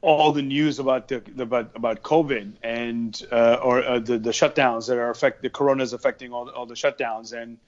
all 0.00 0.32
the 0.32 0.42
news 0.42 0.78
about 0.78 1.08
the 1.08 1.22
about 1.38 1.72
about 1.74 2.02
COVID 2.02 2.54
and 2.62 3.26
uh, 3.30 3.58
or 3.62 3.84
uh, 3.84 3.98
the 3.98 4.18
the 4.18 4.30
shutdowns 4.30 4.88
that 4.88 4.98
are 4.98 5.10
affect 5.10 5.42
the 5.42 5.50
corona 5.50 5.82
is 5.82 5.92
affecting 5.92 6.32
all 6.32 6.48
all 6.48 6.66
the 6.66 6.74
shutdowns, 6.74 7.32
and 7.32 7.58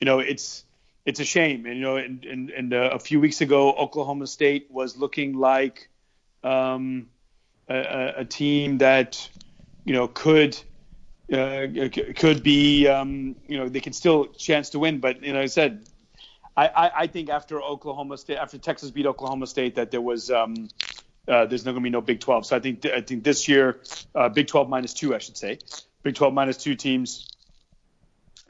you 0.00 0.04
know 0.04 0.18
it's 0.18 0.64
it's 1.06 1.20
a 1.20 1.24
shame. 1.24 1.66
And 1.66 1.76
you 1.76 1.82
know, 1.82 1.96
and, 1.96 2.24
and, 2.24 2.50
and 2.50 2.74
uh, 2.74 2.90
a 2.92 2.98
few 2.98 3.20
weeks 3.20 3.40
ago, 3.40 3.72
Oklahoma 3.72 4.26
State 4.26 4.68
was 4.70 4.96
looking 4.96 5.34
like 5.38 5.88
um, 6.44 7.08
a, 7.68 8.14
a 8.18 8.24
team 8.24 8.78
that 8.78 9.28
you 9.84 9.94
know 9.94 10.08
could 10.08 10.58
uh, 11.32 11.88
could 12.16 12.42
be, 12.42 12.86
um, 12.88 13.36
you 13.46 13.58
know, 13.58 13.68
they 13.68 13.80
can 13.80 13.92
still 13.92 14.26
chance 14.26 14.70
to 14.70 14.78
win. 14.78 14.98
But 15.00 15.22
you 15.22 15.32
know, 15.32 15.40
I 15.40 15.46
said, 15.46 15.88
I, 16.56 16.66
I, 16.68 16.90
I 17.02 17.06
think 17.06 17.28
after 17.28 17.62
Oklahoma 17.62 18.16
State, 18.16 18.38
after 18.38 18.58
Texas 18.58 18.90
beat 18.90 19.06
Oklahoma 19.06 19.46
State, 19.46 19.76
that 19.76 19.90
there 19.90 20.00
was 20.00 20.30
um, 20.30 20.68
uh, 21.28 21.44
there's 21.46 21.64
not 21.64 21.72
going 21.72 21.82
to 21.82 21.86
be 21.86 21.90
no 21.90 22.00
Big 22.00 22.20
12. 22.20 22.46
So 22.46 22.56
I 22.56 22.60
think 22.60 22.86
I 22.86 23.02
think 23.02 23.24
this 23.24 23.48
year, 23.48 23.80
uh, 24.14 24.28
Big 24.28 24.46
12 24.46 24.68
minus 24.68 24.94
two, 24.94 25.14
I 25.14 25.18
should 25.18 25.36
say, 25.36 25.58
Big 26.02 26.14
12 26.14 26.32
minus 26.32 26.56
two 26.56 26.74
teams 26.74 27.28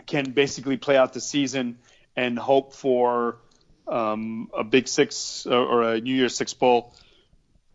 can 0.07 0.31
basically 0.31 0.77
play 0.77 0.97
out 0.97 1.13
the 1.13 1.21
season 1.21 1.79
and 2.17 2.39
hope 2.39 2.75
for 2.75 3.39
um, 3.87 4.51
a 4.57 4.65
Big 4.65 4.89
Six 4.89 5.47
or, 5.47 5.83
a 5.83 6.01
New 6.01 6.15
Year's 6.15 6.37
Six 6.37 6.55
bowl 6.55 6.95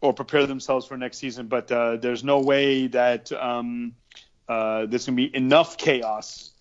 or 0.01 0.13
prepare 0.13 0.47
themselves 0.47 0.85
for 0.85 0.97
next 0.97 1.17
season. 1.17 1.47
But 1.47 1.71
uh, 1.71 1.97
there's 1.97 2.23
no 2.23 2.39
way 2.39 2.87
that 2.87 3.31
um, 3.31 3.95
uh, 4.53 4.85
there's 4.85 5.07
going 5.07 5.17
to 5.17 5.29
be 5.29 5.35
enough 5.35 5.77
chaos 5.77 6.51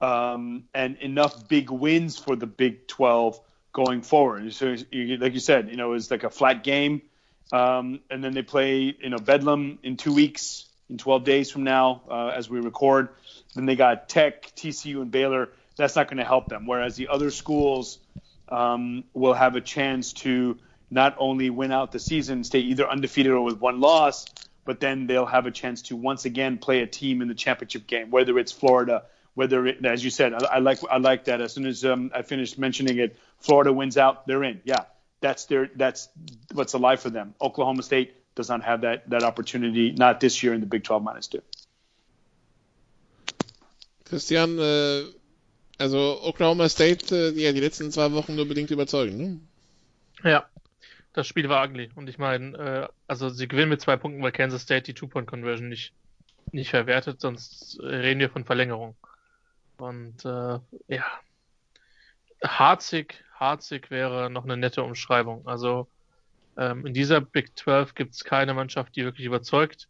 um, 0.00 0.64
and 0.74 0.96
enough 0.96 1.46
big 1.48 1.70
wins 1.70 2.18
for 2.18 2.34
the 2.34 2.46
Big 2.46 2.88
12 2.88 3.38
going 3.74 4.00
forward. 4.00 4.54
So, 4.54 4.74
you, 4.90 5.18
like 5.18 5.34
you 5.34 5.40
said, 5.40 5.68
you 5.68 5.76
know, 5.76 5.92
it's 5.92 6.10
like 6.10 6.24
a 6.24 6.30
flat 6.30 6.64
game, 6.64 7.02
um, 7.52 8.00
and 8.10 8.24
then 8.24 8.32
they 8.32 8.42
play, 8.42 8.96
you 8.98 9.10
know, 9.10 9.18
Bedlam 9.18 9.78
in 9.82 9.98
two 9.98 10.14
weeks, 10.14 10.64
in 10.88 10.96
12 10.96 11.24
days 11.24 11.50
from 11.50 11.64
now, 11.64 12.00
uh, 12.10 12.28
as 12.28 12.48
we 12.48 12.60
record. 12.60 13.10
Then 13.54 13.66
they 13.66 13.76
got 13.76 14.08
Tech, 14.08 14.54
TCU, 14.56 15.02
and 15.02 15.10
Baylor. 15.10 15.50
That's 15.76 15.94
not 15.94 16.08
going 16.08 16.16
to 16.16 16.24
help 16.24 16.48
them. 16.48 16.66
Whereas 16.66 16.96
the 16.96 17.08
other 17.08 17.30
schools 17.30 17.98
um, 18.48 19.04
will 19.12 19.34
have 19.34 19.56
a 19.56 19.60
chance 19.60 20.14
to 20.24 20.56
not 20.90 21.16
only 21.18 21.50
win 21.50 21.70
out 21.70 21.92
the 21.92 21.98
season, 21.98 22.44
stay 22.44 22.60
either 22.60 22.88
undefeated 22.88 23.32
or 23.32 23.42
with 23.42 23.60
one 23.60 23.80
loss, 23.80 24.24
but 24.66 24.80
then 24.80 25.06
they'll 25.06 25.24
have 25.24 25.46
a 25.46 25.50
chance 25.50 25.82
to 25.82 25.96
once 25.96 26.26
again 26.26 26.58
play 26.58 26.82
a 26.82 26.86
team 26.86 27.22
in 27.22 27.28
the 27.28 27.34
championship 27.34 27.86
game, 27.86 28.10
whether 28.10 28.38
it's 28.38 28.52
Florida, 28.52 29.04
whether 29.34 29.66
it, 29.66 29.84
as 29.86 30.04
you 30.04 30.10
said, 30.10 30.34
I, 30.34 30.56
I 30.56 30.58
like 30.58 30.80
I 30.90 30.98
like 30.98 31.24
that. 31.24 31.40
As 31.40 31.54
soon 31.54 31.66
as 31.66 31.84
um, 31.84 32.10
I 32.14 32.22
finished 32.22 32.58
mentioning 32.58 32.98
it, 32.98 33.16
Florida 33.38 33.72
wins 33.72 33.96
out, 33.96 34.26
they're 34.26 34.44
in. 34.44 34.60
Yeah, 34.64 34.84
that's 35.20 35.46
their 35.46 35.70
that's 35.74 36.08
what's 36.52 36.74
alive 36.74 37.00
for 37.00 37.10
them. 37.10 37.34
Oklahoma 37.40 37.82
State 37.82 38.14
does 38.34 38.48
not 38.48 38.62
have 38.64 38.82
that 38.82 39.08
that 39.10 39.22
opportunity, 39.22 39.92
not 39.92 40.20
this 40.20 40.42
year 40.42 40.52
in 40.52 40.60
the 40.60 40.66
Big 40.66 40.84
12 40.84 41.02
minus 41.02 41.28
two. 41.28 41.42
Christian, 44.04 44.58
äh, 44.58 45.04
also 45.78 46.20
Oklahoma 46.22 46.68
State, 46.68 47.10
äh, 47.12 47.30
ja, 47.30 47.52
die 47.52 47.60
letzten 47.60 47.90
zwei 47.90 48.12
Wochen 48.12 48.36
nur 48.36 48.46
bedingt 48.46 48.70
überzeugend, 48.70 49.18
ne? 49.18 49.40
Ja, 50.22 50.46
das 51.16 51.26
Spiel 51.26 51.48
war 51.48 51.66
ugly. 51.66 51.90
Und 51.94 52.08
ich 52.08 52.18
meine, 52.18 52.56
äh, 52.58 52.88
also 53.08 53.30
sie 53.30 53.48
gewinnen 53.48 53.70
mit 53.70 53.80
zwei 53.80 53.96
Punkten, 53.96 54.22
weil 54.22 54.32
Kansas 54.32 54.62
State 54.62 54.82
die 54.82 54.94
Two-Point-Conversion 54.94 55.68
nicht, 55.68 55.94
nicht 56.52 56.70
verwertet, 56.70 57.22
sonst 57.22 57.80
reden 57.82 58.20
wir 58.20 58.28
von 58.28 58.44
Verlängerung. 58.44 58.94
Und 59.78 60.24
äh, 60.26 60.58
ja, 60.88 61.04
harzig, 62.44 63.24
harzig 63.34 63.90
wäre 63.90 64.28
noch 64.28 64.44
eine 64.44 64.58
nette 64.58 64.82
Umschreibung. 64.82 65.46
Also 65.46 65.88
ähm, 66.58 66.84
in 66.86 66.92
dieser 66.92 67.22
Big 67.22 67.56
12 67.58 67.94
gibt 67.94 68.14
es 68.14 68.22
keine 68.22 68.52
Mannschaft, 68.52 68.94
die 68.94 69.04
wirklich 69.04 69.26
überzeugt. 69.26 69.88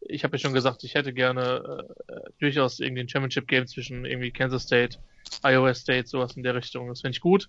Ich 0.00 0.22
habe 0.22 0.36
ja 0.36 0.40
schon 0.40 0.54
gesagt, 0.54 0.84
ich 0.84 0.94
hätte 0.94 1.12
gerne 1.12 1.86
äh, 2.08 2.30
durchaus 2.38 2.78
irgendwie 2.78 3.02
ein 3.02 3.08
Championship-Game 3.08 3.66
zwischen 3.66 4.04
irgendwie 4.04 4.30
Kansas 4.30 4.62
State, 4.62 4.98
Iowa 5.42 5.74
State, 5.74 6.06
sowas 6.06 6.36
in 6.36 6.44
der 6.44 6.54
Richtung. 6.54 6.86
Das 6.88 7.00
finde 7.00 7.16
ich 7.16 7.20
gut. 7.20 7.48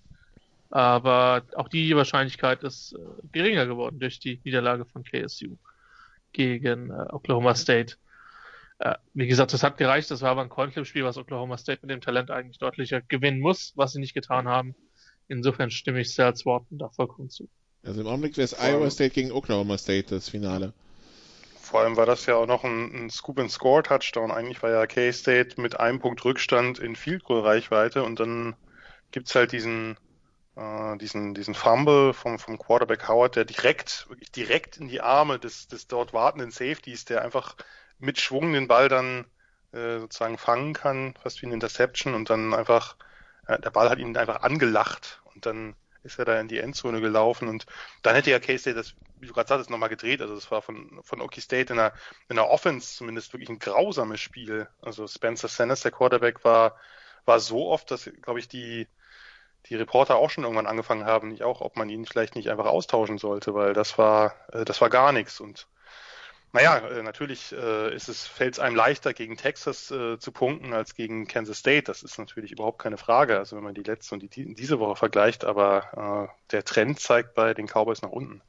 Aber 0.73 1.43
auch 1.55 1.69
die 1.69 1.95
Wahrscheinlichkeit 1.95 2.63
ist 2.63 2.93
äh, 2.93 3.27
geringer 3.31 3.67
geworden 3.67 3.99
durch 3.99 4.19
die 4.19 4.41
Niederlage 4.43 4.85
von 4.85 5.03
KSU 5.03 5.55
gegen 6.31 6.89
äh, 6.89 7.05
Oklahoma 7.11 7.53
State. 7.53 7.97
Äh, 8.79 8.95
wie 9.13 9.27
gesagt, 9.27 9.53
das 9.53 9.61
hat 9.61 9.77
gereicht. 9.77 10.09
Das 10.09 10.23
war 10.23 10.31
aber 10.31 10.41
ein 10.41 10.49
Coinflip-Spiel, 10.49 11.03
was 11.03 11.19
Oklahoma 11.19 11.59
State 11.59 11.81
mit 11.83 11.91
dem 11.91 12.01
Talent 12.01 12.31
eigentlich 12.31 12.57
deutlicher 12.57 13.01
gewinnen 13.01 13.39
muss, 13.39 13.73
was 13.75 13.91
sie 13.91 13.99
nicht 13.99 14.15
getan 14.15 14.47
haben. 14.47 14.73
Insofern 15.27 15.69
stimme 15.69 16.01
ich 16.01 16.11
Sals 16.11 16.43
Worten 16.43 16.79
da 16.79 16.89
vollkommen 16.89 17.29
zu. 17.29 17.47
Also 17.83 18.01
im 18.01 18.07
Augenblick 18.07 18.35
wäre 18.37 18.45
es 18.45 18.59
Iowa 18.59 18.89
State 18.89 19.13
gegen 19.13 19.31
Oklahoma 19.31 19.77
State 19.77 20.07
das 20.09 20.27
Finale. 20.27 20.73
Vor 21.61 21.81
allem 21.81 21.97
war 21.97 22.07
das 22.07 22.25
ja 22.25 22.35
auch 22.35 22.47
noch 22.47 22.63
ein, 22.63 23.05
ein 23.05 23.09
Scoop-and-Score-Touchdown. 23.11 24.31
Eigentlich 24.31 24.63
war 24.63 24.71
ja 24.71 24.87
K-State 24.87 25.61
mit 25.61 25.79
einem 25.79 25.99
Punkt 25.99 26.25
Rückstand 26.25 26.79
in 26.79 26.95
Field 26.95 27.23
Goal-Reichweite 27.25 28.01
und 28.01 28.19
dann 28.19 28.55
gibt's 29.11 29.35
halt 29.35 29.51
diesen, 29.51 29.97
äh, 30.55 30.97
diesen, 30.97 31.33
diesen 31.33 31.55
Fumble 31.55 32.13
vom, 32.13 32.39
vom 32.39 32.57
Quarterback 32.57 33.07
Howard, 33.07 33.35
der 33.35 33.45
direkt, 33.45 34.07
wirklich 34.09 34.31
direkt 34.31 34.77
in 34.77 34.87
die 34.87 35.01
Arme 35.01 35.39
des, 35.39 35.67
des 35.67 35.87
dort 35.87 36.13
wartenden 36.13 36.51
Safeties, 36.51 37.05
der 37.05 37.23
einfach 37.23 37.55
mit 37.99 38.19
Schwung 38.19 38.53
den 38.53 38.67
Ball 38.67 38.89
dann 38.89 39.25
äh, 39.71 39.99
sozusagen 39.99 40.37
fangen 40.37 40.73
kann, 40.73 41.15
fast 41.21 41.41
wie 41.41 41.47
eine 41.47 41.55
Interception 41.55 42.13
und 42.13 42.29
dann 42.29 42.53
einfach, 42.53 42.95
äh, 43.47 43.59
der 43.59 43.71
Ball 43.71 43.89
hat 43.89 43.99
ihn 43.99 44.15
einfach 44.17 44.41
angelacht 44.43 45.21
und 45.33 45.45
dann 45.45 45.75
ist 46.03 46.19
er 46.19 46.25
da 46.25 46.39
in 46.39 46.47
die 46.47 46.59
Endzone 46.59 47.01
gelaufen 47.01 47.47
und 47.47 47.65
dann 48.01 48.15
hätte 48.15 48.29
ja 48.29 48.39
K-State 48.39 48.75
das, 48.75 48.93
wie 49.19 49.27
du 49.27 49.33
gerade 49.33 49.47
sagtest, 49.47 49.69
nochmal 49.69 49.89
gedreht. 49.89 50.21
Also 50.21 50.35
das 50.35 50.51
war 50.51 50.61
von, 50.61 50.99
von 51.03 51.21
Okie 51.21 51.41
State 51.41 51.71
in 51.71 51.77
der, 51.77 51.93
in 52.29 52.35
der 52.35 52.49
Offense 52.49 52.95
zumindest 52.95 53.33
wirklich 53.33 53.49
ein 53.49 53.59
grausames 53.59 54.19
Spiel. 54.19 54.67
Also 54.81 55.07
Spencer 55.07 55.47
Sanders, 55.47 55.81
der 55.81 55.91
Quarterback, 55.91 56.43
war, 56.43 56.75
war 57.25 57.39
so 57.39 57.69
oft, 57.69 57.89
dass, 57.89 58.09
glaube 58.21 58.39
ich, 58.39 58.49
die, 58.49 58.87
die 59.69 59.75
Reporter 59.75 60.15
auch 60.15 60.29
schon 60.29 60.43
irgendwann 60.43 60.67
angefangen 60.67 61.05
haben, 61.05 61.29
nicht 61.29 61.43
auch, 61.43 61.61
ob 61.61 61.75
man 61.75 61.89
ihn 61.89 62.05
vielleicht 62.05 62.35
nicht 62.35 62.49
einfach 62.49 62.65
austauschen 62.65 63.17
sollte, 63.17 63.53
weil 63.53 63.73
das 63.73 63.97
war, 63.97 64.35
äh, 64.51 64.65
das 64.65 64.81
war 64.81 64.89
gar 64.89 65.11
nichts 65.11 65.39
und 65.39 65.67
naja, 66.55 66.77
äh, 66.87 67.01
natürlich 67.01 67.51
äh, 67.51 67.93
ist 67.95 68.09
es, 68.09 68.27
fällt 68.27 68.53
es 68.53 68.59
einem 68.59 68.75
leichter, 68.75 69.13
gegen 69.13 69.37
Texas 69.37 69.89
äh, 69.89 70.19
zu 70.19 70.31
punkten 70.31 70.71
als 70.73 70.93
gegen 70.93 71.25
Kansas 71.27 71.57
State. 71.57 71.85
Das 71.85 72.03
ist 72.03 72.19
natürlich 72.19 72.51
überhaupt 72.51 72.77
keine 72.77 72.97
Frage. 72.97 73.39
Also 73.39 73.55
wenn 73.55 73.63
man 73.63 73.73
die 73.73 73.81
letzte 73.81 74.13
und 74.13 74.35
die, 74.35 74.53
diese 74.53 74.79
Woche 74.79 74.95
vergleicht, 74.95 75.45
aber 75.45 76.29
äh, 76.29 76.51
der 76.51 76.63
Trend 76.63 76.99
zeigt 76.99 77.33
bei 77.33 77.55
den 77.55 77.65
Cowboys 77.65 78.03
nach 78.03 78.11
unten. 78.11 78.43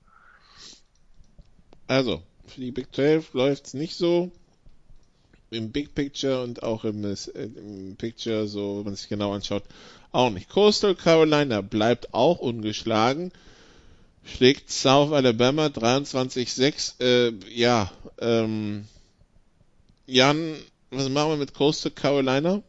Also, 1.87 2.23
für 2.47 2.61
die 2.61 2.73
Big 2.73 2.95
12 2.95 3.33
läuft 3.33 3.69
es 3.69 3.75
nicht 3.75 3.97
so. 3.97 4.31
Im 5.55 5.71
Big 5.71 5.95
Picture 5.95 6.43
und 6.43 6.63
auch 6.63 6.85
im, 6.85 7.05
äh, 7.05 7.17
im 7.35 7.97
Picture, 7.97 8.47
so 8.47 8.79
wenn 8.79 8.85
man 8.85 8.97
sich 8.97 9.09
genau 9.09 9.33
anschaut, 9.33 9.65
auch 10.13 10.31
nicht. 10.31 10.49
Coastal 10.49 10.95
Carolina 10.95 11.61
bleibt 11.61 12.13
auch 12.13 12.39
ungeschlagen 12.39 13.33
schlägt 14.25 14.71
South 14.71 15.13
Alabama 15.13 15.67
23-6. 15.67 17.01
Äh, 17.01 17.33
ja, 17.51 17.91
ähm, 18.21 18.87
Jan, 20.07 20.57
was 20.91 21.09
machen 21.09 21.31
wir 21.31 21.37
mit 21.37 21.55
Coastal 21.55 21.93
Carolina? 21.93 22.63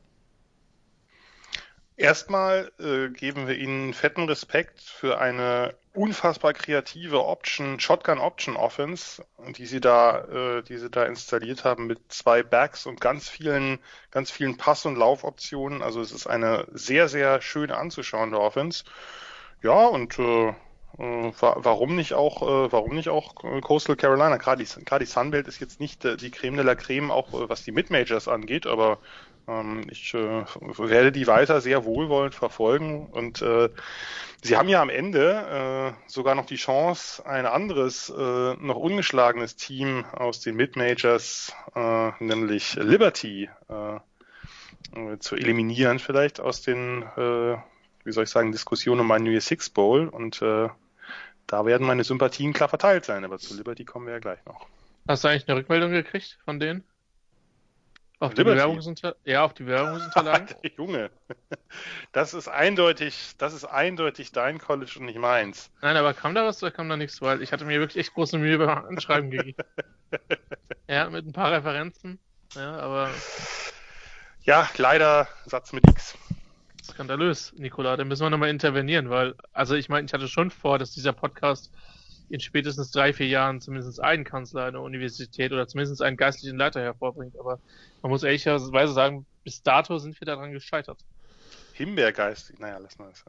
Erstmal 1.98 2.72
äh, 2.80 3.10
geben 3.10 3.48
wir 3.48 3.58
ihnen 3.58 3.94
fetten 3.94 4.28
Respekt 4.28 4.82
für 4.82 5.20
eine 5.20 5.76
unfassbar 5.96 6.54
kreative 6.54 7.26
Option, 7.26 7.80
Shotgun 7.80 8.20
Option 8.20 8.56
Offense, 8.56 9.26
die 9.58 9.66
sie 9.66 9.80
da, 9.80 10.58
äh, 10.60 10.64
die 10.64 10.78
sie 10.78 10.90
da 10.90 11.06
installiert 11.06 11.64
haben 11.64 11.88
mit 11.88 12.00
zwei 12.12 12.44
Backs 12.44 12.86
und 12.86 13.02
ganz 13.02 13.30
vielen, 13.30 13.80
ganz 14.12 14.32
vielen 14.32 14.58
Pass- 14.58 14.86
und 14.86 14.98
Laufoptionen. 14.98 15.82
Also 15.82 16.02
es 16.02 16.12
ist 16.12 16.28
eine 16.28 16.68
sehr, 16.74 17.08
sehr 17.10 17.42
schöne 17.42 17.78
anzuschauende 17.78 18.40
Offense. 18.40 18.84
Ja, 19.62 19.88
und 19.88 20.20
äh, 20.20 20.54
äh, 20.98 21.32
warum 21.40 21.96
nicht 21.96 22.14
auch, 22.14 22.42
äh, 22.42 22.72
warum 22.72 22.96
nicht 22.96 23.10
auch 23.10 23.36
Coastal 23.36 23.96
Carolina? 23.96 24.38
Gerade 24.38 24.64
die, 24.64 24.70
die 25.00 25.06
Sunbelt 25.06 25.48
ist 25.48 25.60
jetzt 25.60 25.80
nicht 25.80 26.06
äh, 26.06 26.16
die 26.16 26.32
Creme 26.32 26.58
de 26.58 26.66
la 26.66 26.76
Creme, 26.76 27.12
auch 27.12 27.30
was 27.32 27.64
die 27.64 27.72
Mid-Majors 27.72 28.28
angeht, 28.28 28.66
aber 28.66 29.00
ich 29.92 30.14
werde 30.14 31.12
die 31.12 31.28
weiter 31.28 31.62
sehr 31.62 31.86
wohlwollend 31.86 32.34
verfolgen 32.34 33.08
und 33.08 33.44
sie 34.42 34.58
haben 34.58 34.70
ja 34.70 34.82
am 34.82 34.90
Ende 34.90 35.96
sogar 36.08 36.34
noch 36.34 36.48
die 36.48 36.56
Chance, 36.56 37.26
ein 37.28 37.46
anderes, 37.46 38.10
noch 38.10 38.76
ungeschlagenes 38.76 39.56
Team 39.56 40.04
aus 40.14 40.40
den 40.40 40.56
Mid-Majors, 40.56 41.54
nämlich 42.20 42.74
Liberty, 42.76 43.50
zu 45.20 45.36
eliminieren 45.36 46.00
vielleicht 46.00 46.40
aus 46.40 46.64
den 46.64 47.04
wie 48.06 48.12
soll 48.12 48.24
ich 48.24 48.30
sagen, 48.30 48.52
Diskussionen 48.52 49.02
um 49.02 49.12
einen 49.12 49.26
New 49.26 49.32
Year's 49.32 49.48
Six 49.48 49.70
Bowl 49.70 50.08
und 50.08 50.42
äh, 50.42 50.70
da 51.48 51.66
werden 51.66 51.86
meine 51.86 52.04
Sympathien 52.04 52.54
klar 52.54 52.70
verteilt 52.70 53.06
sein, 53.06 53.26
aber 53.26 53.38
zu 53.40 53.56
Liberty 53.58 53.84
kommen 53.84 54.06
wir 54.06 54.14
ja 54.14 54.20
gleich 54.20 54.44
noch. 54.46 54.68
Hast 55.08 55.24
du 55.24 55.28
eigentlich 55.28 55.48
eine 55.48 55.60
Rückmeldung 55.60 55.92
gekriegt 55.92 56.40
von 56.46 56.60
denen? 56.60 56.84
Auf 58.20 58.34
die, 58.34 58.44
Bewerbungsunter 58.44 59.16
ja, 59.26 59.44
auf 59.44 59.54
die 59.54 59.64
Bewerbungsunterlagen? 59.64 60.56
Junge, 60.78 61.10
das 62.14 62.34
ist 62.34 62.48
eindeutig, 62.48 63.34
das 63.38 63.54
ist 63.54 63.66
eindeutig 63.66 64.32
dein 64.32 64.58
College 64.58 64.98
und 65.00 65.06
nicht 65.06 65.20
meins. 65.20 65.70
Nein, 65.82 65.98
aber 65.98 66.14
kam 66.14 66.34
da 66.34 66.46
was 66.46 66.64
oder 66.64 66.72
kam 66.72 66.88
da 66.88 66.96
nichts? 66.96 67.22
Weil 67.22 67.42
ich 67.42 67.52
hatte 67.52 67.66
mir 67.66 67.80
wirklich 67.80 68.06
echt 68.06 68.14
große 68.14 68.38
Mühe 68.38 68.58
beim 68.58 68.86
Anschreiben 68.86 69.32
gegeben. 69.32 69.58
ja, 70.88 71.10
mit 71.10 71.26
ein 71.26 71.34
paar 71.34 71.52
Referenzen. 71.52 72.20
Ja, 72.56 72.78
aber. 72.78 73.10
Ja, 74.44 74.70
leider 74.78 75.28
Satz 75.46 75.74
mit 75.74 75.88
X 75.90 76.16
skandalös, 76.86 77.54
Nikola. 77.58 77.98
Da 77.98 78.04
müssen 78.06 78.24
wir 78.24 78.30
nochmal 78.30 78.50
intervenieren, 78.50 79.10
weil, 79.10 79.36
also 79.54 79.76
ich 79.76 79.90
meine, 79.90 80.06
ich 80.06 80.14
hatte 80.14 80.28
schon 80.28 80.52
vor, 80.52 80.80
dass 80.80 80.92
dieser 80.92 81.14
Podcast 81.14 81.72
in 82.30 82.40
spätestens 82.40 82.92
drei, 82.92 83.14
vier 83.14 83.28
Jahren 83.28 83.62
zumindest 83.62 84.02
einen 84.02 84.24
Kanzler 84.24 84.66
einer 84.66 84.82
Universität 84.82 85.52
oder 85.52 85.68
zumindest 85.68 86.02
einen 86.02 86.18
geistlichen 86.18 86.58
Leiter 86.58 86.82
hervorbringt. 86.82 87.38
Aber 87.40 87.60
man 88.06 88.12
muss 88.12 88.22
ehrlicherweise 88.22 88.94
sagen, 88.94 89.26
bis 89.44 89.64
dato 89.64 89.98
sind 89.98 90.22
wir 90.22 90.28
daran 90.28 90.52
gescheitert. 90.52 91.00
Himbeergeist, 91.74 92.54
naja, 92.60 92.78
lassen 92.78 93.00
wir 93.00 93.08
das. 93.08 93.26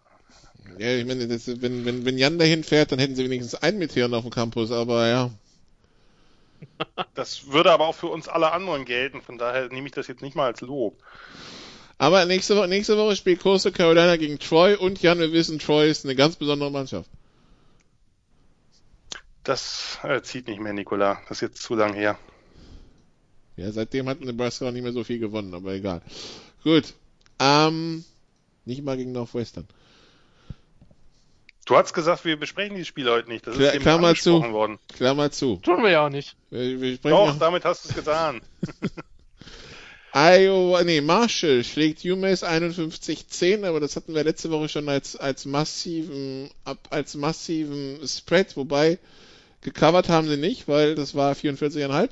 Ja, 0.79 0.95
ich 0.99 1.07
meine, 1.07 1.27
das, 1.27 1.47
wenn, 1.62 1.87
wenn, 1.87 2.05
wenn 2.05 2.18
Jan 2.18 2.39
dahin 2.39 2.62
fährt, 2.62 2.93
dann 2.93 2.99
hätten 2.99 3.16
sie 3.16 3.24
wenigstens 3.24 3.55
einen 3.62 3.79
Meteoren 3.79 4.12
auf 4.12 4.24
dem 4.24 4.31
Campus, 4.31 4.70
aber 4.72 5.07
ja. 5.07 5.31
Das 7.14 7.47
würde 7.47 7.72
aber 7.72 7.87
auch 7.87 7.95
für 7.95 8.09
uns 8.09 8.29
alle 8.29 8.53
anderen 8.53 8.85
gelten, 8.85 9.22
von 9.22 9.39
daher 9.39 9.68
nehme 9.70 9.87
ich 9.87 9.95
das 9.95 10.09
jetzt 10.09 10.20
nicht 10.20 10.37
mal 10.37 10.45
als 10.45 10.61
Lob. 10.61 11.03
Aber 11.97 12.27
nächste 12.27 12.55
Woche, 12.55 12.68
nächste 12.68 12.99
Woche 12.99 13.16
spielt 13.16 13.41
Coastal 13.41 13.72
Carolina 13.72 14.16
gegen 14.18 14.39
Troy 14.39 14.74
und 14.74 15.01
Jan, 15.01 15.20
wir 15.20 15.33
wissen, 15.33 15.59
Troy 15.59 15.89
ist 15.89 16.05
eine 16.05 16.16
ganz 16.16 16.37
besondere 16.37 16.70
Mannschaft. 16.70 17.09
Das 19.43 19.99
äh, 20.03 20.20
zieht 20.20 20.49
nicht 20.49 20.61
mehr, 20.61 20.74
Nikola. 20.74 21.22
Das 21.31 21.39
ist 21.39 21.41
jetzt 21.41 21.62
zu 21.62 21.77
lang 21.77 21.95
her. 21.95 22.18
Ja, 23.57 23.73
seitdem 23.73 24.09
hat 24.09 24.21
Nebraska 24.21 24.69
auch 24.69 24.73
nicht 24.73 24.83
mehr 24.83 24.93
so 24.93 25.03
viel 25.05 25.19
gewonnen, 25.19 25.55
aber 25.55 25.73
egal. 25.73 26.03
Gut. 26.63 26.93
Ähm, 27.39 28.05
nicht 28.65 28.83
mal 28.83 28.97
gegen 28.97 29.13
Northwestern. 29.13 29.67
Du 31.65 31.75
hast 31.77 31.93
gesagt, 31.95 32.25
wir 32.25 32.39
besprechen 32.39 32.75
dieses 32.77 32.89
Spiel 32.89 33.11
heute 33.11 33.29
nicht. 33.29 33.47
Das 33.47 33.57
Klar, 33.57 33.69
ist 33.71 33.75
eben 33.75 33.83
Klammer 33.83 34.15
zu. 34.15 34.41
worden. 34.53 34.79
Klammer 34.95 35.31
zu. 35.33 35.57
Tun 35.57 35.83
wir 35.83 35.91
ja 35.91 36.07
auch 36.07 36.11
nicht. 36.11 36.37
Wir, 36.51 36.81
wir 36.81 36.99
Doch, 36.99 37.27
noch- 37.29 37.39
damit 37.39 37.65
hast 37.65 37.85
du 37.85 37.89
es 37.89 37.95
getan. 37.95 38.41
Iowa, 40.13 40.83
nee, 40.85 41.01
Marshall 41.03 41.63
schlägt 41.63 42.05
UMass 42.05 42.43
51-10, 42.43 43.67
aber 43.67 43.81
das 43.81 43.97
hatten 43.97 44.15
wir 44.15 44.25
letzte 44.25 44.51
Woche 44.51 44.69
schon 44.69 44.89
als, 44.89 45.17
als 45.17 45.45
massiven, 45.45 46.49
ab, 46.65 46.79
als 46.91 47.17
massiven 47.17 47.99
Spread, 48.07 48.57
wobei 48.57 48.99
gecovert 49.61 50.09
haben 50.09 50.27
sie 50.29 50.39
nicht, 50.39 50.69
weil 50.69 50.95
das 50.95 51.15
war 51.15 51.35
44,5. 51.35 52.11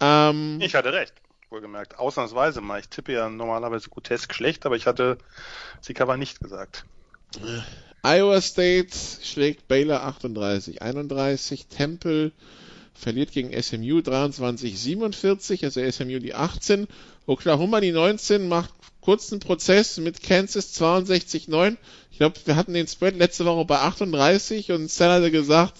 Ähm, 0.00 0.58
Ich 0.60 0.74
hatte 0.74 0.92
recht, 0.92 1.14
wohlgemerkt. 1.50 1.98
Ausnahmsweise 1.98 2.60
mal. 2.60 2.80
Ich 2.80 2.88
tippe 2.88 3.12
ja 3.12 3.28
normalerweise 3.28 3.88
grotesk 3.88 4.34
schlecht, 4.34 4.66
aber 4.66 4.76
ich 4.76 4.86
hatte 4.86 5.18
sie 5.80 5.96
aber 5.98 6.16
nicht 6.16 6.40
gesagt. 6.40 6.84
Iowa 8.02 8.40
State 8.40 8.90
schlägt 9.22 9.66
Baylor 9.66 10.02
38, 10.02 10.82
31, 10.82 11.66
Temple 11.66 12.32
verliert 12.94 13.32
gegen 13.32 13.50
SMU 13.60 14.02
23, 14.02 14.78
47, 14.78 15.64
also 15.64 15.90
SMU 15.90 16.20
die 16.20 16.34
18, 16.34 16.86
Oklahoma 17.26 17.80
die 17.80 17.92
19 17.92 18.48
macht 18.48 18.72
kurzen 19.04 19.38
Prozess 19.38 19.98
mit 19.98 20.22
Kansas 20.22 20.72
62, 20.72 21.46
9. 21.48 21.76
Ich 22.10 22.16
glaube, 22.16 22.40
wir 22.46 22.56
hatten 22.56 22.72
den 22.72 22.88
Spread 22.88 23.16
letzte 23.16 23.44
Woche 23.44 23.66
bei 23.66 23.78
38 23.78 24.72
und 24.72 24.90
Sal 24.90 25.10
hatte 25.10 25.30
gesagt, 25.30 25.76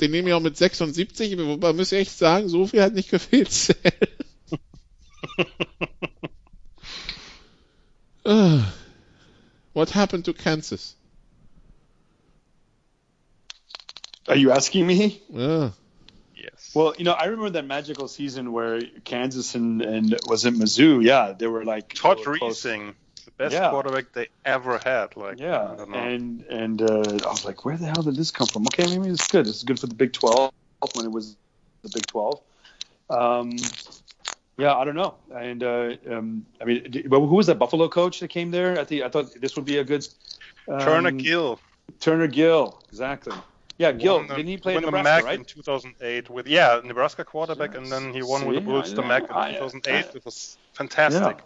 den 0.00 0.10
nehme 0.10 0.28
ich 0.28 0.34
auch 0.34 0.40
mit 0.40 0.56
76, 0.56 1.38
wobei 1.38 1.72
muss 1.72 1.92
ich 1.92 2.00
echt 2.00 2.18
sagen, 2.18 2.48
so 2.48 2.66
viel 2.66 2.82
hat 2.82 2.94
nicht 2.94 3.10
gefehlt, 3.10 3.52
Sal. 3.52 3.76
Ah. 8.26 8.72
What 9.74 9.94
happened 9.94 10.24
to 10.24 10.32
Kansas? 10.32 10.96
Are 14.26 14.34
you 14.34 14.50
asking 14.50 14.86
me? 14.86 15.20
Ja. 15.28 15.74
Well, 16.74 16.94
you 16.98 17.04
know, 17.04 17.12
I 17.12 17.26
remember 17.26 17.50
that 17.50 17.66
magical 17.66 18.08
season 18.08 18.52
where 18.52 18.80
Kansas 19.04 19.54
and, 19.54 19.80
and 19.80 20.18
was 20.26 20.44
it 20.44 20.54
Mizzou? 20.54 21.04
Yeah, 21.04 21.32
they 21.32 21.46
were 21.46 21.64
like 21.64 21.94
Todd. 21.94 22.18
Reesing, 22.18 22.94
the 23.24 23.30
best 23.38 23.52
Yeah. 23.52 23.70
quarterback 23.70 24.12
they 24.12 24.28
ever 24.44 24.78
had. 24.78 25.16
Like, 25.16 25.40
I 25.40 25.44
Yeah, 25.44 25.74
don't 25.76 25.90
know. 25.90 25.98
and 25.98 26.44
and 26.50 26.82
uh, 26.82 27.18
I 27.26 27.30
was 27.30 27.44
like, 27.44 27.64
where 27.64 27.76
the 27.76 27.86
hell 27.86 28.02
did 28.02 28.16
this 28.16 28.30
come 28.30 28.48
from? 28.48 28.66
Okay, 28.66 28.86
maybe 28.86 29.12
it's 29.12 29.28
good. 29.28 29.46
It's 29.46 29.62
good 29.62 29.78
for 29.78 29.86
the 29.86 29.94
Big 29.94 30.12
Twelve 30.12 30.50
when 30.94 31.06
it 31.06 31.12
was 31.12 31.36
the 31.82 31.90
Big 31.94 32.06
Twelve. 32.06 32.40
Um, 33.08 33.56
yeah, 34.56 34.74
I 34.74 34.84
don't 34.84 34.96
know. 34.96 35.14
And 35.34 35.62
uh, 35.62 35.96
um, 36.10 36.46
I 36.60 36.64
mean, 36.64 37.04
who 37.08 37.26
was 37.34 37.46
that 37.46 37.58
Buffalo 37.58 37.88
coach 37.88 38.20
that 38.20 38.28
came 38.28 38.50
there? 38.50 38.78
I 38.80 38.84
think 38.84 39.02
I 39.02 39.08
thought 39.08 39.34
this 39.40 39.56
would 39.56 39.64
be 39.64 39.78
a 39.78 39.84
good 39.84 40.06
um, 40.68 40.80
Turner 40.80 41.10
Gill. 41.10 41.60
Turner 42.00 42.26
Gill, 42.28 42.82
exactly. 42.88 43.36
Yeah, 43.76 43.90
Gil, 43.92 44.22
Didn't 44.24 44.46
he 44.46 44.56
play 44.56 44.76
in 44.76 44.82
won 44.82 44.92
the 44.92 44.98
Nebraska, 44.98 45.26
MAC 45.26 45.38
in 45.38 45.44
2008 45.44 46.30
with 46.30 46.46
yeah 46.46 46.80
Nebraska 46.84 47.24
quarterback, 47.24 47.74
and 47.74 47.86
then 47.86 48.14
he 48.14 48.22
won 48.22 48.46
with 48.46 48.56
the 48.56 48.60
See, 48.60 48.66
Bulls 48.66 48.94
the 48.94 49.02
MAC 49.02 49.24
in 49.24 49.34
I- 49.34 49.52
2008. 49.58 49.92
I- 49.92 50.16
it 50.16 50.24
was 50.24 50.56
fantastic. 50.74 51.38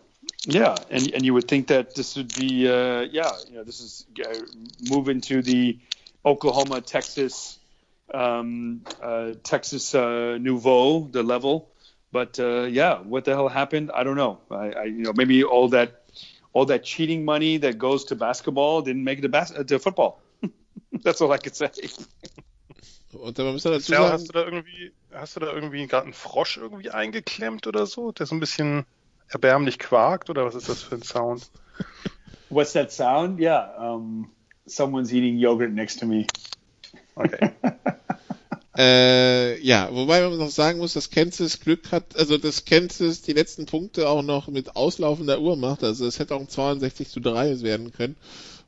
Yeah, 0.45 0.75
and 0.91 1.11
and 1.15 1.25
you 1.25 1.33
would 1.33 1.49
think 1.49 1.69
that 1.69 1.95
this 1.95 2.17
would 2.17 2.35
be 2.35 2.69
uh, 2.69 3.01
yeah, 3.11 3.31
you 3.49 3.55
know, 3.57 3.65
this 3.65 3.81
is 3.81 4.05
uh, 4.25 4.35
move 4.91 5.09
into 5.09 5.41
the 5.43 5.79
Oklahoma, 6.25 6.81
Texas, 6.83 7.59
um, 8.13 8.83
uh, 9.03 9.33
Texas 9.43 9.95
uh, 9.95 10.37
nouveau, 10.39 11.09
the 11.11 11.23
level. 11.23 11.71
But 12.13 12.39
uh, 12.39 12.63
yeah, 12.65 12.99
what 12.99 13.25
the 13.25 13.35
hell 13.35 13.49
happened? 13.49 13.91
I 13.95 14.03
don't 14.03 14.17
know. 14.17 14.39
I, 14.51 14.71
I 14.71 14.85
you 14.85 15.03
know 15.05 15.13
maybe 15.15 15.45
all 15.45 15.69
that 15.71 16.03
all 16.53 16.67
that 16.67 16.85
cheating 16.85 17.25
money 17.25 17.59
that 17.59 17.79
goes 17.79 18.05
to 18.07 18.17
basketball 18.17 18.83
didn't 18.83 19.05
make 19.05 19.19
it 19.19 19.23
to, 19.23 19.29
bas- 19.29 19.53
to 19.53 19.79
football. 19.79 20.21
That's 21.03 21.21
all 21.21 21.35
I 21.35 21.39
could 21.39 21.55
say. 21.55 21.71
Und 23.13 23.39
da 23.39 23.45
müssen 23.45 23.71
wir 23.71 23.79
dazu 23.79 23.93
sagen, 23.93 24.13
hast 24.13 24.29
du 24.29 24.33
da 24.33 24.45
irgendwie, 24.45 24.93
hast 25.13 25.37
du 25.37 25.41
da 25.41 25.53
irgendwie 25.53 25.87
gerade 25.87 26.05
einen 26.05 26.13
Frosch 26.13 26.59
irgendwie 26.59 26.91
eingeklemmt 26.91 27.67
oder 27.67 27.87
so, 27.87 28.13
der 28.13 28.27
so 28.27 28.35
ein 28.35 28.41
bisschen 28.41 28.85
erbärmlich 29.29 29.79
quakt 29.79 30.31
oder 30.31 30.45
was 30.45 30.55
ist 30.55 30.69
das 30.69 30.83
für 30.83 30.97
ein 30.97 31.03
Sound? 31.03 31.51
What's 32.51 32.73
that 32.73 32.93
sound? 32.93 33.41
Yeah, 33.41 33.75
um, 33.79 34.31
someone's 34.67 35.13
eating 35.13 35.39
yogurt 35.39 35.73
next 35.73 36.01
to 36.01 36.07
me. 36.07 36.27
Okay. 37.15 37.51
Äh, 38.79 39.61
ja, 39.61 39.89
wobei 39.93 40.21
man 40.21 40.39
noch 40.39 40.51
sagen 40.51 40.79
muss, 40.79 40.93
dass 40.93 41.11
Kansas 41.11 41.59
Glück 41.59 41.91
hat, 41.91 42.17
also 42.17 42.39
dass 42.39 42.65
Kansas 42.65 43.23
die 43.23 43.33
letzten 43.33 43.67
Punkte 43.67 44.09
auch 44.09 44.23
noch 44.23 44.47
mit 44.47 44.77
auslaufender 44.77 45.41
Uhr 45.41 45.57
macht. 45.57 45.83
Also 45.83 46.07
es 46.07 46.21
hätte 46.21 46.37
auch 46.37 46.41
ein 46.41 46.49
62 46.49 47.09
zu 47.09 47.19
3 47.19 47.61
werden 47.63 47.93
können. 47.93 48.15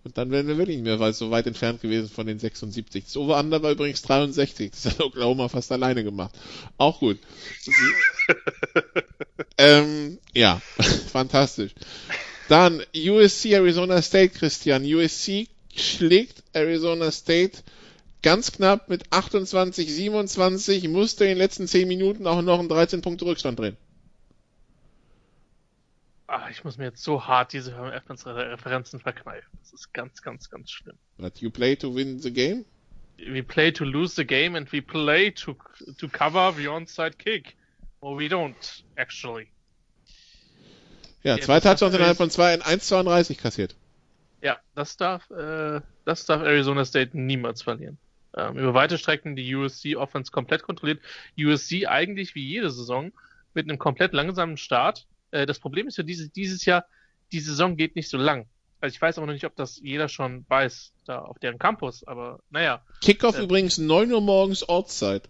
Und 0.03 0.17
dann 0.17 0.31
wären 0.31 0.47
wir 0.47 0.57
wirklich 0.57 0.79
nicht 0.79 0.87
mehr 0.87 1.13
so 1.13 1.31
weit 1.31 1.47
entfernt 1.47 1.83
gewesen 1.83 2.09
von 2.09 2.27
den 2.27 2.39
76. 2.39 3.05
Das 3.05 3.17
Over-Under 3.17 3.63
war 3.63 3.73
übrigens 3.73 4.01
63. 4.03 4.71
Das 4.71 4.87
hat 4.87 5.01
Oklahoma 5.01 5.49
fast 5.49 5.71
alleine 5.73 6.05
gemacht. 6.05 6.35
Auch 6.79 7.01
gut. 7.01 7.19
ähm, 9.59 10.19
ja, 10.35 10.61
fantastisch. 11.13 11.73
Dann 12.49 12.83
USC 12.97 13.53
Arizona 13.53 14.01
State, 14.01 14.39
Christian. 14.39 14.85
USC 14.85 15.49
schlägt 15.75 16.43
Arizona 16.53 17.11
State 17.11 17.59
ganz 18.23 18.53
knapp 18.53 18.89
mit 18.89 19.13
28, 19.13 19.93
27, 19.93 20.89
musste 20.89 21.25
in 21.25 21.31
den 21.31 21.39
letzten 21.39 21.67
10 21.67 21.87
Minuten 21.89 22.27
auch 22.27 22.43
noch 22.43 22.59
einen 22.59 22.69
13 22.69 23.03
Punkte 23.03 23.27
Rückstand 23.27 23.59
drehen. 23.59 23.77
Ah, 26.33 26.49
ich 26.49 26.63
muss 26.63 26.79
mir 26.79 26.85
jetzt 26.85 27.03
so 27.03 27.27
hart 27.27 27.53
diese 27.53 27.75
Referenzen 27.77 29.01
verkneifen. 29.01 29.51
Das 29.59 29.73
ist 29.73 29.93
ganz, 29.93 30.23
ganz, 30.23 30.49
ganz 30.49 30.71
schlimm. 30.71 30.97
But 31.19 31.39
you 31.39 31.51
play 31.51 31.75
to 31.75 31.93
win 31.93 32.21
the 32.21 32.33
game? 32.33 32.65
We 33.19 33.43
play 33.43 33.73
to 33.73 33.85
lose 33.85 34.15
the 34.15 34.25
game 34.25 34.57
and 34.57 34.73
we 34.73 34.81
play 34.81 35.33
to 35.33 35.57
to 35.99 36.09
cover 36.09 36.55
the 36.57 36.69
onside 36.69 37.19
kick. 37.19 37.57
Or 38.01 38.17
we 38.17 38.29
don't, 38.29 38.85
actually. 38.95 39.49
Ja, 41.25 41.35
Ja, 41.35 41.43
zwei 41.43 41.59
das 41.59 41.65
hat 41.65 41.81
Touchdowns 41.81 41.97
innerhalb 41.97 42.17
von 42.17 42.31
zwei 42.31 42.55
in 42.55 42.63
1,32 42.63 43.37
kassiert. 43.37 43.75
Ja, 44.41 44.61
das 44.77 44.97
darf, 44.97 45.29
äh, 45.31 45.81
das 46.05 46.27
darf 46.27 46.43
Arizona 46.43 46.85
State 46.85 47.19
niemals 47.19 47.63
verlieren. 47.63 47.99
Ähm, 48.37 48.57
über 48.57 48.73
weite 48.73 48.99
Strecken 48.99 49.35
die 49.35 49.53
USC 49.53 49.97
Offense 49.97 50.31
komplett 50.31 50.63
kontrolliert. 50.63 51.01
USC 51.37 51.87
eigentlich 51.89 52.37
wie 52.37 52.47
jede 52.47 52.71
Saison 52.71 53.11
mit 53.53 53.69
einem 53.69 53.81
komplett 53.81 54.13
langsamen 54.13 54.57
Start. 54.57 55.09
Äh, 55.31 55.47
das 55.47 55.59
Problem 55.59 55.87
ist 55.87 55.99
ja 55.99 56.05
diese, 56.05 56.29
dieses 56.31 56.65
Jahr, 56.65 56.87
die 57.33 57.41
Saison 57.41 57.77
geht 57.77 57.97
nicht 57.97 58.09
so 58.09 58.19
lang. 58.19 58.49
Also 58.81 58.95
ich 58.95 59.01
weiß 59.01 59.19
aber 59.19 59.27
noch 59.27 59.35
nicht, 59.35 59.45
ob 59.45 59.55
das 59.57 59.79
jeder 59.79 60.09
schon 60.09 60.47
weiß, 60.49 60.93
da 61.05 61.21
auf 61.21 61.39
deren 61.39 61.59
Campus, 61.59 62.03
aber 62.05 62.41
naja. 62.51 62.85
Kickoff 63.03 63.37
Ja. 63.37 63.43
übrigens 63.43 63.79
9 63.79 64.11
Uhr 64.13 64.21
morgens 64.21 64.63
Ortszeit. 64.69 65.29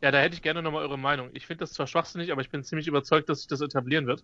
Ja, 0.00 0.10
da 0.10 0.20
hätte 0.20 0.36
ich 0.36 0.42
gerne 0.42 0.62
nochmal 0.62 0.82
eure 0.82 0.98
Meinung. 0.98 1.30
Ich 1.32 1.46
finde 1.46 1.60
das 1.60 1.72
zwar 1.72 1.86
schwachsinnig, 1.86 2.30
aber 2.30 2.42
ich 2.42 2.50
bin 2.50 2.62
ziemlich 2.62 2.86
überzeugt, 2.86 3.28
dass 3.28 3.38
sich 3.38 3.48
das 3.48 3.60
etablieren 3.60 4.06
wird. 4.06 4.22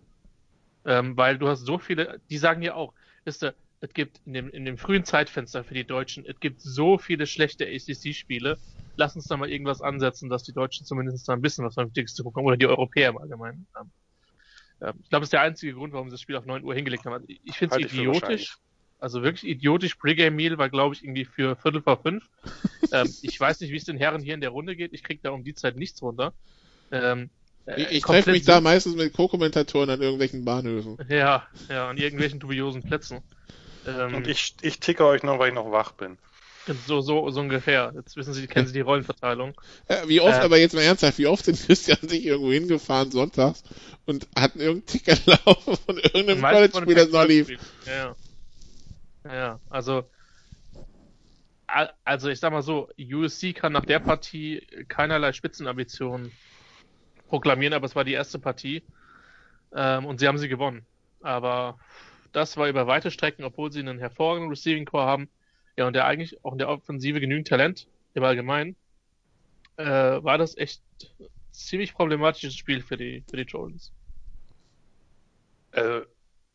Ähm, 0.85 1.17
weil 1.17 1.37
du 1.37 1.47
hast 1.47 1.65
so 1.65 1.77
viele, 1.77 2.21
die 2.29 2.37
sagen 2.37 2.61
ja 2.61 2.75
auch, 2.75 2.93
wisst 3.25 3.43
ihr, 3.43 3.55
es 3.79 3.93
gibt 3.93 4.21
in 4.25 4.33
dem, 4.33 4.49
in 4.49 4.65
dem 4.65 4.77
frühen 4.77 5.03
Zeitfenster 5.03 5.63
für 5.63 5.73
die 5.73 5.85
Deutschen, 5.85 6.25
es 6.25 6.39
gibt 6.39 6.61
so 6.61 6.97
viele 6.97 7.25
schlechte 7.27 7.65
ACC-Spiele. 7.65 8.57
Lass 8.95 9.15
uns 9.15 9.27
da 9.27 9.35
mal 9.35 9.49
irgendwas 9.49 9.81
ansetzen, 9.81 10.29
dass 10.29 10.43
die 10.43 10.53
Deutschen 10.53 10.85
zumindest 10.85 11.27
da 11.27 11.33
ein 11.33 11.41
bisschen 11.41 11.65
was 11.65 11.73
Vernünftiges 11.73 12.13
zu 12.13 12.23
gucken 12.23 12.41
haben, 12.41 12.47
oder 12.47 12.57
die 12.57 12.67
Europäer 12.67 13.09
im 13.09 13.17
Allgemeinen. 13.17 13.67
Ähm, 13.79 13.91
ich 14.89 15.09
glaube, 15.09 15.21
das 15.21 15.27
ist 15.27 15.33
der 15.33 15.41
einzige 15.41 15.73
Grund, 15.73 15.93
warum 15.93 16.09
sie 16.09 16.13
das 16.15 16.21
Spiel 16.21 16.35
auf 16.35 16.45
9 16.45 16.63
Uhr 16.63 16.75
hingelegt 16.75 17.05
haben. 17.05 17.13
Also 17.13 17.25
ich 17.27 17.55
finde 17.55 17.75
es 17.77 17.93
idiotisch. 17.93 18.57
Also 18.99 19.21
wirklich 19.21 19.51
idiotisch. 19.51 19.95
Pre-Game-Meal 19.95 20.57
war, 20.57 20.69
glaube 20.69 20.95
ich, 20.95 21.03
irgendwie 21.03 21.25
für 21.25 21.57
Viertel 21.57 21.81
vor 21.81 22.01
fünf. 22.01 22.29
ähm, 22.93 23.13
ich 23.21 23.37
weiß 23.39 23.59
nicht, 23.59 23.71
wie 23.71 23.75
es 23.75 23.83
den 23.83 23.97
Herren 23.97 24.21
hier 24.21 24.33
in 24.33 24.41
der 24.41 24.51
Runde 24.51 24.75
geht. 24.75 24.93
Ich 24.93 25.03
krieg 25.03 25.21
da 25.21 25.31
um 25.31 25.43
die 25.43 25.53
Zeit 25.53 25.75
nichts 25.75 26.01
runter. 26.01 26.33
Ähm, 26.91 27.29
äh, 27.65 27.81
Ich, 27.81 27.91
ich 27.91 28.03
treffe 28.03 28.31
mich 28.31 28.45
da 28.45 28.61
meistens 28.61 28.95
mit 28.95 29.13
Co-Kommentatoren 29.13 29.89
an 29.89 30.01
irgendwelchen 30.01 30.45
Bahnhöfen. 30.45 30.97
Ja, 31.09 31.47
ja, 31.69 31.89
an 31.89 31.97
irgendwelchen 31.97 32.39
dubiosen 32.39 32.81
Plätzen. 32.83 33.21
Ähm, 33.85 34.15
Und 34.15 34.27
ich, 34.27 34.55
ich 34.61 34.79
ticke 34.79 35.05
euch 35.05 35.23
noch, 35.23 35.37
weil 35.39 35.49
ich 35.49 35.55
noch 35.55 35.71
wach 35.71 35.91
bin. 35.91 36.17
So, 36.87 37.01
so, 37.01 37.29
so 37.29 37.39
ungefähr. 37.41 37.91
Jetzt 37.95 38.15
wissen 38.15 38.33
Sie, 38.33 38.47
kennen 38.47 38.67
Sie 38.67 38.73
die 38.73 38.81
Rollenverteilung. 38.81 39.53
Wie 40.07 40.21
oft, 40.21 40.39
Äh. 40.39 40.43
aber 40.45 40.57
jetzt 40.57 40.73
mal 40.73 40.81
ernsthaft, 40.81 41.17
wie 41.17 41.27
oft 41.27 41.45
sind 41.45 41.59
Christian 41.59 41.97
sich 42.01 42.25
irgendwo 42.25 42.51
hingefahren 42.51 43.11
sonntags 43.11 43.63
und 44.05 44.27
hat 44.37 44.55
irgendeinen 44.55 44.85
Ticker 44.85 45.17
laufen 45.45 45.77
von 45.77 45.97
irgendeinem 45.97 46.41
College-Spieler, 46.41 47.05
das 47.05 47.09
noch 47.11 47.25
lief? 47.25 47.47
Pac-12 47.47 47.57
Spiel. 47.57 47.59
Ja, 47.85 47.95
ja. 47.95 48.15
Ja, 49.25 49.59
also 49.69 50.03
also 52.03 52.29
ich 52.29 52.39
sag 52.39 52.51
mal 52.51 52.61
so, 52.61 52.89
USC 52.99 53.53
kann 53.53 53.73
nach 53.73 53.85
der 53.85 53.99
Partie 53.99 54.65
keinerlei 54.87 55.33
Spitzenambitionen 55.33 56.31
proklamieren, 57.27 57.73
aber 57.73 57.85
es 57.85 57.95
war 57.95 58.03
die 58.03 58.13
erste 58.13 58.39
Partie 58.39 58.83
ähm, 59.73 60.05
und 60.05 60.19
sie 60.19 60.27
haben 60.27 60.37
sie 60.37 60.49
gewonnen. 60.49 60.85
Aber 61.21 61.79
das 62.31 62.57
war 62.57 62.67
über 62.67 62.85
weite 62.87 63.11
Strecken, 63.11 63.43
obwohl 63.43 63.71
sie 63.71 63.79
einen 63.79 63.99
hervorragenden 63.99 64.51
Receiving 64.51 64.85
Core 64.85 65.05
haben, 65.05 65.29
ja 65.77 65.87
und 65.87 65.93
der 65.93 66.05
eigentlich 66.05 66.43
auch 66.43 66.53
in 66.53 66.57
der 66.57 66.69
Offensive 66.69 67.19
genügend 67.19 67.47
Talent 67.47 67.87
im 68.13 68.23
Allgemeinen, 68.23 68.75
äh, 69.77 69.85
war 69.85 70.37
das 70.37 70.57
echt 70.57 70.81
ziemlich 71.51 71.93
problematisches 71.93 72.55
Spiel 72.55 72.81
für 72.81 72.97
die 72.97 73.23
für 73.29 73.37
die 73.37 73.45
Trojans. 73.45 73.91
Äh, 75.71 76.01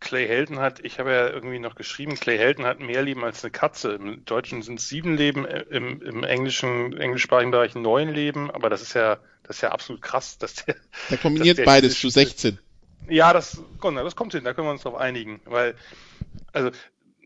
Clay 0.00 0.28
Helden 0.28 0.60
hat, 0.60 0.84
ich 0.84 1.00
habe 1.00 1.12
ja 1.12 1.28
irgendwie 1.28 1.58
noch 1.58 1.74
geschrieben, 1.74 2.14
Clay 2.14 2.38
Helden 2.38 2.64
hat 2.64 2.78
mehr 2.78 3.02
Leben 3.02 3.24
als 3.24 3.42
eine 3.42 3.50
Katze. 3.50 3.92
Im 3.92 4.24
Deutschen 4.24 4.62
sind 4.62 4.78
es 4.78 4.88
sieben 4.88 5.16
Leben, 5.16 5.44
äh, 5.44 5.62
im, 5.70 6.00
im 6.02 6.22
englischen, 6.22 6.96
englischsprachigen 6.96 7.50
Bereich 7.50 7.74
neun 7.74 8.08
Leben, 8.08 8.50
aber 8.50 8.70
das 8.70 8.80
ist 8.82 8.94
ja, 8.94 9.18
das 9.42 9.56
ist 9.56 9.62
ja 9.62 9.72
absolut 9.72 10.00
krass, 10.00 10.38
dass 10.38 10.54
der. 10.54 10.76
Der 11.10 11.18
kombiniert 11.18 11.58
der 11.58 11.64
beides 11.64 11.98
zu 11.98 12.08
16. 12.08 12.58
Ja, 13.08 13.32
das, 13.32 13.60
das 13.82 14.16
kommt 14.16 14.32
hin, 14.32 14.44
da 14.44 14.54
können 14.54 14.68
wir 14.68 14.72
uns 14.72 14.82
drauf 14.82 14.94
einigen, 14.94 15.40
weil, 15.46 15.74
also, 16.52 16.70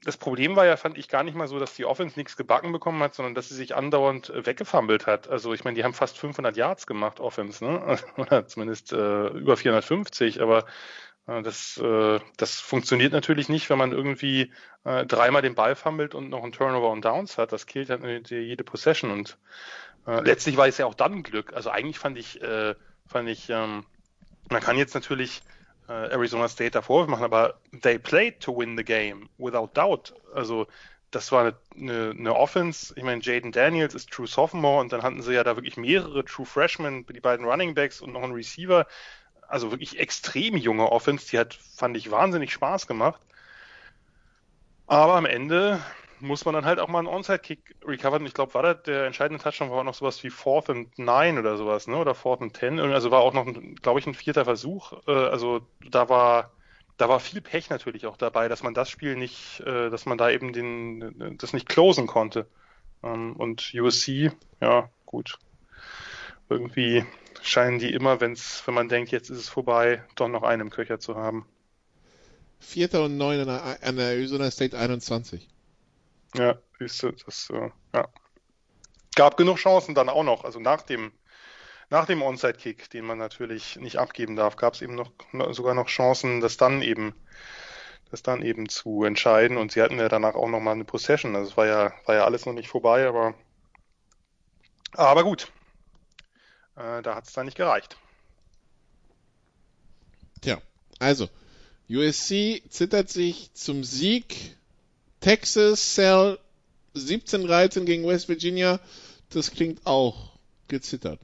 das 0.05 0.17
Problem 0.17 0.57
war 0.57 0.67
ja, 0.67 0.77
fand 0.77 0.99
ich 0.99 1.09
gar 1.09 1.23
nicht 1.23 1.37
mal 1.37 1.47
so, 1.47 1.59
dass 1.59 1.75
die 1.75 1.85
Offense 1.85 2.19
nichts 2.19 2.37
gebacken 2.37 2.73
bekommen 2.73 3.03
hat, 3.03 3.15
sondern 3.15 3.35
dass 3.35 3.49
sie 3.49 3.55
sich 3.55 3.77
andauernd 3.77 4.31
äh, 4.31 4.45
weggefummelt 4.45 5.07
hat. 5.07 5.29
Also 5.29 5.53
ich 5.53 5.65
meine, 5.65 5.77
die 5.77 5.85
haben 5.85 5.95
fast 5.95 6.19
500 6.19 6.57
Yards 6.57 6.87
gemacht, 6.87 7.21
Offense, 7.21 7.65
ne? 7.65 7.99
Oder 8.17 8.47
zumindest 8.47 8.93
äh, 8.93 9.29
über 9.29 9.57
450, 9.57 10.43
aber 10.43 10.67
äh, 11.27 11.43
das, 11.43 11.79
äh, 11.79 12.19
das 12.37 12.61
funktioniert 12.61 13.13
natürlich 13.13 13.49
nicht, 13.49 13.71
wenn 13.71 13.79
man 13.79 13.93
irgendwie 13.93 14.53
äh, 14.85 15.07
dreimal 15.07 15.43
den 15.43 15.55
Ball 15.55 15.77
fummelt 15.77 16.15
und 16.15 16.31
noch 16.31 16.43
einen 16.43 16.53
Turnover 16.53 16.91
und 16.91 17.05
Downs 17.05 17.39
hat. 17.39 17.53
Das 17.53 17.67
killt 17.67 17.91
halt 17.91 18.31
jede 18.31 18.65
Possession 18.65 19.13
und 19.13 19.39
äh, 20.07 20.21
letztlich 20.23 20.57
war 20.57 20.67
es 20.67 20.79
ja 20.79 20.87
auch 20.87 20.95
dann 20.95 21.23
Glück. 21.23 21.53
Also 21.53 21.71
eigentlich 21.71 22.01
fand 22.01 22.19
ich, 22.19 22.43
äh, 22.43 22.75
fand 23.07 23.29
ich, 23.29 23.51
ähm, 23.51 23.85
man 24.51 24.61
kann 24.61 24.77
jetzt 24.77 24.95
natürlich 24.95 25.43
Arizona 26.11 26.49
State 26.49 26.73
davor 26.73 27.07
machen, 27.07 27.25
aber 27.25 27.55
they 27.83 27.99
played 27.99 28.41
to 28.41 28.57
win 28.57 28.77
the 28.77 28.85
game, 28.85 29.29
without 29.39 29.71
doubt. 29.75 30.15
Also 30.35 30.67
das 31.11 31.31
war 31.31 31.43
eine, 31.43 31.55
eine, 31.77 32.11
eine 32.19 32.35
Offense. 32.35 32.95
Ich 32.97 33.03
meine, 33.03 33.21
Jaden 33.23 33.53
Daniels 33.53 33.95
ist 33.95 34.11
True 34.11 34.27
Sophomore 34.27 34.81
und 34.81 34.93
dann 34.93 35.03
hatten 35.03 35.23
sie 35.23 35.35
ja 35.35 35.45
da 35.45 35.57
wirklich 35.57 35.77
mehrere 35.77 36.25
True 36.25 36.47
Freshmen, 36.47 37.05
die 37.07 37.21
beiden 37.21 37.47
Running 37.47 37.75
Backs 37.75 38.01
und 38.01 38.13
noch 38.13 38.23
einen 38.23 38.33
Receiver 38.33 38.87
also 39.53 39.71
wirklich 39.71 39.99
extrem 39.99 40.57
junge 40.57 40.91
Offense, 40.91 41.29
die 41.29 41.39
hat, 41.39 41.53
fand 41.53 41.95
ich, 41.99 42.11
wahnsinnig 42.11 42.53
Spaß 42.53 42.87
gemacht. 42.87 43.21
Aber 44.87 45.15
am 45.17 45.27
Ende 45.27 45.79
muss 46.23 46.45
man 46.45 46.55
dann 46.55 46.65
halt 46.65 46.79
auch 46.79 46.89
mal 46.89 47.01
einen 47.01 47.09
Onside-Kick 47.09 47.75
recovern. 47.85 48.25
Ich 48.25 48.35
glaube, 48.35 48.55
war 48.55 48.63
das 48.63 48.85
der 48.85 49.07
entscheidende 49.07 49.43
Touchdown 49.43 49.71
war 49.71 49.81
auch 49.81 49.85
noch 49.85 49.95
sowas 49.95 50.23
wie 50.23 50.31
Fourth 50.31 50.71
and 50.71 50.99
Nine 50.99 51.39
oder 51.39 51.57
sowas, 51.57 51.89
ne? 51.89 51.97
Oder 51.97 52.15
Fourth 52.15 52.41
and 52.41 52.55
Ten. 52.55 52.79
Also 52.79 53.11
war 53.11 53.21
auch 53.21 53.35
noch, 53.35 53.47
glaube 53.83 54.01
ich, 54.01 54.07
ein 54.07 54.15
vierter 54.15 54.45
Versuch. 54.45 54.93
Äh, 55.07 55.13
also 55.13 55.67
da 55.91 56.09
war, 56.09 56.53
da 56.97 57.09
war 57.09 57.21
viel 57.21 57.41
Pech 57.41 57.71
natürlich 57.71 58.07
auch 58.07 58.17
dabei, 58.17 58.49
dass 58.49 58.63
man 58.63 58.73
das 58.73 58.89
Spiel 58.89 59.17
nicht, 59.17 59.61
äh, 59.61 59.91
dass 59.91 60.07
man 60.07 60.17
da 60.17 60.31
eben 60.31 60.53
den, 60.53 61.37
das 61.39 61.53
nicht 61.53 61.69
closen 61.69 62.07
konnte. 62.07 62.47
Ähm, 63.03 63.35
und 63.37 63.73
USC, 63.75 64.31
ja, 64.61 64.89
gut. 65.05 65.39
Irgendwie 66.49 67.05
scheinen 67.43 67.81
die 67.81 67.93
immer, 67.93 68.21
wenn's, 68.21 68.63
wenn 68.67 68.75
man 68.75 68.89
denkt, 68.89 69.11
jetzt 69.11 69.29
ist 69.29 69.39
es 69.39 69.49
vorbei, 69.49 70.05
doch 70.15 70.29
noch 70.29 70.45
einen 70.45 70.63
im 70.63 70.71
Köcher 70.71 71.01
zu 71.01 71.17
haben. 71.17 71.47
Vierter 72.61 73.05
und 73.05 73.17
neun 73.17 73.49
an 73.49 73.97
der 73.97 74.07
Arizona 74.07 74.51
State 74.51 74.79
21. 74.79 75.49
Ja, 76.35 76.59
siehst 76.79 77.03
du, 77.03 77.13
das, 77.13 77.51
äh, 77.51 77.71
ja. 77.95 78.09
Gab 79.15 79.37
genug 79.37 79.59
Chancen 79.59 79.95
dann 79.95 80.09
auch 80.09 80.25
noch, 80.25 80.45
also 80.45 80.59
nach 80.59 80.83
dem, 80.83 81.13
nach 81.91 82.07
dem 82.07 82.23
Onside-Kick, 82.23 82.89
den 82.91 83.05
man 83.05 83.19
natürlich 83.19 83.77
nicht 83.77 83.99
abgeben 83.99 84.37
darf, 84.37 84.57
gab 84.57 84.75
es 84.75 84.83
eben 84.83 84.95
noch, 84.95 85.13
sogar 85.51 85.75
noch 85.75 85.89
Chancen, 85.89 86.41
das 86.41 86.57
dann 86.57 86.81
eben, 86.81 87.15
das 88.11 88.23
dann 88.23 88.41
eben 88.41 88.69
zu 88.71 89.05
entscheiden 89.05 89.59
und 89.59 89.73
sie 89.73 89.83
hatten 89.83 89.99
ja 89.99 90.09
danach 90.09 90.35
auch 90.35 90.49
noch 90.49 90.61
mal 90.61 90.73
eine 90.73 90.85
Possession, 90.85 91.37
also 91.37 91.51
es 91.51 91.57
war 91.59 91.67
ja, 91.67 91.93
war 92.07 92.15
ja 92.15 92.25
alles 92.25 92.47
noch 92.47 92.55
nicht 92.55 92.69
vorbei, 92.69 93.07
aber, 93.07 93.35
aber 94.93 95.25
gut, 95.25 95.53
äh, 96.77 97.03
da 97.03 97.15
hat 97.15 97.27
es 97.27 97.35
dann 97.35 97.45
nicht 97.45 97.59
gereicht. 97.59 97.99
Tja, 100.41 100.61
also 100.99 101.29
USC 101.89 102.63
zittert 102.69 103.11
sich 103.11 103.53
zum 103.55 103.85
Sieg. 103.85 104.57
Texas 105.23 105.81
Cell 105.81 106.39
17-13 106.97 107.85
gegen 107.85 108.05
West 108.05 108.29
Virginia. 108.29 108.81
Das 109.31 109.51
klingt 109.51 109.87
auch 109.87 110.33
gezittert. 110.69 111.21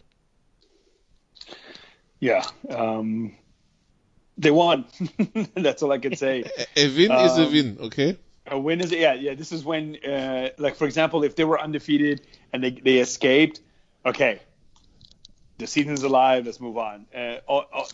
Yeah, 2.20 2.44
um, 2.68 3.34
they 4.38 4.50
won. 4.50 4.86
That's 5.54 5.82
all 5.82 5.92
I 5.92 5.98
can 5.98 6.16
say. 6.16 6.44
A, 6.76 6.88
win 6.96 7.10
um, 7.12 7.26
is 7.26 7.38
a 7.38 7.46
um, 7.46 7.52
win, 7.52 7.78
okay? 7.80 8.16
A 8.46 8.58
win 8.58 8.80
is 8.80 8.90
yeah, 8.90 9.12
yeah. 9.14 9.34
This 9.34 9.52
is 9.52 9.64
when, 9.64 9.96
uh, 10.04 10.50
like 10.58 10.76
for 10.76 10.86
example, 10.86 11.22
if 11.22 11.36
they 11.36 11.44
were 11.44 11.60
undefeated 11.60 12.22
and 12.52 12.64
they 12.64 12.70
they 12.70 12.98
escaped, 12.98 13.60
okay, 14.04 14.40
the 15.58 15.66
season's 15.66 16.02
alive. 16.02 16.46
Let's 16.46 16.60
move 16.60 16.78
on. 16.78 17.06
Uh, 17.14 17.36
all, 17.46 17.66
all, 17.72 17.88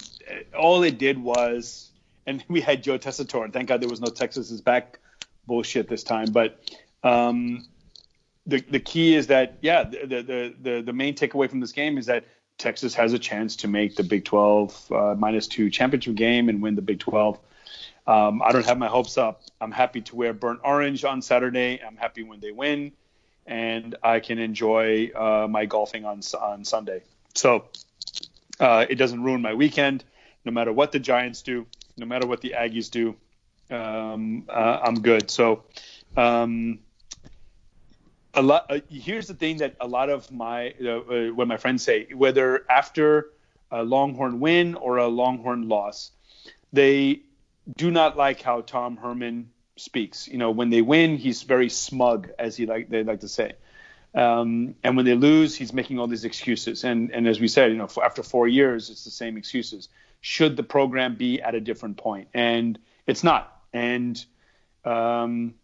all, 0.57 0.83
it 0.85 0.97
did 0.97 1.19
was, 1.19 1.91
and 2.25 2.43
we 2.49 2.61
had 2.63 2.83
Joe 2.83 2.99
Tessitore. 2.99 3.53
Thank 3.53 3.69
God 3.69 3.83
there 3.83 3.91
was 3.91 4.01
no 4.01 4.11
Texas 4.11 4.51
is 4.51 4.63
back 4.63 5.01
bullshit 5.47 5.89
this 5.89 6.03
time. 6.03 6.33
But 6.33 6.59
um, 7.03 7.67
the 8.47 8.61
the 8.61 8.81
key 8.81 9.15
is 9.15 9.29
that 9.29 9.59
yeah, 9.61 9.85
the, 9.85 10.23
the 10.23 10.55
the 10.61 10.83
the 10.83 10.93
main 10.93 11.15
takeaway 11.15 11.49
from 11.49 11.61
this 11.61 11.73
game 11.73 11.99
is 11.99 12.07
that 12.07 12.25
Texas 12.59 12.95
has 12.95 13.13
a 13.13 13.19
chance 13.19 13.57
to 13.57 13.69
make 13.69 13.97
the 13.97 14.05
Big 14.05 14.25
12 14.25 14.93
uh, 14.93 15.15
minus 15.19 15.47
two 15.49 15.71
championship 15.71 16.15
game 16.15 16.49
and 16.49 16.63
win 16.63 16.75
the 16.75 16.83
Big 16.83 17.01
12. 17.01 17.39
Um, 18.07 18.43
I 18.43 18.53
don't 18.53 18.67
have 18.67 18.79
my 18.79 18.87
hopes 18.87 19.19
up. 19.19 19.43
I'm 19.61 19.73
happy 19.73 20.03
to 20.03 20.17
wear 20.17 20.33
burnt 20.33 20.61
orange 20.63 21.05
on 21.05 21.23
Saturday. 21.23 21.81
I'm 21.85 21.97
happy 21.97 22.23
when 22.23 22.41
they 22.41 22.53
win, 22.53 22.93
and 23.47 23.97
I 24.03 24.21
can 24.21 24.39
enjoy 24.39 25.11
uh, 25.15 25.49
my 25.49 25.65
golfing 25.65 26.05
on 26.05 26.21
on 26.41 26.65
Sunday. 26.65 27.03
So 27.35 27.65
uh, 28.61 28.87
it 28.89 28.97
doesn't 28.97 29.23
ruin 29.23 29.41
my 29.41 29.55
weekend. 29.55 30.05
No 30.45 30.53
matter 30.53 30.73
what 30.73 30.93
the 30.93 30.99
Giants 30.99 31.41
do, 31.41 31.67
no 31.97 32.05
matter 32.05 32.27
what 32.27 32.43
the 32.43 32.55
Aggies 32.57 32.91
do, 32.91 33.17
um, 33.75 34.45
uh, 34.49 34.81
I'm 34.83 35.01
good. 35.01 35.31
So 35.31 35.65
um, 36.17 36.81
a 38.35 38.43
lot. 38.43 38.67
Uh, 38.71 38.81
here's 38.89 39.27
the 39.27 39.35
thing 39.35 39.59
that 39.59 39.77
a 39.81 39.87
lot 39.87 40.11
of 40.11 40.31
my 40.31 40.75
uh, 40.83 40.89
uh, 40.89 41.27
what 41.29 41.49
my 41.49 41.57
friends 41.57 41.83
say, 41.83 42.09
whether 42.13 42.65
after 42.71 43.31
a 43.71 43.83
Longhorn 43.83 44.41
win 44.41 44.75
or 44.75 44.99
a 44.99 45.09
Longhorn 45.09 45.69
loss, 45.69 46.11
they 46.73 47.23
do 47.77 47.91
not 47.91 48.17
like 48.17 48.43
how 48.43 48.61
Tom 48.61 48.97
Herman 48.97 49.51
speaks. 49.77 50.29
You 50.29 50.39
know, 50.39 50.51
when 50.51 50.71
they 50.71 50.83
win, 50.83 51.17
he's 51.17 51.43
very 51.43 51.69
smug, 51.69 52.31
as 52.39 52.57
he 52.57 52.67
like 52.67 52.89
they 52.89 53.03
like 53.03 53.21
to 53.21 53.29
say. 53.29 53.53
Um, 54.15 54.77
and 54.85 54.97
when 54.97 55.05
they 55.05 55.15
lose, 55.15 55.57
he's 55.57 55.73
making 55.73 55.99
all 55.99 56.07
these 56.07 56.25
excuses. 56.25 56.85
And 56.85 57.11
and 57.11 57.27
as 57.27 57.41
we 57.41 57.49
said, 57.49 57.73
you 57.73 57.79
know, 57.79 57.89
after 58.03 58.23
four 58.23 58.47
years, 58.47 58.91
it's 58.91 59.05
the 59.05 59.11
same 59.11 59.37
excuses. 59.37 59.89
Should 60.21 60.57
the 60.57 60.63
program 60.63 61.17
be 61.17 61.43
at 61.43 61.55
a 61.55 61.61
different 61.61 61.97
point? 61.97 62.29
And 62.33 62.79
it's 63.07 63.25
not. 63.25 63.54
And 63.75 64.25
um, 64.85 65.55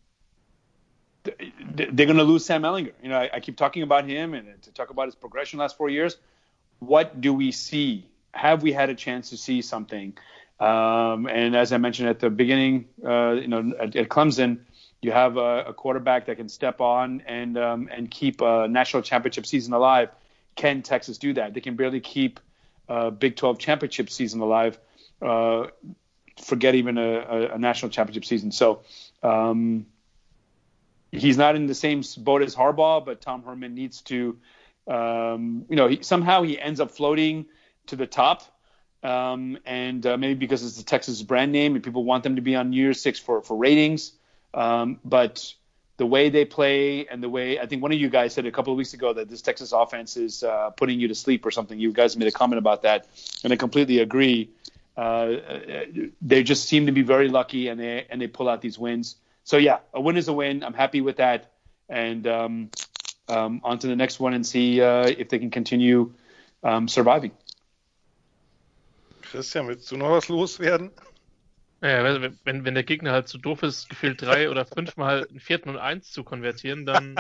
they're 1.25 2.07
going 2.07 2.17
to 2.17 2.25
lose 2.25 2.45
Sam 2.45 2.63
Ellinger. 2.63 2.93
You 3.03 3.09
know, 3.09 3.19
I, 3.19 3.31
I, 3.35 3.41
keep 3.41 3.57
talking 3.57 3.83
about 3.83 4.07
him 4.07 4.35
and 4.35 4.61
to 4.63 4.73
talk 4.73 4.91
about 4.91 5.07
his 5.07 5.15
progression 5.15 5.59
last 5.59 5.77
four 5.77 5.89
years. 5.89 6.17
What 6.79 7.21
do 7.21 7.33
we 7.35 7.53
see? 7.53 8.07
Have 8.33 8.63
we 8.63 8.73
had 8.73 8.91
a 8.91 8.95
chance 8.95 9.31
to 9.31 9.37
see 9.37 9.63
something? 9.63 10.17
Um, 10.59 11.27
and 11.27 11.57
as 11.57 11.73
I 11.73 11.79
mentioned 11.79 12.09
at 12.09 12.21
the 12.21 12.31
beginning, 12.31 12.89
uh, 13.05 13.33
you 13.33 13.49
know, 13.49 13.73
at, 13.81 13.97
at 13.97 14.09
Clemson, 14.09 14.61
you 15.03 15.13
have 15.13 15.37
a, 15.37 15.65
a 15.69 15.75
quarterback 15.75 16.27
that 16.27 16.37
can 16.37 16.49
step 16.49 16.81
on 16.81 17.23
and 17.27 17.57
um, 17.57 17.89
and 17.91 18.11
keep 18.11 18.43
a 18.43 18.69
national 18.69 19.03
championship 19.03 19.47
season 19.47 19.73
alive. 19.73 20.11
Can 20.57 20.83
Texas 20.83 21.17
do 21.17 21.33
that? 21.35 21.55
They 21.55 21.61
can 21.61 21.77
barely 21.77 22.01
keep 22.01 22.41
a 22.89 23.11
Big 23.11 23.37
12 23.37 23.59
championship 23.59 24.11
season 24.11 24.41
alive. 24.41 24.79
Uh, 25.23 25.69
forget 26.43 26.75
even 26.75 26.99
a, 26.99 27.51
a, 27.55 27.59
national 27.59 27.91
championship 27.91 28.25
season. 28.25 28.53
So 28.53 28.83
um, 29.23 29.87
he's 31.13 31.37
not 31.37 31.57
in 31.57 31.67
the 31.67 31.75
same 31.75 32.03
boat 32.19 32.43
as 32.43 32.55
Harbaugh, 32.55 33.05
but 33.05 33.21
Tom 33.21 33.43
Herman 33.43 33.75
needs 33.75 34.03
to, 34.03 34.39
um, 34.87 35.65
you 35.69 35.77
know, 35.77 35.89
he, 35.89 36.03
somehow 36.03 36.43
he 36.43 36.61
ends 36.61 36.81
up 36.81 36.91
floating 36.91 37.47
to 37.87 37.97
the 37.97 38.07
top. 38.07 38.43
Um, 39.03 39.59
and 39.65 40.05
uh, 40.05 40.19
maybe 40.19 40.35
because 40.35 40.63
it's 40.65 40.77
the 40.77 40.85
Texas 40.85 41.23
brand 41.23 41.53
name 41.53 41.75
and 41.75 41.83
people 41.83 42.05
want 42.05 42.23
them 42.23 42.37
to 42.37 42.43
be 42.43 42.55
on 42.55 42.71
New 42.71 42.83
Year's 42.83 43.01
Six 43.01 43.19
for, 43.19 43.41
for 43.41 43.57
ratings. 43.57 44.13
Um, 44.53 45.01
but 45.05 45.55
the 46.01 46.07
way 46.07 46.31
they 46.31 46.47
play 46.47 47.07
and 47.07 47.23
the 47.23 47.29
way 47.29 47.59
I 47.59 47.67
think 47.67 47.83
one 47.83 47.93
of 47.93 47.99
you 47.99 48.09
guys 48.09 48.33
said 48.33 48.47
a 48.47 48.51
couple 48.51 48.73
of 48.73 48.79
weeks 48.79 48.95
ago 48.95 49.13
that 49.13 49.29
this 49.29 49.43
Texas 49.43 49.73
offense 49.73 50.17
is 50.17 50.43
uh, 50.43 50.71
putting 50.71 50.99
you 50.99 51.09
to 51.09 51.15
sleep 51.15 51.45
or 51.45 51.51
something. 51.51 51.79
You 51.79 51.93
guys 51.93 52.17
made 52.17 52.27
a 52.27 52.33
comment 52.33 52.59
about 52.59 52.83
that, 52.83 53.07
and 53.45 53.53
I 53.53 53.57
completely 53.57 53.99
agree. 53.99 54.49
Uh, 54.97 55.37
they 56.21 56.43
just 56.43 56.69
seem 56.69 56.87
to 56.87 56.93
be 56.93 57.03
very 57.03 57.29
lucky, 57.29 57.69
and 57.69 57.81
they 57.81 58.07
and 58.11 58.21
they 58.21 58.27
pull 58.27 58.49
out 58.49 58.61
these 58.61 58.79
wins. 58.79 59.17
So 59.45 59.57
yeah, 59.57 59.79
a 59.95 60.01
win 60.01 60.17
is 60.17 60.29
a 60.29 60.33
win. 60.33 60.63
I'm 60.63 60.75
happy 60.75 61.01
with 61.01 61.17
that, 61.17 61.53
and 61.89 62.27
um, 62.27 62.71
um, 63.29 63.61
on 63.65 63.79
to 63.79 63.87
the 63.87 63.97
next 63.97 64.21
one 64.21 64.35
and 64.35 64.47
see 64.47 64.83
uh, 64.83 65.07
if 65.07 65.29
they 65.29 65.39
can 65.39 65.51
continue 65.51 66.13
um, 66.63 66.89
surviving. 66.89 67.33
Christian, 69.23 69.69
willst 69.69 69.91
du 69.91 69.97
noch 69.97 70.11
was 70.11 70.29
loswerden? 70.29 70.91
Naja, 71.81 72.21
wenn, 72.45 72.65
wenn 72.65 72.75
der 72.75 72.83
Gegner 72.83 73.13
halt 73.13 73.29
zu 73.29 73.39
so 73.39 73.43
doof 73.43 73.63
ist, 73.63 73.89
gefühlt 73.89 74.21
drei 74.21 74.51
oder 74.51 74.67
fünfmal 74.67 75.27
einen 75.31 75.41
vierten 75.41 75.71
und 75.71 75.79
eins 75.79 76.13
zu 76.13 76.25
konvertieren, 76.25 76.85
dann, 76.85 77.15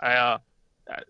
naja, 0.00 0.40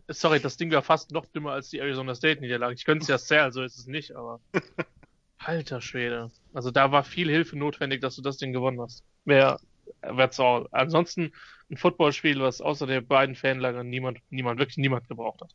sorry, 0.08 0.40
das 0.40 0.56
Ding 0.56 0.72
war 0.72 0.82
fast 0.82 1.12
noch 1.12 1.26
dümmer 1.26 1.52
als 1.52 1.70
die 1.70 1.78
Arizona 1.78 2.14
State 2.14 2.40
Niederlage. 2.40 2.74
Ich 2.74 2.84
könnte 2.84 3.02
es 3.02 3.08
ja 3.08 3.18
zählen, 3.18 3.52
so 3.52 3.62
ist 3.62 3.78
es 3.78 3.86
nicht, 3.86 4.16
aber 4.16 4.40
alter 5.44 5.80
Schwede. 5.80 6.30
Also 6.54 6.70
da 6.70 6.92
war 6.92 7.04
viel 7.04 7.30
Hilfe 7.30 7.56
notwendig, 7.58 8.00
dass 8.00 8.16
du 8.16 8.22
das 8.22 8.36
Ding 8.36 8.52
gewonnen 8.52 8.80
hast. 8.80 9.04
Wer, 9.24 9.60
that's 10.02 10.40
all. 10.40 10.68
Ansonsten 10.72 11.32
ein 11.70 11.76
Footballspiel, 11.76 12.40
was 12.40 12.60
außer 12.60 12.86
der 12.86 13.00
beiden 13.00 13.34
Fanlager 13.34 13.84
niemand, 13.84 14.18
niemand, 14.30 14.58
wirklich 14.58 14.78
niemand 14.78 15.08
gebraucht 15.08 15.40
hat 15.40 15.54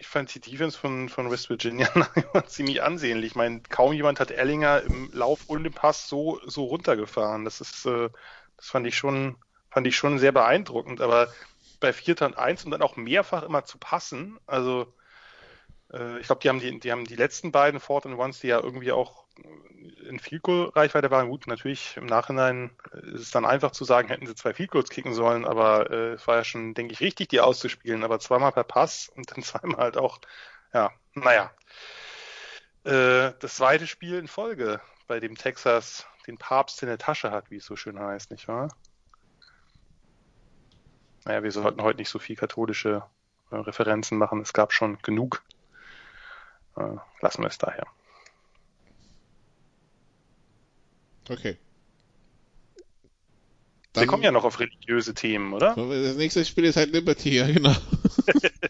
ich 0.00 0.06
fand 0.06 0.34
die 0.34 0.40
Defense 0.40 0.78
von, 0.78 1.08
von 1.08 1.30
West 1.30 1.50
Virginia 1.50 1.88
ziemlich 2.46 2.82
ansehnlich. 2.82 3.32
Ich 3.32 3.36
meine, 3.36 3.60
kaum 3.68 3.92
jemand 3.92 4.18
hat 4.18 4.30
Ellinger 4.30 4.82
im 4.82 5.10
Lauf 5.12 5.44
und 5.46 5.64
im 5.64 5.72
Pass 5.72 6.08
so, 6.08 6.40
so 6.46 6.64
runtergefahren. 6.64 7.44
Das 7.44 7.60
ist, 7.60 7.84
äh, 7.84 8.08
das 8.56 8.66
fand 8.68 8.86
ich 8.86 8.96
schon, 8.96 9.36
fand 9.70 9.86
ich 9.86 9.96
schon 9.96 10.18
sehr 10.18 10.32
beeindruckend. 10.32 11.02
Aber 11.02 11.28
bei 11.80 11.92
Vierter 11.92 12.26
und 12.26 12.38
Eins 12.38 12.64
und 12.64 12.70
dann 12.70 12.82
auch 12.82 12.96
mehrfach 12.96 13.42
immer 13.42 13.64
zu 13.64 13.76
passen, 13.76 14.38
also 14.46 14.92
ich 15.92 16.26
glaube, 16.26 16.40
die 16.40 16.48
haben 16.48 16.60
die, 16.60 16.78
die 16.78 16.92
haben 16.92 17.04
die 17.04 17.16
letzten 17.16 17.50
beiden 17.50 17.80
Fourth 17.80 18.06
and 18.06 18.16
Ones, 18.16 18.40
die 18.40 18.46
ja 18.48 18.60
irgendwie 18.60 18.92
auch 18.92 19.24
in 20.08 20.18
Field 20.18 20.42
Goal 20.42 20.70
Reichweite 20.74 21.10
waren. 21.10 21.28
Gut, 21.28 21.46
natürlich 21.46 21.96
im 21.96 22.06
Nachhinein 22.06 22.70
ist 22.92 23.22
es 23.22 23.30
dann 23.30 23.44
einfach 23.44 23.70
zu 23.72 23.84
sagen, 23.84 24.08
hätten 24.08 24.26
sie 24.26 24.34
zwei 24.34 24.54
Field 24.54 24.70
Goals 24.70 24.90
kicken 24.90 25.14
sollen, 25.14 25.44
aber 25.44 25.90
äh, 25.90 26.12
es 26.12 26.26
war 26.26 26.36
ja 26.36 26.44
schon, 26.44 26.74
denke 26.74 26.92
ich, 26.92 27.00
richtig, 27.00 27.28
die 27.28 27.40
auszuspielen. 27.40 28.04
Aber 28.04 28.18
zweimal 28.20 28.52
per 28.52 28.64
Pass 28.64 29.10
und 29.16 29.30
dann 29.30 29.42
zweimal 29.42 29.78
halt 29.78 29.96
auch, 29.96 30.20
ja, 30.72 30.90
naja. 31.14 31.50
Äh, 32.84 33.32
das 33.40 33.56
zweite 33.56 33.86
Spiel 33.86 34.18
in 34.18 34.28
Folge, 34.28 34.80
bei 35.06 35.20
dem 35.20 35.36
Texas 35.36 36.06
den 36.26 36.38
Papst 36.38 36.82
in 36.82 36.88
der 36.88 36.98
Tasche 36.98 37.30
hat, 37.30 37.50
wie 37.50 37.56
es 37.56 37.64
so 37.64 37.76
schön 37.76 37.98
heißt, 37.98 38.30
nicht 38.30 38.48
wahr? 38.48 38.68
Naja, 41.24 41.42
wir 41.42 41.52
sollten 41.52 41.82
heute 41.82 41.98
nicht 41.98 42.08
so 42.08 42.18
viel 42.18 42.36
katholische 42.36 43.02
äh, 43.50 43.56
Referenzen 43.56 44.16
machen. 44.18 44.40
Es 44.40 44.52
gab 44.52 44.72
schon 44.72 44.98
genug. 45.02 45.42
Äh, 46.76 46.96
lassen 47.20 47.42
wir 47.42 47.48
es 47.48 47.58
daher. 47.58 47.86
Okay. 51.28 51.58
Dann, 53.92 54.02
wir 54.02 54.06
kommen 54.06 54.22
ja 54.22 54.30
noch 54.30 54.44
auf 54.44 54.60
religiöse 54.60 55.14
Themen, 55.14 55.52
oder? 55.52 55.74
Das 55.74 56.16
nächste 56.16 56.44
Spiel 56.44 56.64
ist 56.64 56.76
halt 56.76 56.92
Liberty, 56.92 57.36
ja, 57.36 57.50
genau. 57.50 57.74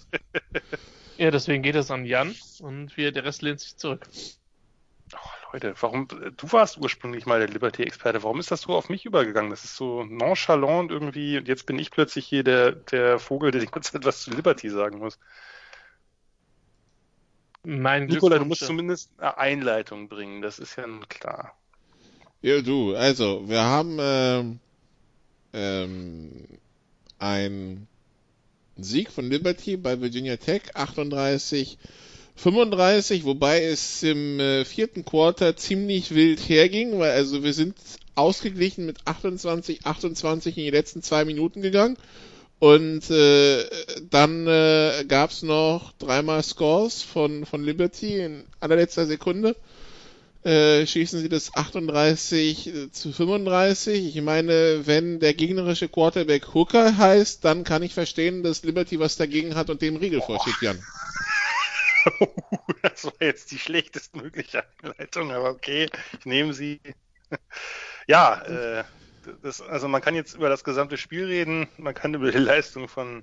ja, 1.18 1.31
deswegen 1.31 1.62
geht 1.62 1.74
es 1.74 1.90
an 1.90 2.06
Jan 2.06 2.35
und 2.60 2.97
wir, 2.97 3.12
der 3.12 3.24
Rest 3.24 3.43
lehnt 3.43 3.60
sich 3.60 3.77
zurück. 3.77 4.09
Oh, 5.14 5.52
Leute, 5.52 5.74
warum, 5.81 6.09
du 6.09 6.52
warst 6.52 6.78
ursprünglich 6.78 7.27
mal 7.27 7.39
der 7.39 7.48
Liberty-Experte, 7.48 8.22
warum 8.22 8.40
ist 8.40 8.51
das 8.51 8.62
so 8.62 8.74
auf 8.74 8.89
mich 8.89 9.05
übergegangen? 9.05 9.51
Das 9.51 9.64
ist 9.64 9.77
so 9.77 10.05
nonchalant 10.05 10.90
irgendwie 10.90 11.36
und 11.36 11.48
jetzt 11.48 11.66
bin 11.66 11.78
ich 11.78 11.90
plötzlich 11.90 12.27
hier 12.27 12.43
der, 12.43 12.72
der 12.72 13.18
Vogel, 13.18 13.51
der 13.51 13.60
die 13.60 13.66
ganze 13.66 13.93
Zeit 13.93 14.05
was 14.06 14.22
zu 14.22 14.31
Liberty 14.31 14.70
sagen 14.70 15.01
muss. 15.01 15.18
Mein 17.62 18.07
Nikola, 18.07 18.39
du 18.39 18.47
musst 18.47 18.65
zumindest 18.65 19.11
eine 19.19 19.37
Einleitung 19.37 20.09
bringen, 20.09 20.41
das 20.41 20.59
ist 20.59 20.77
ja 20.77 20.87
klar. 21.09 21.55
Ja, 22.43 22.62
du, 22.62 22.95
also, 22.95 23.49
wir 23.49 23.61
haben 23.62 23.99
ähm, 24.01 24.61
ähm, 25.53 26.47
ein 27.19 27.87
Sieg 28.77 29.11
von 29.11 29.28
Liberty 29.28 29.77
bei 29.77 30.01
Virginia 30.01 30.37
Tech, 30.37 30.62
38 30.74 31.78
35, 32.37 33.24
wobei 33.24 33.62
es 33.65 34.03
im 34.03 34.41
äh, 34.41 34.65
vierten 34.65 35.05
Quarter 35.05 35.57
ziemlich 35.57 36.15
wild 36.15 36.41
herging, 36.49 36.99
weil 36.99 37.11
also 37.11 37.43
wir 37.43 37.53
sind 37.53 37.77
ausgeglichen 38.15 38.87
mit 38.87 39.07
28 39.07 39.85
28 39.85 40.57
in 40.57 40.65
die 40.65 40.70
letzten 40.70 41.03
zwei 41.03 41.27
Minuten 41.27 41.61
gegangen 41.61 41.99
und 42.61 43.11
äh, 43.11 43.65
dann 44.09 44.47
äh, 44.47 45.05
gab 45.09 45.31
noch 45.43 45.93
dreimal 45.99 46.45
Scores 46.45 47.03
von 47.03 47.45
von 47.45 47.65
Liberty 47.65 48.20
in 48.20 48.45
allerletzter 48.61 49.07
Sekunde 49.07 49.57
äh, 50.45 50.87
schießen 50.87 51.20
sie 51.20 51.28
das 51.28 51.55
38 51.55 52.66
äh, 52.66 52.91
zu 52.91 53.12
35. 53.12 54.16
Ich 54.16 54.23
meine, 54.23 54.87
wenn 54.87 55.20
der 55.20 55.35
gegnerische 55.35 55.89
Quarterback 55.89 56.55
Hooker 56.55 56.97
heißt, 56.97 57.45
dann 57.45 57.65
kann 57.65 57.82
ich 57.82 57.93
verstehen, 57.93 58.43
dass 58.43 58.62
Liberty 58.62 58.99
was 58.99 59.16
dagegen 59.16 59.55
hat 59.55 59.69
und 59.69 59.82
dem 59.82 59.97
Riegel 59.97 60.23
vorschiebt, 60.23 60.62
Jan. 60.62 60.82
das 62.82 63.05
war 63.05 63.12
jetzt 63.20 63.51
die 63.51 63.59
schlechtestmögliche 63.59 64.65
Einleitung, 64.82 65.31
aber 65.31 65.51
okay, 65.51 65.91
ich 66.19 66.24
nehme 66.24 66.55
sie. 66.55 66.81
ja, 68.07 68.41
äh, 68.81 68.85
das, 69.43 69.61
also 69.61 69.89
man 69.89 70.01
kann 70.01 70.15
jetzt 70.15 70.35
über 70.35 70.48
das 70.48 70.65
gesamte 70.65 70.97
Spiel 70.97 71.27
reden, 71.27 71.69
man 71.77 71.94
kann 71.94 72.15
über 72.15 72.31
die 72.31 72.39
Leistung 72.39 72.89
von 72.89 73.23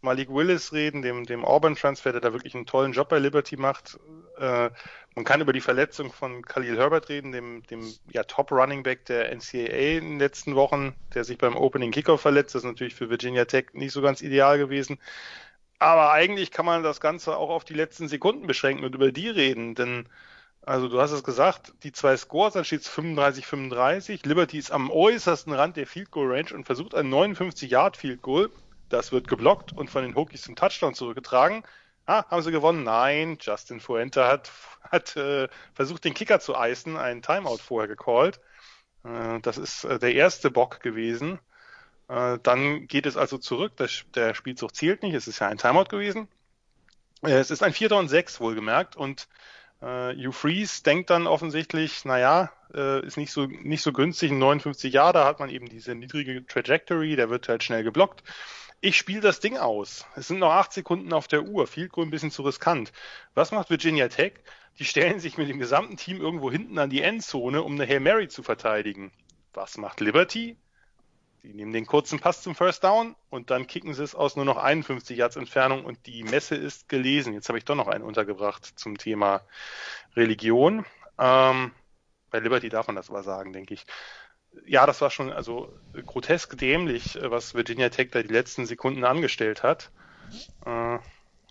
Malik 0.00 0.28
Willis 0.28 0.72
reden, 0.72 1.02
dem, 1.02 1.24
dem 1.24 1.44
Auburn-Transfer, 1.44 2.12
der 2.12 2.20
da 2.20 2.32
wirklich 2.32 2.54
einen 2.54 2.66
tollen 2.66 2.92
Job 2.92 3.08
bei 3.08 3.18
Liberty 3.18 3.56
macht. 3.56 3.98
Äh, 4.38 4.70
man 5.16 5.24
kann 5.24 5.40
über 5.40 5.52
die 5.52 5.60
Verletzung 5.60 6.12
von 6.12 6.42
Khalil 6.42 6.76
Herbert 6.76 7.08
reden, 7.08 7.32
dem, 7.32 7.64
dem 7.64 7.92
ja, 8.12 8.22
Top-Running-Back 8.22 9.06
der 9.06 9.32
NCAA 9.34 9.98
in 9.98 10.10
den 10.10 10.18
letzten 10.20 10.54
Wochen, 10.54 10.94
der 11.14 11.24
sich 11.24 11.38
beim 11.38 11.56
Opening 11.56 11.90
Kickoff 11.90 12.20
verletzt. 12.20 12.54
Das 12.54 12.62
ist 12.62 12.68
natürlich 12.68 12.94
für 12.94 13.10
Virginia 13.10 13.44
Tech 13.44 13.66
nicht 13.72 13.92
so 13.92 14.00
ganz 14.00 14.22
ideal 14.22 14.58
gewesen. 14.58 14.98
Aber 15.80 16.12
eigentlich 16.12 16.52
kann 16.52 16.66
man 16.66 16.82
das 16.84 17.00
Ganze 17.00 17.36
auch 17.36 17.50
auf 17.50 17.64
die 17.64 17.74
letzten 17.74 18.08
Sekunden 18.08 18.46
beschränken 18.46 18.84
und 18.84 18.94
über 18.94 19.10
die 19.10 19.28
reden, 19.28 19.74
denn 19.74 20.08
also 20.62 20.88
du 20.88 21.00
hast 21.00 21.12
es 21.12 21.24
gesagt, 21.24 21.72
die 21.82 21.92
zwei 21.92 22.16
Scores, 22.16 22.54
dann 22.54 22.64
steht 22.64 22.82
es 22.82 22.90
35-35. 22.90 24.26
Liberty 24.26 24.58
ist 24.58 24.70
am 24.70 24.90
äußersten 24.90 25.52
Rand 25.52 25.76
der 25.76 25.86
Field 25.86 26.10
Goal 26.10 26.32
Range 26.32 26.54
und 26.54 26.64
versucht 26.64 26.94
ein 26.94 27.08
59 27.08 27.70
Yard 27.70 27.96
Field 27.96 28.22
Goal. 28.22 28.50
Das 28.88 29.12
wird 29.12 29.28
geblockt 29.28 29.72
und 29.72 29.90
von 29.90 30.02
den 30.02 30.14
Hokies 30.14 30.42
zum 30.42 30.56
Touchdown 30.56 30.94
zurückgetragen. 30.94 31.62
Ah, 32.06 32.24
haben 32.30 32.42
sie 32.42 32.50
gewonnen? 32.50 32.84
Nein, 32.84 33.36
Justin 33.40 33.80
Fuente 33.80 34.26
hat, 34.26 34.50
hat 34.82 35.14
äh, 35.16 35.48
versucht, 35.74 36.04
den 36.04 36.14
Kicker 36.14 36.40
zu 36.40 36.56
eisen, 36.56 36.96
einen 36.96 37.22
Timeout 37.22 37.58
vorher 37.58 37.88
gecallt. 37.88 38.40
Äh, 39.04 39.40
das 39.40 39.58
ist 39.58 39.84
äh, 39.84 39.98
der 39.98 40.14
erste 40.14 40.50
Bock 40.50 40.80
gewesen. 40.80 41.38
Äh, 42.08 42.38
dann 42.42 42.86
geht 42.86 43.06
es 43.06 43.16
also 43.16 43.38
zurück. 43.38 43.72
Das, 43.76 44.04
der 44.14 44.34
Spielzug 44.34 44.74
zählt 44.74 45.02
nicht. 45.02 45.14
Es 45.14 45.28
ist 45.28 45.38
ja 45.40 45.48
ein 45.48 45.58
Timeout 45.58 45.86
gewesen. 45.86 46.28
Äh, 47.22 47.32
es 47.32 47.50
ist 47.50 47.62
ein 47.62 47.72
Vierter 47.72 47.98
und 47.98 48.08
Sechs, 48.08 48.40
wohlgemerkt. 48.40 48.96
Und 48.96 49.28
äh, 49.82 50.32
Freeze 50.32 50.82
denkt 50.82 51.10
dann 51.10 51.26
offensichtlich, 51.26 52.04
naja, 52.04 52.52
äh, 52.74 53.04
ist 53.06 53.16
nicht 53.16 53.32
so, 53.32 53.46
nicht 53.46 53.82
so 53.82 53.92
günstig. 53.92 54.30
In 54.30 54.38
59 54.38 54.92
Jahren, 54.92 55.14
da 55.14 55.24
hat 55.24 55.40
man 55.40 55.50
eben 55.50 55.68
diese 55.68 55.94
niedrige 55.94 56.46
Trajectory, 56.46 57.16
der 57.16 57.30
wird 57.30 57.48
halt 57.48 57.62
schnell 57.62 57.84
geblockt 57.84 58.22
ich 58.80 58.96
spiele 58.96 59.20
das 59.20 59.40
Ding 59.40 59.56
aus. 59.56 60.06
Es 60.14 60.28
sind 60.28 60.38
noch 60.38 60.52
acht 60.52 60.72
Sekunden 60.72 61.12
auf 61.12 61.26
der 61.26 61.42
Uhr. 61.42 61.66
Viel 61.66 61.88
ein 61.96 62.10
bisschen 62.10 62.30
zu 62.30 62.42
riskant. 62.42 62.92
Was 63.34 63.50
macht 63.50 63.70
Virginia 63.70 64.08
Tech? 64.08 64.34
Die 64.78 64.84
stellen 64.84 65.18
sich 65.18 65.36
mit 65.36 65.48
dem 65.48 65.58
gesamten 65.58 65.96
Team 65.96 66.20
irgendwo 66.20 66.50
hinten 66.50 66.78
an 66.78 66.90
die 66.90 67.02
Endzone, 67.02 67.62
um 67.62 67.72
eine 67.72 67.86
Hail 67.86 68.00
Mary 68.00 68.28
zu 68.28 68.42
verteidigen. 68.42 69.10
Was 69.52 69.78
macht 69.78 70.00
Liberty? 70.00 70.56
Die 71.48 71.54
nehmen 71.54 71.72
den 71.72 71.86
kurzen 71.86 72.20
Pass 72.20 72.42
zum 72.42 72.54
First 72.54 72.84
Down 72.84 73.16
und 73.30 73.50
dann 73.50 73.66
kicken 73.66 73.94
sie 73.94 74.04
es 74.04 74.14
aus 74.14 74.36
nur 74.36 74.44
noch 74.44 74.58
51 74.58 75.16
Yards 75.16 75.36
Entfernung 75.36 75.86
und 75.86 76.04
die 76.04 76.22
Messe 76.22 76.54
ist 76.56 76.90
gelesen. 76.90 77.32
Jetzt 77.32 77.48
habe 77.48 77.56
ich 77.56 77.64
doch 77.64 77.74
noch 77.74 77.88
einen 77.88 78.04
untergebracht 78.04 78.66
zum 78.78 78.98
Thema 78.98 79.40
Religion. 80.14 80.84
Ähm, 81.18 81.72
bei 82.30 82.40
Liberty 82.40 82.68
darf 82.68 82.86
man 82.86 82.96
das 82.96 83.08
aber 83.08 83.22
sagen, 83.22 83.54
denke 83.54 83.72
ich 83.72 83.86
ja, 84.66 84.84
das 84.84 85.00
war 85.00 85.10
schon 85.10 85.32
also 85.32 85.72
grotesk 86.04 86.58
dämlich, 86.58 87.18
was 87.22 87.54
Virginia 87.54 87.88
Tech 87.88 88.10
da 88.10 88.22
die 88.22 88.28
letzten 88.28 88.66
Sekunden 88.66 89.04
angestellt 89.04 89.62
hat. 89.62 89.90
Äh, 90.66 90.98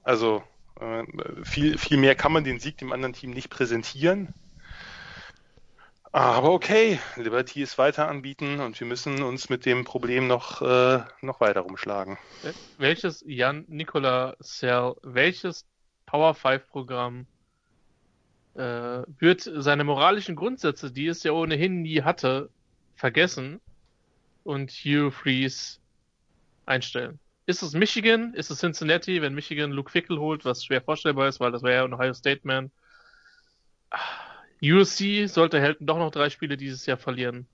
also 0.04 0.44
äh, 0.80 1.06
viel, 1.44 1.80
viel 1.80 1.98
mehr 1.98 2.14
kann 2.14 2.32
man 2.32 2.44
den 2.44 2.60
Sieg 2.60 2.78
dem 2.78 2.92
anderen 2.92 3.14
Team 3.14 3.32
nicht 3.32 3.50
präsentieren. 3.50 4.36
Aber 6.12 6.52
okay, 6.52 7.00
Liberty 7.16 7.62
ist 7.62 7.78
weiter 7.78 8.08
anbieten 8.08 8.60
und 8.60 8.80
wir 8.80 8.88
müssen 8.88 9.22
uns 9.22 9.50
mit 9.50 9.66
dem 9.66 9.84
Problem 9.84 10.28
noch, 10.28 10.62
äh, 10.62 11.04
noch 11.22 11.42
weiter 11.42 11.62
rumschlagen. 11.62 12.18
Welches 12.78 13.24
Jan 13.28 13.66
Nicola 13.68 14.36
Cell, 14.42 14.96
welches 15.04 15.66
Power 16.06 16.34
5 16.34 16.68
Programm 16.70 17.28
äh, 18.56 19.04
wird 19.20 19.50
seine 19.58 19.84
moralischen 19.84 20.36
Grundsätze, 20.36 20.92
die 20.92 21.08
es 21.08 21.24
ja 21.24 21.34
ohnehin 21.34 21.82
nie 21.82 22.02
hatte, 22.02 22.50
vergessen 22.96 23.62
und 24.44 24.72
Hugh 24.72 25.12
Freeze 25.12 25.78
einstellen. 26.66 27.20
Ist 27.46 27.62
es 27.62 27.74
Michigan? 27.74 28.34
Ist 28.34 28.50
es 28.50 28.60
Cincinnati, 28.60 29.22
wenn 29.22 29.36
Michigan 29.36 29.72
Luke 29.72 29.92
Fickle 29.92 30.20
holt, 30.20 30.44
was 30.44 30.66
schwer 30.66 30.82
vorstellbar 30.82 31.28
ist, 31.28 31.40
weil 31.40 31.52
das 31.52 31.64
wäre 31.64 31.76
ja 31.76 31.84
ein 31.86 31.94
Ohio 31.94 32.14
State 32.14 32.42
Man. 32.44 32.72
USC 34.62 35.28
sollte 35.28 35.60
Helton 35.60 35.88
doch 35.88 35.98
noch 35.98 36.12
drei 36.12 36.30
Spiele 36.30 36.58
dieses 36.58 36.86
Jahr 36.86 36.98
verlieren. 36.98 37.48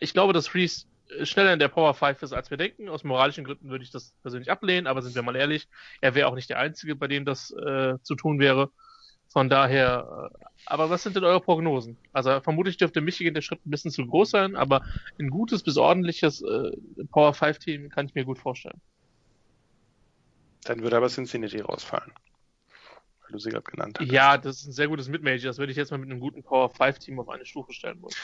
Ich 0.00 0.12
glaube, 0.12 0.32
dass 0.32 0.48
Freeze 0.48 0.86
schneller 1.24 1.52
in 1.52 1.58
der 1.58 1.68
Power 1.68 1.94
5 1.94 2.22
ist, 2.22 2.32
als 2.32 2.50
wir 2.50 2.56
denken. 2.56 2.88
Aus 2.88 3.04
moralischen 3.04 3.44
Gründen 3.44 3.68
würde 3.68 3.84
ich 3.84 3.90
das 3.90 4.14
persönlich 4.22 4.50
ablehnen, 4.50 4.86
aber 4.86 5.02
sind 5.02 5.14
wir 5.14 5.22
mal 5.22 5.36
ehrlich, 5.36 5.68
er 6.00 6.14
wäre 6.14 6.28
auch 6.28 6.34
nicht 6.34 6.50
der 6.50 6.58
Einzige, 6.58 6.96
bei 6.96 7.08
dem 7.08 7.24
das 7.24 7.50
äh, 7.50 7.94
zu 8.02 8.14
tun 8.14 8.38
wäre. 8.38 8.70
Von 9.28 9.48
daher, 9.48 10.30
äh, 10.32 10.44
aber 10.66 10.90
was 10.90 11.02
sind 11.02 11.16
denn 11.16 11.24
eure 11.24 11.40
Prognosen? 11.40 11.96
Also 12.12 12.40
vermutlich 12.40 12.76
dürfte 12.76 13.00
Michigan 13.00 13.34
der 13.34 13.42
Schritt 13.42 13.64
ein 13.66 13.70
bisschen 13.70 13.90
zu 13.90 14.06
groß 14.06 14.30
sein, 14.30 14.56
aber 14.56 14.82
ein 15.18 15.30
gutes 15.30 15.62
bis 15.62 15.76
ordentliches 15.76 16.42
äh, 16.42 16.72
Power 17.10 17.34
5 17.34 17.58
Team 17.58 17.88
kann 17.88 18.06
ich 18.06 18.14
mir 18.14 18.24
gut 18.24 18.38
vorstellen. 18.38 18.80
Dann 20.64 20.82
würde 20.82 20.96
aber 20.96 21.08
Cincinnati 21.08 21.60
rausfallen. 21.60 22.12
Du 23.32 23.38
sie 23.38 23.50
gerade 23.50 23.64
genannt 23.70 23.98
hast. 24.00 24.10
Ja, 24.10 24.38
das 24.38 24.58
ist 24.60 24.66
ein 24.68 24.72
sehr 24.72 24.88
gutes 24.88 25.08
Mid-Major. 25.08 25.48
Das 25.50 25.58
würde 25.58 25.72
ich 25.72 25.78
jetzt 25.78 25.90
mal 25.90 25.98
mit 25.98 26.10
einem 26.10 26.20
guten 26.20 26.42
Power 26.42 26.70
5 26.70 26.98
Team 27.00 27.18
auf 27.18 27.28
eine 27.28 27.44
Stufe 27.46 27.72
stellen 27.72 28.00
wollen. 28.02 28.14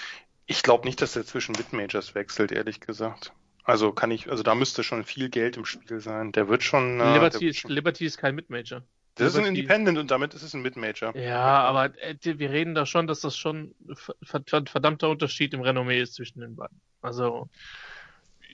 Ich 0.46 0.62
glaube 0.62 0.86
nicht, 0.86 1.00
dass 1.02 1.12
der 1.14 1.24
zwischen 1.26 1.52
Mid-Majors 1.52 2.14
wechselt, 2.14 2.52
ehrlich 2.52 2.80
gesagt. 2.80 3.32
Also 3.64 3.92
kann 3.92 4.10
ich, 4.10 4.30
also 4.30 4.42
da 4.42 4.54
müsste 4.54 4.82
schon 4.82 5.04
viel 5.04 5.28
Geld 5.28 5.56
im 5.58 5.64
Spiel 5.66 6.00
sein. 6.00 6.32
Der 6.32 6.48
wird 6.48 6.62
schon. 6.62 7.00
äh, 7.00 7.12
Liberty, 7.14 7.40
wird 7.40 7.50
ist, 7.54 7.60
schon, 7.60 7.70
Liberty 7.70 8.06
ist 8.06 8.16
kein 8.16 8.34
Mid-Major. 8.34 8.82
das 9.16 9.28
ist 9.28 9.34
ein 9.36 9.44
Liberty- 9.44 9.60
Independent 9.60 9.98
und 9.98 10.10
damit 10.10 10.32
ist 10.32 10.42
es 10.42 10.54
ein 10.54 10.62
Mid-Major. 10.62 11.14
Ja, 11.16 11.60
aber 11.64 11.86
äh, 12.02 12.14
wir 12.22 12.50
reden 12.50 12.74
da 12.74 12.86
schon, 12.86 13.06
dass 13.06 13.20
das 13.20 13.36
schon 13.36 13.74
ein 13.88 13.96
ver- 13.96 14.42
verdammter 14.66 15.10
Unterschied 15.10 15.52
im 15.52 15.60
Renommee 15.60 16.00
ist 16.00 16.14
zwischen 16.14 16.40
den 16.40 16.56
beiden. 16.56 16.80
Also, 17.02 17.50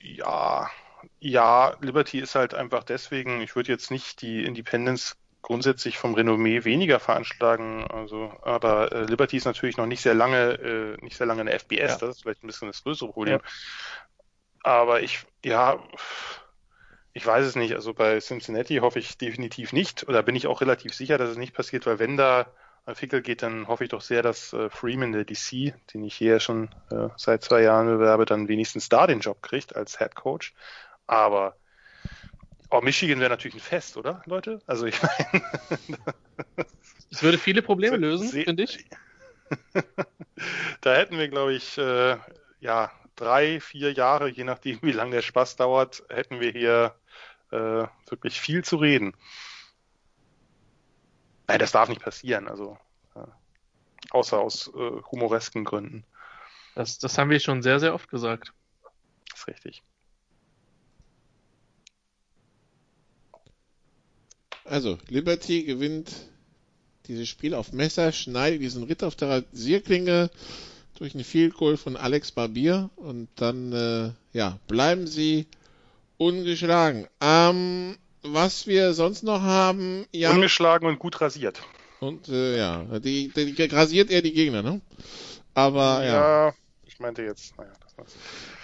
Ja, 0.03 0.69
ja, 1.19 1.75
Liberty 1.81 2.19
ist 2.19 2.35
halt 2.35 2.53
einfach 2.53 2.83
deswegen, 2.83 3.41
ich 3.41 3.55
würde 3.55 3.71
jetzt 3.71 3.91
nicht 3.91 4.21
die 4.21 4.43
Independence 4.43 5.15
grundsätzlich 5.45 5.99
vom 5.99 6.15
Renommee 6.15 6.65
weniger 6.65 6.99
veranschlagen, 6.99 7.85
also, 7.85 8.33
aber 8.41 8.91
äh, 8.91 9.03
Liberty 9.05 9.37
ist 9.37 9.45
natürlich 9.45 9.77
noch 9.77 9.85
nicht 9.85 10.01
sehr 10.01 10.15
lange, 10.15 10.53
äh, 10.53 10.97
nicht 11.03 11.15
sehr 11.15 11.27
lange 11.27 11.41
in 11.41 11.45
der 11.47 11.55
FBS, 11.55 11.91
Ja. 11.91 11.97
das 11.97 12.15
ist 12.17 12.21
vielleicht 12.23 12.43
ein 12.43 12.47
bisschen 12.47 12.67
das 12.67 12.83
größere 12.83 13.11
Problem. 13.11 13.39
Aber 14.63 15.01
ich, 15.01 15.23
ja, 15.43 15.77
ich 17.13 17.25
weiß 17.25 17.45
es 17.45 17.55
nicht, 17.55 17.75
also 17.75 17.93
bei 17.93 18.19
Cincinnati 18.19 18.77
hoffe 18.77 18.97
ich 18.97 19.17
definitiv 19.19 19.71
nicht, 19.71 20.07
oder 20.09 20.23
bin 20.23 20.35
ich 20.35 20.47
auch 20.47 20.61
relativ 20.61 20.93
sicher, 20.95 21.19
dass 21.19 21.29
es 21.29 21.37
nicht 21.37 21.53
passiert, 21.53 21.85
weil 21.85 21.99
wenn 21.99 22.17
da 22.17 22.47
ein 22.87 22.95
Fickel 22.95 23.21
geht, 23.21 23.43
dann 23.43 23.67
hoffe 23.67 23.83
ich 23.83 23.91
doch 23.91 24.01
sehr, 24.01 24.23
dass 24.23 24.51
äh, 24.53 24.69
Freeman, 24.71 25.11
der 25.11 25.25
DC, 25.25 25.73
den 25.93 26.03
ich 26.03 26.15
hier 26.15 26.39
schon 26.39 26.69
äh, 26.89 27.09
seit 27.17 27.43
zwei 27.43 27.61
Jahren 27.61 27.85
bewerbe, 27.87 28.25
dann 28.25 28.47
wenigstens 28.47 28.89
da 28.89 29.05
den 29.05 29.19
Job 29.19 29.43
kriegt 29.43 29.75
als 29.75 29.99
Head 29.99 30.15
Coach. 30.15 30.53
Aber 31.07 31.55
oh, 32.71 32.81
Michigan 32.81 33.19
wäre 33.19 33.29
natürlich 33.29 33.55
ein 33.55 33.59
Fest, 33.59 33.97
oder, 33.97 34.21
Leute? 34.25 34.59
Also 34.67 34.85
ich 34.85 35.01
meine, 35.01 35.41
es 37.11 37.21
würde 37.23 37.37
viele 37.37 37.61
Probleme 37.61 37.97
lösen, 37.97 38.29
Se- 38.29 38.43
finde 38.43 38.63
ich. 38.63 38.85
da 40.81 40.95
hätten 40.95 41.17
wir, 41.17 41.27
glaube 41.29 41.53
ich, 41.53 41.77
äh, 41.77 42.17
ja, 42.59 42.91
drei, 43.15 43.59
vier 43.59 43.93
Jahre, 43.93 44.29
je 44.29 44.43
nachdem, 44.43 44.79
wie 44.81 44.91
lange 44.91 45.11
der 45.11 45.21
Spaß 45.21 45.55
dauert, 45.55 46.03
hätten 46.09 46.39
wir 46.39 46.51
hier 46.51 46.95
äh, 47.51 47.87
wirklich 48.09 48.39
viel 48.39 48.63
zu 48.63 48.77
reden. 48.77 49.13
Nein, 51.47 51.59
das 51.59 51.71
darf 51.71 51.89
nicht 51.89 52.01
passieren, 52.01 52.47
also 52.47 52.77
äh, 53.15 53.23
außer 54.11 54.39
aus 54.39 54.67
äh, 54.75 55.01
humoresken 55.11 55.63
Gründen. 55.63 56.05
Das, 56.75 56.97
das 56.97 57.17
haben 57.17 57.29
wir 57.29 57.39
schon 57.39 57.61
sehr, 57.61 57.79
sehr 57.79 57.93
oft 57.93 58.09
gesagt. 58.09 58.53
Das 59.29 59.39
ist 59.39 59.47
richtig. 59.47 59.83
Also, 64.65 64.97
Liberty 65.09 65.63
gewinnt 65.63 66.11
dieses 67.07 67.29
Spiel 67.29 67.53
auf 67.53 67.71
Messer, 67.71 68.11
schneidet 68.11 68.61
diesen 68.61 68.83
Ritter 68.83 69.07
auf 69.07 69.15
der 69.15 69.29
Rasierklinge 69.29 70.31
durch 70.97 71.13
einen 71.13 71.23
Field 71.23 71.53
Goal 71.53 71.77
von 71.77 71.95
Alex 71.95 72.31
Barbier 72.31 72.89
und 72.95 73.27
dann, 73.35 73.71
äh, 73.73 74.37
ja, 74.37 74.59
bleiben 74.67 75.05
sie 75.05 75.45
ungeschlagen. 76.17 77.07
Ähm, 77.21 77.97
was 78.23 78.65
wir 78.65 78.93
sonst 78.93 79.23
noch 79.23 79.41
haben, 79.41 80.07
ja, 80.11 80.31
Ungeschlagen 80.31 80.87
und 80.87 80.97
gut 80.97 81.21
rasiert. 81.21 81.61
und, 81.99 82.27
äh, 82.29 82.57
ja, 82.57 82.83
die, 82.99 83.29
die, 83.29 83.53
die 83.53 83.63
rasiert 83.65 84.09
eher 84.09 84.23
die 84.23 84.33
Gegner, 84.33 84.63
ne? 84.63 84.81
Aber, 85.53 86.03
ja. 86.03 86.53
ich 86.85 86.99
meinte 86.99 87.21
jetzt, 87.21 87.55
naja. 87.57 87.71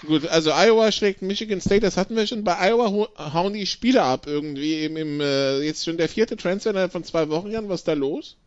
Gut, 0.05 0.27
also 0.27 0.51
Iowa 0.51 0.91
schlägt 0.91 1.21
Michigan 1.21 1.61
State, 1.61 1.81
das 1.81 1.95
hatten 1.95 2.15
wir 2.15 2.25
schon. 2.25 2.43
Bei 2.43 2.57
Iowa 2.69 3.07
hauen 3.33 3.53
die 3.53 3.67
Spiele 3.67 4.01
ab 4.01 4.25
irgendwie. 4.25 4.83
Im, 4.83 4.97
im, 4.97 5.21
äh, 5.21 5.59
jetzt 5.59 5.85
schon 5.85 5.97
der 5.97 6.09
vierte 6.09 6.37
Transfer 6.37 6.71
innerhalb 6.71 6.91
von 6.91 7.03
zwei 7.03 7.29
Wochen, 7.29 7.51
Jan. 7.51 7.69
Was 7.69 7.81
ist 7.81 7.87
da 7.87 7.93
los? 7.93 8.37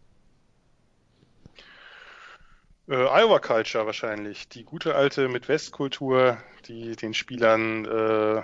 Äh, 2.89 2.95
Iowa 2.95 3.39
Culture 3.39 3.87
wahrscheinlich. 3.87 4.49
Die 4.49 4.65
gute 4.65 4.95
alte 4.95 5.29
Midwest-Kultur, 5.29 6.39
die 6.67 6.97
den 6.97 7.15
Spielern 7.15 7.85
äh, 7.85 8.43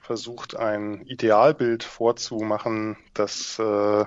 versucht, 0.00 0.56
ein 0.56 1.02
Idealbild 1.02 1.84
vorzumachen, 1.84 2.96
das 3.14 3.58
äh, 3.58 4.04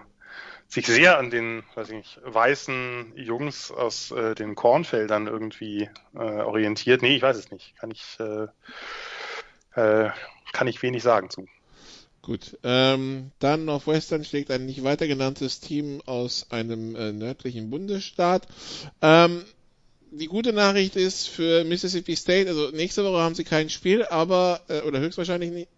sich 0.68 0.88
sehr 0.88 1.18
an 1.18 1.30
den, 1.30 1.64
weiß 1.76 1.90
ich 1.90 1.96
nicht, 1.96 2.20
weißen 2.24 3.14
Jungs 3.16 3.72
aus 3.72 4.12
äh, 4.12 4.36
den 4.36 4.56
Kornfeldern 4.56 5.28
irgendwie 5.28 5.90
äh, 6.16 6.20
orientiert. 6.20 7.02
Nee, 7.02 7.16
ich 7.16 7.22
weiß 7.22 7.38
es 7.38 7.52
nicht. 7.52 7.76
Kann 7.78 7.92
ich, 7.92 8.18
äh, 8.20 8.48
äh, 9.80 10.10
kann 10.52 10.68
ich 10.68 10.82
wenig 10.82 11.04
sagen 11.04 11.30
zu. 11.30 11.48
Gut, 12.24 12.58
ähm, 12.64 13.32
dann 13.40 13.66
Northwestern 13.66 14.24
schlägt 14.24 14.50
ein 14.50 14.66
nicht 14.66 14.86
weiter 14.86 15.08
genanntes 15.08 15.60
Team 15.60 16.02
aus 16.06 16.48
einem 16.52 16.96
äh, 16.96 17.12
nördlichen 17.12 17.70
Bundesstaat. 17.70 18.48
Ähm, 19.02 19.44
die 20.10 20.28
gute 20.28 20.54
Nachricht 20.54 20.96
ist 20.96 21.28
für 21.28 21.66
Mississippi 21.66 22.16
State, 22.16 22.48
also 22.48 22.70
nächste 22.70 23.04
Woche 23.04 23.22
haben 23.22 23.36
sie 23.36 23.44
kein 23.44 23.70
Spiel, 23.70 24.06
aber, 24.06 24.62
äh, 24.70 24.82
oder 24.82 25.00
höchstwahrscheinlich 25.00 25.52
nicht, 25.52 25.70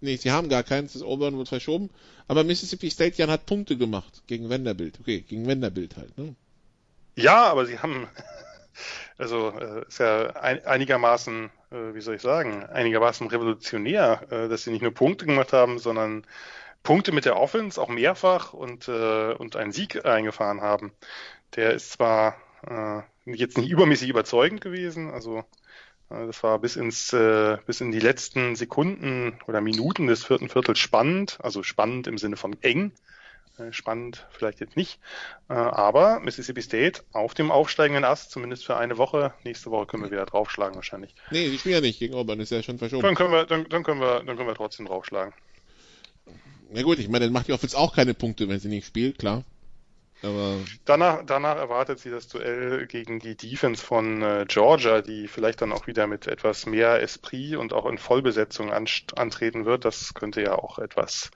nee, 0.00 0.16
sie 0.16 0.30
haben 0.30 0.48
gar 0.48 0.62
keins, 0.62 0.92
das 0.92 1.02
Auburn 1.02 1.38
wird 1.38 1.48
verschoben, 1.48 1.90
aber 2.28 2.44
Mississippi 2.44 2.90
State, 2.90 3.16
Jan, 3.16 3.30
hat 3.30 3.46
Punkte 3.46 3.76
gemacht 3.76 4.22
gegen 4.26 4.50
Vanderbilt. 4.50 4.98
Okay, 5.00 5.20
gegen 5.20 5.46
Vanderbilt 5.46 5.96
halt, 5.96 6.16
ne? 6.18 6.34
Ja, 7.16 7.44
aber 7.44 7.66
sie 7.66 7.78
haben, 7.78 8.08
also 9.18 9.50
äh, 9.50 9.86
ist 9.86 9.98
ja 9.98 10.30
ein, 10.36 10.64
einigermaßen, 10.64 11.50
äh, 11.70 11.94
wie 11.94 12.00
soll 12.00 12.16
ich 12.16 12.22
sagen, 12.22 12.64
einigermaßen 12.64 13.26
revolutionär, 13.26 14.22
äh, 14.30 14.48
dass 14.48 14.64
sie 14.64 14.70
nicht 14.70 14.82
nur 14.82 14.94
Punkte 14.94 15.26
gemacht 15.26 15.52
haben, 15.52 15.78
sondern 15.78 16.26
Punkte 16.82 17.12
mit 17.12 17.24
der 17.24 17.36
Offense 17.38 17.80
auch 17.80 17.88
mehrfach 17.88 18.52
und, 18.52 18.88
äh, 18.88 19.34
und 19.34 19.56
einen 19.56 19.72
Sieg 19.72 20.04
eingefahren 20.04 20.62
haben. 20.62 20.92
Der 21.54 21.72
ist 21.72 21.92
zwar 21.92 22.36
äh, 22.66 23.02
jetzt 23.24 23.58
nicht 23.58 23.70
übermäßig 23.70 24.08
überzeugend 24.08 24.60
gewesen, 24.60 25.10
also 25.10 25.44
das 26.12 26.42
war 26.42 26.58
bis 26.58 26.76
ins 26.76 27.12
äh, 27.12 27.56
bis 27.66 27.80
in 27.80 27.92
die 27.92 28.00
letzten 28.00 28.56
Sekunden 28.56 29.38
oder 29.46 29.60
Minuten 29.60 30.06
des 30.06 30.24
vierten 30.24 30.48
Viertels 30.48 30.78
spannend, 30.78 31.38
also 31.42 31.62
spannend 31.62 32.06
im 32.06 32.18
Sinne 32.18 32.36
von 32.36 32.56
eng. 32.62 32.92
Äh, 33.58 33.72
Spannend 33.72 34.26
vielleicht 34.30 34.60
jetzt 34.60 34.76
nicht, 34.76 34.98
Äh, 35.48 35.52
aber 35.54 36.20
Mississippi 36.20 36.62
State 36.62 37.02
auf 37.12 37.34
dem 37.34 37.50
aufsteigenden 37.50 38.04
Ast, 38.04 38.30
zumindest 38.30 38.64
für 38.64 38.76
eine 38.76 38.96
Woche. 38.96 39.34
Nächste 39.44 39.70
Woche 39.70 39.86
können 39.86 40.02
wir 40.04 40.10
wieder 40.10 40.24
draufschlagen 40.24 40.74
wahrscheinlich. 40.74 41.14
Nee, 41.30 41.50
die 41.50 41.58
spielen 41.58 41.74
ja 41.74 41.80
nicht 41.82 41.98
gegen 41.98 42.14
Auburn, 42.14 42.40
ist 42.40 42.50
ja 42.50 42.62
schon 42.62 42.78
verschoben. 42.78 43.02
Dann 43.02 43.14
können 43.14 43.32
wir, 43.32 43.44
dann, 43.44 43.68
dann 43.68 43.82
können 43.82 44.00
wir, 44.00 44.22
dann 44.24 44.36
können 44.36 44.48
wir 44.48 44.54
trotzdem 44.54 44.86
draufschlagen. 44.86 45.34
Na 46.70 46.82
gut, 46.82 46.98
ich 46.98 47.08
meine, 47.08 47.26
dann 47.26 47.34
macht 47.34 47.48
die 47.48 47.52
Offense 47.52 47.76
auch 47.76 47.94
keine 47.94 48.14
Punkte, 48.14 48.48
wenn 48.48 48.58
sie 48.58 48.68
nicht 48.68 48.86
spielt, 48.86 49.18
klar. 49.18 49.44
Aber 50.22 50.58
Danach, 50.84 51.22
danach 51.26 51.56
erwartet 51.56 51.98
sie 51.98 52.10
das 52.10 52.28
Duell 52.28 52.86
gegen 52.86 53.18
die 53.18 53.36
Defense 53.36 53.84
von 53.84 54.22
äh, 54.22 54.44
Georgia, 54.48 55.00
die 55.00 55.28
vielleicht 55.28 55.62
dann 55.62 55.72
auch 55.72 55.86
wieder 55.86 56.06
mit 56.06 56.26
etwas 56.26 56.66
mehr 56.66 57.02
Esprit 57.02 57.56
und 57.56 57.72
auch 57.72 57.86
in 57.86 57.98
Vollbesetzung 57.98 58.70
antreten 58.72 59.64
wird. 59.64 59.84
Das 59.84 60.14
könnte 60.14 60.42
ja 60.42 60.56
auch 60.56 60.78
etwas 60.78 61.30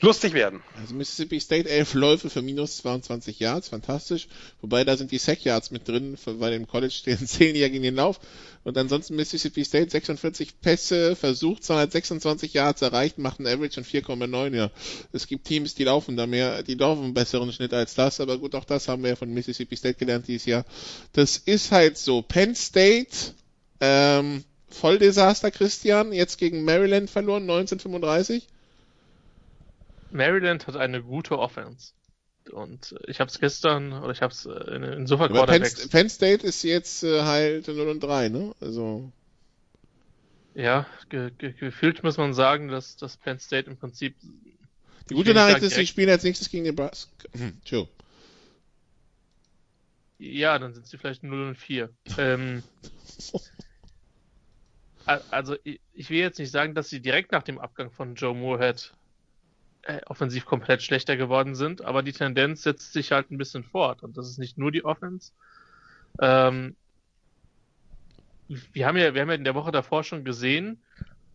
lustig 0.00 0.34
werden. 0.34 0.62
Also 0.80 0.94
Mississippi 0.94 1.40
State 1.40 1.68
elf 1.68 1.94
Läufe 1.94 2.30
für 2.30 2.42
minus 2.42 2.78
22 2.78 3.40
Yards, 3.40 3.68
fantastisch. 3.68 4.28
Wobei 4.60 4.84
da 4.84 4.96
sind 4.96 5.10
die 5.10 5.18
Sack 5.18 5.44
Yards 5.44 5.70
mit 5.70 5.88
drin, 5.88 6.16
weil 6.24 6.52
im 6.52 6.66
College 6.66 6.92
stehen 6.92 7.18
10 7.26 7.56
ja 7.56 7.68
gegen 7.68 7.82
den 7.82 7.96
Lauf. 7.96 8.20
Und 8.64 8.76
ansonsten 8.76 9.16
Mississippi 9.16 9.64
State 9.64 9.90
46 9.90 10.60
Pässe, 10.60 11.16
versucht 11.16 11.64
226 11.64 12.54
Yards 12.54 12.82
erreicht, 12.82 13.18
macht 13.18 13.38
einen 13.38 13.48
Average 13.48 13.82
von 13.82 13.84
4,9. 13.84 14.54
Ja, 14.54 14.70
es 15.12 15.26
gibt 15.26 15.46
Teams, 15.46 15.74
die 15.74 15.84
laufen 15.84 16.16
da 16.16 16.26
mehr, 16.26 16.62
die 16.62 16.74
laufen 16.74 17.04
einen 17.04 17.14
besseren 17.14 17.52
Schnitt 17.52 17.72
als 17.72 17.94
das. 17.94 18.20
Aber 18.20 18.38
gut, 18.38 18.54
auch 18.54 18.64
das 18.64 18.88
haben 18.88 19.02
wir 19.02 19.10
ja 19.10 19.16
von 19.16 19.32
Mississippi 19.32 19.76
State 19.76 19.98
gelernt 19.98 20.28
dieses 20.28 20.46
Jahr. 20.46 20.64
Das 21.12 21.36
ist 21.36 21.72
halt 21.72 21.96
so. 21.98 22.22
Penn 22.22 22.54
State, 22.54 23.32
ähm, 23.80 24.44
Volldesaster, 24.68 25.50
Christian, 25.50 26.12
jetzt 26.12 26.38
gegen 26.38 26.64
Maryland 26.64 27.08
verloren, 27.10 27.42
1935. 27.42 28.46
Maryland 30.10 30.66
hat 30.66 30.76
eine 30.76 31.02
gute 31.02 31.38
Offense. 31.38 31.92
Und 32.50 32.92
äh, 32.92 33.10
ich 33.10 33.20
habe 33.20 33.30
es 33.30 33.38
gestern, 33.38 33.92
oder 33.92 34.12
ich 34.12 34.22
habe 34.22 34.32
es 34.32 34.46
in, 34.46 34.82
in 34.82 35.12
Aber 35.12 35.28
Penn, 35.28 35.32
Quarterbacks. 35.32 35.88
Penn 35.88 36.08
State 36.08 36.46
ist 36.46 36.62
jetzt 36.62 37.02
äh, 37.04 37.22
halt 37.22 37.68
0 37.68 37.88
und 37.88 38.00
3, 38.00 38.28
ne? 38.28 38.54
Also, 38.60 39.12
Ja, 40.54 40.86
ge 41.08 41.30
ge 41.36 41.52
gefühlt 41.52 42.02
muss 42.02 42.16
man 42.16 42.34
sagen, 42.34 42.68
dass, 42.68 42.96
dass 42.96 43.16
Penn 43.16 43.38
State 43.38 43.70
im 43.70 43.76
Prinzip. 43.76 44.16
die 45.08 45.14
gute 45.14 45.34
Nachricht 45.34 45.62
ist, 45.62 45.74
sie 45.74 45.86
spielen 45.86 46.10
als 46.10 46.24
nächstes 46.24 46.50
gegen 46.50 46.64
Nebraska. 46.64 47.10
Hm, 47.32 47.60
Joe. 47.64 47.88
Ja, 50.18 50.58
dann 50.58 50.74
sind 50.74 50.86
sie 50.86 50.98
vielleicht 50.98 51.22
0 51.22 51.48
und 51.48 51.56
4. 51.56 51.90
ähm, 52.18 52.62
also 55.30 55.56
ich, 55.64 56.10
will 56.10 56.18
jetzt 56.18 56.38
nicht 56.38 56.50
sagen, 56.50 56.74
dass 56.74 56.88
sie 56.88 57.00
direkt 57.00 57.32
nach 57.32 57.42
dem 57.42 57.58
Abgang 57.58 57.90
von 57.90 58.14
Joe 58.14 58.34
Moorhead 58.34 58.92
äh, 58.92 58.97
offensiv 60.06 60.44
komplett 60.44 60.82
schlechter 60.82 61.16
geworden 61.16 61.54
sind, 61.54 61.82
aber 61.82 62.02
die 62.02 62.12
Tendenz 62.12 62.62
setzt 62.62 62.92
sich 62.92 63.12
halt 63.12 63.30
ein 63.30 63.38
bisschen 63.38 63.64
fort 63.64 64.02
und 64.02 64.16
das 64.16 64.28
ist 64.28 64.38
nicht 64.38 64.58
nur 64.58 64.70
die 64.70 64.84
Offense. 64.84 65.32
Ähm, 66.20 66.76
wir 68.48 68.86
haben 68.86 68.96
ja, 68.96 69.14
wir 69.14 69.22
haben 69.22 69.28
ja 69.28 69.34
in 69.34 69.44
der 69.44 69.54
Woche 69.54 69.72
davor 69.72 70.04
schon 70.04 70.24
gesehen, 70.24 70.82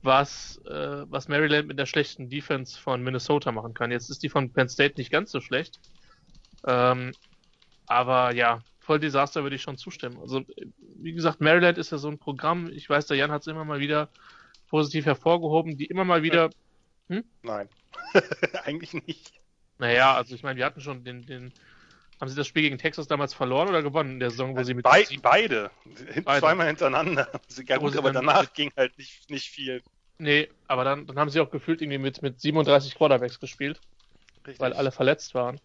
was, 0.01 0.57
äh, 0.65 1.05
was 1.09 1.27
Maryland 1.27 1.67
mit 1.67 1.79
der 1.79 1.85
schlechten 1.85 2.29
Defense 2.29 2.79
von 2.79 3.03
Minnesota 3.03 3.51
machen 3.51 3.73
kann. 3.73 3.91
Jetzt 3.91 4.09
ist 4.09 4.23
die 4.23 4.29
von 4.29 4.51
Penn 4.51 4.69
State 4.69 4.95
nicht 4.97 5.11
ganz 5.11 5.31
so 5.31 5.39
schlecht. 5.39 5.79
Ähm, 6.65 7.13
aber 7.85 8.33
ja, 8.33 8.61
voll 8.79 8.99
Desaster 8.99 9.43
würde 9.43 9.55
ich 9.55 9.61
schon 9.61 9.77
zustimmen. 9.77 10.17
Also, 10.19 10.43
wie 10.97 11.13
gesagt, 11.13 11.41
Maryland 11.41 11.77
ist 11.77 11.91
ja 11.91 11.97
so 11.97 12.09
ein 12.09 12.17
Programm, 12.17 12.69
ich 12.71 12.89
weiß, 12.89 13.07
der 13.07 13.17
Jan 13.17 13.31
hat 13.31 13.41
es 13.41 13.47
immer 13.47 13.65
mal 13.65 13.79
wieder 13.79 14.09
positiv 14.67 15.05
hervorgehoben, 15.05 15.77
die 15.77 15.85
immer 15.85 16.03
mal 16.03 16.23
wieder. 16.23 16.49
Hm? 17.09 17.23
Nein, 17.43 17.69
eigentlich 18.65 18.93
nicht. 18.93 19.33
Naja, 19.79 20.15
also 20.15 20.35
ich 20.35 20.43
meine, 20.43 20.57
wir 20.57 20.65
hatten 20.65 20.81
schon 20.81 21.03
den, 21.03 21.25
den, 21.25 21.53
haben 22.19 22.29
Sie 22.29 22.35
das 22.35 22.47
Spiel 22.47 22.63
gegen 22.63 22.77
Texas 22.77 23.07
damals 23.07 23.33
verloren 23.33 23.69
oder 23.69 23.81
gewonnen 23.81 24.13
in 24.13 24.19
der 24.19 24.29
Saison, 24.31 24.55
wo 24.55 24.63
Sie 24.63 24.73
mit 24.73 24.83
Be 24.83 25.05
beide. 25.21 25.71
beide, 26.23 26.39
zweimal 26.39 26.67
hintereinander. 26.67 27.29
Ja 27.67 27.77
gut, 27.77 27.97
aber 27.97 28.11
danach 28.11 28.53
ging 28.53 28.71
halt 28.77 28.97
nicht, 28.97 29.29
nicht 29.29 29.49
viel. 29.49 29.81
Nee, 30.17 30.49
aber 30.67 30.83
dann, 30.83 31.07
dann 31.07 31.19
haben 31.19 31.29
sie 31.29 31.39
auch 31.41 31.49
gefühlt 31.49 31.81
irgendwie 31.81 31.97
mit, 31.97 32.21
mit 32.21 32.39
37 32.39 32.95
Quarterbacks 32.95 33.39
gespielt, 33.39 33.81
Richtig. 34.45 34.59
weil 34.59 34.73
alle 34.73 34.91
verletzt 34.91 35.33
waren. 35.33 35.59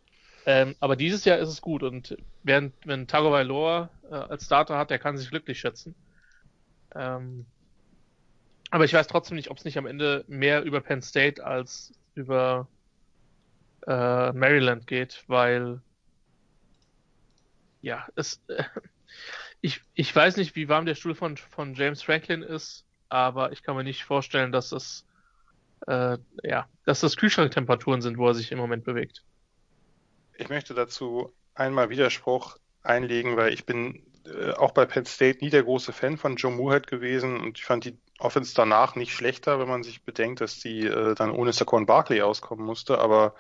Ähm, 0.46 0.74
aber 0.80 0.96
dieses 0.96 1.24
Jahr 1.24 1.38
ist 1.38 1.48
es 1.48 1.60
gut 1.60 1.82
und 1.82 2.16
während, 2.42 2.74
wenn 2.84 3.06
Tagovailoa 3.06 3.90
äh, 4.10 4.14
als 4.14 4.46
Starter 4.46 4.78
hat, 4.78 4.90
der 4.90 4.98
kann 4.98 5.18
sich 5.18 5.28
glücklich 5.28 5.60
schätzen. 5.60 5.94
Ähm, 6.94 7.44
aber 8.70 8.84
ich 8.84 8.92
weiß 8.92 9.06
trotzdem 9.06 9.36
nicht, 9.36 9.50
ob 9.50 9.58
es 9.58 9.64
nicht 9.64 9.78
am 9.78 9.86
Ende 9.86 10.24
mehr 10.26 10.62
über 10.62 10.80
Penn 10.80 11.02
State 11.02 11.44
als 11.44 11.92
über 12.18 12.68
äh, 13.86 14.32
Maryland 14.32 14.86
geht, 14.86 15.24
weil 15.28 15.80
ja, 17.80 18.06
es 18.16 18.40
äh, 18.48 18.64
ich, 19.60 19.80
ich 19.94 20.14
weiß 20.14 20.36
nicht, 20.36 20.56
wie 20.56 20.68
warm 20.68 20.84
der 20.84 20.94
Stuhl 20.94 21.14
von, 21.14 21.36
von 21.36 21.74
James 21.74 22.02
Franklin 22.02 22.42
ist, 22.42 22.84
aber 23.08 23.52
ich 23.52 23.62
kann 23.62 23.76
mir 23.76 23.84
nicht 23.84 24.04
vorstellen, 24.04 24.52
dass 24.52 24.72
es 24.72 25.06
äh, 25.86 26.18
ja, 26.42 26.68
dass 26.84 27.00
das 27.00 27.16
Kühlschranktemperaturen 27.16 28.02
sind, 28.02 28.18
wo 28.18 28.26
er 28.26 28.34
sich 28.34 28.52
im 28.52 28.58
Moment 28.58 28.84
bewegt. 28.84 29.24
Ich 30.36 30.48
möchte 30.48 30.74
dazu 30.74 31.32
einmal 31.54 31.88
Widerspruch 31.90 32.58
einlegen, 32.82 33.36
weil 33.36 33.52
ich 33.52 33.64
bin 33.64 34.02
äh, 34.26 34.52
auch 34.52 34.72
bei 34.72 34.86
Penn 34.86 35.06
State 35.06 35.38
nie 35.40 35.50
der 35.50 35.62
große 35.62 35.92
Fan 35.92 36.16
von 36.16 36.36
Joe 36.36 36.52
Moorhead 36.52 36.86
gewesen 36.86 37.38
und 37.40 37.58
ich 37.58 37.64
fand 37.64 37.84
die 37.84 37.96
Offense 38.18 38.54
danach 38.54 38.96
nicht 38.96 39.12
schlechter, 39.12 39.58
wenn 39.60 39.68
man 39.68 39.82
sich 39.82 40.02
bedenkt, 40.02 40.40
dass 40.40 40.58
die 40.58 40.86
äh, 40.86 41.14
dann 41.14 41.30
ohne 41.30 41.52
Saquon 41.52 41.86
Barkley 41.86 42.22
auskommen 42.22 42.64
musste, 42.64 42.98
aber 42.98 43.34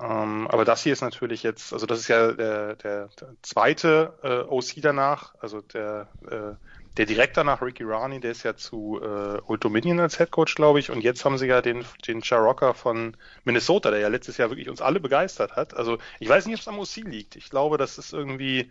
ähm, 0.00 0.48
aber 0.48 0.64
das 0.64 0.82
hier 0.82 0.92
ist 0.92 1.02
natürlich 1.02 1.42
jetzt, 1.42 1.72
also 1.72 1.86
das 1.86 2.00
ist 2.00 2.08
ja 2.08 2.32
der, 2.32 2.76
der, 2.76 3.10
zweite 3.42 4.14
äh, 4.22 4.40
OC 4.50 4.80
danach, 4.82 5.34
also 5.40 5.60
der 5.60 6.08
äh, 6.28 6.54
der 6.96 7.06
direkt 7.06 7.36
danach 7.36 7.62
Ricky 7.62 7.84
Rani, 7.84 8.20
der 8.20 8.32
ist 8.32 8.42
ja 8.42 8.54
zu 8.54 9.00
äh, 9.02 9.40
Old 9.46 9.64
Dominion 9.64 10.00
als 10.00 10.18
Head 10.18 10.30
Coach, 10.30 10.54
glaube 10.54 10.78
ich. 10.78 10.90
Und 10.90 11.00
jetzt 11.00 11.24
haben 11.24 11.38
sie 11.38 11.46
ja 11.46 11.62
den, 11.62 11.84
den 12.06 12.22
Charocca 12.22 12.74
von 12.74 13.16
Minnesota, 13.44 13.90
der 13.90 14.00
ja 14.00 14.08
letztes 14.08 14.36
Jahr 14.36 14.50
wirklich 14.50 14.68
uns 14.68 14.82
alle 14.82 15.00
begeistert 15.00 15.56
hat. 15.56 15.74
Also 15.74 15.98
ich 16.20 16.28
weiß 16.28 16.46
nicht, 16.46 16.56
ob 16.56 16.60
es 16.60 16.68
am 16.68 16.78
OC 16.78 17.08
liegt. 17.10 17.36
Ich 17.36 17.48
glaube, 17.48 17.78
das 17.78 17.96
ist 17.96 18.12
irgendwie, 18.12 18.70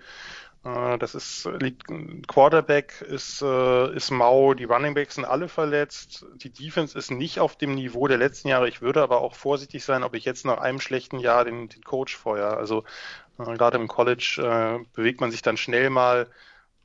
das 0.64 1.16
ist, 1.16 1.50
liegt, 1.60 1.88
Quarterback 2.28 3.02
ist, 3.02 3.42
äh, 3.42 3.96
ist 3.96 4.12
mau, 4.12 4.54
die 4.54 4.66
Running 4.66 4.94
Backs 4.94 5.16
sind 5.16 5.26
alle 5.26 5.48
verletzt, 5.48 6.26
die 6.36 6.52
Defense 6.52 6.96
ist 6.96 7.10
nicht 7.10 7.40
auf 7.40 7.56
dem 7.56 7.74
Niveau 7.74 8.08
der 8.08 8.20
letzten 8.20 8.48
Jahre. 8.48 8.70
Ich 8.70 8.82
würde 8.82 9.02
aber 9.02 9.22
auch 9.22 9.34
vorsichtig 9.34 9.84
sein, 9.84 10.04
ob 10.04 10.14
ich 10.14 10.24
jetzt 10.24 10.46
nach 10.46 10.60
einem 10.60 10.80
schlechten 10.80 11.20
Jahr 11.20 11.46
den, 11.46 11.68
den 11.70 11.84
Coach 11.84 12.16
feuer. 12.16 12.58
Also 12.58 12.84
äh, 13.40 13.44
gerade 13.56 13.78
im 13.78 13.88
College 13.88 14.38
äh, 14.38 14.86
bewegt 14.94 15.20
man 15.20 15.32
sich 15.32 15.42
dann 15.42 15.58
schnell 15.58 15.90
mal 15.90 16.30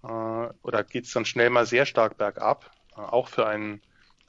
äh, 0.02 0.48
oder 0.62 0.84
geht 0.84 1.04
es 1.04 1.12
dann 1.12 1.24
schnell 1.24 1.50
mal 1.50 1.66
sehr 1.66 1.86
stark 1.86 2.16
bergab, 2.16 2.70
äh, 2.96 3.00
auch 3.00 3.28
für 3.28 3.46
ein 3.46 3.82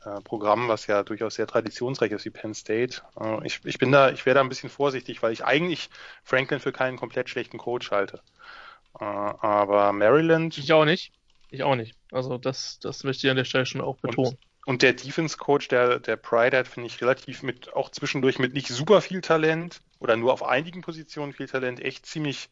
äh, 0.03 0.21
Programm, 0.21 0.67
was 0.67 0.87
ja 0.87 1.03
durchaus 1.03 1.35
sehr 1.35 1.47
traditionsreich 1.47 2.11
ist 2.11 2.25
wie 2.25 2.31
Penn 2.31 2.53
State. 2.53 3.01
ich, 3.43 3.61
ich 3.63 3.77
bin 3.77 3.91
da, 3.91 4.11
ich 4.11 4.25
wäre 4.25 4.35
da 4.35 4.41
ein 4.41 4.49
bisschen 4.49 4.69
vorsichtig, 4.69 5.23
weil 5.23 5.33
ich 5.33 5.45
eigentlich 5.45 5.89
Franklin 6.23 6.59
für 6.59 6.71
keinen 6.71 6.97
komplett 6.97 7.29
schlechten 7.29 7.57
Coach 7.57 7.91
halte. 7.91 8.21
Aber 8.99 9.93
Maryland. 9.93 10.57
Ich 10.57 10.71
auch 10.73 10.85
nicht. 10.85 11.11
Ich 11.49 11.63
auch 11.63 11.75
nicht. 11.75 11.95
Also 12.11 12.37
das, 12.37 12.79
das 12.79 13.03
möchte 13.03 13.27
ich 13.27 13.31
an 13.31 13.37
der 13.37 13.45
Stelle 13.45 13.65
schon 13.65 13.81
auch 13.81 13.97
betonen. 13.97 14.29
Und, 14.29 14.37
und 14.65 14.81
der 14.81 14.93
Defense 14.93 15.37
Coach, 15.37 15.67
der, 15.69 15.99
der 15.99 16.17
Pride 16.17 16.57
hat, 16.57 16.67
finde 16.67 16.87
ich 16.87 17.01
relativ 17.01 17.43
mit, 17.43 17.73
auch 17.73 17.89
zwischendurch 17.89 18.39
mit 18.39 18.53
nicht 18.53 18.67
super 18.67 19.01
viel 19.01 19.21
Talent 19.21 19.81
oder 19.99 20.17
nur 20.17 20.33
auf 20.33 20.43
einigen 20.43 20.81
Positionen 20.81 21.33
viel 21.33 21.47
Talent, 21.47 21.79
echt 21.79 22.05
ziemlich, 22.05 22.49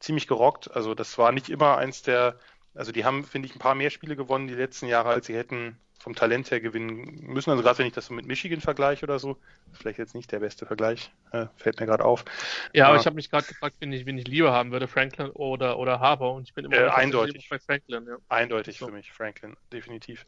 ziemlich 0.00 0.26
gerockt. 0.26 0.74
Also 0.74 0.94
das 0.94 1.18
war 1.18 1.32
nicht 1.32 1.50
immer 1.50 1.76
eins 1.76 2.02
der 2.02 2.38
also 2.78 2.92
die 2.92 3.04
haben, 3.04 3.24
finde 3.24 3.46
ich, 3.46 3.56
ein 3.56 3.58
paar 3.58 3.74
mehr 3.74 3.90
Spiele 3.90 4.14
gewonnen 4.14 4.46
die 4.46 4.54
letzten 4.54 4.86
Jahre, 4.86 5.08
als 5.08 5.26
sie 5.26 5.36
hätten 5.36 5.76
vom 5.98 6.14
Talent 6.14 6.50
her 6.50 6.60
gewinnen 6.60 7.18
müssen. 7.22 7.50
Also 7.50 7.62
gerade 7.62 7.78
wenn 7.78 7.86
ich 7.86 7.92
das 7.92 8.06
so 8.06 8.14
mit 8.14 8.26
Michigan 8.26 8.60
vergleiche 8.60 9.04
oder 9.04 9.18
so, 9.18 9.36
vielleicht 9.72 9.98
jetzt 9.98 10.14
nicht 10.14 10.30
der 10.30 10.38
beste 10.38 10.64
Vergleich, 10.64 11.10
äh, 11.32 11.46
fällt 11.56 11.80
mir 11.80 11.86
gerade 11.86 12.04
auf. 12.04 12.24
Ja, 12.72 12.88
aber 12.88 12.96
ich 12.96 13.06
habe 13.06 13.16
mich 13.16 13.30
gerade 13.30 13.46
gefragt, 13.46 13.76
wen 13.80 13.92
ich, 13.92 14.06
wen 14.06 14.16
ich 14.16 14.26
lieber 14.26 14.52
haben 14.52 14.70
würde, 14.70 14.86
Franklin 14.86 15.30
oder, 15.30 15.78
oder 15.78 16.00
Harbour. 16.00 16.34
Und 16.34 16.44
ich 16.44 16.54
bin 16.54 16.66
immer 16.66 16.76
äh, 16.76 16.88
eindeutig 16.88 17.48
bei 17.48 17.58
Franklin. 17.58 18.06
Ja. 18.06 18.16
Eindeutig 18.28 18.78
so. 18.78 18.86
für 18.86 18.92
mich, 18.92 19.12
Franklin, 19.12 19.56
definitiv. 19.72 20.24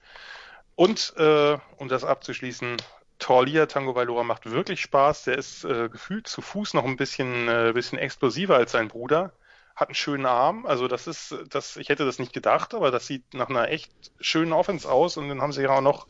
Und 0.75 1.15
äh, 1.17 1.57
um 1.77 1.89
das 1.89 2.05
abzuschließen, 2.05 2.77
Torlia 3.19 3.67
Tango 3.67 3.95
Valora 3.95 4.25
macht 4.25 4.51
wirklich 4.51 4.81
Spaß. 4.81 5.25
Der 5.25 5.39
ist 5.39 5.65
äh, 5.65 5.89
gefühlt 5.89 6.27
zu 6.27 6.43
Fuß 6.43 6.75
noch 6.75 6.85
ein 6.85 6.97
bisschen, 6.97 7.49
äh, 7.49 7.73
bisschen 7.75 7.99
explosiver 7.99 8.57
als 8.57 8.73
sein 8.73 8.89
Bruder 8.89 9.33
hat 9.81 9.89
einen 9.89 9.95
schönen 9.95 10.27
Arm. 10.27 10.67
Also 10.67 10.89
das 10.89 11.07
ist, 11.07 11.35
das, 11.49 11.77
ich 11.77 11.89
hätte 11.89 12.05
das 12.05 12.19
nicht 12.19 12.33
gedacht, 12.33 12.75
aber 12.75 12.91
das 12.91 13.07
sieht 13.07 13.35
nach 13.35 13.49
einer 13.49 13.69
echt 13.69 13.91
schönen 14.21 14.53
Offense 14.53 14.91
aus. 14.91 15.17
Und 15.17 15.29
dann 15.29 15.41
haben 15.41 15.53
sie 15.53 15.63
ja 15.63 15.71
auch 15.71 15.81
noch 15.81 16.07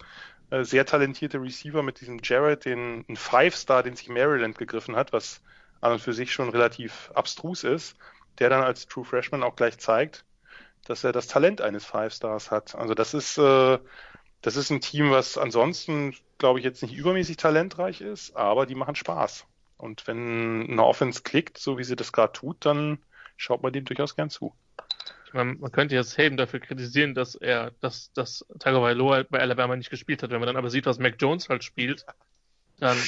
äh, 0.51 0.65
sehr 0.65 0.85
talentierte 0.85 1.41
Receiver 1.41 1.83
mit 1.83 2.01
diesem 2.01 2.21
Jared, 2.23 2.65
den 2.65 3.05
ein 3.09 3.17
Five-Star, 3.17 3.83
den 3.83 3.97
sich 3.97 4.09
Maryland 4.09 4.59
gegriffen 4.59 4.97
hat, 4.97 5.13
was 5.13 5.41
an 5.81 5.93
und 5.93 6.01
für 6.01 6.13
sich 6.13 6.33
schon 6.33 6.51
relativ 6.51 7.11
abstrus 7.15 7.65
ist, 7.65 7.97
der 8.39 8.51
dann 8.51 8.63
als 8.63 8.87
True 8.87 9.05
Freshman 9.05 9.43
auch 9.43 9.57
gleich 9.57 9.79
zeigt, 9.79 10.25
dass 10.85 11.05
er 11.05 11.13
das 11.13 11.29
Talent 11.29 11.61
eines 11.61 11.85
Five-Stars 11.85 12.51
hat. 12.51 12.75
Also 12.75 12.95
das 12.95 13.15
ist, 13.15 13.39
äh, 13.39 13.79
das 14.43 14.57
ist 14.57 14.71
ein 14.71 14.81
Team, 14.81 15.11
was 15.11 15.39
ansonsten, 15.39 16.17
glaube 16.39 16.59
ich, 16.59 16.65
jetzt 16.65 16.83
nicht 16.83 16.95
übermäßig 16.95 17.37
talentreich 17.37 18.01
ist, 18.01 18.37
aber 18.37 18.67
die 18.67 18.75
machen 18.75 18.97
Spaß. 18.97 19.47
Und 19.77 20.07
wenn 20.07 20.69
eine 20.71 20.85
Offense 20.85 21.23
klickt, 21.23 21.57
so 21.59 21.79
wie 21.79 21.85
sie 21.85 21.97
das 21.97 22.13
gerade 22.13 22.33
tut, 22.33 22.67
dann 22.67 22.99
schaut 23.41 23.63
man 23.63 23.73
dem 23.73 23.85
durchaus 23.85 24.15
gern 24.15 24.31
zu. 24.31 24.55
Man, 25.33 25.59
man 25.61 25.73
könnte 25.73 25.95
jetzt 25.95 26.19
Hayden 26.19 26.37
dafür 26.37 26.61
kritisieren, 26.61 27.15
dass 27.15 27.35
er, 27.35 27.71
dass, 27.81 28.13
dass 28.13 28.45
Tagovailoa 28.59 29.25
bei 29.31 29.41
Alabama 29.41 29.77
nicht 29.77 29.91
gespielt 29.91 30.23
hat. 30.23 30.31
Wenn 30.31 30.41
man 30.41 30.49
dann 30.49 30.57
aber 30.57 30.71
sieht, 30.71 30.87
was 30.87 30.99
Mac 30.99 31.15
Jones 31.19 31.49
halt 31.49 31.65
spielt, 31.65 32.05
dann 32.79 32.99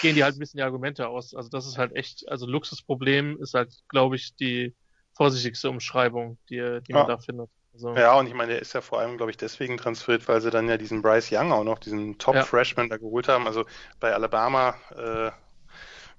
gehen 0.00 0.14
die 0.14 0.24
halt 0.24 0.36
ein 0.36 0.38
bisschen 0.38 0.58
die 0.58 0.64
Argumente 0.64 1.08
aus. 1.08 1.34
Also 1.34 1.48
das 1.50 1.66
ist 1.66 1.78
halt 1.78 1.94
echt, 1.94 2.28
also 2.28 2.46
Luxusproblem 2.46 3.38
ist 3.40 3.54
halt, 3.54 3.72
glaube 3.88 4.16
ich, 4.16 4.34
die 4.34 4.74
vorsichtigste 5.12 5.68
Umschreibung, 5.68 6.38
die, 6.48 6.80
die 6.86 6.92
man 6.92 7.02
ja. 7.02 7.16
da 7.16 7.18
findet. 7.18 7.50
Also, 7.74 7.94
ja, 7.94 8.18
und 8.18 8.26
ich 8.26 8.34
meine, 8.34 8.52
der 8.52 8.62
ist 8.62 8.72
ja 8.72 8.80
vor 8.80 8.98
allem, 8.98 9.16
glaube 9.16 9.30
ich, 9.30 9.36
deswegen 9.36 9.76
transferiert, 9.76 10.26
weil 10.26 10.40
sie 10.40 10.50
dann 10.50 10.68
ja 10.68 10.76
diesen 10.78 11.02
Bryce 11.02 11.30
Young 11.32 11.52
auch 11.52 11.64
noch, 11.64 11.78
diesen 11.78 12.18
Top-Freshman 12.18 12.86
ja. 12.86 12.90
da 12.90 12.96
geholt 12.96 13.28
haben. 13.28 13.46
Also 13.46 13.66
bei 14.00 14.12
Alabama 14.12 14.74
äh, 14.96 15.30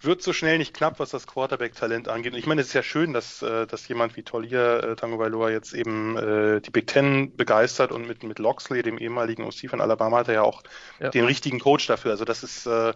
wird 0.02 0.22
so 0.22 0.34
schnell 0.34 0.58
nicht 0.58 0.74
knapp, 0.74 1.00
was 1.00 1.10
das 1.10 1.28
Quarterback-Talent 1.28 2.08
angeht. 2.08 2.34
Und 2.34 2.40
ich 2.40 2.46
meine, 2.46 2.62
es 2.62 2.68
ist 2.68 2.74
ja 2.74 2.84
schön, 2.84 3.14
dass, 3.14 3.42
äh, 3.42 3.68
dass 3.68 3.88
jemand 3.88 4.16
wie 4.16 4.24
Tolia 4.24 4.80
äh, 4.80 4.96
Tango 4.96 5.18
Bailoa 5.18 5.50
jetzt 5.50 5.74
eben 5.74 6.18
äh, 6.18 6.62
die 6.62 6.72
Big 6.72 6.88
Ten 6.88 7.36
begeistert 7.36 7.92
und 7.92 8.08
mit, 8.08 8.24
mit 8.24 8.40
Loxley, 8.40 8.82
dem 8.82 8.98
ehemaligen 8.98 9.44
OC 9.44 9.70
von 9.70 9.82
Alabama, 9.82 10.20
hat 10.20 10.28
er 10.28 10.36
ja 10.36 10.42
auch 10.44 10.64
ja. 11.00 11.10
den 11.10 11.26
richtigen 11.26 11.60
Coach 11.60 11.88
dafür. 11.88 12.12
Also 12.12 12.26
das 12.26 12.44
ist, 12.44 12.66
äh, 12.66 12.94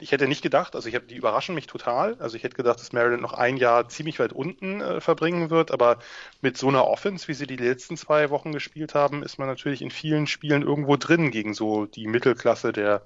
ich 0.00 0.12
hätte 0.12 0.26
nicht 0.26 0.42
gedacht, 0.42 0.74
also 0.74 0.88
ich 0.88 0.94
habe 0.94 1.06
die 1.06 1.16
überraschen 1.16 1.54
mich 1.54 1.66
total. 1.66 2.16
Also 2.18 2.36
ich 2.36 2.42
hätte 2.42 2.56
gedacht, 2.56 2.80
dass 2.80 2.92
Maryland 2.92 3.22
noch 3.22 3.34
ein 3.34 3.56
Jahr 3.56 3.88
ziemlich 3.88 4.18
weit 4.18 4.32
unten 4.32 4.80
äh, 4.80 5.00
verbringen 5.00 5.50
wird, 5.50 5.70
aber 5.70 5.98
mit 6.40 6.56
so 6.56 6.68
einer 6.68 6.86
Offense, 6.86 7.28
wie 7.28 7.34
sie 7.34 7.46
die 7.46 7.56
letzten 7.56 7.96
zwei 7.96 8.30
Wochen 8.30 8.52
gespielt 8.52 8.94
haben, 8.94 9.22
ist 9.22 9.38
man 9.38 9.46
natürlich 9.46 9.82
in 9.82 9.90
vielen 9.90 10.26
Spielen 10.26 10.62
irgendwo 10.62 10.96
drin 10.96 11.30
gegen 11.30 11.54
so 11.54 11.86
die 11.86 12.06
Mittelklasse 12.06 12.72
der 12.72 13.02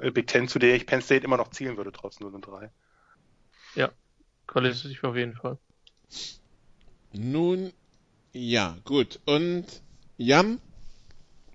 äh, 0.00 0.10
Big 0.10 0.28
Ten, 0.28 0.48
zu 0.48 0.58
der 0.58 0.74
ich 0.74 0.86
Penn 0.86 1.02
State 1.02 1.24
immer 1.24 1.36
noch 1.36 1.50
zielen 1.50 1.76
würde, 1.76 1.92
trotz 1.92 2.20
0 2.20 2.34
und 2.34 2.46
3. 2.46 2.70
Ja, 3.76 3.92
qualitativ 4.46 5.04
auf 5.04 5.16
jeden 5.16 5.34
Fall. 5.34 5.58
Nun, 7.12 7.72
ja, 8.32 8.76
gut. 8.84 9.20
Und 9.26 9.64
Jan, 10.16 10.60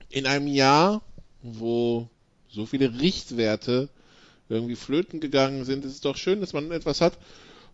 in 0.10 0.26
einem 0.26 0.48
Jahr, 0.48 1.02
wo 1.42 2.10
so 2.50 2.66
viele 2.66 3.00
Richtwerte 3.00 3.90
irgendwie 4.50 4.76
flöten 4.76 5.20
gegangen 5.20 5.66
sind, 5.66 5.86
ist 5.86 5.94
es 5.94 6.02
doch 6.02 6.18
schön, 6.18 6.42
dass 6.42 6.54
man 6.54 6.72
etwas 6.72 7.02
hat, 7.02 7.18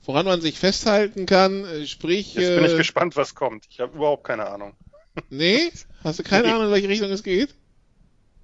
woran 0.03 0.25
man 0.25 0.41
sich 0.41 0.59
festhalten 0.59 1.25
kann. 1.25 1.65
Sprich. 1.85 2.35
Jetzt 2.35 2.55
bin 2.55 2.65
ich 2.65 2.73
äh, 2.73 2.77
gespannt, 2.77 3.15
was 3.15 3.35
kommt. 3.35 3.65
Ich 3.69 3.79
habe 3.79 3.95
überhaupt 3.95 4.23
keine 4.23 4.47
Ahnung. 4.47 4.75
Nee? 5.31 5.71
Hast 6.03 6.19
du 6.19 6.23
keine 6.23 6.43
nee. 6.43 6.53
Ahnung, 6.53 6.67
in 6.67 6.71
welche 6.71 6.89
Richtung 6.89 7.09
es 7.09 7.23
geht? 7.23 7.55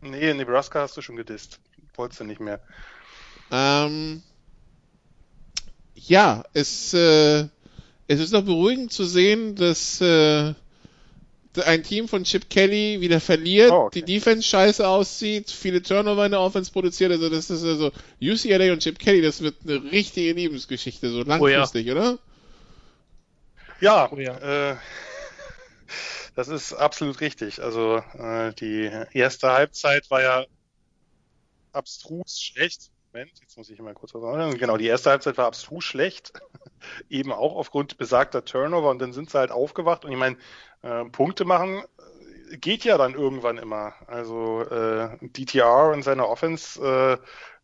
Nee, 0.02 0.34
Nebraska 0.34 0.82
hast 0.82 0.98
du 0.98 1.02
schon 1.02 1.16
gedisst. 1.16 1.60
Wolltest 1.94 2.20
du 2.20 2.24
nicht 2.24 2.42
mehr. 2.42 2.60
Ähm, 3.52 4.24
ja, 5.95 6.44
es, 6.53 6.94
äh, 6.94 7.48
es 8.07 8.20
ist 8.20 8.34
doch 8.34 8.44
beruhigend 8.44 8.91
zu 8.91 9.06
sehen, 9.06 9.56
dass 9.56 10.02
äh, 10.02 10.53
ein 11.65 11.84
Team 11.84 12.07
von 12.07 12.24
Chip 12.24 12.49
Kelly 12.49 12.99
wieder 12.99 13.20
verliert, 13.20 13.72
Oh, 13.72 13.86
okay. 13.86 14.02
die 14.02 14.14
Defense 14.14 14.48
scheiße 14.48 14.88
aussieht, 14.88 15.52
viele 15.52 15.82
Turnover 15.84 16.26
in 16.26 16.32
der 16.32 16.41
Offense 16.41 16.72
produziert. 16.72 17.11
Also 17.11 17.30
das 17.30 17.49
ist 17.49 17.64
also 17.64 17.91
UCLA 18.22 18.74
und 18.74 18.80
Chip 18.82 18.98
Kelly, 18.99 19.22
das 19.22 19.41
wird 19.41 19.56
eine 19.64 19.91
richtige 19.91 20.34
Liebesgeschichte, 20.34 21.10
so 21.11 21.22
langfristig, 21.24 21.91
oder? 21.91 22.18
Ja, 23.82 24.10
Oh 24.11 24.18
ja. 24.18 24.72
Äh, 24.72 24.78
das 26.36 26.48
ist 26.48 26.74
absolut 26.74 27.22
richtig. 27.22 27.61
Also 27.61 27.98
äh, 28.18 28.53
die 28.53 28.90
erste 29.11 29.52
Halbzeit 29.52 30.10
war 30.10 30.22
ja 30.22 30.45
abstrus 31.72 32.40
schlecht. 32.41 32.90
Moment, 33.14 33.40
jetzt 33.41 33.57
muss 33.57 33.69
ich 33.69 33.80
mal 33.80 33.94
kurz 33.94 34.15
was 34.15 34.23
sagen. 34.23 34.57
Genau, 34.57 34.76
die 34.76 34.88
erste 34.88 35.11
Halbzeit 35.11 35.38
war 35.38 35.45
abstrus 35.45 35.84
schlecht. 35.84 36.34
Eben 37.10 37.31
auch 37.31 37.56
aufgrund 37.56 37.99
besagter 37.99 38.44
Turnover 38.44 38.90
und 38.90 38.99
dann 38.99 39.14
sind 39.14 39.30
sie 39.30 39.38
halt 39.38 39.52
aufgewacht 39.52 40.03
und 40.03 40.11
ich 40.11 40.18
meine, 40.18 40.35
äh, 40.81 41.06
Punkte 41.06 41.45
machen 41.45 41.84
äh, 42.52 42.57
geht 42.57 42.84
ja 42.85 42.98
dann 42.98 43.14
irgendwann 43.14 43.60
immer. 43.60 43.94
Also 44.07 44.61
äh, 44.64 45.15
DTR 45.22 45.91
und 45.94 46.02
seine 46.02 46.27
Offense 46.27 46.81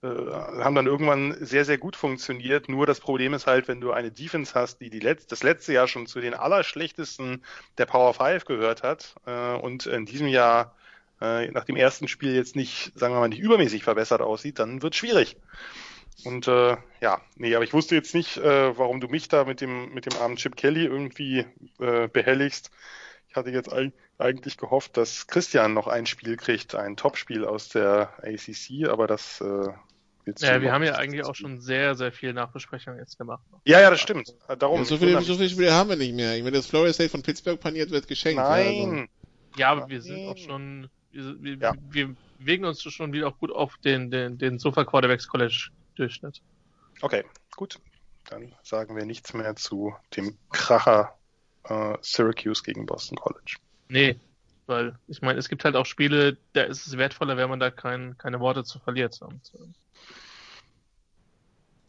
äh, 0.03 0.07
äh, 0.07 0.31
haben 0.61 0.75
dann 0.75 0.85
irgendwann 0.85 1.35
sehr, 1.43 1.65
sehr 1.65 1.79
gut 1.79 1.95
funktioniert. 1.95 2.69
Nur 2.69 2.85
das 2.85 2.99
Problem 2.99 3.33
ist 3.33 3.47
halt, 3.47 3.67
wenn 3.67 3.81
du 3.81 3.91
eine 3.91 4.11
Defense 4.11 4.53
hast, 4.53 4.81
die, 4.81 4.91
die 4.91 4.99
letz 4.99 5.25
das 5.25 5.41
letzte 5.41 5.73
Jahr 5.73 5.87
schon 5.87 6.05
zu 6.05 6.21
den 6.21 6.35
allerschlechtesten 6.35 7.43
der 7.79 7.87
Power 7.87 8.13
5 8.13 8.45
gehört 8.45 8.83
hat 8.83 9.15
äh, 9.25 9.55
und 9.55 9.87
in 9.87 10.05
diesem 10.05 10.27
Jahr 10.27 10.75
äh, 11.21 11.47
nach 11.51 11.65
dem 11.65 11.75
ersten 11.75 12.07
Spiel 12.07 12.33
jetzt 12.35 12.55
nicht, 12.55 12.91
sagen 12.95 13.13
wir 13.13 13.19
mal, 13.19 13.29
nicht 13.29 13.39
übermäßig 13.41 13.83
verbessert 13.83 14.21
aussieht, 14.21 14.59
dann 14.59 14.81
wird 14.81 14.95
schwierig. 14.95 15.37
Und 16.25 16.47
äh, 16.47 16.75
ja, 17.01 17.21
nee, 17.35 17.55
aber 17.55 17.63
ich 17.63 17.73
wusste 17.73 17.95
jetzt 17.95 18.13
nicht, 18.13 18.37
äh, 18.37 18.77
warum 18.77 18.99
du 18.99 19.07
mich 19.07 19.29
da 19.29 19.45
mit 19.45 19.61
dem 19.61 19.93
mit 19.93 20.05
dem 20.05 20.17
armen 20.19 20.35
Chip 20.35 20.55
Kelly 20.55 20.85
irgendwie 20.85 21.45
äh, 21.79 22.07
behelligst. 22.09 22.71
Ich 23.29 23.35
hatte 23.35 23.51
jetzt 23.51 23.71
eig- 23.71 23.93
eigentlich 24.17 24.57
gehofft, 24.57 24.97
dass 24.97 25.27
Christian 25.27 25.73
noch 25.73 25.87
ein 25.87 26.05
Spiel 26.07 26.35
kriegt, 26.35 26.75
ein 26.75 26.97
Topspiel 26.97 27.45
aus 27.45 27.69
der 27.69 28.13
ACC, 28.23 28.89
aber 28.89 29.07
das 29.07 29.39
äh, 29.39 29.45
du 29.45 29.75
Ja, 30.39 30.61
wir 30.61 30.71
haben 30.71 30.83
ja 30.83 30.95
eigentlich 30.95 31.23
auch 31.25 31.35
schon 31.35 31.61
sehr, 31.61 31.95
sehr 31.95 32.11
viel 32.11 32.33
Nachbesprechung 32.33 32.97
jetzt 32.97 33.17
gemacht. 33.17 33.41
Ja, 33.65 33.79
ja, 33.79 33.89
das 33.89 34.01
stimmt. 34.01 34.33
Darum. 34.59 34.79
Ja, 34.79 34.85
so, 34.85 34.97
viele, 34.97 35.21
so 35.21 35.35
viele 35.35 35.49
Spiele 35.49 35.73
haben 35.73 35.89
wir 35.89 35.95
nicht 35.95 36.13
mehr. 36.13 36.35
Ich 36.35 36.43
meine, 36.43 36.57
das 36.57 36.67
Florida 36.67 36.93
State 36.93 37.09
von 37.09 37.21
Pittsburgh 37.23 37.59
paniert 37.59 37.91
wird 37.91 38.07
geschenkt. 38.07 38.37
ja, 38.39 38.49
Also. 38.49 38.87
Nein. 38.87 39.07
Ja, 39.55 39.71
aber 39.71 39.89
wir 39.89 40.01
sind 40.01 40.17
Nein. 40.17 40.27
auch 40.29 40.37
schon, 40.37 40.89
wir, 41.11 41.41
wir, 41.43 41.57
Ja. 41.57 41.73
wir 41.89 42.15
bewegen 42.37 42.65
uns 42.65 42.81
schon 42.81 43.11
wieder 43.13 43.27
auch 43.27 43.37
gut 43.37 43.51
auf 43.51 43.75
den, 43.83 44.09
den, 44.11 44.37
den 44.37 44.59
Sofa 44.59 44.85
Quarterbacks 44.85 45.27
College 45.27 45.69
Durchschnitt. 45.95 46.41
Okay, 47.01 47.23
gut. 47.55 47.79
Dann 48.29 48.53
sagen 48.63 48.95
wir 48.95 49.05
nichts 49.05 49.33
mehr 49.33 49.55
zu 49.55 49.95
dem 50.15 50.37
Kracher 50.51 51.17
äh, 51.63 51.97
Syracuse 52.01 52.61
gegen 52.63 52.85
Boston 52.85 53.17
College. 53.17 53.55
Nee, 53.89 54.17
weil 54.67 54.97
ich 55.07 55.21
meine, 55.21 55.39
es 55.39 55.49
gibt 55.49 55.65
halt 55.65 55.75
auch 55.75 55.85
Spiele, 55.85 56.37
da 56.53 56.61
ist 56.63 56.85
es 56.85 56.97
wertvoller, 56.97 57.37
wenn 57.37 57.49
man 57.49 57.59
da 57.59 57.71
kein, 57.71 58.17
keine 58.17 58.39
Worte 58.39 58.63
zu 58.63 58.77
verliert. 58.79 59.19
Und, 59.21 59.51
äh, 59.55 59.67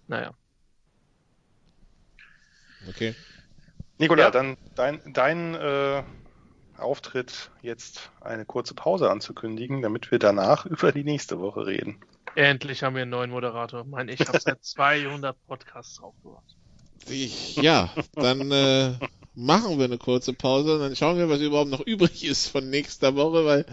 naja. 0.08 0.34
Okay. 2.88 3.14
Nikola, 3.98 4.24
Ja. 4.24 4.30
dann 4.30 4.56
dein, 4.74 5.12
dein 5.12 5.54
äh, 5.54 6.02
Auftritt 6.80 7.50
jetzt 7.62 8.10
eine 8.20 8.44
kurze 8.44 8.74
Pause 8.74 9.10
anzukündigen, 9.10 9.82
damit 9.82 10.10
wir 10.10 10.18
danach 10.18 10.66
über 10.66 10.92
die 10.92 11.04
nächste 11.04 11.40
Woche 11.40 11.66
reden. 11.66 12.00
Endlich 12.34 12.82
haben 12.82 12.94
wir 12.94 13.02
einen 13.02 13.10
neuen 13.10 13.30
Moderator. 13.30 13.84
Mann, 13.84 14.08
ich 14.08 14.20
habe 14.20 14.38
seit 14.40 14.64
200 14.64 15.36
Podcasts 15.46 16.00
aufgehört. 16.00 16.56
Ja, 17.08 17.90
dann 18.14 18.52
äh, 18.52 18.92
machen 19.34 19.78
wir 19.78 19.86
eine 19.86 19.98
kurze 19.98 20.32
Pause 20.32 20.74
und 20.74 20.80
dann 20.80 20.96
schauen 20.96 21.18
wir, 21.18 21.28
was 21.28 21.40
überhaupt 21.40 21.70
noch 21.70 21.80
übrig 21.80 22.24
ist 22.24 22.48
von 22.48 22.68
nächster 22.68 23.16
Woche, 23.16 23.44
weil 23.44 23.66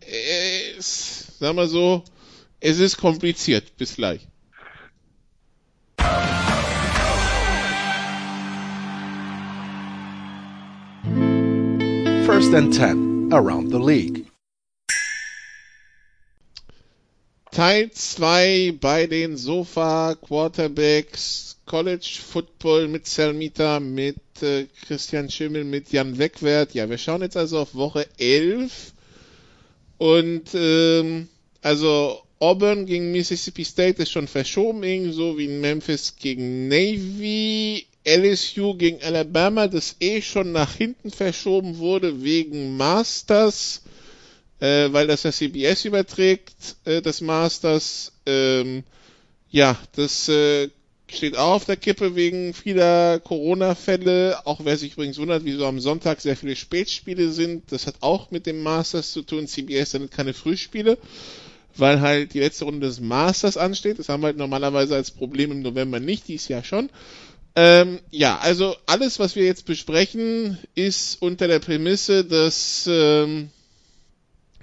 äh, 0.00 0.72
es, 0.78 1.38
sagen 1.38 1.56
wir 1.56 1.68
so, 1.68 2.02
es 2.58 2.78
ist 2.78 2.96
kompliziert. 2.96 3.76
Bis 3.76 3.96
gleich. 3.96 4.26
First 12.40 12.54
and 12.54 12.72
10 12.72 13.34
around 13.34 13.70
the 13.70 13.78
league. 13.78 14.24
Teil 17.52 17.90
2 17.90 18.78
bei 18.80 19.06
den 19.06 19.36
Sofa 19.36 20.14
Quarterbacks 20.14 21.56
College 21.66 22.18
Football 22.26 22.88
mit 22.88 23.06
Selmita, 23.06 23.78
mit 23.78 24.16
äh, 24.40 24.64
Christian 24.86 25.28
Schimmel, 25.28 25.64
mit 25.64 25.92
Jan 25.92 26.16
Wegwert. 26.16 26.72
Ja, 26.72 26.88
wir 26.88 26.96
schauen 26.96 27.20
jetzt 27.20 27.36
also 27.36 27.58
auf 27.58 27.74
Woche 27.74 28.06
11 28.16 28.94
und 29.98 30.44
ähm, 30.54 31.28
also 31.60 32.22
Auburn 32.38 32.86
gegen 32.86 33.12
Mississippi 33.12 33.66
State 33.66 34.02
ist 34.02 34.12
schon 34.12 34.28
verschoben, 34.28 34.82
ebenso 34.82 35.36
wie 35.36 35.46
Memphis 35.48 36.16
gegen 36.18 36.68
Navy. 36.68 37.86
LSU 38.04 38.74
gegen 38.74 39.02
Alabama, 39.02 39.66
das 39.66 39.96
eh 40.00 40.22
schon 40.22 40.52
nach 40.52 40.74
hinten 40.74 41.10
verschoben 41.10 41.78
wurde 41.78 42.22
wegen 42.22 42.76
Masters 42.76 43.82
äh, 44.60 44.92
weil 44.92 45.06
das 45.06 45.22
ja 45.22 45.32
CBS 45.32 45.84
überträgt, 45.84 46.76
äh, 46.84 47.02
das 47.02 47.20
Masters. 47.20 48.12
Ähm, 48.26 48.84
ja, 49.50 49.76
das 49.96 50.28
äh, 50.28 50.68
steht 51.08 51.36
auch 51.36 51.54
auf 51.54 51.64
der 51.64 51.76
Kippe 51.76 52.14
wegen 52.14 52.54
vieler 52.54 53.18
Corona-Fälle. 53.20 54.46
Auch 54.46 54.60
wer 54.62 54.76
sich 54.76 54.92
übrigens 54.92 55.18
wundert, 55.18 55.44
wieso 55.44 55.66
am 55.66 55.80
Sonntag 55.80 56.20
sehr 56.20 56.36
viele 56.36 56.54
Spätspiele 56.54 57.30
sind, 57.30 57.72
das 57.72 57.86
hat 57.86 57.96
auch 58.00 58.30
mit 58.30 58.46
dem 58.46 58.62
Masters 58.62 59.12
zu 59.12 59.22
tun. 59.22 59.48
CBS 59.48 59.92
sendet 59.92 60.12
keine 60.12 60.34
Frühspiele, 60.34 60.98
weil 61.76 62.00
halt 62.00 62.34
die 62.34 62.40
letzte 62.40 62.66
Runde 62.66 62.86
des 62.86 63.00
Masters 63.00 63.56
ansteht. 63.56 63.98
Das 63.98 64.08
haben 64.08 64.22
wir 64.22 64.28
halt 64.28 64.36
normalerweise 64.36 64.94
als 64.94 65.10
Problem 65.10 65.50
im 65.50 65.62
November 65.62 65.98
nicht, 65.98 66.28
dies 66.28 66.46
Jahr 66.48 66.62
schon. 66.62 66.90
Ähm, 67.56 68.00
ja, 68.10 68.38
also 68.38 68.76
alles, 68.86 69.18
was 69.18 69.34
wir 69.36 69.44
jetzt 69.44 69.66
besprechen, 69.66 70.58
ist 70.74 71.20
unter 71.20 71.48
der 71.48 71.58
Prämisse, 71.58 72.24
dass 72.24 72.88
ähm, 72.90 73.50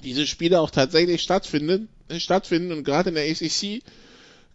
diese 0.04 0.26
Spiele 0.26 0.60
auch 0.60 0.72
tatsächlich 0.72 1.22
stattfinden, 1.22 1.90
stattfinden 2.18 2.72
und 2.72 2.84
gerade 2.84 3.10
in 3.10 3.16
der 3.16 3.30
ACC 3.30 3.84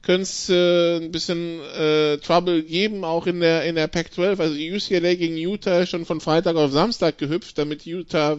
könnte 0.03 0.23
es 0.23 0.49
äh, 0.49 0.97
ein 0.97 1.13
bisschen 1.13 1.61
äh, 1.61 2.19
Trouble 2.19 2.63
geben, 2.65 3.05
auch 3.05 3.27
in 3.27 3.41
der 3.41 3.65
in 3.65 3.77
der 3.77 3.87
Pac-12. 3.87 4.41
Also 4.41 4.55
UCLA 4.55 5.15
gegen 5.15 5.37
Utah 5.37 5.87
schon 5.87 6.05
von 6.05 6.21
Freitag 6.21 6.57
auf 6.57 6.73
Samstag 6.73 7.19
gehüpft, 7.19 7.57
damit 7.59 7.87
Utah 7.87 8.39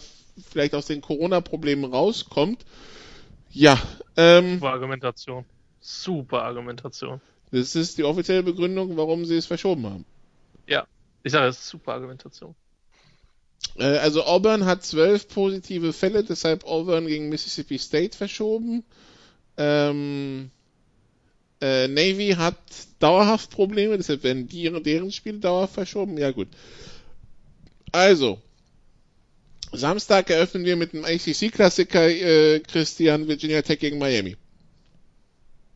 vielleicht 0.49 0.75
aus 0.75 0.87
den 0.87 1.01
Corona-Problemen 1.01 1.85
rauskommt. 1.85 2.65
Ja, 3.51 3.79
ähm, 4.17 4.55
Super 4.55 4.71
Argumentation. 4.71 5.45
Super 5.79 6.43
Argumentation. 6.43 7.21
Das 7.53 7.75
ist 7.75 7.99
die 7.99 8.03
offizielle 8.03 8.41
Begründung, 8.41 8.97
warum 8.97 9.25
sie 9.25 9.37
es 9.37 9.45
verschoben 9.45 9.85
haben. 9.85 10.05
Ja, 10.67 10.87
ich 11.21 11.31
sage, 11.31 11.45
das 11.45 11.59
ist 11.59 11.67
super 11.67 11.93
Argumentation. 11.93 12.55
Äh, 13.77 13.97
also 13.97 14.23
Auburn 14.23 14.65
hat 14.65 14.83
zwölf 14.83 15.27
positive 15.27 15.93
Fälle, 15.93 16.23
deshalb 16.23 16.65
Auburn 16.65 17.05
gegen 17.05 17.29
Mississippi 17.29 17.77
State 17.77 18.17
verschoben. 18.17 18.83
Ähm, 19.57 20.49
äh, 21.61 21.87
Navy 21.87 22.33
hat 22.35 22.57
dauerhaft 22.97 23.51
Probleme, 23.51 23.97
deshalb 23.97 24.23
werden 24.23 24.47
die, 24.47 24.71
deren 24.81 25.11
Spiele 25.11 25.37
dauerhaft 25.37 25.75
verschoben. 25.75 26.17
Ja 26.17 26.31
gut. 26.31 26.47
Also, 27.91 28.41
Samstag 29.71 30.31
eröffnen 30.31 30.65
wir 30.65 30.75
mit 30.75 30.93
dem 30.93 31.05
ACC-Klassiker 31.05 32.09
äh, 32.09 32.59
Christian 32.61 33.27
Virginia 33.27 33.61
Tech 33.61 33.77
gegen 33.77 33.99
Miami. 33.99 34.37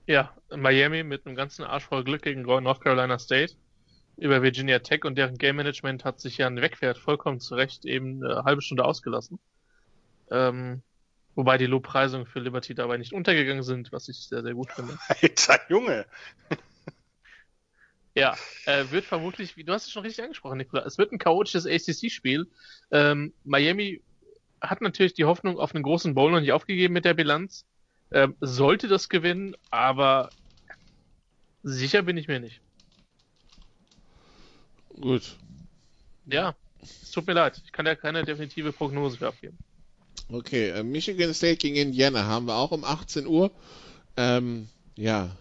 Ja, 0.08 0.34
Miami 0.56 1.03
mit 1.03 1.26
einem 1.26 1.36
ganzen 1.36 1.64
Arsch 1.64 1.86
voll 1.86 2.03
Glück 2.03 2.22
gegen 2.22 2.44
North 2.44 2.82
Carolina 2.82 3.19
State 3.19 3.56
über 4.18 4.41
Virginia 4.41 4.80
Tech 4.80 5.06
und 5.06 5.15
deren 5.18 5.38
Game 5.38 5.57
Management 5.57 6.03
hat 6.03 6.19
sich 6.19 6.38
ja 6.38 6.48
ein 6.48 6.61
Wegwert 6.61 6.98
vollkommen 6.98 7.40
zu 7.40 7.56
Recht 7.56 7.86
eben 7.86 8.24
eine 8.24 8.44
halbe 8.44 8.61
Stunde 8.61 8.84
ausgelassen. 8.84 9.40
Ähm, 10.32 10.82
wobei 11.36 11.57
die 11.57 11.68
Lobpreisungen 11.68 12.26
für 12.26 12.40
Liberty 12.40 12.74
dabei 12.74 12.98
nicht 12.98 13.14
untergegangen 13.14 13.64
sind, 13.64 13.91
was 13.91 14.10
ich 14.10 14.18
sehr, 14.18 14.41
sehr 14.41 14.53
gut 14.53 14.72
finde. 14.72 14.98
Alter 15.07 15.60
Junge. 15.69 16.06
Ja, 18.15 18.36
äh, 18.65 18.86
wird 18.90 19.06
vermutlich, 19.06 19.57
wie 19.57 19.64
du 19.64 19.74
hast 19.74 19.86
es 19.86 19.91
schon 19.91 20.02
richtig 20.02 20.24
angesprochen, 20.24 20.57
Nikola, 20.57 20.84
es 20.88 20.98
wird 20.98 21.11
ein 21.11 21.19
chaotisches 21.19 21.68
ACC-Spiel. 21.68 22.48
Ähm, 22.90 23.32
Miami 23.44 24.02
hat 24.60 24.82
natürlich 24.82 25.14
die 25.14 25.26
Hoffnung 25.26 25.60
auf 25.60 25.76
einen 25.76 25.84
großen 25.84 26.15
Bowl 26.15 26.32
noch 26.32 26.40
nicht 26.40 26.52
aufgegeben 26.52 26.95
mit 26.95 27.06
der 27.06 27.14
Bilanz. 27.14 27.68
Ähm, 28.11 28.35
sollte 28.39 28.88
das 28.88 29.09
gewinnen, 29.09 29.55
aber 29.69 30.29
sicher 31.63 32.03
bin 32.03 32.17
ich 32.17 32.27
mir 32.27 32.39
nicht. 32.39 32.61
Gut. 34.99 35.35
Ja, 36.25 36.55
es 36.81 37.11
tut 37.11 37.27
mir 37.27 37.34
leid. 37.34 37.61
Ich 37.65 37.71
kann 37.71 37.85
da 37.85 37.95
keine 37.95 38.23
definitive 38.23 38.71
Prognose 38.71 39.17
für 39.17 39.27
abgeben. 39.27 39.57
Okay, 40.29 40.69
äh, 40.69 40.84
Michigan 40.84 41.34
State 41.34 41.57
gegen 41.57 41.75
Indiana 41.75 42.25
haben 42.25 42.47
wir 42.47 42.55
auch 42.55 42.71
um 42.71 42.84
18 42.84 43.27
Uhr. 43.27 43.51
Ähm, 44.17 44.67
ja. 44.95 45.35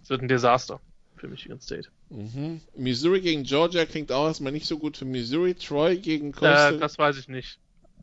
Das 0.00 0.10
wird 0.10 0.22
ein 0.22 0.28
Desaster 0.28 0.80
für 1.16 1.28
Michigan 1.28 1.60
State. 1.60 1.88
Mhm. 2.10 2.60
Missouri 2.76 3.20
gegen 3.20 3.44
Georgia 3.44 3.84
klingt 3.84 4.12
auch 4.12 4.26
erstmal 4.26 4.52
nicht 4.52 4.66
so 4.66 4.78
gut 4.78 4.96
für 4.96 5.04
Missouri. 5.04 5.54
Troy 5.54 5.98
gegen 5.98 6.32
Coastal. 6.32 6.74
Äh, 6.74 6.78
das 6.78 6.98
weiß 6.98 7.18
ich 7.18 7.28
nicht. 7.28 7.58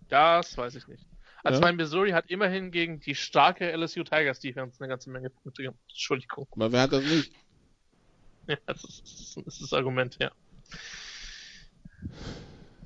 Das 0.09 0.57
weiß 0.57 0.75
ich 0.75 0.87
nicht. 0.87 1.03
Also, 1.45 1.59
Ja. 1.61 1.67
mein 1.67 1.75
Missouri 1.75 2.09
hat 2.11 2.29
immerhin 2.29 2.71
gegen 2.71 2.99
die 2.99 3.13
starke 3.13 3.71
LSU 3.71 4.03
Tigers 4.03 4.39
Defense 4.39 4.77
eine 4.79 4.89
ganze 4.89 5.11
Menge 5.11 5.29
Punkte 5.29 5.61
gemacht. 5.61 5.79
Entschuldigung. 5.89 6.47
Aber 6.51 6.71
wer 6.71 6.81
hat 6.81 6.91
das 6.91 7.03
nicht? 7.03 7.31
Ja, 8.47 8.57
das 8.67 8.83
ist, 8.83 9.01
das 9.37 9.55
ist, 9.55 9.61
das 9.63 9.73
Argument, 9.73 10.17
ja. 10.19 10.31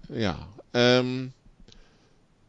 Ja. 0.07 0.48
Ähm, 0.73 1.34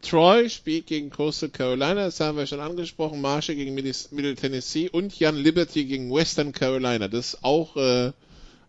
Troy 0.01 0.49
spielt 0.49 0.87
gegen 0.87 1.11
Coastal 1.11 1.49
Carolina, 1.49 2.05
das 2.05 2.21
haben 2.21 2.39
wir 2.39 2.47
schon 2.47 2.61
angesprochen. 2.61 3.21
Marshall 3.21 3.57
gegen 3.57 3.75
Middle 3.75 3.93
Middle 4.13 4.37
Tennessee 4.37 4.89
und 4.89 5.19
Jan 5.19 5.35
Liberty 5.37 5.87
gegen 5.87 6.09
Western 6.13 6.53
Carolina. 6.53 7.09
Das 7.09 7.35
ist 7.35 7.43
auch 7.45 7.77
äh, 7.77 8.13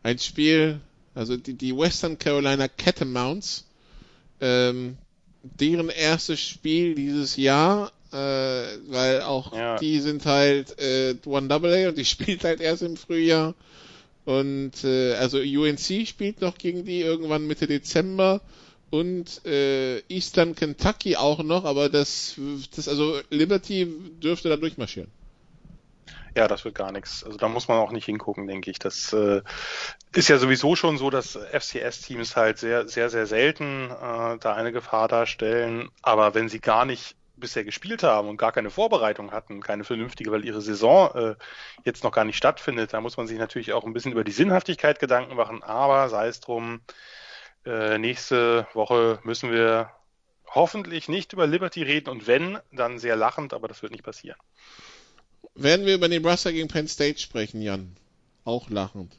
ein 0.01 0.17
Spiel, 0.17 0.81
also 1.13 1.37
die, 1.37 1.53
die 1.53 1.77
Western 1.77 2.17
Carolina 2.17 2.67
Catamounts, 2.67 3.67
ähm, 4.39 4.97
deren 5.43 5.89
erstes 5.89 6.39
Spiel 6.39 6.95
dieses 6.95 7.35
Jahr, 7.35 7.91
äh, 8.11 8.15
weil 8.15 9.21
auch 9.23 9.53
Ja. 9.53 9.77
die 9.77 9.99
sind 9.99 10.25
halt 10.25 10.77
äh, 10.79 11.15
One 11.25 11.47
Double 11.47 11.73
A 11.73 11.89
und 11.89 11.97
die 11.97 12.05
spielt 12.15 12.43
halt 12.43 12.61
erst 12.61 12.83
im 12.83 12.97
Frühjahr. 12.97 13.55
Und 14.25 14.83
äh, 14.83 15.13
also 15.15 15.39
UNC 15.39 16.07
spielt 16.07 16.41
noch 16.41 16.57
gegen 16.57 16.85
die 16.85 17.01
irgendwann 17.01 17.47
Mitte 17.47 17.65
Dezember 17.65 18.41
und 18.91 19.43
äh, 19.45 19.99
Eastern 20.09 20.53
Kentucky 20.53 21.15
auch 21.15 21.41
noch, 21.43 21.63
aber 21.65 21.89
das, 21.89 22.35
das 22.75 22.87
also 22.87 23.19
Liberty 23.29 23.87
dürfte 24.21 24.49
da 24.49 24.57
durchmarschieren. 24.57 25.09
Ja, 26.35 26.47
das 26.47 26.63
wird 26.63 26.75
gar 26.75 26.93
nichts. 26.93 27.23
Also 27.25 27.37
da 27.37 27.49
muss 27.49 27.67
man 27.67 27.77
auch 27.79 27.91
nicht 27.91 28.05
hingucken, 28.05 28.47
denke 28.47 28.71
ich. 28.71 28.79
Das 28.79 29.11
äh, 29.11 29.41
ist 30.13 30.29
ja 30.29 30.37
sowieso 30.37 30.77
schon 30.77 30.97
so, 30.97 31.09
dass 31.09 31.35
FCS-Teams 31.35 32.37
halt 32.37 32.57
sehr, 32.57 32.87
sehr, 32.87 33.09
sehr 33.09 33.27
selten 33.27 33.91
äh, 33.91 34.37
da 34.37 34.53
eine 34.55 34.71
Gefahr 34.71 35.09
darstellen. 35.09 35.89
Aber 36.01 36.33
wenn 36.33 36.47
sie 36.47 36.61
gar 36.61 36.85
nicht 36.85 37.17
bisher 37.35 37.65
gespielt 37.65 38.03
haben 38.03 38.29
und 38.29 38.37
gar 38.37 38.53
keine 38.53 38.69
Vorbereitung 38.69 39.31
hatten, 39.31 39.61
keine 39.61 39.83
vernünftige, 39.83 40.31
weil 40.31 40.45
ihre 40.45 40.61
Saison 40.61 41.13
äh, 41.15 41.35
jetzt 41.83 42.03
noch 42.03 42.11
gar 42.13 42.23
nicht 42.23 42.37
stattfindet, 42.37 42.93
da 42.93 43.01
muss 43.01 43.17
man 43.17 43.27
sich 43.27 43.37
natürlich 43.37 43.73
auch 43.73 43.83
ein 43.83 43.93
bisschen 43.93 44.13
über 44.13 44.23
die 44.23 44.31
Sinnhaftigkeit 44.31 44.99
Gedanken 44.99 45.35
machen. 45.35 45.63
Aber 45.63 46.07
sei 46.07 46.27
es 46.27 46.39
drum, 46.39 46.81
äh, 47.65 47.97
nächste 47.97 48.67
Woche 48.73 49.19
müssen 49.23 49.51
wir 49.51 49.91
hoffentlich 50.47 51.09
nicht 51.09 51.33
über 51.33 51.47
Liberty 51.47 51.83
reden 51.83 52.09
und 52.09 52.27
wenn, 52.27 52.59
dann 52.71 52.99
sehr 52.99 53.15
lachend, 53.17 53.53
aber 53.53 53.67
das 53.67 53.81
wird 53.81 53.91
nicht 53.91 54.03
passieren. 54.03 54.37
Werden 55.55 55.85
wir 55.85 55.95
über 55.95 56.07
Nebraska 56.07 56.51
gegen 56.51 56.67
Penn 56.67 56.87
State 56.87 57.19
sprechen, 57.19 57.61
Jan? 57.61 57.95
Auch 58.45 58.69
lachend. 58.69 59.17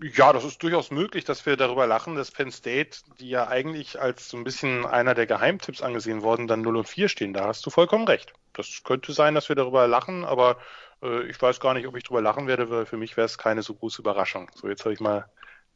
Ja, 0.00 0.32
das 0.32 0.44
ist 0.44 0.62
durchaus 0.62 0.90
möglich, 0.90 1.24
dass 1.24 1.46
wir 1.46 1.56
darüber 1.56 1.86
lachen, 1.86 2.16
dass 2.16 2.30
Penn 2.30 2.50
State, 2.50 2.98
die 3.20 3.28
ja 3.28 3.46
eigentlich 3.46 4.00
als 4.00 4.28
so 4.28 4.36
ein 4.36 4.44
bisschen 4.44 4.84
einer 4.84 5.14
der 5.14 5.26
Geheimtipps 5.26 5.82
angesehen 5.82 6.22
worden, 6.22 6.46
dann 6.46 6.62
0 6.62 6.78
und 6.78 6.88
4 6.88 7.08
stehen. 7.08 7.32
Da 7.32 7.46
hast 7.46 7.64
du 7.64 7.70
vollkommen 7.70 8.06
recht. 8.06 8.32
Das 8.52 8.82
könnte 8.84 9.12
sein, 9.12 9.34
dass 9.34 9.48
wir 9.48 9.56
darüber 9.56 9.86
lachen, 9.86 10.24
aber 10.24 10.58
äh, 11.02 11.22
ich 11.28 11.40
weiß 11.40 11.60
gar 11.60 11.74
nicht, 11.74 11.86
ob 11.86 11.96
ich 11.96 12.04
darüber 12.04 12.22
lachen 12.22 12.48
werde, 12.48 12.70
weil 12.70 12.86
für 12.86 12.96
mich 12.96 13.16
wäre 13.16 13.26
es 13.26 13.38
keine 13.38 13.62
so 13.62 13.74
große 13.74 14.02
Überraschung. 14.02 14.50
So, 14.54 14.68
jetzt 14.68 14.84
habe 14.84 14.92
ich 14.92 15.00
mal 15.00 15.30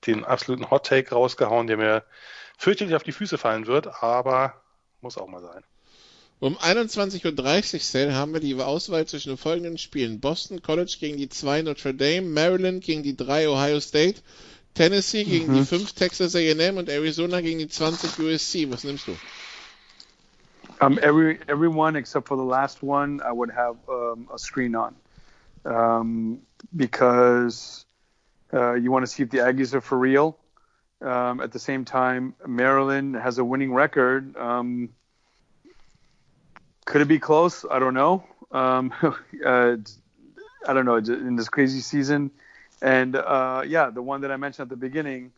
den 0.07 0.25
absoluten 0.25 0.71
Hot 0.71 0.87
Take 0.87 1.15
rausgehauen, 1.15 1.67
der 1.69 1.77
mir 1.77 2.05
fürchterlich 2.57 2.97
auf 2.97 3.05
die 3.05 3.13
Füße 3.13 3.39
fallen 3.39 3.67
wird, 3.67 4.03
aber 4.03 4.61
muss 5.01 5.17
auch 5.17 5.29
mal 5.29 5.41
sein. 5.41 5.65
Um 6.41 6.57
21.30 6.57 7.75
Uhr 7.75 7.81
Sale, 7.81 8.15
haben 8.15 8.33
wir 8.33 8.41
die 8.41 8.55
Auswahl 8.55 9.07
zwischen 9.07 9.31
den 9.31 9.39
folgenden 9.39 9.77
Spielen. 9.77 10.21
Boston 10.21 10.63
College 10.63 10.97
gegen 11.01 11.17
die 11.17 11.29
2 11.29 11.63
Notre 11.63 11.95
Dame, 11.95 12.29
Maryland 12.29 12.85
gegen 12.85 13.03
die 13.03 13.17
3 13.17 13.49
Ohio 13.49 13.81
State, 13.81 14.21
Tennessee 14.75 15.25
gegen 15.25 15.53
die 15.53 15.65
5 15.65 15.93
Texas 15.95 16.37
A&M 16.37 16.77
und 16.77 16.89
Arizona 16.89 17.41
gegen 17.41 17.59
die 17.59 17.67
20 17.67 18.21
USC. 18.21 18.71
Was 18.71 18.85
nimmst 18.85 19.09
du? 19.09 19.17
Um, 20.81 20.97
every 21.03 21.41
everyone 21.49 21.99
except 21.99 22.29
for 22.29 22.37
the 22.37 22.45
last 22.45 22.85
one, 22.85 23.21
I 23.21 23.33
would 23.33 23.51
have 23.51 23.77
um, 23.89 24.29
a 24.33 24.39
screen 24.39 24.77
on, 24.77 24.95
um, 25.65 26.39
because 26.77 27.85
uh, 28.53 28.75
you 28.75 28.93
want 28.93 29.05
to 29.05 29.11
see 29.11 29.25
if 29.25 29.31
the 29.31 29.39
Aggies 29.39 29.75
are 29.75 29.81
for 29.81 29.99
real. 29.99 30.39
Um, 31.01 31.41
at 31.41 31.51
the 31.51 31.59
same 31.59 31.85
time, 31.85 32.35
Maryland 32.47 33.17
has 33.17 33.39
a 33.39 33.45
winning 33.45 33.75
record. 33.75 34.37
Um, 34.37 34.91
could 36.89 37.03
it 37.03 37.09
be 37.09 37.19
close? 37.19 37.67
I 37.71 37.79
don't 37.79 37.95
know. 37.95 38.25
Um, 38.51 38.93
uh, 39.45 39.77
I 40.67 40.73
don't 40.73 40.87
know 40.87 40.97
in 40.97 41.37
this 41.37 41.49
crazy 41.49 41.81
season. 41.81 42.31
And 42.81 43.15
uh, 43.15 43.63
yeah, 43.67 43.91
the 43.91 44.03
one 44.03 44.23
that 44.23 44.33
I 44.33 44.37
mentioned 44.37 44.65
at 44.67 44.71
the 44.71 44.77
beginning, 44.77 45.33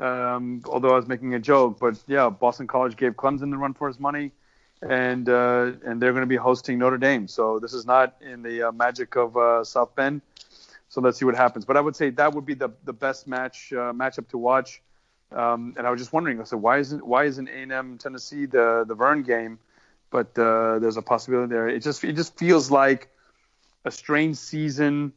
um, 0.00 0.62
although 0.66 0.90
I 0.90 0.96
was 0.96 1.06
making 1.06 1.34
a 1.34 1.38
joke, 1.38 1.78
but 1.78 1.96
yeah, 2.08 2.28
Boston 2.28 2.66
College 2.66 2.96
gave 2.96 3.12
Clemson 3.12 3.50
the 3.50 3.56
run 3.56 3.72
for 3.74 3.86
his 3.86 4.00
money 4.00 4.32
and 4.82 5.28
uh, 5.28 5.72
and 5.84 6.02
they're 6.02 6.12
going 6.12 6.22
to 6.22 6.26
be 6.26 6.36
hosting 6.36 6.78
Notre 6.78 6.98
Dame. 6.98 7.28
So 7.28 7.58
this 7.60 7.72
is 7.72 7.86
not 7.86 8.16
in 8.20 8.42
the 8.42 8.68
uh, 8.68 8.72
magic 8.72 9.16
of 9.16 9.36
uh, 9.36 9.64
South 9.64 9.94
Bend. 9.94 10.22
So 10.88 11.00
let's 11.00 11.18
see 11.18 11.24
what 11.24 11.36
happens. 11.36 11.64
But 11.64 11.76
I 11.76 11.80
would 11.80 11.96
say 11.96 12.10
that 12.10 12.34
would 12.34 12.46
be 12.46 12.54
the 12.54 12.70
the 12.84 12.92
best 12.92 13.26
match 13.26 13.72
uh, 13.72 13.92
matchup 13.92 14.28
to 14.30 14.38
watch. 14.38 14.82
Um, 15.32 15.74
and 15.76 15.86
I 15.86 15.90
was 15.90 16.00
just 16.00 16.12
wondering, 16.12 16.40
I 16.40 16.44
said, 16.44 16.60
why 16.60 16.78
isn't 16.78 17.04
why 17.04 17.24
isn't 17.24 17.48
A&M 17.48 17.98
Tennessee 17.98 18.46
the 18.46 18.84
the 18.86 18.94
Vern 18.94 19.22
game? 19.22 19.58
But 20.10 20.38
uh, 20.38 20.78
there's 20.78 20.96
a 20.96 21.02
possibility 21.02 21.54
there. 21.54 21.68
It 21.68 21.82
just 21.82 22.04
it 22.04 22.14
just 22.16 22.38
feels 22.38 22.70
like 22.70 23.08
a 23.84 23.90
strange 23.90 24.36
season 24.36 25.12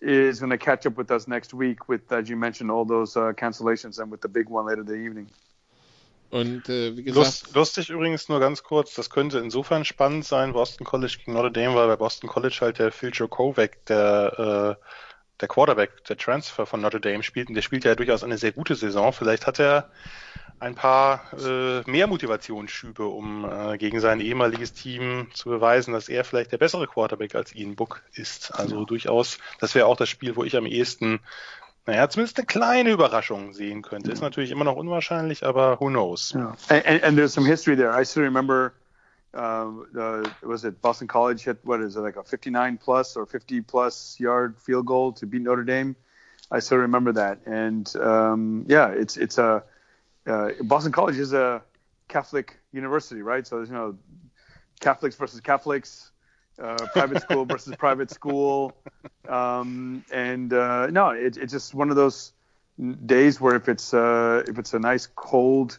is 0.00 0.40
going 0.40 0.50
to 0.50 0.58
catch 0.58 0.86
up 0.86 0.96
with 0.96 1.10
us 1.10 1.26
next 1.26 1.54
week 1.54 1.88
with, 1.88 2.12
as 2.12 2.28
you 2.28 2.36
mentioned, 2.36 2.70
all 2.70 2.84
those 2.84 3.16
uh, 3.16 3.32
cancellations 3.32 3.98
and 3.98 4.10
with 4.10 4.20
the 4.20 4.28
big 4.28 4.48
one 4.48 4.66
later 4.66 4.82
in 4.82 4.86
the 4.86 4.94
evening. 4.94 5.28
Und 6.30 6.68
äh, 6.68 6.96
wie 6.96 7.04
gesagt, 7.04 7.24
Lust, 7.24 7.54
lustig 7.54 7.90
übrigens 7.90 8.28
nur 8.28 8.40
ganz 8.40 8.64
kurz, 8.64 8.94
das 8.94 9.10
könnte 9.10 9.38
insofern 9.38 9.84
spannend 9.84 10.24
sein, 10.24 10.52
Boston 10.52 10.84
College 10.84 11.18
gegen 11.18 11.34
Notre 11.34 11.52
Dame, 11.52 11.74
weil 11.76 11.86
bei 11.86 11.96
Boston 11.96 12.28
College 12.28 12.58
halt 12.60 12.78
der 12.80 12.90
Phil 12.90 13.10
Jokovic, 13.12 13.86
der, 13.86 14.76
äh, 14.76 14.84
der 15.40 15.48
Quarterback, 15.48 16.04
der 16.04 16.16
Transfer 16.16 16.66
von 16.66 16.80
Notre 16.80 17.00
Dame 17.00 17.22
spielt, 17.22 17.48
und 17.48 17.54
der 17.54 17.62
spielt 17.62 17.84
ja 17.84 17.94
durchaus 17.94 18.24
eine 18.24 18.38
sehr 18.38 18.52
gute 18.52 18.74
Saison. 18.74 19.12
Vielleicht 19.12 19.46
hat 19.46 19.60
er 19.60 19.88
ein 20.58 20.74
paar 20.74 21.20
äh, 21.38 21.82
mehr 21.90 22.06
Motivationsschübe, 22.06 23.06
um 23.06 23.44
äh, 23.44 23.76
gegen 23.78 24.00
sein 24.00 24.20
ehemaliges 24.20 24.72
Team 24.72 25.28
zu 25.34 25.50
beweisen, 25.50 25.92
dass 25.92 26.08
er 26.08 26.24
vielleicht 26.24 26.52
der 26.52 26.58
bessere 26.58 26.86
Quarterback 26.86 27.34
als 27.34 27.54
Ian 27.54 27.74
Book 27.74 28.02
ist. 28.14 28.54
Also 28.54 28.84
durchaus, 28.84 29.38
das 29.60 29.74
wäre 29.74 29.86
auch 29.86 29.96
das 29.96 30.08
Spiel, 30.08 30.36
wo 30.36 30.44
ich 30.44 30.56
am 30.56 30.66
ehesten 30.66 31.20
naja, 31.86 32.08
zumindest 32.08 32.38
eine 32.38 32.46
kleine 32.46 32.90
Überraschung 32.90 33.52
sehen 33.52 33.82
könnte. 33.82 34.10
Ist 34.10 34.20
natürlich 34.20 34.50
immer 34.50 34.64
noch 34.64 34.74
unwahrscheinlich, 34.74 35.46
aber 35.46 35.80
who 35.80 35.88
knows? 35.88 36.34
Yeah. 36.34 36.56
And, 36.68 36.84
and, 36.84 37.04
and 37.04 37.16
there's 37.16 37.32
some 37.32 37.46
history 37.46 37.76
there. 37.76 37.92
I 37.92 38.04
still 38.04 38.24
remember, 38.24 38.72
uh, 39.32 39.68
uh, 39.96 40.24
was 40.42 40.64
it 40.64 40.82
Boston 40.82 41.06
College 41.06 41.44
hit, 41.44 41.58
what 41.62 41.80
is 41.80 41.94
it, 41.94 42.00
like 42.00 42.16
a 42.16 42.24
59 42.24 42.78
plus 42.78 43.16
or 43.16 43.24
50 43.24 43.60
plus 43.60 44.18
yard 44.18 44.58
field 44.58 44.86
goal 44.86 45.12
to 45.12 45.26
beat 45.26 45.42
Notre 45.42 45.62
Dame? 45.62 45.94
I 46.50 46.58
still 46.58 46.78
remember 46.78 47.12
that. 47.12 47.38
And 47.46 47.94
um, 47.96 48.66
yeah, 48.68 48.88
it's, 48.88 49.16
it's 49.16 49.38
a, 49.38 49.62
uh, 50.26 50.50
Boston 50.62 50.92
College 50.92 51.18
is 51.18 51.32
a 51.32 51.62
Catholic 52.08 52.58
university, 52.72 53.22
right? 53.22 53.46
So, 53.46 53.56
there's 53.56 53.68
you 53.68 53.74
know, 53.74 53.96
Catholics 54.80 55.16
versus 55.16 55.40
Catholics. 55.40 56.10
Uh, 56.58 56.74
private 56.86 57.20
school 57.20 57.44
versus 57.52 57.76
private 57.76 58.10
school, 58.10 58.72
um, 59.28 60.02
and 60.10 60.54
uh, 60.54 60.86
no, 60.86 61.10
it, 61.10 61.36
it's 61.36 61.52
just 61.52 61.74
one 61.74 61.90
of 61.90 61.96
those 61.96 62.32
days 63.04 63.38
where 63.38 63.54
if 63.56 63.68
it's 63.68 63.92
uh, 63.92 64.42
if 64.48 64.58
it's 64.58 64.72
a 64.72 64.78
nice 64.78 65.06
cold 65.16 65.78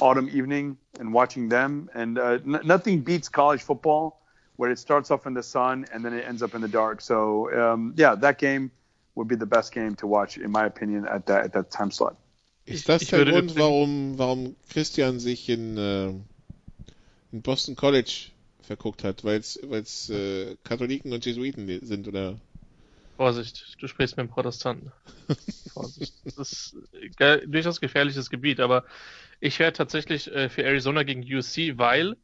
autumn 0.00 0.28
evening 0.32 0.76
and 0.98 1.12
watching 1.12 1.48
them, 1.48 1.88
and 1.94 2.18
uh, 2.18 2.38
n- 2.44 2.60
nothing 2.64 3.00
beats 3.02 3.28
college 3.28 3.62
football 3.62 4.20
where 4.56 4.70
it 4.70 4.78
starts 4.78 5.10
off 5.10 5.26
in 5.26 5.34
the 5.34 5.42
sun 5.42 5.86
and 5.92 6.04
then 6.04 6.12
it 6.12 6.26
ends 6.26 6.42
up 6.42 6.54
in 6.54 6.60
the 6.60 6.68
dark. 6.68 7.00
So 7.00 7.50
um, 7.58 7.94
yeah, 7.96 8.14
that 8.16 8.38
game 8.38 8.70
would 9.14 9.28
be 9.28 9.36
the 9.36 9.46
best 9.46 9.72
game 9.72 9.94
to 9.96 10.06
watch 10.06 10.38
in 10.38 10.50
my 10.50 10.66
opinion 10.66 11.06
at 11.06 11.26
that 11.26 11.44
at 11.44 11.52
that 11.52 11.70
time 11.70 11.90
slot. 11.90 12.16
Ist 12.64 12.88
das 12.88 13.02
ich 13.02 13.08
der 13.08 13.20
würde 13.20 13.32
Grund, 13.32 13.56
warum, 13.56 14.18
warum 14.18 14.56
Christian 14.68 15.18
sich 15.18 15.48
in, 15.48 15.76
äh, 15.76 16.08
in 17.32 17.42
Boston 17.42 17.76
College 17.76 18.30
verguckt 18.62 19.04
hat? 19.04 19.24
Weil 19.24 19.40
es 19.40 20.10
äh, 20.10 20.56
Katholiken 20.64 21.12
und 21.12 21.24
Jesuiten 21.24 21.86
sind, 21.86 22.08
oder? 22.08 22.38
Vorsicht, 23.20 23.76
du 23.78 23.86
sprichst 23.86 24.16
mit 24.16 24.26
dem 24.26 24.30
Protestanten. 24.30 24.92
Vorsicht. 25.74 26.14
Das 26.24 26.52
ist 26.52 26.76
äh, 27.18 27.46
durchaus 27.46 27.78
gefährliches 27.78 28.30
Gebiet, 28.30 28.60
aber 28.60 28.84
ich 29.40 29.58
wäre 29.58 29.74
tatsächlich 29.74 30.32
äh, 30.32 30.48
für 30.48 30.62
Arizona 30.62 31.02
gegen 31.02 31.22
USC, 31.22 31.76
weil 31.76 32.16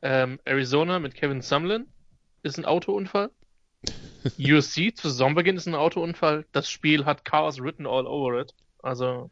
ähm, 0.00 0.40
Arizona 0.44 0.98
mit 1.00 1.14
Kevin 1.14 1.42
Sumlin 1.42 1.86
ist 2.42 2.58
ein 2.58 2.64
Autounfall. 2.64 3.30
USC 4.38 4.94
zu 4.94 5.10
Saisonbeginn 5.10 5.56
ist 5.56 5.66
ein 5.66 5.74
Autounfall. 5.74 6.46
Das 6.52 6.70
Spiel 6.70 7.04
hat 7.04 7.26
Chaos 7.26 7.60
written 7.60 7.86
all 7.86 8.06
over 8.06 8.40
it. 8.40 8.54
Also 8.82 9.30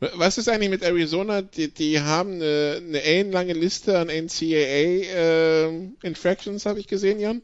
Was 0.00 0.38
ist 0.38 0.48
eigentlich 0.48 0.70
mit 0.70 0.82
Arizona? 0.82 1.42
Die, 1.42 1.72
die 1.72 2.00
haben 2.00 2.34
eine, 2.34 2.80
eine 2.80 3.02
ellenlange 3.02 3.52
Liste 3.52 3.98
an 3.98 4.08
NCAA 4.08 4.46
äh, 4.46 5.68
Infractions, 6.02 6.66
habe 6.66 6.80
ich 6.80 6.86
gesehen, 6.86 7.20
Jan. 7.20 7.42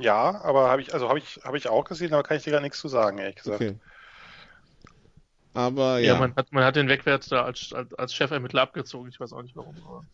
Ja, 0.00 0.40
aber 0.42 0.68
habe 0.70 0.82
ich, 0.82 0.92
also 0.92 1.08
habe 1.08 1.20
ich, 1.20 1.40
habe 1.44 1.56
ich 1.56 1.68
auch 1.68 1.84
gesehen, 1.84 2.12
aber 2.12 2.24
kann 2.24 2.36
ich 2.36 2.42
dir 2.42 2.50
gar 2.50 2.60
nichts 2.60 2.80
zu 2.80 2.88
sagen, 2.88 3.18
ehrlich 3.18 3.36
gesagt. 3.36 3.60
Okay. 3.60 3.76
Aber 5.54 6.00
ja. 6.00 6.14
Ja, 6.14 6.18
man 6.18 6.34
hat, 6.34 6.52
man 6.52 6.64
hat 6.64 6.74
den 6.74 6.88
Wegwärts 6.88 7.28
da 7.28 7.44
als, 7.44 7.72
als, 7.72 7.94
als 7.94 8.12
Chefermittler 8.12 8.62
abgezogen. 8.62 9.08
Ich 9.08 9.20
weiß 9.20 9.32
auch 9.32 9.42
nicht 9.42 9.54
warum. 9.54 9.76
Aber... 9.86 10.04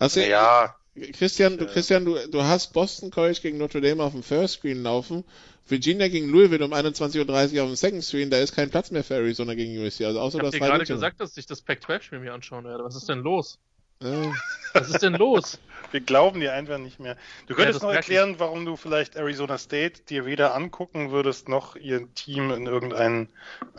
Also, 0.00 0.20
ja. 0.20 0.74
Christian, 1.12 1.58
du, 1.58 1.66
Christian, 1.66 2.04
du, 2.04 2.16
du 2.28 2.42
hast 2.42 2.72
Boston 2.72 3.10
College 3.10 3.38
gegen 3.42 3.58
Notre 3.58 3.80
Dame 3.80 4.02
auf 4.02 4.12
dem 4.12 4.22
First 4.22 4.54
Screen 4.54 4.82
laufen, 4.82 5.24
Virginia 5.66 6.08
gegen 6.08 6.28
Louisville 6.28 6.64
um 6.64 6.72
21.30 6.72 7.56
Uhr 7.56 7.62
auf 7.62 7.68
dem 7.68 7.76
Second 7.76 8.04
Screen, 8.04 8.30
da 8.30 8.38
ist 8.38 8.54
kein 8.54 8.70
Platz 8.70 8.90
mehr 8.90 9.04
für 9.04 9.14
Arizona 9.14 9.54
gegen 9.54 9.78
USC. 9.78 10.04
Also 10.04 10.20
außer 10.20 10.38
ich 10.38 10.42
das 10.44 10.50
dir 10.52 10.60
gerade 10.60 10.84
gesagt, 10.84 11.20
dass 11.20 11.36
ich 11.36 11.46
das 11.46 11.62
Pac-12-Spiel 11.62 12.20
mir 12.20 12.32
anschauen 12.32 12.64
werde. 12.64 12.84
Was 12.84 12.96
ist 12.96 13.08
denn 13.08 13.20
los? 13.20 13.58
Ja. 14.02 14.32
Was 14.74 14.90
ist 14.90 15.02
denn 15.02 15.14
los? 15.14 15.58
Wir 15.90 16.00
glauben 16.00 16.40
dir 16.40 16.52
einfach 16.52 16.78
nicht 16.78 17.00
mehr. 17.00 17.16
Du 17.46 17.54
könntest 17.54 17.80
Ja, 17.80 17.88
noch 17.88 17.94
erklären, 17.94 18.34
warum 18.38 18.66
du 18.66 18.76
vielleicht 18.76 19.16
Arizona 19.16 19.56
State 19.56 20.02
dir 20.02 20.26
weder 20.26 20.54
angucken 20.54 21.10
würdest, 21.10 21.48
noch 21.48 21.76
ihr 21.76 22.12
Team 22.14 22.50
in 22.50 22.66
irgendein 22.66 23.28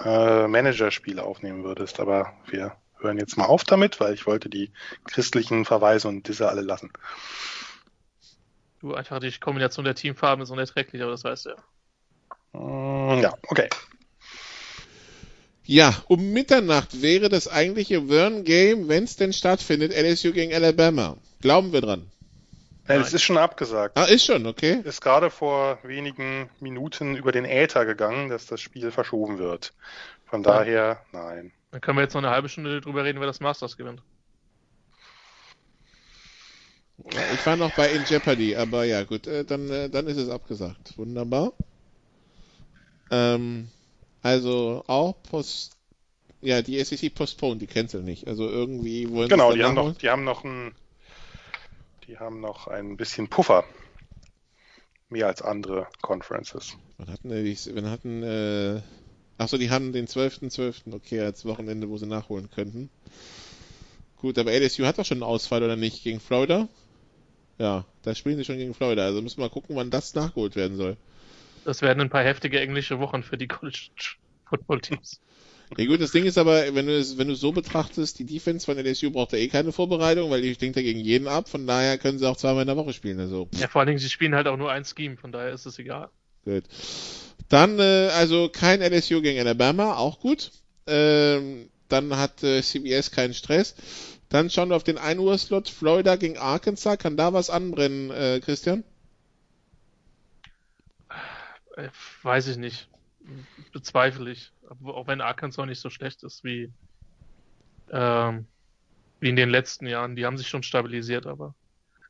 äh, 0.04 0.48
Managerspiel 0.48 1.20
aufnehmen 1.20 1.64
würdest. 1.64 2.00
Aber 2.00 2.34
wir 2.48 2.76
hören 3.02 3.18
jetzt 3.18 3.38
mal 3.38 3.46
auf 3.46 3.64
damit, 3.64 4.00
weil 4.00 4.14
ich 4.14 4.26
wollte 4.26 4.50
die 4.50 4.72
christlichen 5.06 5.66
Verweise 5.66 6.08
und 6.08 6.28
diese 6.28 6.50
alle 6.50 6.62
lassen. 6.62 6.92
Du, 8.82 8.94
einfach 8.94 9.20
die 9.20 9.32
Kombination 9.32 9.86
der 9.86 9.96
Teamfarben 9.96 10.44
ist 10.44 10.52
unerträglich, 10.52 11.02
aber 11.02 11.12
das 11.12 11.24
weißt 11.24 11.48
du 11.48 11.50
ja. 11.50 12.60
Mm, 12.60 13.22
Ja, 13.22 13.34
okay. 13.48 13.70
Ja, 15.66 15.94
um 16.08 16.32
Mitternacht 16.34 17.02
wäre 17.02 17.30
das 17.30 17.48
eigentliche 17.48 18.08
Vern 18.08 18.44
Game, 18.44 18.88
wenn 18.88 19.04
es 19.04 19.18
denn 19.18 19.34
stattfindet, 19.34 19.94
LSU 19.94 20.32
gegen 20.32 20.54
Alabama. 20.54 21.18
Glauben 21.42 21.74
wir 21.74 21.82
dran. 21.82 22.10
Ja, 22.88 22.98
das 22.98 23.14
ist 23.14 23.22
schon 23.22 23.38
abgesagt. 23.38 23.96
Ah, 23.96 24.06
ist 24.06 24.26
schon, 24.26 24.48
okay. 24.48 24.82
Ist 24.84 25.02
gerade 25.02 25.30
vor 25.30 25.78
wenigen 25.84 26.50
Minuten 26.60 27.16
über 27.16 27.32
den 27.32 27.46
Äther 27.46 27.86
gegangen, 27.86 28.30
dass 28.30 28.48
das 28.48 28.62
Spiel 28.62 28.90
verschoben 28.90 29.38
wird. 29.38 29.74
Von 30.26 30.42
daher, 30.42 31.06
nein. 31.12 31.52
Dann 31.72 31.82
können 31.82 31.98
wir 31.98 32.04
jetzt 32.04 32.14
noch 32.14 32.24
eine 32.24 32.32
halbe 32.32 32.50
Stunde 32.50 32.82
drüber 32.82 33.04
reden, 33.04 33.20
wer 33.20 33.28
das 33.28 33.40
Masters 33.40 33.78
gewinnt. 33.78 34.02
Ich 37.34 37.46
war 37.46 37.56
noch 37.56 37.72
bei 37.76 37.92
In 37.92 38.04
Jeopardy, 38.04 38.56
aber 38.56 38.84
ja, 38.84 39.04
gut, 39.04 39.26
äh, 39.28 39.46
dann, 39.46 39.70
äh, 39.70 39.90
dann 39.90 40.08
ist 40.08 40.18
es 40.18 40.30
abgesagt. 40.30 40.98
Wunderbar. 40.98 41.54
Ähm, 43.10 43.70
also 44.22 44.84
auch 44.88 45.16
post, 45.24 45.78
ja, 46.42 46.62
die 46.62 46.84
SEC 46.84 47.14
postponed, 47.14 47.62
die 47.62 47.68
cancel 47.68 48.04
nicht. 48.04 48.28
Also 48.28 48.48
irgendwie 48.50 49.10
wollen 49.10 49.30
Genau, 49.30 49.52
sie 49.52 49.60
die 49.60 49.64
haben 49.64 49.76
noch, 49.76 49.96
die 49.96 50.10
haben 50.10 50.24
noch 50.24 50.44
ein, 50.44 50.74
die 52.08 52.18
haben 52.18 52.42
noch 52.42 52.68
ein 52.68 52.98
bisschen 52.98 53.28
Puffer. 53.30 53.64
Mehr 55.10 55.28
als 55.28 55.42
andere 55.42 55.88
Conferences. 56.02 56.78
Wann 56.98 57.10
hatten 57.10 57.30
wir, 57.32 57.56
wann 57.76 57.90
hatten, 57.90 58.24
äh, 58.24 58.82
achso, 59.40 59.58
die 59.58 59.72
haben 59.72 59.94
den 59.94 60.08
12.12., 60.08 60.94
okay, 60.94 61.22
als 61.22 61.46
Wochenende, 61.46 61.90
wo 61.90 61.98
sie 61.98 62.06
nachholen 62.06 62.50
könnten. 62.52 62.90
Gut, 64.18 64.38
aber 64.38 64.52
LSU 64.52 64.86
hat 64.86 65.00
doch 65.00 65.06
schon 65.06 65.18
einen 65.18 65.24
Ausfall, 65.24 65.64
oder 65.64 65.76
nicht, 65.76 66.04
gegen 66.04 66.20
Florida? 66.20 66.68
Ja, 67.58 67.86
da 68.04 68.16
spielen 68.16 68.38
sie 68.38 68.46
schon 68.46 68.58
gegen 68.58 68.74
Florida, 68.74 69.04
also 69.04 69.22
müssen 69.22 69.38
wir 69.38 69.46
mal 69.46 69.50
gucken, 69.50 69.76
wann 69.76 69.90
das 69.90 70.14
nachgeholt 70.14 70.56
werden 70.56 70.78
soll. 70.78 70.98
Das 71.66 71.82
werden 71.82 72.02
ein 72.02 72.10
paar 72.10 72.24
heftige 72.24 72.60
englische 72.60 73.00
Wochen 73.00 73.24
für 73.24 73.38
die 73.38 73.48
College 73.48 73.90
Football 74.46 74.82
Teams. 74.82 75.20
Ja 75.78 75.86
gut, 75.86 76.02
das 76.02 76.12
Ding 76.12 76.26
ist 76.26 76.38
aber, 76.38 76.74
wenn 76.74 76.88
du 76.88 76.98
es, 76.98 77.18
wenn 77.18 77.28
du 77.28 77.36
so 77.36 77.52
betrachtest, 77.52 78.18
die 78.18 78.26
Defense 78.26 78.66
von 78.66 78.78
LSU 78.78 79.12
braucht 79.12 79.34
ja 79.34 79.38
eh 79.38 79.48
keine 79.48 79.72
Vorbereitung, 79.72 80.32
weil 80.32 80.42
die 80.42 80.56
stinkt 80.56 80.78
ja 80.78 80.82
gegen 80.82 81.00
jeden 81.00 81.28
ab, 81.28 81.48
von 81.48 81.68
daher 81.68 81.98
können 81.98 82.18
sie 82.18 82.28
auch 82.28 82.38
zweimal 82.38 82.62
in 82.62 82.68
der 82.68 82.78
Woche 82.78 82.94
spielen, 82.94 83.20
also. 83.20 83.48
Ja, 83.54 83.68
vor 83.68 83.82
allen 83.82 83.88
Dingen, 83.88 84.00
sie 84.00 84.10
spielen 84.10 84.34
halt 84.34 84.48
auch 84.48 84.58
nur 84.58 84.72
ein 84.72 84.84
Scheme, 84.84 85.18
von 85.18 85.32
daher 85.32 85.52
ist 85.54 85.66
es 85.66 85.78
egal. 85.78 86.10
Gut. 86.44 86.64
Dann, 87.50 87.80
äh, 87.80 88.10
also 88.14 88.50
kein 88.50 88.82
LSU 88.82 89.22
gegen 89.22 89.40
Alabama, 89.40 89.96
auch 89.96 90.20
gut. 90.20 90.52
Ähm, 90.86 91.70
dann 91.88 92.16
hat 92.16 92.44
äh, 92.44 92.62
CBS 92.62 93.12
keinen 93.12 93.34
Stress. 93.34 93.76
Dann 94.30 94.52
schauen 94.52 94.70
wir 94.70 94.76
auf 94.76 94.84
den 94.84 95.00
1 95.00 95.20
Uhr 95.20 95.38
Slot, 95.38 95.70
Florida 95.70 96.16
gegen 96.16 96.38
Arkansas. 96.38 97.00
Kann 97.00 97.18
da 97.18 97.34
was 97.34 97.50
anbrennen, 97.50 98.12
äh, 98.12 98.40
Christian? 98.44 98.84
Äh, 101.76 101.90
Weiß 102.22 102.48
ich 102.48 102.58
nicht. 102.58 102.88
Bezweifle 103.74 104.32
ich. 104.32 104.52
Auch 104.84 105.08
wenn 105.08 105.22
Arkansas 105.22 105.66
nicht 105.66 105.80
so 105.80 105.90
schlecht 105.90 106.24
ist 106.24 106.44
wie, 106.44 106.72
ähm, 107.92 108.46
wie 109.20 109.30
in 109.30 109.36
den 109.36 109.50
letzten 109.50 109.88
Jahren. 109.88 110.16
Die 110.16 110.28
haben 110.28 110.38
sich 110.38 110.48
schon 110.48 110.62
stabilisiert, 110.62 111.26
aber 111.26 111.56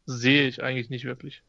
sehe 0.06 0.46
ich 0.48 0.62
eigentlich 0.62 0.90
nicht 0.90 1.06
wirklich. 1.06 1.44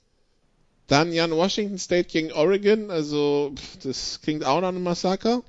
Dann 0.91 1.12
Jan 1.12 1.33
Washington 1.33 1.79
State 1.79 2.09
gegen 2.11 2.33
Oregon. 2.33 2.91
Also, 2.91 3.55
das 3.83 4.21
klingt 4.23 4.45
auch 4.45 4.61
nach 4.61 4.69
einem 4.69 4.83
Massaker. 4.83 5.43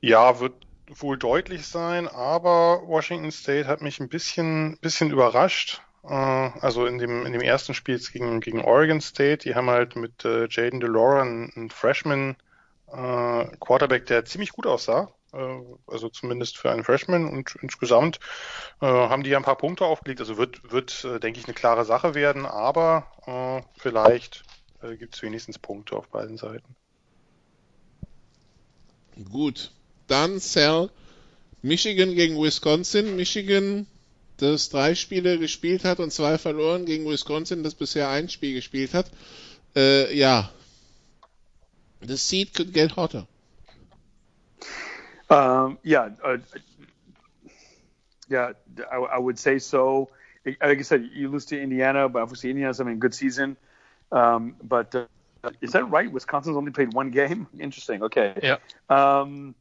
Ja, 0.00 0.40
wird 0.40 0.66
wohl 0.88 1.18
deutlich 1.18 1.66
sein, 1.66 2.08
aber 2.08 2.86
Washington 2.86 3.30
State 3.32 3.66
hat 3.68 3.82
mich 3.82 4.00
ein 4.00 4.08
bisschen, 4.08 4.78
bisschen 4.80 5.10
überrascht. 5.10 5.82
Äh, 6.04 6.08
Also 6.60 6.86
in 6.86 6.98
dem, 6.98 7.26
in 7.26 7.32
dem 7.32 7.42
ersten 7.42 7.74
Spiel 7.74 7.98
gegen, 7.98 8.40
gegen 8.40 8.62
Oregon 8.64 9.00
State, 9.00 9.38
die 9.48 9.54
haben 9.54 9.70
halt 9.70 9.96
mit 9.96 10.24
äh, 10.24 10.48
Jaden 10.48 10.80
DeLora 10.80 11.22
einen, 11.22 11.52
einen 11.56 11.70
Freshman 11.70 12.36
äh, 12.88 13.46
Quarterback, 13.60 14.06
der 14.06 14.24
ziemlich 14.24 14.52
gut 14.52 14.66
aussah. 14.66 15.12
Äh, 15.32 15.60
also 15.86 16.08
zumindest 16.08 16.58
für 16.58 16.70
einen 16.70 16.84
Freshman 16.84 17.28
und 17.28 17.56
insgesamt 17.60 18.18
äh, 18.80 18.86
haben 18.86 19.22
die 19.22 19.30
ja 19.30 19.38
ein 19.38 19.44
paar 19.44 19.58
Punkte 19.58 19.84
aufgelegt. 19.84 20.20
Also 20.20 20.36
wird, 20.36 20.70
wird 20.70 21.04
äh, 21.04 21.20
denke 21.20 21.40
ich, 21.40 21.46
eine 21.46 21.54
klare 21.54 21.84
Sache 21.84 22.14
werden, 22.14 22.46
aber 22.46 23.06
äh, 23.26 23.62
vielleicht 23.78 24.44
äh, 24.82 24.96
gibt 24.96 25.14
es 25.14 25.22
wenigstens 25.22 25.58
Punkte 25.58 25.96
auf 25.96 26.08
beiden 26.08 26.36
Seiten. 26.36 26.76
Gut. 29.30 29.72
Dann 30.06 30.38
Sal 30.38 30.90
Michigan 31.62 32.14
gegen 32.14 32.40
Wisconsin. 32.40 33.16
Michigan, 33.16 33.86
das 34.36 34.68
drei 34.68 34.94
Spiele 34.94 35.38
gespielt 35.38 35.84
hat 35.84 35.98
und 35.98 36.12
zwei 36.12 36.38
verloren 36.38 36.86
gegen 36.86 37.08
Wisconsin, 37.08 37.62
das 37.62 37.74
bisher 37.74 38.08
ein 38.08 38.28
Spiel 38.28 38.54
gespielt 38.54 38.94
hat. 38.94 39.10
Äh, 39.74 40.16
ja. 40.16 40.50
The 42.06 42.16
seat 42.16 42.54
could 42.54 42.72
get 42.72 42.96
hotter. 42.96 43.26
Um, 45.28 45.78
yeah, 45.82 46.10
uh, 46.24 46.38
yeah, 48.28 48.52
I, 48.90 48.96
I 48.96 49.18
would 49.18 49.38
say 49.38 49.58
so. 49.58 50.10
Like 50.44 50.78
I 50.78 50.82
said, 50.82 51.08
you 51.12 51.28
lose 51.28 51.46
to 51.46 51.60
Indiana, 51.60 52.08
but 52.08 52.22
obviously 52.22 52.50
Indiana's 52.50 52.78
having 52.78 52.94
a 52.94 52.96
good 52.98 53.14
season. 53.14 53.56
Um, 54.12 54.54
but 54.62 54.94
uh, 54.94 55.06
is 55.60 55.72
that 55.72 55.90
right? 55.90 56.10
Wisconsin's 56.10 56.56
only 56.56 56.70
played 56.70 56.92
one 56.92 57.10
game. 57.10 57.48
Interesting. 57.58 58.04
Okay. 58.04 58.34
Ja. 58.42 58.56
Um, 58.88 59.54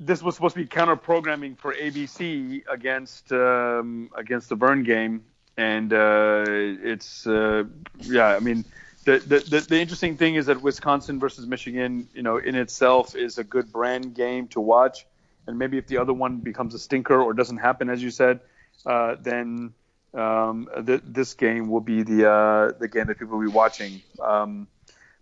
this 0.00 0.22
was 0.22 0.34
supposed 0.34 0.54
to 0.54 0.60
be 0.60 0.66
counter 0.66 0.96
programming 0.96 1.54
for 1.54 1.72
ABC 1.72 2.64
against 2.68 3.32
um, 3.32 4.10
against 4.16 4.48
the 4.48 4.56
Burn 4.56 4.82
game, 4.82 5.24
and 5.56 5.92
uh, 5.92 6.44
it's 6.48 7.24
uh, 7.26 7.62
yeah. 8.00 8.26
I 8.26 8.40
mean, 8.40 8.64
the, 9.04 9.18
the 9.18 9.60
the 9.68 9.80
interesting 9.80 10.16
thing 10.16 10.36
is 10.36 10.46
that 10.46 10.62
Wisconsin 10.62 11.18
versus 11.18 11.46
Michigan, 11.46 12.08
you 12.14 12.22
know, 12.22 12.36
in 12.36 12.54
itself 12.54 13.16
is 13.16 13.38
a 13.38 13.44
good 13.44 13.72
brand 13.72 14.14
game 14.14 14.48
to 14.48 14.60
watch, 14.60 15.06
and 15.46 15.58
maybe 15.58 15.78
if 15.78 15.86
the 15.86 15.98
other 15.98 16.12
one 16.12 16.38
becomes 16.38 16.74
a 16.74 16.78
stinker 16.78 17.20
or 17.20 17.32
doesn't 17.32 17.58
happen, 17.58 17.90
as 17.90 18.02
you 18.02 18.10
said, 18.10 18.40
uh, 18.86 19.16
then 19.20 19.74
um, 20.14 20.68
th- 20.86 21.02
this 21.04 21.34
game 21.34 21.68
will 21.68 21.80
be 21.80 22.02
the 22.02 22.30
uh, 22.30 22.72
the 22.78 22.88
game 22.88 23.06
that 23.06 23.18
people 23.18 23.38
will 23.38 23.46
be 23.46 23.52
watching. 23.52 24.02
Um, 24.20 24.68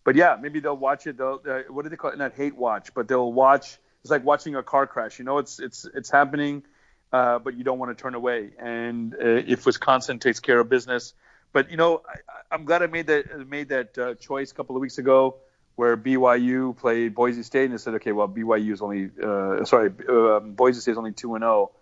but 0.04 0.14
yeah, 0.14 0.36
maybe 0.40 0.60
they'll 0.60 0.76
watch 0.76 1.06
it. 1.06 1.16
They'll 1.16 1.40
uh, 1.48 1.60
what 1.68 1.82
do 1.82 1.88
they 1.88 1.96
call 1.96 2.10
it? 2.10 2.18
Not 2.18 2.34
hate 2.34 2.56
watch, 2.56 2.92
but 2.94 3.08
they'll 3.08 3.32
watch. 3.32 3.78
It's 4.02 4.10
like 4.10 4.24
watching 4.24 4.56
a 4.56 4.62
car 4.62 4.86
crash. 4.86 5.18
You 5.18 5.24
know, 5.24 5.38
it's 5.38 5.58
it's 5.58 5.86
it's 5.94 6.10
happening, 6.10 6.64
uh, 7.12 7.38
but 7.38 7.54
you 7.54 7.64
don't 7.64 7.78
want 7.78 7.96
to 7.96 8.02
turn 8.02 8.14
away. 8.14 8.50
And 8.58 9.14
uh, 9.14 9.18
if 9.24 9.64
Wisconsin 9.64 10.18
takes 10.18 10.40
care 10.40 10.58
of 10.58 10.68
business, 10.68 11.14
but 11.52 11.70
you 11.70 11.76
know, 11.76 12.02
I, 12.08 12.54
I'm 12.54 12.64
glad 12.64 12.82
I 12.82 12.86
made 12.86 13.06
that 13.06 13.48
made 13.48 13.68
that 13.68 13.98
uh, 13.98 14.14
choice 14.14 14.52
a 14.52 14.54
couple 14.54 14.76
of 14.76 14.80
weeks 14.80 14.98
ago, 14.98 15.36
where 15.76 15.96
BYU 15.96 16.76
played 16.76 17.14
Boise 17.14 17.42
State, 17.42 17.66
and 17.66 17.74
I 17.74 17.76
said, 17.76 17.94
okay, 17.94 18.12
well, 18.12 18.28
BYU 18.28 18.72
is 18.72 18.82
only 18.82 19.10
uh, 19.22 19.64
sorry, 19.64 19.90
uh, 20.08 20.40
Boise 20.40 20.80
State 20.80 20.92
is 20.92 20.98
only 20.98 21.12
two 21.12 21.34
and 21.34 21.42
zero. 21.42 21.72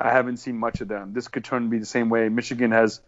I 0.00 0.10
haven't 0.10 0.38
seen 0.38 0.58
much 0.58 0.80
of 0.80 0.88
them. 0.88 1.12
This 1.12 1.28
could 1.28 1.44
turn 1.44 1.62
to 1.64 1.68
be 1.68 1.78
the 1.78 1.86
same 1.86 2.08
way. 2.08 2.28
Michigan 2.28 2.72
has 2.72 3.00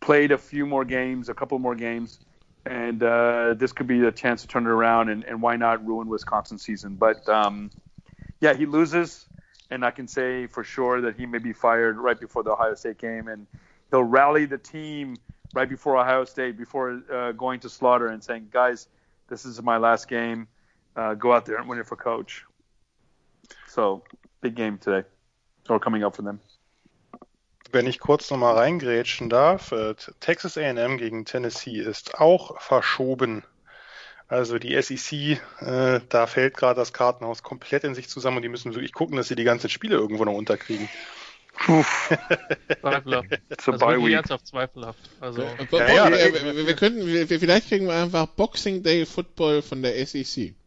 played 0.00 0.30
a 0.32 0.38
few 0.38 0.66
more 0.66 0.84
games, 0.84 1.30
a 1.30 1.34
couple 1.34 1.58
more 1.58 1.74
games, 1.74 2.18
and 2.66 3.02
uh, 3.02 3.54
this 3.54 3.72
could 3.72 3.86
be 3.86 4.04
a 4.04 4.12
chance 4.12 4.42
to 4.42 4.48
turn 4.48 4.66
it 4.66 4.70
around. 4.70 5.08
And, 5.08 5.24
and 5.24 5.40
why 5.40 5.56
not 5.56 5.86
ruin 5.86 6.08
Wisconsin's 6.08 6.62
season? 6.62 6.96
But 6.96 7.26
um, 7.28 7.70
yeah, 8.40 8.52
he 8.52 8.66
loses, 8.66 9.26
and 9.70 9.84
I 9.84 9.90
can 9.90 10.06
say 10.06 10.46
for 10.46 10.64
sure 10.64 11.00
that 11.02 11.16
he 11.16 11.24
may 11.24 11.38
be 11.38 11.54
fired 11.54 11.96
right 11.96 12.18
before 12.18 12.42
the 12.42 12.50
Ohio 12.50 12.74
State 12.74 12.98
game, 12.98 13.28
and 13.28 13.46
he'll 13.90 14.04
rally 14.04 14.44
the 14.44 14.58
team 14.58 15.16
right 15.54 15.68
before 15.68 15.96
Ohio 15.96 16.24
State, 16.24 16.56
before 16.58 17.00
uh, 17.10 17.32
going 17.32 17.60
to 17.60 17.68
slaughter 17.68 18.08
and 18.08 18.22
saying, 18.22 18.48
guys, 18.50 18.88
this 19.28 19.44
is 19.44 19.62
my 19.62 19.78
last 19.78 20.08
game. 20.08 20.48
uh, 20.96 21.14
go 21.14 21.32
out 21.32 21.44
there 21.46 21.58
and 21.58 21.68
win 21.68 21.78
it 21.78 21.86
for 21.86 21.96
coach. 21.96 22.44
So 23.68 24.02
big 24.40 24.54
game 24.54 24.78
today, 24.78 25.06
or 25.68 25.80
coming 25.80 26.04
up 26.04 26.16
for 26.16 26.22
them. 26.22 26.40
Wenn 27.72 27.86
ich 27.86 27.98
kurz 27.98 28.30
nochmal 28.30 28.54
reingrätschen 28.54 29.28
darf, 29.28 29.72
äh, 29.72 29.94
Texas 30.20 30.56
AM 30.56 30.96
gegen 30.96 31.24
Tennessee 31.24 31.78
ist 31.80 32.20
auch 32.20 32.60
verschoben. 32.60 33.42
Also 34.28 34.58
die 34.58 34.80
SEC, 34.80 35.40
äh, 35.60 36.00
da 36.08 36.26
fällt 36.26 36.56
gerade 36.56 36.78
das 36.78 36.92
Kartenhaus 36.92 37.42
komplett 37.42 37.82
in 37.82 37.94
sich 37.94 38.08
zusammen 38.08 38.36
und 38.36 38.42
die 38.42 38.48
müssen 38.48 38.74
wirklich 38.74 38.92
gucken, 38.92 39.16
dass 39.16 39.28
sie 39.28 39.34
die 39.34 39.44
ganzen 39.44 39.70
Spiele 39.70 39.96
irgendwo 39.96 40.24
noch 40.24 40.34
unterkriegen. 40.34 40.88
Zweifelhaft. 42.80 43.32
A 43.32 43.38
Also 43.56 43.72
bye 43.78 44.12
ernsthaft 44.12 44.46
zweifelhaft. 44.46 44.98
Also, 45.20 45.42
Ja, 45.42 45.94
ja, 45.94 46.10
wir, 46.10 46.18
äh, 46.18 46.56
wir, 46.56 46.66
wir 46.66 46.76
könnten, 46.76 47.06
wir, 47.06 47.26
vielleicht 47.26 47.68
kriegen 47.68 47.86
wir 47.86 47.94
einfach 47.94 48.26
Boxing 48.26 48.82
Day 48.82 49.06
Football 49.06 49.62
von 49.62 49.82
der 49.82 50.06
SEC. 50.06 50.54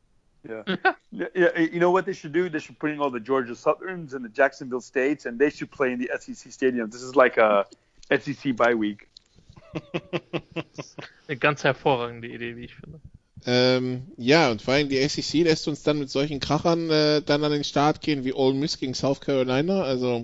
Yeah. 0.48 0.64
yeah, 1.12 1.28
yeah. 1.36 1.60
You 1.60 1.80
know 1.80 1.92
what 1.92 2.06
they 2.06 2.14
should 2.14 2.32
do? 2.32 2.48
They 2.48 2.60
should 2.60 2.80
bring 2.80 3.02
all 3.02 3.10
the 3.10 3.20
Georgia 3.20 3.54
Southerns 3.54 4.14
and 4.14 4.24
the 4.24 4.30
Jacksonville 4.30 4.80
States, 4.80 5.26
and 5.26 5.38
they 5.38 5.50
should 5.50 5.70
play 5.70 5.92
in 5.92 6.00
the 6.00 6.10
SEC 6.18 6.54
stadium. 6.54 6.90
This 6.90 7.02
is 7.02 7.18
like 7.18 7.38
a 7.38 7.66
SEC 8.10 8.56
bye 8.56 8.74
week. 8.74 9.10
eine 11.28 11.38
ganz 11.38 11.66
hervorragende 11.66 12.30
Idee, 12.30 12.56
wie 12.56 12.66
ich 12.66 12.76
finde. 12.76 13.02
Ähm, 13.46 14.08
ja, 14.18 14.52
und 14.52 14.62
vor 14.62 14.74
allem 14.74 14.90
die 14.90 14.98
SEC 15.08 15.44
lässt 15.44 15.68
uns 15.68 15.84
dann 15.84 16.00
mit 16.00 16.10
solchen 16.10 16.40
Krachern 16.40 16.90
äh, 16.90 17.22
dann 17.22 17.44
an 17.44 17.52
den 17.52 17.64
Start 17.64 18.02
gehen 18.02 18.26
wie 18.26 18.34
Ole 18.34 18.56
Miss 18.56 18.78
gegen 18.80 18.94
South 18.94 19.22
Carolina. 19.22 19.84
Also 19.84 20.24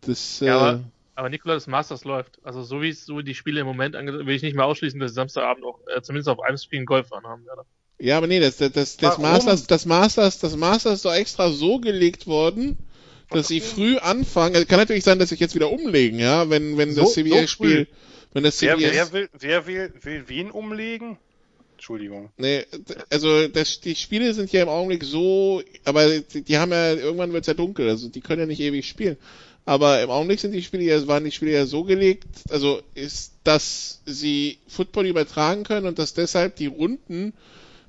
das 0.00 0.42
äh, 0.42 0.46
Ja, 0.46 0.56
aber, 0.58 0.80
aber 1.14 1.28
Nikola, 1.28 1.54
das 1.54 1.66
Masters 1.66 2.04
läuft. 2.04 2.38
Also 2.42 2.62
so 2.62 2.82
wie 2.82 2.88
es 2.88 3.04
so 3.04 3.20
die 3.22 3.34
Spiele 3.34 3.60
im 3.60 3.66
Moment 3.66 3.94
angeht, 3.94 4.14
will 4.14 4.34
ich 4.34 4.42
nicht 4.42 4.56
mehr 4.56 4.64
ausschließen, 4.64 4.98
dass 4.98 5.12
ich 5.12 5.14
Samstagabend 5.14 5.64
auch 5.64 5.78
äh, 5.94 6.02
zumindest 6.02 6.28
auf 6.28 6.40
einem 6.40 6.56
Spiel 6.56 6.78
einen 6.78 6.86
Golf 6.86 7.12
anhaben 7.12 7.46
werde. 7.46 7.62
Ja, 8.00 8.16
aber 8.16 8.26
nee, 8.26 8.40
das, 8.40 8.56
das, 8.56 8.72
das, 8.72 8.96
das? 8.96 9.18
Masters, 9.18 9.66
das 9.66 9.86
Masters, 9.86 10.38
das 10.40 10.56
Masters 10.56 10.94
ist 10.94 11.04
doch 11.04 11.14
extra 11.14 11.50
so 11.50 11.78
gelegt 11.78 12.26
worden, 12.26 12.76
dass 13.30 13.48
sie 13.48 13.60
früh 13.60 13.96
anfangen. 13.98 14.56
Also 14.56 14.66
kann 14.66 14.78
natürlich 14.80 15.04
sein, 15.04 15.18
dass 15.18 15.28
sich 15.28 15.40
jetzt 15.40 15.54
wieder 15.54 15.70
umlegen, 15.70 16.18
ja, 16.18 16.50
wenn, 16.50 16.76
wenn 16.76 16.88
das 16.88 16.96
So- 16.96 17.04
so 17.06 17.12
CBS-Spiel, 17.12 17.86
wenn 18.32 18.42
das 18.42 18.60
Wer, 18.60 18.76
CBS, 18.76 18.92
wer, 18.92 19.12
will, 19.12 19.28
wer 19.38 19.66
will, 19.66 19.92
will 20.02 20.24
wen 20.28 20.50
umlegen? 20.50 21.18
Entschuldigung. 21.84 22.30
nee, 22.38 22.64
also 23.10 23.46
das, 23.46 23.78
die 23.78 23.94
Spiele 23.94 24.32
sind 24.32 24.50
ja 24.52 24.62
im 24.62 24.70
Augenblick 24.70 25.04
so, 25.04 25.62
aber 25.84 26.18
die, 26.18 26.40
die 26.40 26.56
haben 26.56 26.72
ja, 26.72 26.94
irgendwann 26.94 27.34
wird's 27.34 27.46
ja 27.46 27.52
dunkel, 27.52 27.90
also 27.90 28.08
die 28.08 28.22
können 28.22 28.40
ja 28.40 28.46
nicht 28.46 28.60
ewig 28.60 28.88
spielen. 28.88 29.18
Aber 29.66 30.00
im 30.00 30.08
Augenblick 30.08 30.40
sind 30.40 30.52
die 30.52 30.62
Spiele 30.62 30.84
ja, 30.84 31.06
waren 31.06 31.24
die 31.24 31.30
Spiele 31.30 31.52
ja 31.52 31.66
so 31.66 31.84
gelegt, 31.84 32.26
also 32.48 32.80
ist, 32.94 33.34
dass 33.44 34.00
sie 34.06 34.56
Football 34.66 35.04
übertragen 35.04 35.64
können 35.64 35.86
und 35.86 35.98
dass 35.98 36.14
deshalb 36.14 36.56
die 36.56 36.68
Runden 36.68 37.34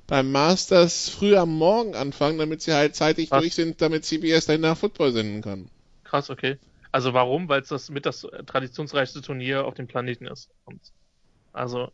beim 0.06 0.30
Masters 0.30 1.08
früh 1.08 1.34
am 1.34 1.56
Morgen 1.56 1.94
anfangen, 1.94 2.36
damit 2.36 2.60
sie 2.60 2.74
halt 2.74 2.94
zeitig 2.94 3.30
Was? 3.30 3.40
durch 3.40 3.54
sind, 3.54 3.80
damit 3.80 4.04
CBS 4.04 4.44
danach 4.44 4.76
Football 4.76 5.12
senden 5.12 5.40
kann. 5.40 5.70
Krass, 6.04 6.28
okay. 6.28 6.58
Also 6.92 7.14
warum? 7.14 7.48
Weil 7.48 7.62
es 7.62 7.68
das 7.68 7.88
mit 7.88 8.04
das 8.04 8.26
traditionsreichste 8.44 9.22
Turnier 9.22 9.64
auf 9.64 9.72
dem 9.72 9.86
Planeten 9.86 10.26
ist. 10.26 10.50
Also, 11.54 11.90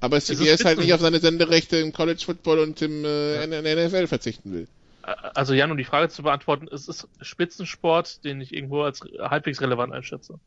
Aber 0.00 0.16
ist 0.16 0.26
CBS 0.26 0.64
halt 0.64 0.78
nicht 0.78 0.92
auf 0.94 1.00
seine 1.00 1.18
Senderechte 1.18 1.76
im 1.78 1.92
College 1.92 2.22
Football 2.24 2.60
und 2.60 2.80
im 2.82 3.04
äh, 3.04 3.46
NFL 3.46 4.06
verzichten 4.06 4.52
will. 4.52 4.68
äh, 5.04 5.14
also 5.34 5.54
Jan, 5.54 5.70
um 5.70 5.76
die 5.76 5.84
Frage 5.84 6.08
zu 6.08 6.22
beantworten, 6.22 6.68
es 6.72 6.88
ist 6.88 7.08
Spitzensport, 7.20 8.24
den 8.24 8.40
ich 8.40 8.54
irgendwo 8.54 8.82
als 8.82 9.00
halbwegs 9.18 9.60
relevant 9.60 9.92
einschätze. 9.92 10.38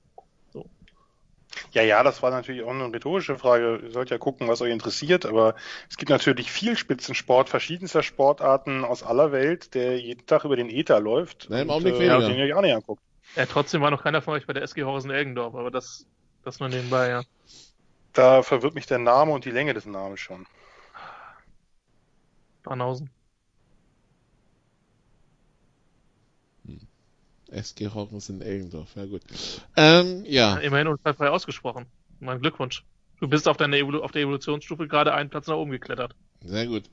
Ja, 1.73 1.84
ja, 1.84 2.03
das 2.03 2.22
war 2.22 2.32
natürlich 2.32 2.64
auch 2.64 2.69
eine 2.69 2.94
rhetorische 2.94 3.38
Frage. 3.38 3.82
Ihr 3.84 3.91
sollt 3.91 4.10
ja 4.10 4.18
gucken, 4.18 4.48
was 4.48 4.61
euch 4.61 4.72
interessiert, 4.72 5.26
aber 5.26 5.56
es 5.90 5.98
gibt 5.98 6.10
natürlich 6.10 6.52
viel 6.52 6.78
Spitzensport, 6.78 7.49
verschiedenster 7.49 8.03
Sportarten 8.03 8.84
aus 8.84 9.03
aller 9.03 9.32
Welt, 9.32 9.73
der 9.73 9.99
jeden 9.99 10.26
Tag 10.26 10.44
über 10.45 10.56
den 10.56 10.69
Ether 10.69 10.99
läuft. 10.99 11.48
Nein, 11.49 11.64
im 11.64 11.69
und, 11.69 11.76
Augenblick 11.76 11.95
äh, 11.95 11.99
weniger. 11.99 12.28
Den 12.28 12.38
ihr 12.38 12.45
euch 12.45 12.53
auch 12.53 12.61
nicht 12.61 12.76
anguckt. 12.76 13.02
Ja, 13.36 13.45
trotzdem 13.45 13.82
war 13.82 13.91
noch 13.91 14.03
keiner 14.03 14.22
von 14.22 14.34
euch 14.34 14.45
bei 14.45 14.53
der 14.53 14.64
SG 14.64 14.84
Horsen 14.84 15.11
Elgendorf, 15.11 15.56
aber 15.56 15.72
das, 15.72 16.06
das 16.44 16.60
nur 16.60 16.69
nebenbei, 16.69 17.10
ja. 17.10 17.23
Da 18.13 18.43
verwirrt 18.43 18.75
mich 18.75 18.85
der 18.85 18.99
Name 18.99 19.31
und 19.31 19.45
die 19.45 19.51
Länge 19.51 19.73
des 19.73 19.85
Namens 19.85 20.19
schon. 20.19 20.45
Banausen. 22.63 23.09
SG 27.51 27.89
Hockens 27.93 28.29
in 28.29 28.41
Elgendorf, 28.41 28.95
ja 28.95 29.05
gut. 29.05 29.21
Ähm, 29.75 30.23
ja. 30.25 30.57
Immerhin 30.57 30.88
unfallfrei 30.88 31.29
ausgesprochen. 31.29 31.85
Mein 32.19 32.39
Glückwunsch. 32.39 32.85
Du 33.19 33.27
bist 33.27 33.47
auf, 33.47 33.57
deiner 33.57 33.77
Evolu 33.77 34.01
auf 34.01 34.11
der 34.11 34.23
Evolutionsstufe 34.23 34.88
gerade 34.88 35.13
einen 35.13 35.29
Platz 35.29 35.47
nach 35.47 35.55
oben 35.55 35.71
geklettert. 35.71 36.15
Sehr 36.43 36.65
gut. 36.65 36.83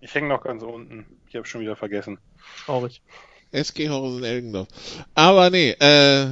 Ich 0.00 0.14
hänge 0.14 0.28
noch 0.28 0.42
ganz 0.42 0.62
unten. 0.62 1.06
Ich 1.28 1.36
habe 1.36 1.46
schon 1.46 1.60
wieder 1.60 1.76
vergessen. 1.76 2.18
Traurig. 2.64 3.02
SG 3.52 3.88
Horsen 3.88 4.24
Elgendorf. 4.24 4.68
Aber 5.14 5.50
nee, 5.50 5.72
äh, 5.72 6.28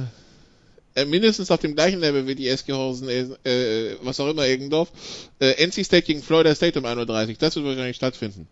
äh, 0.99 1.05
mindestens 1.05 1.51
auf 1.51 1.59
dem 1.59 1.75
gleichen 1.75 1.99
Level 1.99 2.27
wie 2.27 2.35
die 2.35 2.47
SG 2.47 2.73
Horsen, 2.73 3.09
äh, 3.09 3.95
was 4.01 4.19
auch 4.19 4.29
immer 4.29 4.45
Elgendorf. 4.45 4.91
Äh, 5.39 5.63
NC 5.65 5.85
State 5.85 6.03
gegen 6.03 6.21
Florida 6.21 6.53
State 6.53 6.79
um 6.79 6.85
1.30 6.85 7.29
Uhr. 7.29 7.35
Das 7.39 7.55
wird 7.55 7.65
wahrscheinlich 7.65 7.95
stattfinden. 7.95 8.47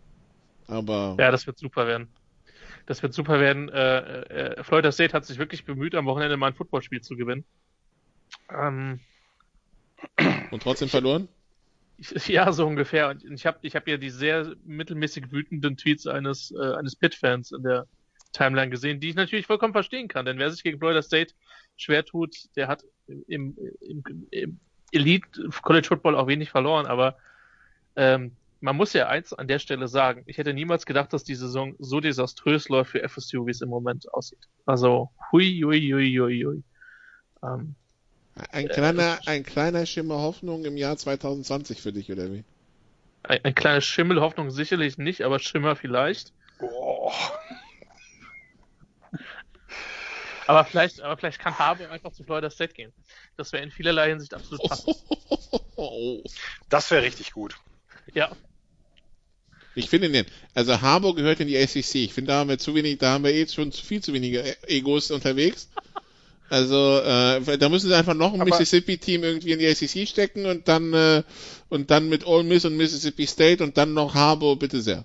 Aber 0.66 1.16
Ja, 1.18 1.30
das 1.30 1.46
wird 1.46 1.58
super 1.58 1.86
werden. 1.86 2.08
Das 2.86 3.02
wird 3.02 3.12
super 3.12 3.40
werden. 3.40 3.68
Äh, 3.68 3.98
äh, 3.98 4.64
Florida 4.64 4.92
State 4.92 5.12
hat 5.12 5.24
sich 5.26 5.38
wirklich 5.38 5.64
bemüht, 5.64 5.94
am 5.94 6.06
Wochenende 6.06 6.36
mal 6.36 6.48
ein 6.48 6.54
Footballspiel 6.54 7.00
zu 7.00 7.16
gewinnen. 7.16 7.44
Ähm, 8.50 9.00
und 10.50 10.62
trotzdem 10.62 10.88
verloren? 10.88 11.28
ja, 12.26 12.52
so 12.52 12.66
ungefähr. 12.66 13.08
Und 13.08 13.24
ich 13.24 13.46
habe 13.46 13.58
ich 13.62 13.74
hab 13.74 13.88
ja 13.88 13.96
die 13.96 14.10
sehr 14.10 14.54
mittelmäßig 14.64 15.30
wütenden 15.32 15.76
Tweets 15.76 16.06
eines, 16.06 16.52
äh, 16.52 16.74
eines 16.74 16.96
Pitt-Fans 16.96 17.52
in 17.52 17.62
der 17.62 17.86
Timeline 18.32 18.70
gesehen, 18.70 19.00
die 19.00 19.10
ich 19.10 19.16
natürlich 19.16 19.46
vollkommen 19.46 19.72
verstehen 19.72 20.08
kann. 20.08 20.24
Denn 20.26 20.38
wer 20.38 20.50
sich 20.50 20.62
gegen 20.62 20.78
Florida 20.78 21.02
State 21.02 21.34
schwer 21.78 22.04
tut, 22.04 22.36
der 22.56 22.68
hat 22.68 22.84
im, 23.26 23.56
im, 23.80 24.26
im 24.30 24.60
Elite 24.92 25.26
College 25.62 25.88
Football 25.88 26.14
auch 26.16 26.26
wenig 26.26 26.50
verloren. 26.50 26.86
Aber 26.86 27.16
ähm, 27.96 28.32
man 28.60 28.76
muss 28.76 28.92
ja 28.92 29.08
eins 29.08 29.32
an 29.32 29.48
der 29.48 29.58
Stelle 29.58 29.88
sagen, 29.88 30.22
ich 30.26 30.38
hätte 30.38 30.52
niemals 30.52 30.84
gedacht, 30.84 31.12
dass 31.12 31.24
die 31.24 31.34
Saison 31.34 31.74
so 31.78 32.00
desaströs 32.00 32.68
läuft 32.68 32.90
für 32.90 33.08
FSU, 33.08 33.46
wie 33.46 33.52
es 33.52 33.60
im 33.60 33.68
Moment 33.68 34.12
aussieht. 34.12 34.48
Also, 34.66 35.10
hui, 35.32 35.62
hui, 35.64 35.80
hui, 35.80 36.14
hui, 36.18 36.44
hui. 36.44 36.62
Ähm, 37.42 37.74
Ein 38.50 38.68
kleiner, 38.68 39.18
ein 39.26 39.44
kleiner 39.44 39.86
Schimmer 39.86 40.18
Hoffnung 40.18 40.64
im 40.64 40.76
Jahr 40.76 40.96
2020 40.96 41.80
für 41.80 41.92
dich, 41.92 42.10
oder 42.12 42.32
wie? 42.32 42.44
ein, 43.28 43.40
ein 43.44 43.54
kleines 43.54 43.84
Schimmelhoffnung 43.84 44.50
sicherlich 44.50 44.98
nicht, 44.98 45.22
aber 45.22 45.38
Schimmer 45.38 45.76
vielleicht. 45.76 46.32
Oh. 46.60 47.12
Aber 50.48 50.64
vielleicht, 50.64 51.02
aber 51.02 51.14
vielleicht 51.18 51.38
kann 51.38 51.58
Harbour 51.58 51.90
einfach 51.90 52.10
zu 52.10 52.24
Florida 52.24 52.48
State 52.48 52.72
gehen. 52.72 52.90
Das 53.36 53.52
wäre 53.52 53.62
in 53.62 53.70
vielerlei 53.70 54.08
Hinsicht 54.08 54.32
absolut 54.32 54.62
passend. 54.68 54.96
Das 56.70 56.90
wäre 56.90 57.02
richtig 57.02 57.32
gut. 57.32 57.56
Ja, 58.14 58.30
Ich 59.74 59.90
finde 59.90 60.08
den, 60.08 60.24
also 60.54 60.80
Harburg 60.80 61.16
gehört 61.16 61.40
in 61.40 61.48
die 61.48 61.66
SEC. 61.66 61.96
Ich 61.96 62.14
finde, 62.14 62.32
da 62.32 62.38
haben 62.38 62.48
wir 62.48 62.56
zu 62.58 62.74
wenig, 62.74 62.96
da 62.96 63.12
haben 63.12 63.24
wir 63.24 63.34
eh 63.34 63.46
schon 63.46 63.70
zu 63.72 63.84
viel 63.84 64.02
zu 64.02 64.14
wenige 64.14 64.56
Egos 64.66 65.10
unterwegs. 65.10 65.68
Also 66.48 66.98
äh, 67.00 67.58
da 67.58 67.68
müssen 67.68 67.88
sie 67.88 67.94
einfach 67.94 68.14
noch 68.14 68.32
ein 68.32 68.40
Mississippi-Team 68.40 69.22
irgendwie 69.22 69.52
in 69.52 69.58
die 69.58 69.74
SEC 69.74 70.08
stecken 70.08 70.46
und 70.46 70.66
dann 70.66 70.94
äh, 70.94 71.24
und 71.68 71.90
dann 71.90 72.08
mit 72.08 72.26
Ole 72.26 72.44
Miss 72.44 72.64
und 72.64 72.74
Mississippi 72.74 73.26
State 73.26 73.62
und 73.62 73.76
dann 73.76 73.92
noch 73.92 74.14
Harbour, 74.14 74.58
bitte 74.58 74.80
sehr. 74.80 75.04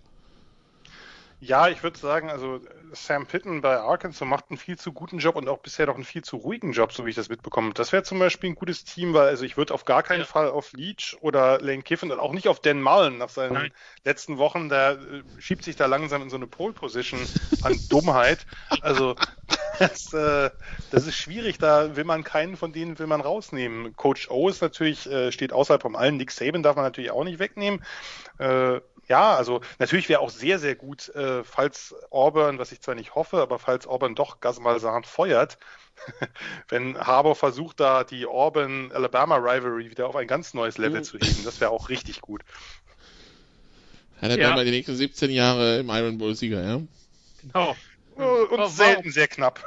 Ja, 1.46 1.68
ich 1.68 1.84
würde 1.84 2.00
sagen, 2.00 2.30
also 2.30 2.62
Sam 2.94 3.26
Pitten 3.26 3.60
bei 3.60 3.78
Arkansas 3.78 4.26
macht 4.26 4.46
einen 4.50 4.58
viel 4.58 4.78
zu 4.78 4.94
guten 4.94 5.18
Job 5.18 5.36
und 5.36 5.50
auch 5.50 5.58
bisher 5.60 5.88
noch 5.88 5.96
einen 5.96 6.06
viel 6.06 6.24
zu 6.24 6.38
ruhigen 6.38 6.72
Job, 6.72 6.94
so 6.94 7.06
wie 7.06 7.10
ich 7.10 7.18
das 7.18 7.28
mitbekomme. 7.28 7.74
Das 7.74 7.92
wäre 7.92 8.04
zum 8.04 8.18
Beispiel 8.20 8.52
ein 8.52 8.56
gutes 8.56 8.86
Team, 8.86 9.14
weil 9.14 9.28
also 9.28 9.44
ich 9.44 9.58
würde 9.58 9.74
auf 9.74 9.84
gar 9.84 10.04
keinen 10.04 10.20
Ja. 10.20 10.26
Fall 10.26 10.50
auf 10.50 10.72
Leach 10.72 11.18
oder 11.20 11.60
Lane 11.60 11.84
Kiffin 11.84 12.14
und 12.14 12.20
auch 12.20 12.32
nicht 12.32 12.48
auf 12.48 12.62
Dan 12.62 12.82
Mullen 12.82 13.18
nach 13.18 13.28
seinen 13.28 13.54
Nein. 13.54 13.74
letzten 14.06 14.38
Wochen, 14.38 14.70
der 14.70 14.92
äh, 14.92 15.24
schiebt 15.42 15.66
sich 15.66 15.76
da 15.76 15.86
langsam 15.88 16.22
in 16.22 16.30
so 16.30 16.38
eine 16.38 16.48
Pole 16.48 16.74
Position 16.74 17.20
an 17.62 17.78
Dummheit. 17.90 18.46
Also 18.80 19.16
das, 19.80 20.14
äh, 20.14 20.50
das 20.92 21.08
ist 21.08 21.18
schwierig, 21.18 21.58
da 21.58 21.96
will 21.98 22.06
man 22.06 22.24
keinen 22.24 22.56
von 22.56 22.72
denen 22.72 23.00
will 23.00 23.08
man 23.08 23.20
rausnehmen. 23.22 23.96
Coach 23.98 24.30
O 24.30 24.48
ist 24.48 24.62
natürlich, 24.62 25.08
äh, 25.12 25.32
steht 25.34 25.52
außerhalb 25.52 25.82
von 25.82 25.98
allen. 25.98 26.16
Nick 26.16 26.32
Saban 26.32 26.64
darf 26.64 26.78
man 26.78 26.86
natürlich 26.86 27.12
auch 27.12 27.26
nicht 27.26 27.40
wegnehmen. 27.40 27.84
Äh, 28.38 28.82
ja, 29.08 29.36
also 29.36 29.62
natürlich 29.80 30.10
wäre 30.10 30.22
auch 30.22 30.30
sehr, 30.30 30.60
sehr 30.60 30.76
gut, 30.76 31.10
äh, 31.10 31.44
falls 31.44 31.94
Auburn, 32.10 32.60
was 32.60 32.72
ich 32.72 32.82
zwar 32.82 32.96
nicht 32.96 33.16
hoffe, 33.16 33.38
aber 33.42 33.60
falls 33.60 33.86
Auburn 33.88 34.16
doch 34.16 34.40
Gas 34.40 34.60
Malzahn 34.60 35.04
feuert, 35.04 35.58
wenn 36.70 36.98
Harbour 36.98 37.36
versucht, 37.36 37.80
da 37.80 38.04
die 38.04 38.26
Auburn-Alabama-Rivalry 38.26 39.90
wieder 39.92 40.08
auf 40.08 40.16
ein 40.16 40.28
ganz 40.28 40.54
neues 40.54 40.78
Level 40.78 41.02
Mhm. 41.02 41.04
zu 41.04 41.18
heben, 41.18 41.44
das 41.44 41.60
wäre 41.62 41.72
auch 41.72 41.90
richtig 41.90 42.22
gut. 42.22 42.44
Hat 44.18 44.30
er 44.32 44.38
Ja. 44.38 44.48
dann 44.48 44.56
mal 44.56 44.66
die 44.66 44.72
nächsten 44.72 44.96
17 44.96 45.30
Jahre 45.32 45.80
im 45.80 45.90
Iron 45.90 46.18
Bowl 46.18 46.34
Sieger, 46.36 46.64
ja? 46.64 46.82
genau. 47.42 47.78
Äh, 48.18 48.22
Und 48.22 48.60
warum? 48.60 48.70
selten 48.70 49.12
sehr 49.12 49.28
knapp. 49.28 49.64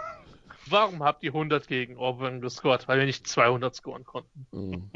Warum 0.66 1.02
habt 1.02 1.22
ihr 1.22 1.32
100 1.32 1.66
gegen 1.66 1.96
Auburn 1.96 2.40
gescored? 2.40 2.88
Weil 2.88 2.98
wir 2.98 3.06
nicht 3.06 3.26
200 3.26 3.74
scoren 3.74 4.04
konnten. 4.04 4.46
Mhm. 4.52 4.90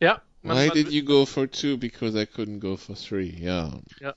Ja, 0.00 0.22
man, 0.42 0.56
Why 0.56 0.66
man, 0.68 0.74
did 0.74 0.92
you 0.92 1.02
go 1.02 1.26
for 1.26 1.46
two? 1.46 1.76
Because 1.76 2.14
I 2.14 2.24
couldn't 2.24 2.60
go 2.60 2.76
for 2.76 2.94
three. 2.94 3.36
Ja. 3.40 3.80
Ja, 4.00 4.14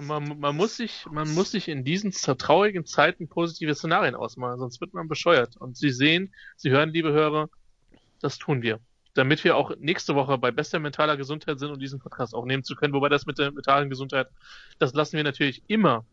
man, 0.00 0.38
man, 0.38 0.56
muss 0.56 0.76
sich, 0.76 1.04
man 1.10 1.32
muss 1.34 1.50
sich 1.50 1.68
in 1.68 1.84
diesen 1.84 2.12
traurigen 2.12 2.84
Zeiten 2.86 3.28
positive 3.28 3.74
Szenarien 3.74 4.14
ausmalen, 4.14 4.58
sonst 4.58 4.80
wird 4.80 4.94
man 4.94 5.08
bescheuert. 5.08 5.56
Und 5.56 5.76
Sie 5.76 5.90
sehen, 5.90 6.32
Sie 6.56 6.70
hören, 6.70 6.90
liebe 6.90 7.12
Hörer, 7.12 7.48
das 8.20 8.38
tun 8.38 8.62
wir. 8.62 8.80
Damit 9.14 9.44
wir 9.44 9.56
auch 9.56 9.72
nächste 9.78 10.14
Woche 10.14 10.38
bei 10.38 10.50
bester 10.50 10.78
mentaler 10.78 11.16
Gesundheit 11.16 11.58
sind 11.58 11.70
und 11.70 11.80
diesen 11.80 11.98
Podcast 12.00 12.34
aufnehmen 12.34 12.64
zu 12.64 12.74
können. 12.74 12.92
Wobei 12.92 13.08
das 13.08 13.26
mit 13.26 13.38
der 13.38 13.50
mentalen 13.50 13.88
Gesundheit, 13.88 14.28
das 14.78 14.92
lassen 14.94 15.16
wir 15.16 15.24
natürlich 15.24 15.62
immer, 15.68 16.04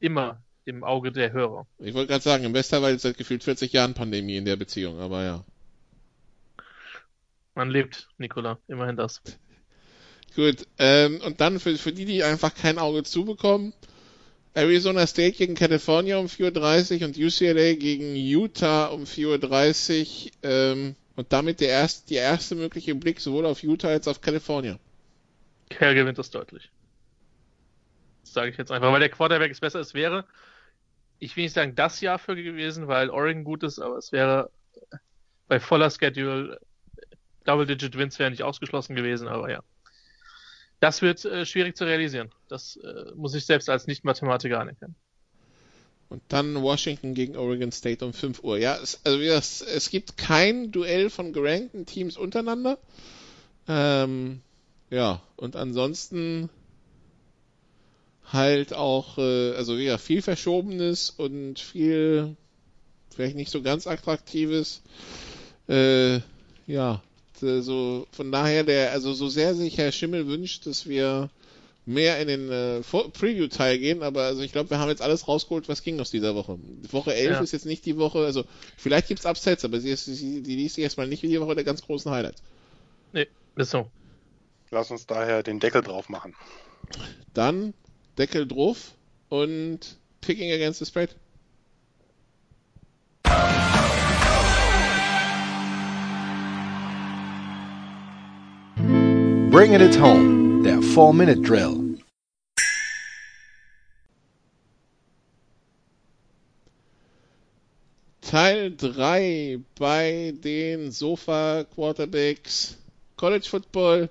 immer 0.00 0.42
im 0.64 0.82
Auge 0.82 1.12
der 1.12 1.32
Hörer. 1.32 1.66
Ich 1.78 1.94
wollte 1.94 2.08
gerade 2.08 2.24
sagen, 2.24 2.44
im 2.44 2.54
Westerwald 2.54 2.96
ist 2.96 3.02
seit 3.02 3.16
gefühlt 3.16 3.44
40 3.44 3.72
Jahren 3.72 3.94
Pandemie 3.94 4.36
in 4.36 4.44
der 4.44 4.56
Beziehung, 4.56 4.98
aber 5.00 5.22
ja. 5.22 5.44
Man 7.54 7.70
lebt, 7.70 8.08
Nikola, 8.18 8.58
immerhin 8.68 8.96
das. 8.96 9.22
Gut, 10.34 10.66
ähm, 10.78 11.20
und 11.24 11.40
dann 11.40 11.60
für, 11.60 11.76
für 11.76 11.92
die, 11.92 12.04
die 12.04 12.24
einfach 12.24 12.54
kein 12.54 12.78
Auge 12.78 13.04
zubekommen, 13.04 13.72
Arizona 14.54 15.06
State 15.06 15.36
gegen 15.36 15.54
California 15.54 16.18
um 16.18 16.26
4.30 16.26 17.00
Uhr 17.00 17.06
und 17.06 17.16
UCLA 17.16 17.74
gegen 17.74 18.14
Utah 18.16 18.86
um 18.86 19.04
4.30 19.04 20.26
Uhr 20.26 20.30
ähm, 20.42 20.96
und 21.16 21.32
damit 21.32 21.60
der 21.60 21.68
erste, 21.68 22.08
die 22.08 22.14
erste 22.14 22.54
mögliche 22.56 22.94
Blick 22.94 23.20
sowohl 23.20 23.46
auf 23.46 23.62
Utah 23.62 23.88
als 23.88 24.08
auch 24.08 24.12
auf 24.12 24.20
California. 24.20 24.78
Kerl 25.70 25.94
gewinnt 25.94 26.18
das 26.18 26.30
deutlich. 26.30 26.70
Das 28.22 28.32
sage 28.32 28.50
ich 28.50 28.56
jetzt 28.56 28.70
einfach, 28.70 28.92
weil 28.92 29.00
der 29.00 29.08
Quarterback 29.10 29.50
es 29.50 29.60
besser 29.60 29.80
ist, 29.80 29.94
wäre, 29.94 30.24
ich 31.18 31.36
will 31.36 31.44
nicht 31.44 31.54
sagen 31.54 31.74
das 31.74 32.00
Jahr 32.00 32.18
für 32.18 32.36
gewesen, 32.36 32.88
weil 32.88 33.10
Oregon 33.10 33.44
gut 33.44 33.62
ist, 33.62 33.78
aber 33.78 33.96
es 33.96 34.12
wäre 34.12 34.50
bei 35.48 35.60
voller 35.60 35.90
Schedule 35.90 36.60
Double-Digit 37.44 37.96
Wins 37.96 38.18
wäre 38.18 38.30
nicht 38.30 38.42
ausgeschlossen 38.42 38.96
gewesen, 38.96 39.28
aber 39.28 39.50
ja. 39.50 39.62
Das 40.80 41.02
wird 41.02 41.24
äh, 41.24 41.46
schwierig 41.46 41.76
zu 41.76 41.84
realisieren. 41.84 42.30
Das 42.48 42.76
äh, 42.76 43.12
muss 43.14 43.34
ich 43.34 43.46
selbst 43.46 43.68
als 43.70 43.86
Nicht-Mathematiker 43.86 44.60
anerkennen. 44.60 44.96
Und 46.08 46.22
dann 46.28 46.60
Washington 46.62 47.14
gegen 47.14 47.36
Oregon 47.36 47.72
State 47.72 48.04
um 48.04 48.12
5 48.12 48.44
Uhr. 48.44 48.58
Ja, 48.58 48.76
es, 48.82 49.00
also 49.04 49.18
es, 49.20 49.62
es 49.62 49.90
gibt 49.90 50.16
kein 50.16 50.70
Duell 50.70 51.10
von 51.10 51.32
gerankten 51.32 51.86
Teams 51.86 52.16
untereinander. 52.16 52.78
Ähm, 53.66 54.40
ja, 54.90 55.22
und 55.36 55.56
ansonsten 55.56 56.50
halt 58.32 58.74
auch, 58.74 59.18
äh, 59.18 59.54
also 59.54 59.76
ja, 59.76 59.98
viel 59.98 60.22
Verschobenes 60.22 61.10
und 61.10 61.58
viel 61.58 62.36
vielleicht 63.10 63.36
nicht 63.36 63.50
so 63.50 63.62
ganz 63.62 63.86
attraktives. 63.86 64.82
Äh, 65.68 66.20
ja, 66.66 67.02
so 67.40 68.06
von 68.12 68.32
daher 68.32 68.64
der, 68.64 68.92
also 68.92 69.12
so 69.12 69.28
sehr 69.28 69.54
sich 69.54 69.78
Herr 69.78 69.92
Schimmel 69.92 70.26
wünscht, 70.26 70.66
dass 70.66 70.88
wir 70.88 71.30
mehr 71.86 72.18
in 72.20 72.28
den 72.28 72.50
äh, 72.50 72.80
Preview-Teil 72.80 73.78
gehen, 73.78 74.02
aber 74.02 74.22
also 74.22 74.42
ich 74.42 74.52
glaube, 74.52 74.70
wir 74.70 74.78
haben 74.78 74.88
jetzt 74.88 75.02
alles 75.02 75.28
rausgeholt, 75.28 75.68
was 75.68 75.82
ging 75.82 76.00
aus 76.00 76.10
dieser 76.10 76.34
Woche. 76.34 76.58
Woche 76.90 77.14
11 77.14 77.30
ja. 77.30 77.40
ist 77.40 77.52
jetzt 77.52 77.66
nicht 77.66 77.84
die 77.84 77.98
Woche, 77.98 78.20
also 78.20 78.44
vielleicht 78.76 79.08
gibt's 79.08 79.26
Upsets, 79.26 79.64
aber 79.64 79.80
sie 79.80 79.90
ist, 79.90 80.06
sie, 80.06 80.42
die 80.42 80.56
liest 80.56 80.76
sich 80.76 80.84
erstmal 80.84 81.08
nicht 81.08 81.22
wie 81.22 81.28
die 81.28 81.40
Woche 81.40 81.54
der 81.54 81.64
ganz 81.64 81.82
großen 81.82 82.10
Highlights. 82.10 82.42
Nee, 83.12 83.28
ist 83.56 83.70
so. 83.70 83.90
Lass 84.70 84.90
uns 84.90 85.06
daher 85.06 85.42
den 85.42 85.60
Deckel 85.60 85.82
drauf 85.82 86.08
machen. 86.08 86.34
Dann 87.34 87.74
Deckel 88.16 88.46
drauf 88.46 88.92
und 89.28 89.98
Picking 90.20 90.50
against 90.52 90.78
the 90.78 90.86
spread. 90.86 91.14
Bringing 99.54 99.82
it 99.82 99.94
home, 100.00 100.64
der 100.64 100.80
4-Minute-Drill. 100.80 102.00
Teil 108.20 108.74
3 108.76 109.60
bei 109.78 110.34
den 110.42 110.90
Sofa 110.90 111.62
Quarterbacks 111.72 112.78
College 113.16 113.46
Football. 113.48 114.10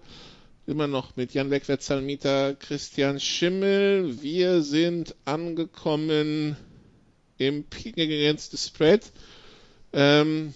Immer 0.65 0.88
noch 0.88 1.18
mit 1.18 1.34
Jan 1.34 1.52
Wegwert, 1.52 1.84
Salmita, 1.84 2.53
Christian 2.53 3.20
Schimmel. 3.20 4.22
Wir 4.22 4.61
sind 4.61 5.14
angekommen 5.26 6.56
im 7.38 7.65
Peak 7.65 7.98
Against 7.98 8.52
the 8.52 8.57
Spread. 8.57 9.11
Ähm, 9.91 10.53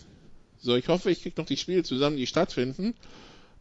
so, 0.59 0.77
ich 0.77 0.87
hoffe, 0.87 1.11
ich 1.11 1.23
kriege 1.23 1.41
noch 1.41 1.45
die 1.45 1.57
Spiele 1.57 1.83
zusammen, 1.83 2.15
die 2.15 2.25
stattfinden. 2.25 2.95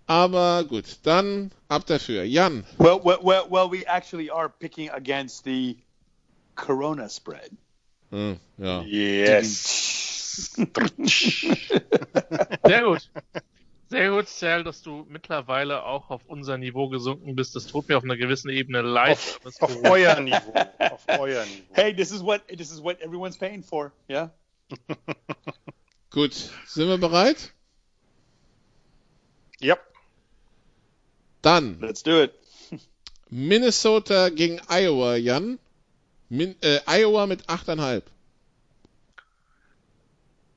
Aber 0.06 0.64
gut, 0.64 0.98
dann 1.02 1.50
ab 1.68 1.86
dafür. 1.86 2.24
Jan. 2.24 2.64
Well, 2.78 3.00
well, 3.02 3.18
well, 3.22 3.46
well 3.50 3.70
we 3.70 3.84
actually 3.86 4.30
are 4.30 4.48
picking 4.48 4.90
against 4.90 5.44
the 5.44 5.76
Corona 6.54 7.08
spread. 7.08 7.50
Hm, 8.10 8.38
ja. 8.58 8.82
Yes. 8.82 10.54
Sehr 12.64 12.82
gut. 12.82 13.10
Sehr 13.88 14.10
gut, 14.10 14.28
Sal, 14.28 14.64
dass 14.64 14.82
du 14.82 15.06
mittlerweile 15.08 15.84
auch 15.84 16.10
auf 16.10 16.26
unser 16.26 16.58
Niveau 16.58 16.88
gesunken 16.88 17.36
bist. 17.36 17.54
Das 17.54 17.66
tut 17.66 17.88
mir 17.88 17.96
auf 17.96 18.02
einer 18.02 18.16
gewissen 18.16 18.50
Ebene 18.50 18.82
leid. 18.82 19.18
Auf, 19.44 19.62
auf 19.62 19.84
euer 19.84 20.20
Niveau. 20.20 20.52
Auf 20.78 21.04
euer 21.06 21.44
Niveau. 21.44 21.72
Hey, 21.72 21.94
this 21.94 22.10
is 22.10 22.20
what 22.20 22.42
this 22.48 22.72
is 22.72 22.82
what 22.82 23.00
everyone's 23.00 23.36
paying 23.36 23.62
for, 23.62 23.92
yeah? 24.08 24.30
Gut, 26.10 26.34
sind 26.66 26.88
wir 26.88 26.98
bereit? 26.98 27.52
Yep. 29.60 29.80
Dann. 31.47 31.78
Let's 31.81 32.02
do 32.02 32.24
it. 32.24 32.32
Minnesota 33.31 34.31
gegen 34.31 34.60
Iowa, 34.68 35.14
Jan. 35.14 35.60
Min 36.28 36.56
äh, 36.60 36.81
Iowa 36.89 37.27
mit 37.27 37.48
8,5. 37.48 38.02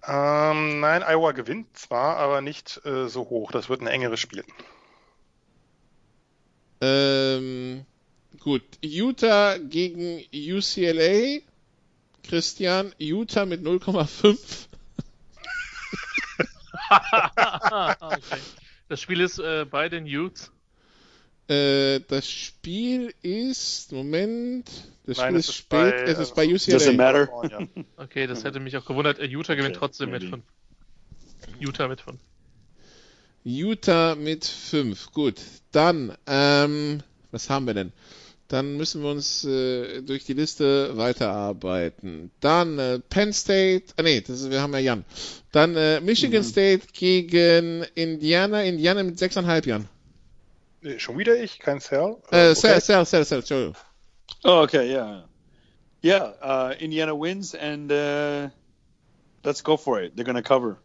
Ähm, 0.08 0.80
nein, 0.80 1.04
Iowa 1.04 1.34
gewinnt 1.34 1.78
zwar, 1.78 2.18
aber 2.18 2.42
nicht 2.42 2.84
äh, 2.86 3.08
so 3.08 3.30
hoch. 3.30 3.52
Das 3.52 3.70
wird 3.70 3.82
ein 3.82 3.88
engeres 3.88 4.20
Spiel. 4.20 4.44
Ähm, 6.82 7.86
gut. 8.40 8.64
Utah 8.82 9.60
gegen 9.60 10.26
UCLA. 10.34 11.42
Christian, 12.24 12.96
Utah 12.98 13.46
mit 13.46 13.62
0,5. 13.62 14.68
okay. 18.00 18.42
Das 18.88 19.00
Spiel 19.00 19.22
ist 19.22 19.38
äh, 19.38 19.68
bei 19.70 19.88
den 19.88 20.06
Utes. 20.08 20.52
Äh, 21.50 22.02
das 22.08 22.30
Spiel 22.30 23.14
ist, 23.24 23.92
Moment, 23.92 24.70
das 25.06 25.18
Nein, 25.18 25.28
Spiel 25.30 25.40
es 25.40 25.50
ist 25.50 25.50
ist 25.50 25.56
spät, 25.56 26.06
bei, 26.06 26.12
es 26.12 26.20
ist 26.20 26.32
äh, 26.32 26.36
bei 26.36 26.46
it 26.46 26.54
UCLA. 26.68 26.94
matter? 26.94 27.30
Okay, 27.98 28.28
das 28.28 28.44
hätte 28.44 28.60
mich 28.60 28.78
auch 28.78 28.86
gewundert. 28.86 29.20
Äh, 29.20 29.26
Utah 29.26 29.56
gewinnt 29.56 29.76
Okay, 29.76 29.80
trotzdem 29.80 30.12
mit 30.12 30.22
maybe. 30.24 30.30
5. 30.30 30.44
Utah 31.60 31.88
mit 31.88 32.02
5. 32.02 32.20
Utah 33.44 34.16
mit 34.16 34.46
5. 34.46 35.12
Gut, 35.12 35.36
dann, 35.72 36.16
ähm, 36.28 37.02
was 37.32 37.50
haben 37.50 37.66
wir 37.66 37.74
denn? 37.74 37.92
Dann 38.48 38.78
müssen 38.78 39.02
wir 39.04 39.10
uns 39.12 39.44
äh, 39.44 40.02
durch 40.02 40.26
die 40.26 40.34
Liste 40.34 40.98
weiterarbeiten. 40.98 42.32
Dann 42.40 42.80
äh, 42.80 43.00
Penn 43.00 43.34
State, 43.34 43.94
ah 43.98 44.04
nee, 44.04 44.22
das 44.22 44.42
ist, 44.42 44.52
wir 44.52 44.62
haben 44.62 44.74
ja 44.74 44.80
Jan. 44.80 45.06
Dann 45.52 45.76
äh, 45.76 46.00
Michigan 46.02 46.44
State 46.44 46.88
gegen 46.94 47.84
Indiana, 47.96 48.64
Indiana 48.64 49.04
mit 49.04 49.18
6,5 49.18 49.68
Jan. 49.68 49.88
Äh, 50.84 51.00
Schon 51.00 51.18
wieder 51.18 51.42
ich, 51.42 51.60
kein 51.60 51.80
Cell. 51.80 52.18
Äh, 52.32 52.56
Sell, 52.56 52.82
Sell, 52.82 53.06
Sell, 53.06 53.26
Sell, 53.26 53.40
Entschuldigung. 53.40 53.76
Oh, 54.44 54.62
okay, 54.62 54.92
yeah. 54.92 55.24
Yeah, 56.02 56.34
uh, 56.42 56.74
Indiana 56.80 57.14
wins 57.14 57.54
and 57.56 57.92
uh, 57.92 58.50
let's 59.44 59.62
go 59.62 59.76
for 59.76 60.02
it. 60.02 60.16
They're 60.16 60.24
going 60.24 60.42
to 60.42 60.42
cover. 60.42 60.78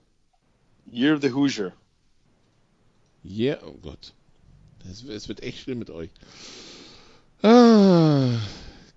Year 0.91 1.15
of 1.15 1.21
the 1.21 1.29
Hoosier. 1.29 1.73
Ja, 3.23 3.57
oh 3.65 3.79
Gott. 3.81 4.13
Es, 4.91 5.03
es 5.05 5.29
wird 5.29 5.43
echt 5.43 5.61
schlimm 5.61 5.79
mit 5.79 5.91
euch. 5.91 6.11
Ah, 7.43 8.39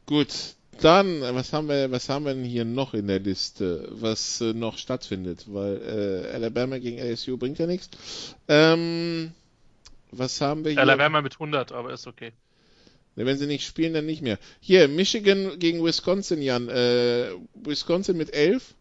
gut, 0.06 0.56
dann, 0.82 1.22
was 1.22 1.53
haben 1.53 1.69
wir, 1.69 1.91
was 1.91 2.10
haben 2.10 2.26
wir 2.26 2.34
denn 2.34 2.44
hier 2.44 2.65
noch 2.65 2.94
in 2.94 3.07
der 3.07 3.19
Liste, 3.19 3.88
was 3.91 4.41
äh, 4.41 4.53
noch 4.53 4.78
stattfindet? 4.78 5.45
Weil 5.48 5.82
äh, 5.82 6.34
Alabama 6.34 6.78
gegen 6.78 6.98
LSU 6.98 7.38
bringt 7.38 7.57
ja 7.60 7.68
nichts. 7.68 7.90
Ähm, 8.48 9.32
was 10.12 10.42
haben 10.42 10.64
wir 10.64 10.72
hier? 10.72 10.82
Alabama 10.82 11.22
mit 11.22 11.34
100, 11.34 11.72
aber 11.72 11.94
ist 11.94 12.08
okay. 12.08 12.32
Ne, 13.16 13.26
Wenn 13.26 13.38
sie 13.38 13.48
nicht 13.48 13.66
spielen, 13.66 13.94
dann 13.94 14.06
nicht 14.06 14.22
mehr. 14.22 14.38
Hier, 14.60 14.88
Michigan 14.88 15.60
gegen 15.60 15.84
Wisconsin, 15.84 16.42
Jan. 16.42 16.70
Äh, 16.70 17.32
Wisconsin 17.56 18.18
mit 18.18 18.34
11. 18.34 18.76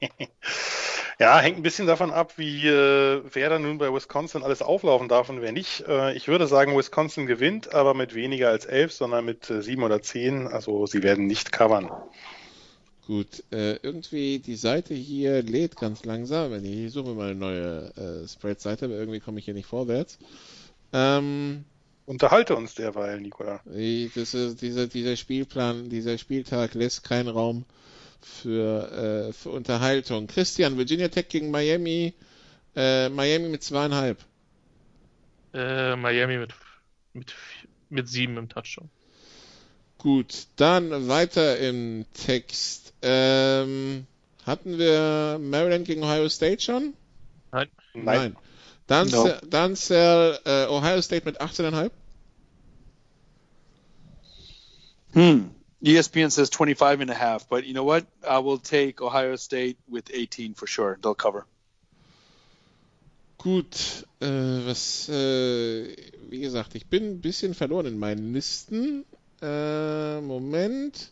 Ja, 1.20 1.38
hängt 1.38 1.58
ein 1.58 1.62
bisschen 1.62 1.86
davon 1.86 2.10
ab, 2.10 2.38
wie 2.38 2.66
äh, 2.66 3.22
wer 3.32 3.48
dann 3.48 3.62
nun 3.62 3.78
bei 3.78 3.92
Wisconsin 3.92 4.42
alles 4.42 4.62
auflaufen 4.62 5.08
darf 5.08 5.28
und 5.28 5.42
wer 5.42 5.52
nicht. 5.52 5.86
Äh, 5.86 6.12
ich 6.14 6.26
würde 6.26 6.48
sagen, 6.48 6.76
Wisconsin 6.76 7.26
gewinnt, 7.26 7.72
aber 7.72 7.94
mit 7.94 8.16
weniger 8.16 8.48
als 8.48 8.64
elf, 8.64 8.92
sondern 8.92 9.24
mit 9.24 9.48
äh, 9.48 9.62
sieben 9.62 9.84
oder 9.84 10.02
zehn. 10.02 10.48
Also 10.48 10.86
sie 10.86 11.04
werden 11.04 11.26
nicht 11.26 11.52
covern. 11.52 11.88
Gut, 13.06 13.44
äh, 13.52 13.74
irgendwie 13.82 14.38
die 14.38 14.56
Seite 14.56 14.94
hier 14.94 15.42
lädt 15.42 15.76
ganz 15.76 16.04
langsam. 16.06 16.54
Ich 16.64 16.92
suche 16.92 17.14
mal 17.14 17.30
eine 17.30 17.38
neue 17.38 17.92
äh, 17.96 18.26
Spread-Seite, 18.26 18.86
aber 18.86 18.94
irgendwie 18.94 19.20
komme 19.20 19.38
ich 19.38 19.44
hier 19.44 19.52
nicht 19.52 19.66
vorwärts. 19.66 20.18
Ähm, 20.92 21.64
Unterhalte 22.06 22.56
uns 22.56 22.74
derweil, 22.74 23.20
das 24.14 24.34
ist, 24.34 24.62
dieser, 24.62 24.86
dieser 24.86 25.16
Spielplan, 25.16 25.88
dieser 25.88 26.16
Spieltag 26.18 26.74
lässt 26.74 27.04
keinen 27.04 27.28
Raum 27.28 27.64
für, 28.20 29.28
äh, 29.28 29.32
für 29.32 29.50
Unterhaltung. 29.50 30.26
Christian, 30.26 30.78
Virginia 30.78 31.08
Tech 31.08 31.28
gegen 31.28 31.50
Miami, 31.50 32.14
äh, 32.74 33.08
Miami 33.10 33.48
mit 33.48 33.62
zweieinhalb. 33.62 34.24
Äh, 35.52 35.96
Miami 35.96 36.38
mit, 36.38 36.54
mit, 37.12 37.34
mit 37.90 38.08
sieben 38.08 38.36
im 38.38 38.48
Touchdown. 38.48 38.90
Gut, 40.04 40.48
dann 40.56 41.08
weiter 41.08 41.56
im 41.56 42.04
Text. 42.12 42.92
Ähm, 43.00 44.06
hatten 44.44 44.76
wir 44.76 45.38
Maryland 45.40 45.86
gegen 45.86 46.02
Ohio 46.04 46.28
State 46.28 46.60
schon? 46.60 46.92
Nein. 47.50 47.70
Nein. 47.94 48.36
Dann, 48.86 49.08
No. 49.08 49.32
Dann 49.48 49.72
äh, 49.88 50.66
Ohio 50.66 51.00
State 51.00 51.24
mit 51.24 51.40
18,5. 51.40 51.90
Hmm. 55.14 55.44
ESPN 55.82 56.28
says 56.28 56.50
25 56.50 57.00
and 57.00 57.10
a 57.10 57.14
half, 57.14 57.48
but 57.48 57.64
you 57.64 57.72
know 57.72 57.84
what? 57.84 58.04
I 58.22 58.40
will 58.40 58.58
take 58.58 59.00
Ohio 59.00 59.36
State 59.36 59.78
with 59.88 60.10
18 60.12 60.52
for 60.52 60.66
sure. 60.66 60.98
They'll 61.00 61.14
cover. 61.14 61.46
Gut, 63.38 64.04
äh, 64.20 64.26
was, 64.66 65.08
äh, 65.08 65.96
wie 66.28 66.40
gesagt, 66.40 66.74
ich 66.74 66.88
bin 66.88 67.04
ein 67.04 67.20
bisschen 67.22 67.54
verloren 67.54 67.86
in 67.86 67.98
meinen 67.98 68.34
Listen. 68.34 69.06
Äh, 69.42 70.20
Moment. 70.20 71.10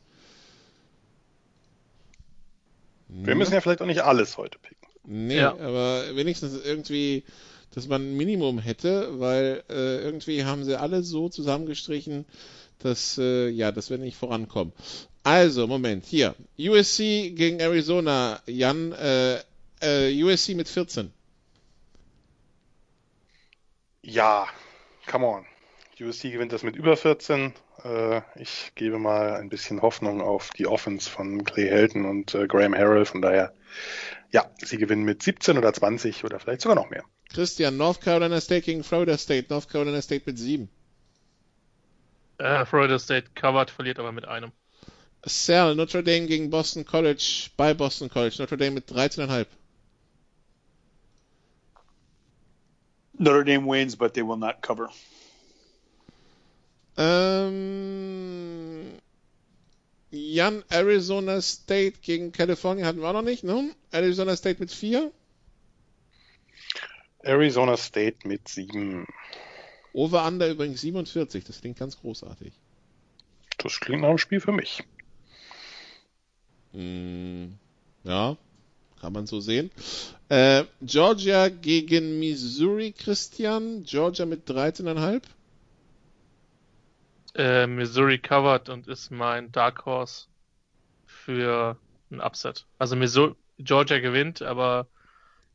Wir 3.09 3.35
müssen 3.35 3.53
ja 3.53 3.61
vielleicht 3.61 3.83
auch 3.83 3.87
nicht 3.87 4.03
alles 4.03 4.39
heute 4.39 4.59
picken. 4.59 4.89
Nee, 5.05 5.37
Ja. 5.37 5.53
aber 5.53 6.15
wenigstens 6.17 6.55
irgendwie, 6.65 7.25
dass 7.75 7.89
man 7.89 8.03
ein 8.13 8.17
Minimum 8.17 8.59
hätte, 8.59 9.21
weil 9.21 9.65
äh, 9.69 9.99
irgendwie 9.99 10.45
haben 10.45 10.65
sie 10.65 10.79
alle 10.79 11.03
so 11.03 11.29
zusammengestrichen, 11.29 12.25
dass, 12.79 13.19
äh, 13.19 13.49
ja, 13.49 13.71
dass 13.73 13.91
wir 13.91 13.99
nicht 13.99 14.17
vorankommen. 14.17 14.73
Also, 15.25 15.67
Moment, 15.67 16.05
hier. 16.07 16.35
USC 16.59 17.31
gegen 17.31 17.61
Arizona. 17.61 18.41
Jan, 18.47 18.93
äh, 18.93 19.39
äh, 19.81 20.23
USC 20.25 20.55
mit 20.55 20.69
14. 20.69 21.13
Ja, 24.03 24.47
come 25.11 25.27
on. 25.27 25.45
USC 26.01 26.31
gewinnt 26.31 26.53
das 26.53 26.63
mit 26.65 26.75
über 26.77 26.97
14. 26.97 27.53
Äh, 27.85 28.23
ich 28.37 28.73
gebe 28.75 28.99
mal 28.99 29.35
ein 29.37 29.49
bisschen 29.49 29.83
Hoffnung 29.83 30.21
auf 30.21 30.51
die 30.51 30.67
Offense 30.67 31.11
von 31.11 31.45
Clay 31.45 31.69
Helton 31.69 32.05
und 32.05 32.35
äh, 32.35 32.47
Graham 32.47 32.75
Harrell. 32.75 33.05
Von 33.05 33.23
daher, 33.23 33.53
ja, 34.31 34.51
sie 34.63 34.79
gewinnen 34.79 35.05
mit 35.05 35.23
17 35.23 35.59
oder 35.59 35.73
20 35.73 36.25
oder 36.25 36.39
vielleicht 36.39 36.63
sogar 36.63 36.77
noch 36.77 36.91
mehr. 36.91 37.05
Christian, 37.33 37.77
North 37.77 38.01
Carolina 38.01 38.41
State 38.41 38.63
gegen 38.63 38.85
Florida 38.85 39.17
State. 39.17 39.47
North 39.51 39.69
Carolina 39.69 40.01
State 40.03 40.23
mit 40.27 40.39
7. 40.39 40.69
Äh, 42.39 42.65
Florida 42.67 42.99
State 42.99 43.31
covered, 43.35 43.71
verliert 43.71 43.99
aber 43.99 44.13
mit 44.13 44.27
einem. 44.27 44.53
Sal, 45.25 45.77
Notre 45.77 46.03
Dame 46.03 46.27
gegen 46.27 46.51
Boston 46.51 46.85
College 46.85 47.51
bei 47.57 47.75
Boston 47.75 48.09
College. 48.09 48.37
Notre 48.39 48.57
Dame 48.57 48.73
mit 48.73 48.91
13,5. 48.91 49.47
Notre 53.19 53.45
Dame 53.45 53.67
wins, 53.67 53.97
but 53.97 54.15
they 54.15 54.23
will 54.23 54.37
not 54.37 54.61
cover. 54.63 54.91
Ähm, 56.97 58.83
Jan, 60.11 60.63
Arizona 60.69 61.41
State 61.41 62.01
gegen 62.03 62.33
California 62.33 62.85
hatten 62.85 63.01
wir 63.01 63.09
auch 63.09 63.15
noch 63.15 63.23
nicht, 63.23 63.45
ne? 63.45 63.75
Arizona 63.91 64.37
State 64.37 64.61
mit 64.61 64.71
4. 64.71 65.11
Arizona 67.21 67.77
State 67.77 68.27
mit 68.29 68.49
7. 68.49 69.07
Over 69.95 70.27
Under 70.27 70.51
übrigens 70.51 70.81
47. 70.81 71.45
Das 71.45 71.61
klingt 71.61 71.79
ganz 71.79 71.99
großartig. 71.99 72.53
Das 73.59 73.79
klingt 73.81 74.03
nach 74.03 74.09
einem 74.09 74.19
Spiel 74.19 74.41
für 74.41 74.53
mich. 74.53 74.83
Hm, 76.73 77.59
ja, 78.05 78.37
kann 79.01 79.13
man 79.13 79.27
so 79.27 79.41
sehen. 79.41 79.71
Äh, 80.29 80.65
Georgia 80.81 81.49
gegen 81.49 82.19
Missouri, 82.19 82.93
Christian. 82.93 83.85
Georgia 83.85 84.27
mit 84.27 84.49
13,5. 84.49 85.23
Äh, 87.35 87.67
Missouri 87.67 88.19
covered 88.19 88.69
und 88.69 88.89
ist 88.89 89.11
mein 89.11 89.53
Dark 89.53 89.87
Horse 89.87 90.27
für 91.07 91.79
ein 92.11 92.21
Upset. 92.21 92.67
Also 92.79 92.97
Missouri, 92.97 93.35
Georgia 93.59 93.99
gewinnt, 94.01 94.43
aber 94.43 94.87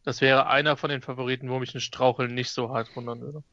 das 0.03 0.21
wäre 0.21 0.47
einer 0.47 0.77
von 0.77 0.89
den 0.89 1.01
Favoriten, 1.01 1.49
wo 1.49 1.59
mich 1.59 1.75
ein 1.75 1.81
Straucheln 1.81 2.33
nicht 2.33 2.51
so 2.51 2.69
hart 2.69 2.95
wundern 2.95 3.21
würde. 3.21 3.43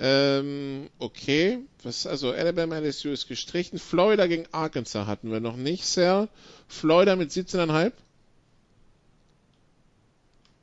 Ähm, 0.00 0.90
okay. 0.98 1.60
Was, 1.82 2.06
also 2.06 2.32
Alabama 2.32 2.78
LSU 2.78 3.10
ist 3.10 3.28
gestrichen. 3.28 3.78
Florida 3.78 4.26
gegen 4.26 4.46
Arkansas 4.52 5.06
hatten 5.06 5.30
wir 5.30 5.40
noch 5.40 5.56
nicht, 5.56 5.84
Sir. 5.84 6.28
Florida 6.68 7.16
mit 7.16 7.30
17,5. 7.30 7.92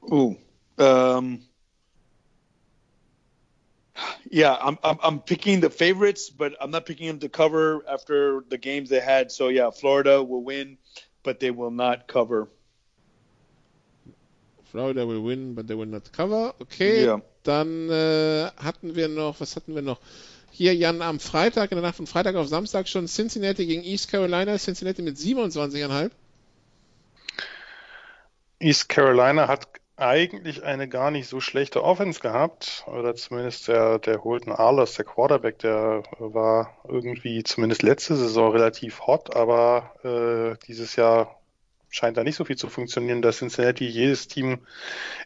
Ooh. 0.03 0.35
Um, 0.77 1.45
yeah, 4.29 4.55
I'm, 4.59 4.77
I'm 4.83 4.97
I'm 5.01 5.19
picking 5.19 5.59
the 5.61 5.69
favorites, 5.69 6.29
but 6.29 6.53
I'm 6.61 6.71
not 6.71 6.85
picking 6.85 7.07
them 7.07 7.19
to 7.19 7.29
cover 7.29 7.83
after 7.87 8.43
the 8.49 8.57
games 8.57 8.89
they 8.89 8.99
had. 8.99 9.31
So 9.31 9.47
yeah, 9.47 9.71
Florida 9.71 10.23
will 10.23 10.43
win, 10.43 10.77
but 11.23 11.39
they 11.39 11.51
will 11.51 11.71
not 11.71 12.07
cover. 12.07 12.49
Florida 14.71 15.05
will 15.05 15.21
win, 15.21 15.53
but 15.53 15.67
they 15.67 15.75
will 15.75 15.85
not 15.85 16.11
cover. 16.11 16.53
Okay. 16.61 17.05
Ja. 17.05 17.21
Dann 17.43 17.89
äh, 17.89 18.51
hatten 18.57 18.95
wir 18.95 19.07
noch, 19.07 19.39
was 19.39 19.55
hatten 19.55 19.75
wir 19.75 19.81
noch? 19.81 19.99
Hier, 20.51 20.75
Jan, 20.75 21.01
am 21.01 21.19
Freitag, 21.19 21.71
in 21.71 21.77
der 21.77 21.83
Nacht 21.83 21.95
von 21.95 22.07
Freitag 22.07 22.35
auf 22.35 22.47
Samstag 22.47 22.87
schon 22.87 23.07
Cincinnati 23.07 23.65
gegen 23.65 23.83
East 23.83 24.09
Carolina. 24.11 24.57
Cincinnati 24.57 25.01
mit 25.01 25.17
27,5. 25.17 26.11
East 28.59 28.87
Carolina 28.89 29.47
hat 29.47 29.80
eigentlich 30.01 30.63
eine 30.63 30.87
gar 30.87 31.11
nicht 31.11 31.27
so 31.27 31.39
schlechte 31.39 31.83
Offense 31.83 32.19
gehabt, 32.19 32.83
oder 32.87 33.15
zumindest 33.15 33.67
der, 33.67 33.99
der 33.99 34.23
Holton 34.23 34.51
Arlos, 34.51 34.95
der 34.95 35.05
Quarterback, 35.05 35.59
der 35.59 36.03
war 36.19 36.77
irgendwie 36.87 37.43
zumindest 37.43 37.83
letzte 37.83 38.15
Saison 38.15 38.51
relativ 38.51 39.01
hot, 39.07 39.35
aber 39.35 39.93
äh, 40.03 40.57
dieses 40.67 40.95
Jahr 40.95 41.39
scheint 41.89 42.17
da 42.17 42.23
nicht 42.23 42.35
so 42.35 42.45
viel 42.45 42.55
zu 42.55 42.69
funktionieren, 42.69 43.21
dass 43.21 43.37
Cincinnati 43.37 43.85
jedes 43.85 44.27
Team 44.27 44.65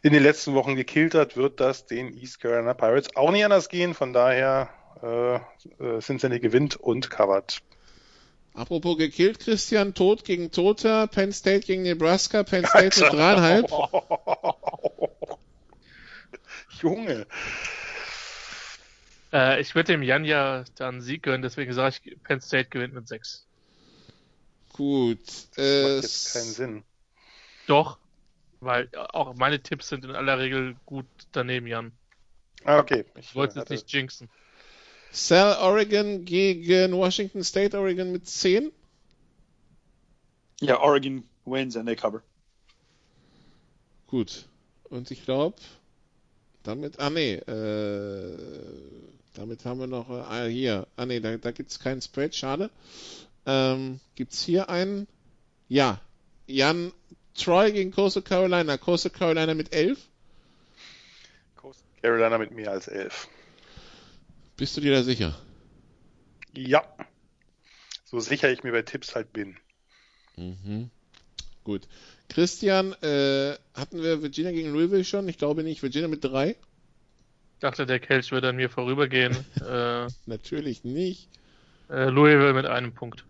in 0.02 0.12
den 0.12 0.22
letzten 0.22 0.54
Wochen 0.54 0.76
gekillt 0.76 1.14
hat, 1.14 1.36
wird 1.36 1.60
das 1.60 1.86
den 1.86 2.12
East 2.12 2.40
Carolina 2.40 2.74
Pirates 2.74 3.16
auch 3.16 3.30
nicht 3.30 3.44
anders 3.44 3.68
gehen, 3.68 3.94
von 3.94 4.12
daher 4.12 4.68
äh, 5.02 5.36
äh, 5.36 6.00
Cincinnati 6.00 6.40
gewinnt 6.40 6.76
und 6.76 7.08
covert. 7.08 7.62
Apropos 8.56 8.96
gekillt, 8.96 9.38
Christian, 9.38 9.92
Tod 9.92 10.24
gegen 10.24 10.50
Toter, 10.50 11.06
Penn 11.08 11.30
State 11.30 11.66
gegen 11.66 11.82
Nebraska, 11.82 12.42
Penn 12.42 12.64
State 12.64 12.98
mit 13.00 13.12
dreieinhalb. 13.12 13.70
Junge. 16.80 17.26
Äh, 19.30 19.60
ich 19.60 19.74
würde 19.74 19.92
dem 19.92 20.02
Jan 20.02 20.24
ja 20.24 20.64
dann 20.76 20.94
einen 20.94 21.00
Sieg 21.02 21.22
gönnen, 21.22 21.42
deswegen 21.42 21.74
sage 21.74 21.96
ich, 22.02 22.22
Penn 22.22 22.40
State 22.40 22.70
gewinnt 22.70 22.94
mit 22.94 23.06
6. 23.06 23.46
Gut. 24.72 25.20
Das 25.54 25.58
Äh, 25.58 25.82
macht 25.82 26.02
jetzt 26.04 26.32
keinen 26.32 26.52
Sinn. 26.52 26.82
Doch, 27.66 27.98
weil 28.60 28.88
auch 28.94 29.34
meine 29.34 29.62
Tipps 29.62 29.88
sind 29.88 30.06
in 30.06 30.12
aller 30.12 30.38
Regel 30.38 30.76
gut 30.86 31.06
daneben, 31.32 31.66
Jan. 31.66 31.92
Ah, 32.64 32.78
okay. 32.78 33.04
Ich 33.16 33.26
Ich 33.28 33.34
wollte 33.34 33.60
es 33.60 33.68
nicht 33.68 33.92
jinxen. 33.92 34.30
Sal 35.12 35.56
Oregon 35.62 36.24
gegen 36.24 36.92
Washington 36.92 37.42
State, 37.42 37.76
Oregon 37.76 38.12
mit 38.12 38.26
10. 38.26 38.70
Yeah, 40.62 40.76
Oregon 40.76 41.24
wins 41.44 41.76
and 41.76 41.86
they 41.86 41.96
cover. 41.96 42.22
Gut. 44.06 44.46
Und 44.84 45.10
ich 45.10 45.24
glaube, 45.24 45.56
damit, 46.62 46.98
ah 47.00 47.10
nee, 47.10 47.34
äh, 47.34 48.36
damit 49.34 49.64
haben 49.64 49.80
wir 49.80 49.86
noch, 49.86 50.08
äh, 50.10 50.12
ah, 50.12 50.44
hier, 50.46 50.86
ah 50.96 51.06
nee, 51.06 51.20
da, 51.20 51.36
da 51.36 51.50
gibt 51.50 51.70
es 51.70 51.78
keinen 51.78 52.00
Spread, 52.00 52.34
schade. 52.34 52.70
Ähm, 53.46 54.00
gibt's 54.14 54.42
hier 54.42 54.68
einen? 54.68 55.06
Ja. 55.68 56.00
Jan 56.46 56.92
Troy 57.34 57.72
gegen 57.72 57.90
Coastal 57.92 58.22
Carolina. 58.22 58.76
Coastal 58.78 59.10
Carolina 59.10 59.54
mit 59.54 59.72
11. 59.72 59.98
Carolina 62.02 62.38
mit 62.38 62.52
mehr 62.52 62.70
als 62.70 62.88
elf. 62.88 63.28
Bist 64.56 64.76
du 64.76 64.80
dir 64.80 64.92
da 64.92 65.02
sicher? 65.02 65.38
Ja. 66.54 66.84
So 68.04 68.20
sicher 68.20 68.50
ich 68.50 68.62
mir 68.62 68.72
bei 68.72 68.82
Tipps 68.82 69.14
halt 69.14 69.32
bin. 69.32 69.56
Mhm. 70.36 70.90
Gut. 71.64 71.82
Christian, 72.28 72.92
äh, 73.02 73.56
hatten 73.74 74.02
wir 74.02 74.22
Virginia 74.22 74.52
gegen 74.52 74.72
Louisville 74.72 75.04
schon? 75.04 75.28
Ich 75.28 75.38
glaube 75.38 75.62
nicht. 75.62 75.82
Virginia 75.82 76.08
mit 76.08 76.24
3? 76.24 76.50
Ich 76.50 76.56
dachte, 77.60 77.86
der 77.86 78.00
Kelch 78.00 78.32
würde 78.32 78.48
an 78.50 78.56
mir 78.56 78.70
vorübergehen. 78.70 79.36
äh, 79.68 80.08
Natürlich 80.26 80.84
nicht. 80.84 81.28
äh, 81.90 82.06
Louisville 82.10 82.54
mit 82.54 82.66
einem 82.66 82.94
Punkt. 82.94 83.24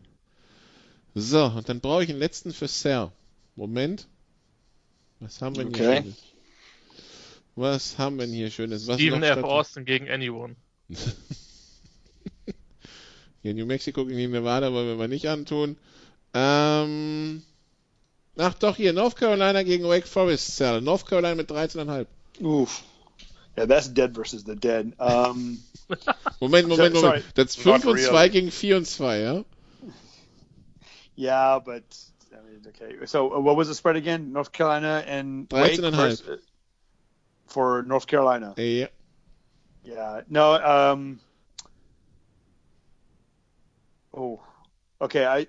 So, 1.14 1.46
und 1.46 1.68
dann 1.68 1.80
brauche 1.80 2.04
ich 2.04 2.10
einen 2.10 2.18
letzten 2.18 2.52
für 2.52 2.68
Sir. 2.68 3.12
Moment. 3.54 4.06
Was 5.20 5.40
haben 5.40 5.56
wir 5.56 5.64
denn 5.64 5.74
hier 5.74 5.88
Okay. 5.88 6.02
Schönes? 6.02 6.22
Was 7.54 7.98
haben 7.98 8.16
wir 8.18 8.26
denn 8.26 8.34
hier 8.34 8.50
Schönes? 8.50 8.86
Was 8.86 8.96
Steven 8.96 9.22
F. 9.22 9.42
Austin 9.42 9.86
gegen 9.86 10.10
Anyone. 10.10 10.56
Hier 13.42 13.54
New 13.54 13.66
Mexico 13.66 14.04
gegen 14.04 14.32
Nevada 14.32 14.72
wollen 14.72 14.88
wir 14.88 14.96
mal 14.96 15.08
nicht 15.08 15.28
antun. 15.28 15.76
Ähm, 16.34 17.42
ach 18.36 18.54
doch, 18.54 18.76
hier 18.76 18.92
North 18.92 19.16
Carolina 19.16 19.62
gegen 19.62 19.84
Wake 19.84 20.06
Forest. 20.08 20.56
Sir. 20.56 20.80
North 20.80 21.06
Carolina 21.06 21.36
mit 21.36 21.50
13,5. 21.50 22.06
Oof. 22.42 22.82
Yeah, 23.56 23.66
that's 23.66 23.88
dead 23.88 24.14
versus 24.14 24.44
the 24.44 24.56
dead. 24.56 24.92
Um, 24.98 25.58
Moment, 26.40 26.68
Moment, 26.68 26.96
sorry. 26.96 27.20
Moment. 27.20 27.24
Das 27.36 27.56
Not 27.64 27.82
5 27.82 27.86
und 27.86 27.94
really. 27.94 28.08
2 28.08 28.28
gegen 28.28 28.50
4 28.50 28.76
und 28.78 28.86
2, 28.86 29.20
ja? 29.20 29.44
yeah, 31.16 31.58
but 31.58 31.84
I 32.32 32.36
mean, 32.46 32.66
okay. 32.68 33.06
So 33.06 33.32
uh, 33.32 33.40
what 33.40 33.56
was 33.56 33.68
the 33.68 33.74
spread 33.74 33.96
again? 33.96 34.32
North 34.32 34.52
Carolina 34.52 35.02
and 35.06 35.50
Wake 35.50 35.76
13 35.76 35.84
and 35.84 35.94
a 35.94 35.96
vers- 35.96 36.22
uh, 36.28 36.36
for 37.46 37.82
North 37.84 38.06
Carolina. 38.06 38.54
Ja. 38.58 38.88
Yeah. 39.86 40.22
No. 40.28 40.54
Um. 40.54 41.20
Oh. 44.12 44.40
Okay. 45.00 45.24
I. 45.24 45.46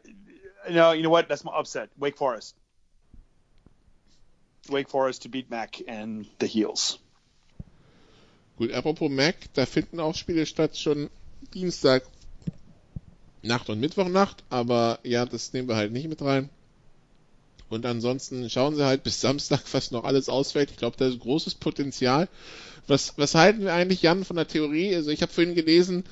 No. 0.70 0.92
You 0.92 1.04
know 1.04 1.10
what? 1.10 1.28
That's 1.28 1.44
my 1.44 1.52
upset. 1.52 1.90
Wake 1.98 2.18
Forest. 2.18 2.56
Wake 4.70 4.90
Forest 4.90 5.24
to 5.24 5.30
beat 5.30 5.50
Mac 5.50 5.82
and 5.88 6.28
the 6.40 6.48
Heels. 6.48 7.00
Gut, 8.58 8.72
apropos 8.74 9.10
Mac, 9.10 9.36
da 9.54 9.66
finden 9.66 10.00
auch 10.00 10.16
Spiele 10.16 10.46
statt, 10.46 10.78
schon 10.78 11.10
Dienstag 11.54 12.04
Nacht 13.44 13.70
und 13.70 13.80
Mittwochnacht, 13.80 14.44
aber 14.50 15.00
ja, 15.04 15.26
das 15.26 15.54
nehmen 15.54 15.68
wir 15.68 15.76
halt 15.76 15.92
nicht 15.92 16.10
mit 16.10 16.22
rein. 16.22 16.50
Und 17.70 17.86
ansonsten 17.86 18.50
schauen 18.50 18.76
sie 18.76 18.86
halt 18.86 19.04
bis 19.04 19.22
Samstag, 19.22 19.62
was 19.72 19.92
noch 19.92 20.04
alles 20.04 20.30
ausfällt. 20.30 20.72
Ich 20.72 20.78
glaube, 20.78 20.98
da 20.98 21.08
ist 21.08 21.20
großes 21.20 21.56
Potenzial. 21.56 22.28
Was, 22.88 23.14
was 23.18 23.36
halten 23.36 23.64
wir 23.64 23.74
eigentlich, 23.74 24.02
Jan, 24.02 24.24
von 24.24 24.38
der 24.38 24.48
Theorie? 24.48 24.96
Also 24.96 25.12
ich 25.12 25.22
habe 25.22 25.32
vorhin 25.32 25.56
gelesen, 25.56 26.06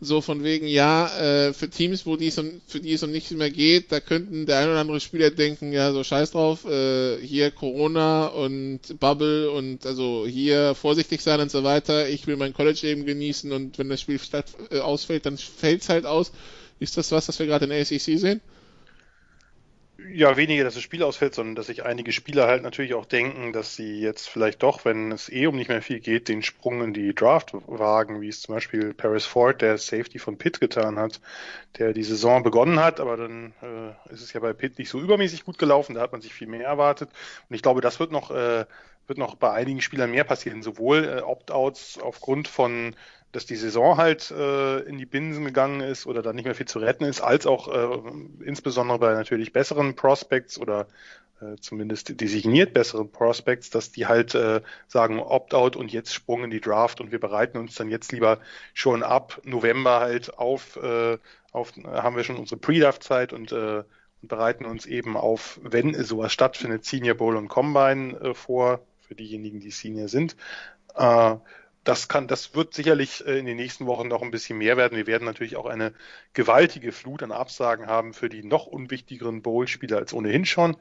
so 0.00 0.20
von 0.20 0.44
wegen, 0.44 0.66
ja, 0.66 1.08
äh, 1.18 1.52
für 1.54 1.70
Teams, 1.70 2.04
wo 2.04 2.16
die 2.16 2.26
es 2.26 2.38
um, 2.38 2.60
für 2.66 2.80
die 2.80 2.92
es 2.92 3.02
um 3.02 3.10
nichts 3.10 3.30
mehr 3.30 3.50
geht, 3.50 3.92
da 3.92 4.00
könnten 4.00 4.44
der 4.44 4.58
ein 4.58 4.68
oder 4.68 4.80
andere 4.80 5.00
Spieler 5.00 5.30
denken, 5.30 5.72
ja, 5.72 5.92
so 5.92 6.04
scheiß 6.04 6.32
drauf, 6.32 6.66
äh, 6.66 7.18
hier 7.18 7.50
Corona 7.50 8.26
und 8.26 8.80
Bubble 9.00 9.50
und 9.50 9.86
also 9.86 10.26
hier 10.28 10.74
vorsichtig 10.74 11.22
sein 11.22 11.40
und 11.40 11.50
so 11.50 11.64
weiter. 11.64 12.08
Ich 12.08 12.26
will 12.26 12.36
mein 12.36 12.52
College 12.52 12.86
eben 12.86 13.06
genießen 13.06 13.52
und 13.52 13.78
wenn 13.78 13.88
das 13.88 14.00
Spiel 14.02 14.18
statt, 14.18 14.46
äh, 14.70 14.80
ausfällt, 14.80 15.24
dann 15.24 15.38
fällt's 15.38 15.88
halt 15.88 16.04
aus. 16.04 16.32
Ist 16.78 16.98
das 16.98 17.10
was, 17.10 17.28
was 17.28 17.38
wir 17.38 17.46
gerade 17.46 17.64
in 17.64 17.70
der 17.70 17.80
ACC 17.80 18.18
sehen? 18.18 18.42
Ja, 19.98 20.36
weniger, 20.36 20.62
dass 20.62 20.74
das 20.74 20.82
Spiel 20.82 21.02
ausfällt, 21.02 21.34
sondern 21.34 21.54
dass 21.54 21.66
sich 21.66 21.84
einige 21.84 22.12
Spieler 22.12 22.46
halt 22.46 22.62
natürlich 22.62 22.92
auch 22.92 23.06
denken, 23.06 23.54
dass 23.54 23.76
sie 23.76 23.98
jetzt 24.00 24.28
vielleicht 24.28 24.62
doch, 24.62 24.84
wenn 24.84 25.10
es 25.10 25.30
eh 25.32 25.46
um 25.46 25.56
nicht 25.56 25.68
mehr 25.68 25.80
viel 25.80 26.00
geht, 26.00 26.28
den 26.28 26.42
Sprung 26.42 26.82
in 26.82 26.92
die 26.92 27.14
Draft 27.14 27.54
wagen, 27.66 28.20
wie 28.20 28.28
es 28.28 28.42
zum 28.42 28.54
Beispiel 28.54 28.92
Paris 28.92 29.24
Ford, 29.24 29.62
der 29.62 29.78
Safety 29.78 30.18
von 30.18 30.36
Pitt 30.36 30.60
getan 30.60 30.98
hat, 30.98 31.20
der 31.78 31.94
die 31.94 32.02
Saison 32.02 32.42
begonnen 32.42 32.78
hat, 32.78 33.00
aber 33.00 33.16
dann 33.16 33.54
äh, 33.62 34.12
ist 34.12 34.20
es 34.20 34.34
ja 34.34 34.40
bei 34.40 34.52
Pitt 34.52 34.78
nicht 34.78 34.90
so 34.90 35.00
übermäßig 35.00 35.46
gut 35.46 35.56
gelaufen, 35.56 35.94
da 35.94 36.02
hat 36.02 36.12
man 36.12 36.20
sich 36.20 36.34
viel 36.34 36.46
mehr 36.48 36.66
erwartet. 36.66 37.08
Und 37.48 37.56
ich 37.56 37.62
glaube, 37.62 37.80
das 37.80 37.98
wird 37.98 38.12
noch, 38.12 38.30
äh, 38.30 38.66
wird 39.06 39.18
noch 39.18 39.36
bei 39.36 39.52
einigen 39.52 39.80
Spielern 39.80 40.10
mehr 40.10 40.24
passieren, 40.24 40.62
sowohl 40.62 41.04
äh, 41.04 41.22
Opt-outs 41.22 41.98
aufgrund 41.98 42.48
von 42.48 42.94
dass 43.36 43.44
die 43.44 43.56
Saison 43.56 43.98
halt 43.98 44.30
äh, 44.30 44.78
in 44.78 44.96
die 44.96 45.04
Binsen 45.04 45.44
gegangen 45.44 45.82
ist 45.82 46.06
oder 46.06 46.22
da 46.22 46.32
nicht 46.32 46.46
mehr 46.46 46.54
viel 46.54 46.66
zu 46.66 46.78
retten 46.78 47.04
ist, 47.04 47.20
als 47.20 47.46
auch 47.46 47.68
äh, 47.68 47.98
insbesondere 48.42 48.98
bei 48.98 49.12
natürlich 49.12 49.52
besseren 49.52 49.94
Prospects 49.94 50.58
oder 50.58 50.86
äh, 51.42 51.56
zumindest 51.60 52.18
designiert 52.18 52.72
besseren 52.72 53.12
Prospects, 53.12 53.68
dass 53.68 53.92
die 53.92 54.06
halt 54.06 54.34
äh, 54.34 54.62
sagen 54.88 55.20
Opt-out 55.20 55.76
und 55.76 55.92
jetzt 55.92 56.14
Sprung 56.14 56.44
in 56.44 56.50
die 56.50 56.62
Draft 56.62 57.02
und 57.02 57.12
wir 57.12 57.20
bereiten 57.20 57.58
uns 57.58 57.74
dann 57.74 57.90
jetzt 57.90 58.10
lieber 58.10 58.38
schon 58.72 59.02
ab 59.02 59.38
November 59.44 60.00
halt 60.00 60.38
auf, 60.38 60.76
äh, 60.76 61.18
auf 61.52 61.74
haben 61.84 62.16
wir 62.16 62.24
schon 62.24 62.36
unsere 62.36 62.58
Pre-Draft-Zeit 62.58 63.34
und 63.34 63.52
äh, 63.52 63.84
bereiten 64.22 64.64
uns 64.64 64.86
eben 64.86 65.14
auf, 65.14 65.60
wenn 65.62 65.92
sowas 66.04 66.32
stattfindet, 66.32 66.86
Senior 66.86 67.16
Bowl 67.16 67.36
und 67.36 67.48
Combine 67.48 68.18
äh, 68.18 68.32
vor, 68.32 68.80
für 69.06 69.14
diejenigen, 69.14 69.60
die 69.60 69.72
Senior 69.72 70.08
sind. 70.08 70.36
Äh, 70.94 71.36
das 71.88 72.08
kann, 72.08 72.28
das 72.28 72.54
wird 72.54 72.74
sicherlich 72.74 73.26
äh, 73.26 73.38
in 73.38 73.46
den 73.46 73.56
nächsten 73.56 73.86
Wochen 73.86 74.08
noch 74.08 74.22
ein 74.22 74.30
bisschen 74.30 74.58
mehr 74.58 74.76
werden. 74.76 74.96
Wir 74.96 75.06
werden 75.06 75.24
natürlich 75.24 75.56
auch 75.56 75.66
eine 75.66 75.92
gewaltige 76.34 76.92
Flut 76.92 77.22
an 77.22 77.32
Absagen 77.32 77.86
haben 77.86 78.12
für 78.12 78.28
die 78.28 78.42
noch 78.42 78.66
unwichtigeren 78.66 79.42
Bowl-Spieler 79.42 79.98
als 79.98 80.12
ohnehin 80.12 80.44
schon. 80.44 80.76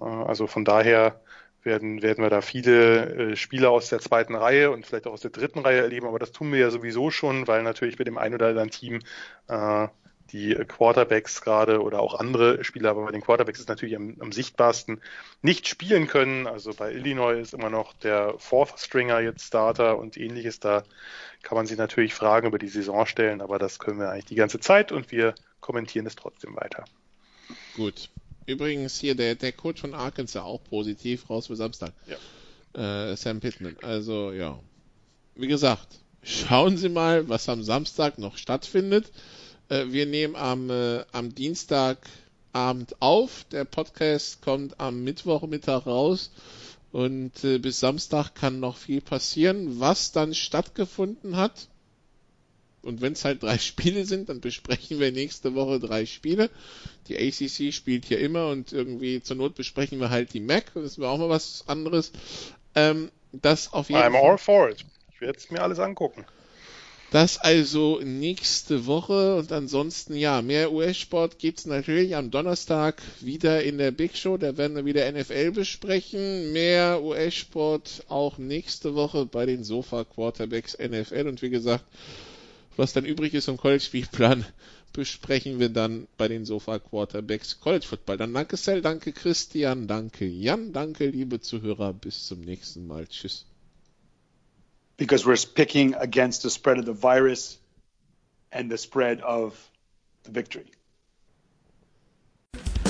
Äh, 0.00 0.04
also 0.04 0.46
von 0.46 0.64
daher 0.64 1.20
werden, 1.62 2.02
werden 2.02 2.22
wir 2.22 2.30
da 2.30 2.40
viele 2.40 3.32
äh, 3.32 3.36
Spieler 3.36 3.70
aus 3.70 3.88
der 3.88 3.98
zweiten 4.00 4.34
Reihe 4.34 4.70
und 4.70 4.86
vielleicht 4.86 5.06
auch 5.06 5.12
aus 5.12 5.20
der 5.20 5.30
dritten 5.30 5.58
Reihe 5.60 5.80
erleben, 5.80 6.06
aber 6.06 6.18
das 6.18 6.32
tun 6.32 6.52
wir 6.52 6.60
ja 6.60 6.70
sowieso 6.70 7.10
schon, 7.10 7.46
weil 7.46 7.62
natürlich 7.62 7.98
bei 7.98 8.04
dem 8.04 8.18
einen 8.18 8.36
oder 8.36 8.48
anderen 8.48 8.70
Team 8.70 9.00
äh, 9.48 9.88
die 10.32 10.54
Quarterbacks 10.54 11.42
gerade 11.42 11.82
oder 11.82 12.00
auch 12.00 12.14
andere 12.14 12.64
Spieler, 12.64 12.90
aber 12.90 13.04
bei 13.04 13.12
den 13.12 13.20
Quarterbacks 13.20 13.60
ist 13.60 13.68
natürlich 13.68 13.96
am, 13.96 14.16
am 14.20 14.32
sichtbarsten, 14.32 15.00
nicht 15.42 15.68
spielen 15.68 16.06
können. 16.06 16.46
Also 16.46 16.72
bei 16.74 16.92
Illinois 16.92 17.40
ist 17.40 17.54
immer 17.54 17.70
noch 17.70 17.92
der 17.94 18.34
Fourth 18.38 18.78
Stringer 18.78 19.20
jetzt 19.20 19.46
Starter 19.46 19.98
und 19.98 20.16
ähnliches. 20.16 20.60
Da 20.60 20.84
kann 21.42 21.56
man 21.56 21.66
sich 21.66 21.78
natürlich 21.78 22.14
Fragen 22.14 22.46
über 22.46 22.58
die 22.58 22.68
Saison 22.68 23.06
stellen, 23.06 23.40
aber 23.40 23.58
das 23.58 23.78
können 23.78 23.98
wir 23.98 24.10
eigentlich 24.10 24.26
die 24.26 24.34
ganze 24.34 24.60
Zeit 24.60 24.92
und 24.92 25.10
wir 25.10 25.34
kommentieren 25.60 26.06
es 26.06 26.16
trotzdem 26.16 26.56
weiter. 26.56 26.84
Gut. 27.76 28.10
Übrigens 28.46 28.98
hier 28.98 29.14
der, 29.14 29.34
der 29.34 29.52
Coach 29.52 29.80
von 29.80 29.94
Arkansas 29.94 30.42
auch 30.42 30.62
positiv 30.64 31.30
raus 31.30 31.46
für 31.46 31.56
Samstag. 31.56 31.92
Ja. 32.06 33.12
Äh, 33.12 33.16
Sam 33.16 33.40
Pittman. 33.40 33.76
Also 33.82 34.32
ja. 34.32 34.58
Wie 35.34 35.46
gesagt, 35.46 36.00
schauen 36.22 36.76
Sie 36.76 36.88
mal, 36.88 37.28
was 37.28 37.48
am 37.48 37.62
Samstag 37.62 38.18
noch 38.18 38.36
stattfindet. 38.36 39.10
Äh, 39.70 39.86
wir 39.88 40.04
nehmen 40.04 40.36
am, 40.36 40.68
äh, 40.68 41.04
am 41.12 41.34
Dienstagabend 41.34 43.00
auf. 43.00 43.44
Der 43.50 43.64
Podcast 43.64 44.42
kommt 44.42 44.78
am 44.78 45.02
Mittwochmittag 45.02 45.86
raus. 45.86 46.30
Und 46.92 47.44
äh, 47.44 47.58
bis 47.58 47.80
Samstag 47.80 48.34
kann 48.34 48.60
noch 48.60 48.76
viel 48.76 49.00
passieren. 49.00 49.80
Was 49.80 50.12
dann 50.12 50.34
stattgefunden 50.34 51.36
hat, 51.36 51.68
und 52.82 53.00
wenn 53.00 53.12
es 53.12 53.24
halt 53.24 53.42
drei 53.42 53.58
Spiele 53.58 54.04
sind, 54.04 54.28
dann 54.28 54.40
besprechen 54.40 54.98
wir 54.98 55.12
nächste 55.12 55.54
Woche 55.54 55.78
drei 55.78 56.06
Spiele. 56.06 56.50
Die 57.08 57.16
ACC 57.16 57.72
spielt 57.72 58.06
hier 58.06 58.18
immer 58.18 58.48
und 58.48 58.72
irgendwie 58.72 59.22
zur 59.22 59.36
Not 59.36 59.54
besprechen 59.54 60.00
wir 60.00 60.10
halt 60.10 60.32
die 60.32 60.40
MAC. 60.40 60.72
Das 60.74 60.84
ist 60.84 61.00
auch 61.00 61.18
mal 61.18 61.28
was 61.28 61.64
anderes. 61.66 62.12
Ähm, 62.74 63.10
das 63.32 63.72
auf 63.72 63.88
jeden 63.88 64.00
I'm 64.00 64.12
Fall. 64.12 64.30
all 64.30 64.38
for 64.38 64.70
it. 64.70 64.84
Ich 65.12 65.20
werde 65.20 65.38
es 65.38 65.50
mir 65.50 65.62
alles 65.62 65.78
angucken. 65.78 66.24
Das 67.10 67.38
also 67.38 68.00
nächste 68.04 68.86
Woche 68.86 69.34
und 69.34 69.50
ansonsten 69.50 70.14
ja, 70.14 70.42
mehr 70.42 70.72
US-Sport 70.72 71.40
gibt's 71.40 71.66
natürlich 71.66 72.14
am 72.14 72.30
Donnerstag 72.30 73.02
wieder 73.20 73.64
in 73.64 73.78
der 73.78 73.90
Big 73.90 74.16
Show, 74.16 74.36
da 74.36 74.56
werden 74.56 74.76
wir 74.76 74.84
wieder 74.84 75.10
NFL 75.10 75.50
besprechen, 75.50 76.52
mehr 76.52 77.02
US-Sport 77.02 78.04
auch 78.08 78.38
nächste 78.38 78.94
Woche 78.94 79.26
bei 79.26 79.44
den 79.44 79.64
Sofa 79.64 80.04
Quarterbacks 80.04 80.78
NFL 80.78 81.26
und 81.26 81.42
wie 81.42 81.50
gesagt, 81.50 81.84
was 82.76 82.92
dann 82.92 83.04
übrig 83.04 83.34
ist 83.34 83.48
im 83.48 83.56
College-Spielplan, 83.56 84.46
besprechen 84.92 85.58
wir 85.58 85.68
dann 85.68 86.06
bei 86.16 86.28
den 86.28 86.44
Sofa 86.44 86.78
Quarterbacks 86.78 87.58
College 87.58 87.86
Football. 87.86 88.18
Dann 88.18 88.32
danke 88.32 88.56
Sel, 88.56 88.82
danke 88.82 89.12
Christian, 89.12 89.88
danke 89.88 90.26
Jan, 90.26 90.72
danke 90.72 91.06
liebe 91.06 91.40
Zuhörer, 91.40 91.92
bis 91.92 92.28
zum 92.28 92.42
nächsten 92.42 92.86
Mal. 92.86 93.08
Tschüss. 93.08 93.49
Because 95.00 95.24
we're 95.24 95.38
picking 95.54 95.94
against 95.94 96.42
the 96.42 96.50
spread 96.50 96.76
of 96.76 96.84
the 96.84 96.92
virus 96.92 97.56
and 98.52 98.70
the 98.70 98.76
spread 98.76 99.18
of 99.22 99.56
the 100.24 100.30
victory. 100.30 100.66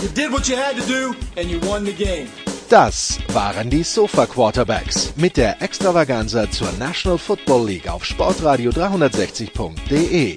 You 0.02 0.08
did 0.08 0.32
what 0.32 0.48
you 0.48 0.56
had 0.56 0.74
to 0.74 0.86
do 0.88 1.14
and 1.36 1.48
you 1.48 1.60
won 1.60 1.84
the 1.84 1.92
game. 1.92 2.28
Das 2.68 3.18
waren 3.32 3.70
die 3.70 3.84
Sofa 3.84 4.26
Quarterbacks 4.26 5.12
mit 5.16 5.36
der 5.36 5.62
Extravaganza 5.62 6.50
zur 6.50 6.72
National 6.78 7.18
Football 7.18 7.66
League 7.66 7.88
auf 7.88 8.04
Sportradio 8.04 8.70
360.de. 8.72 10.36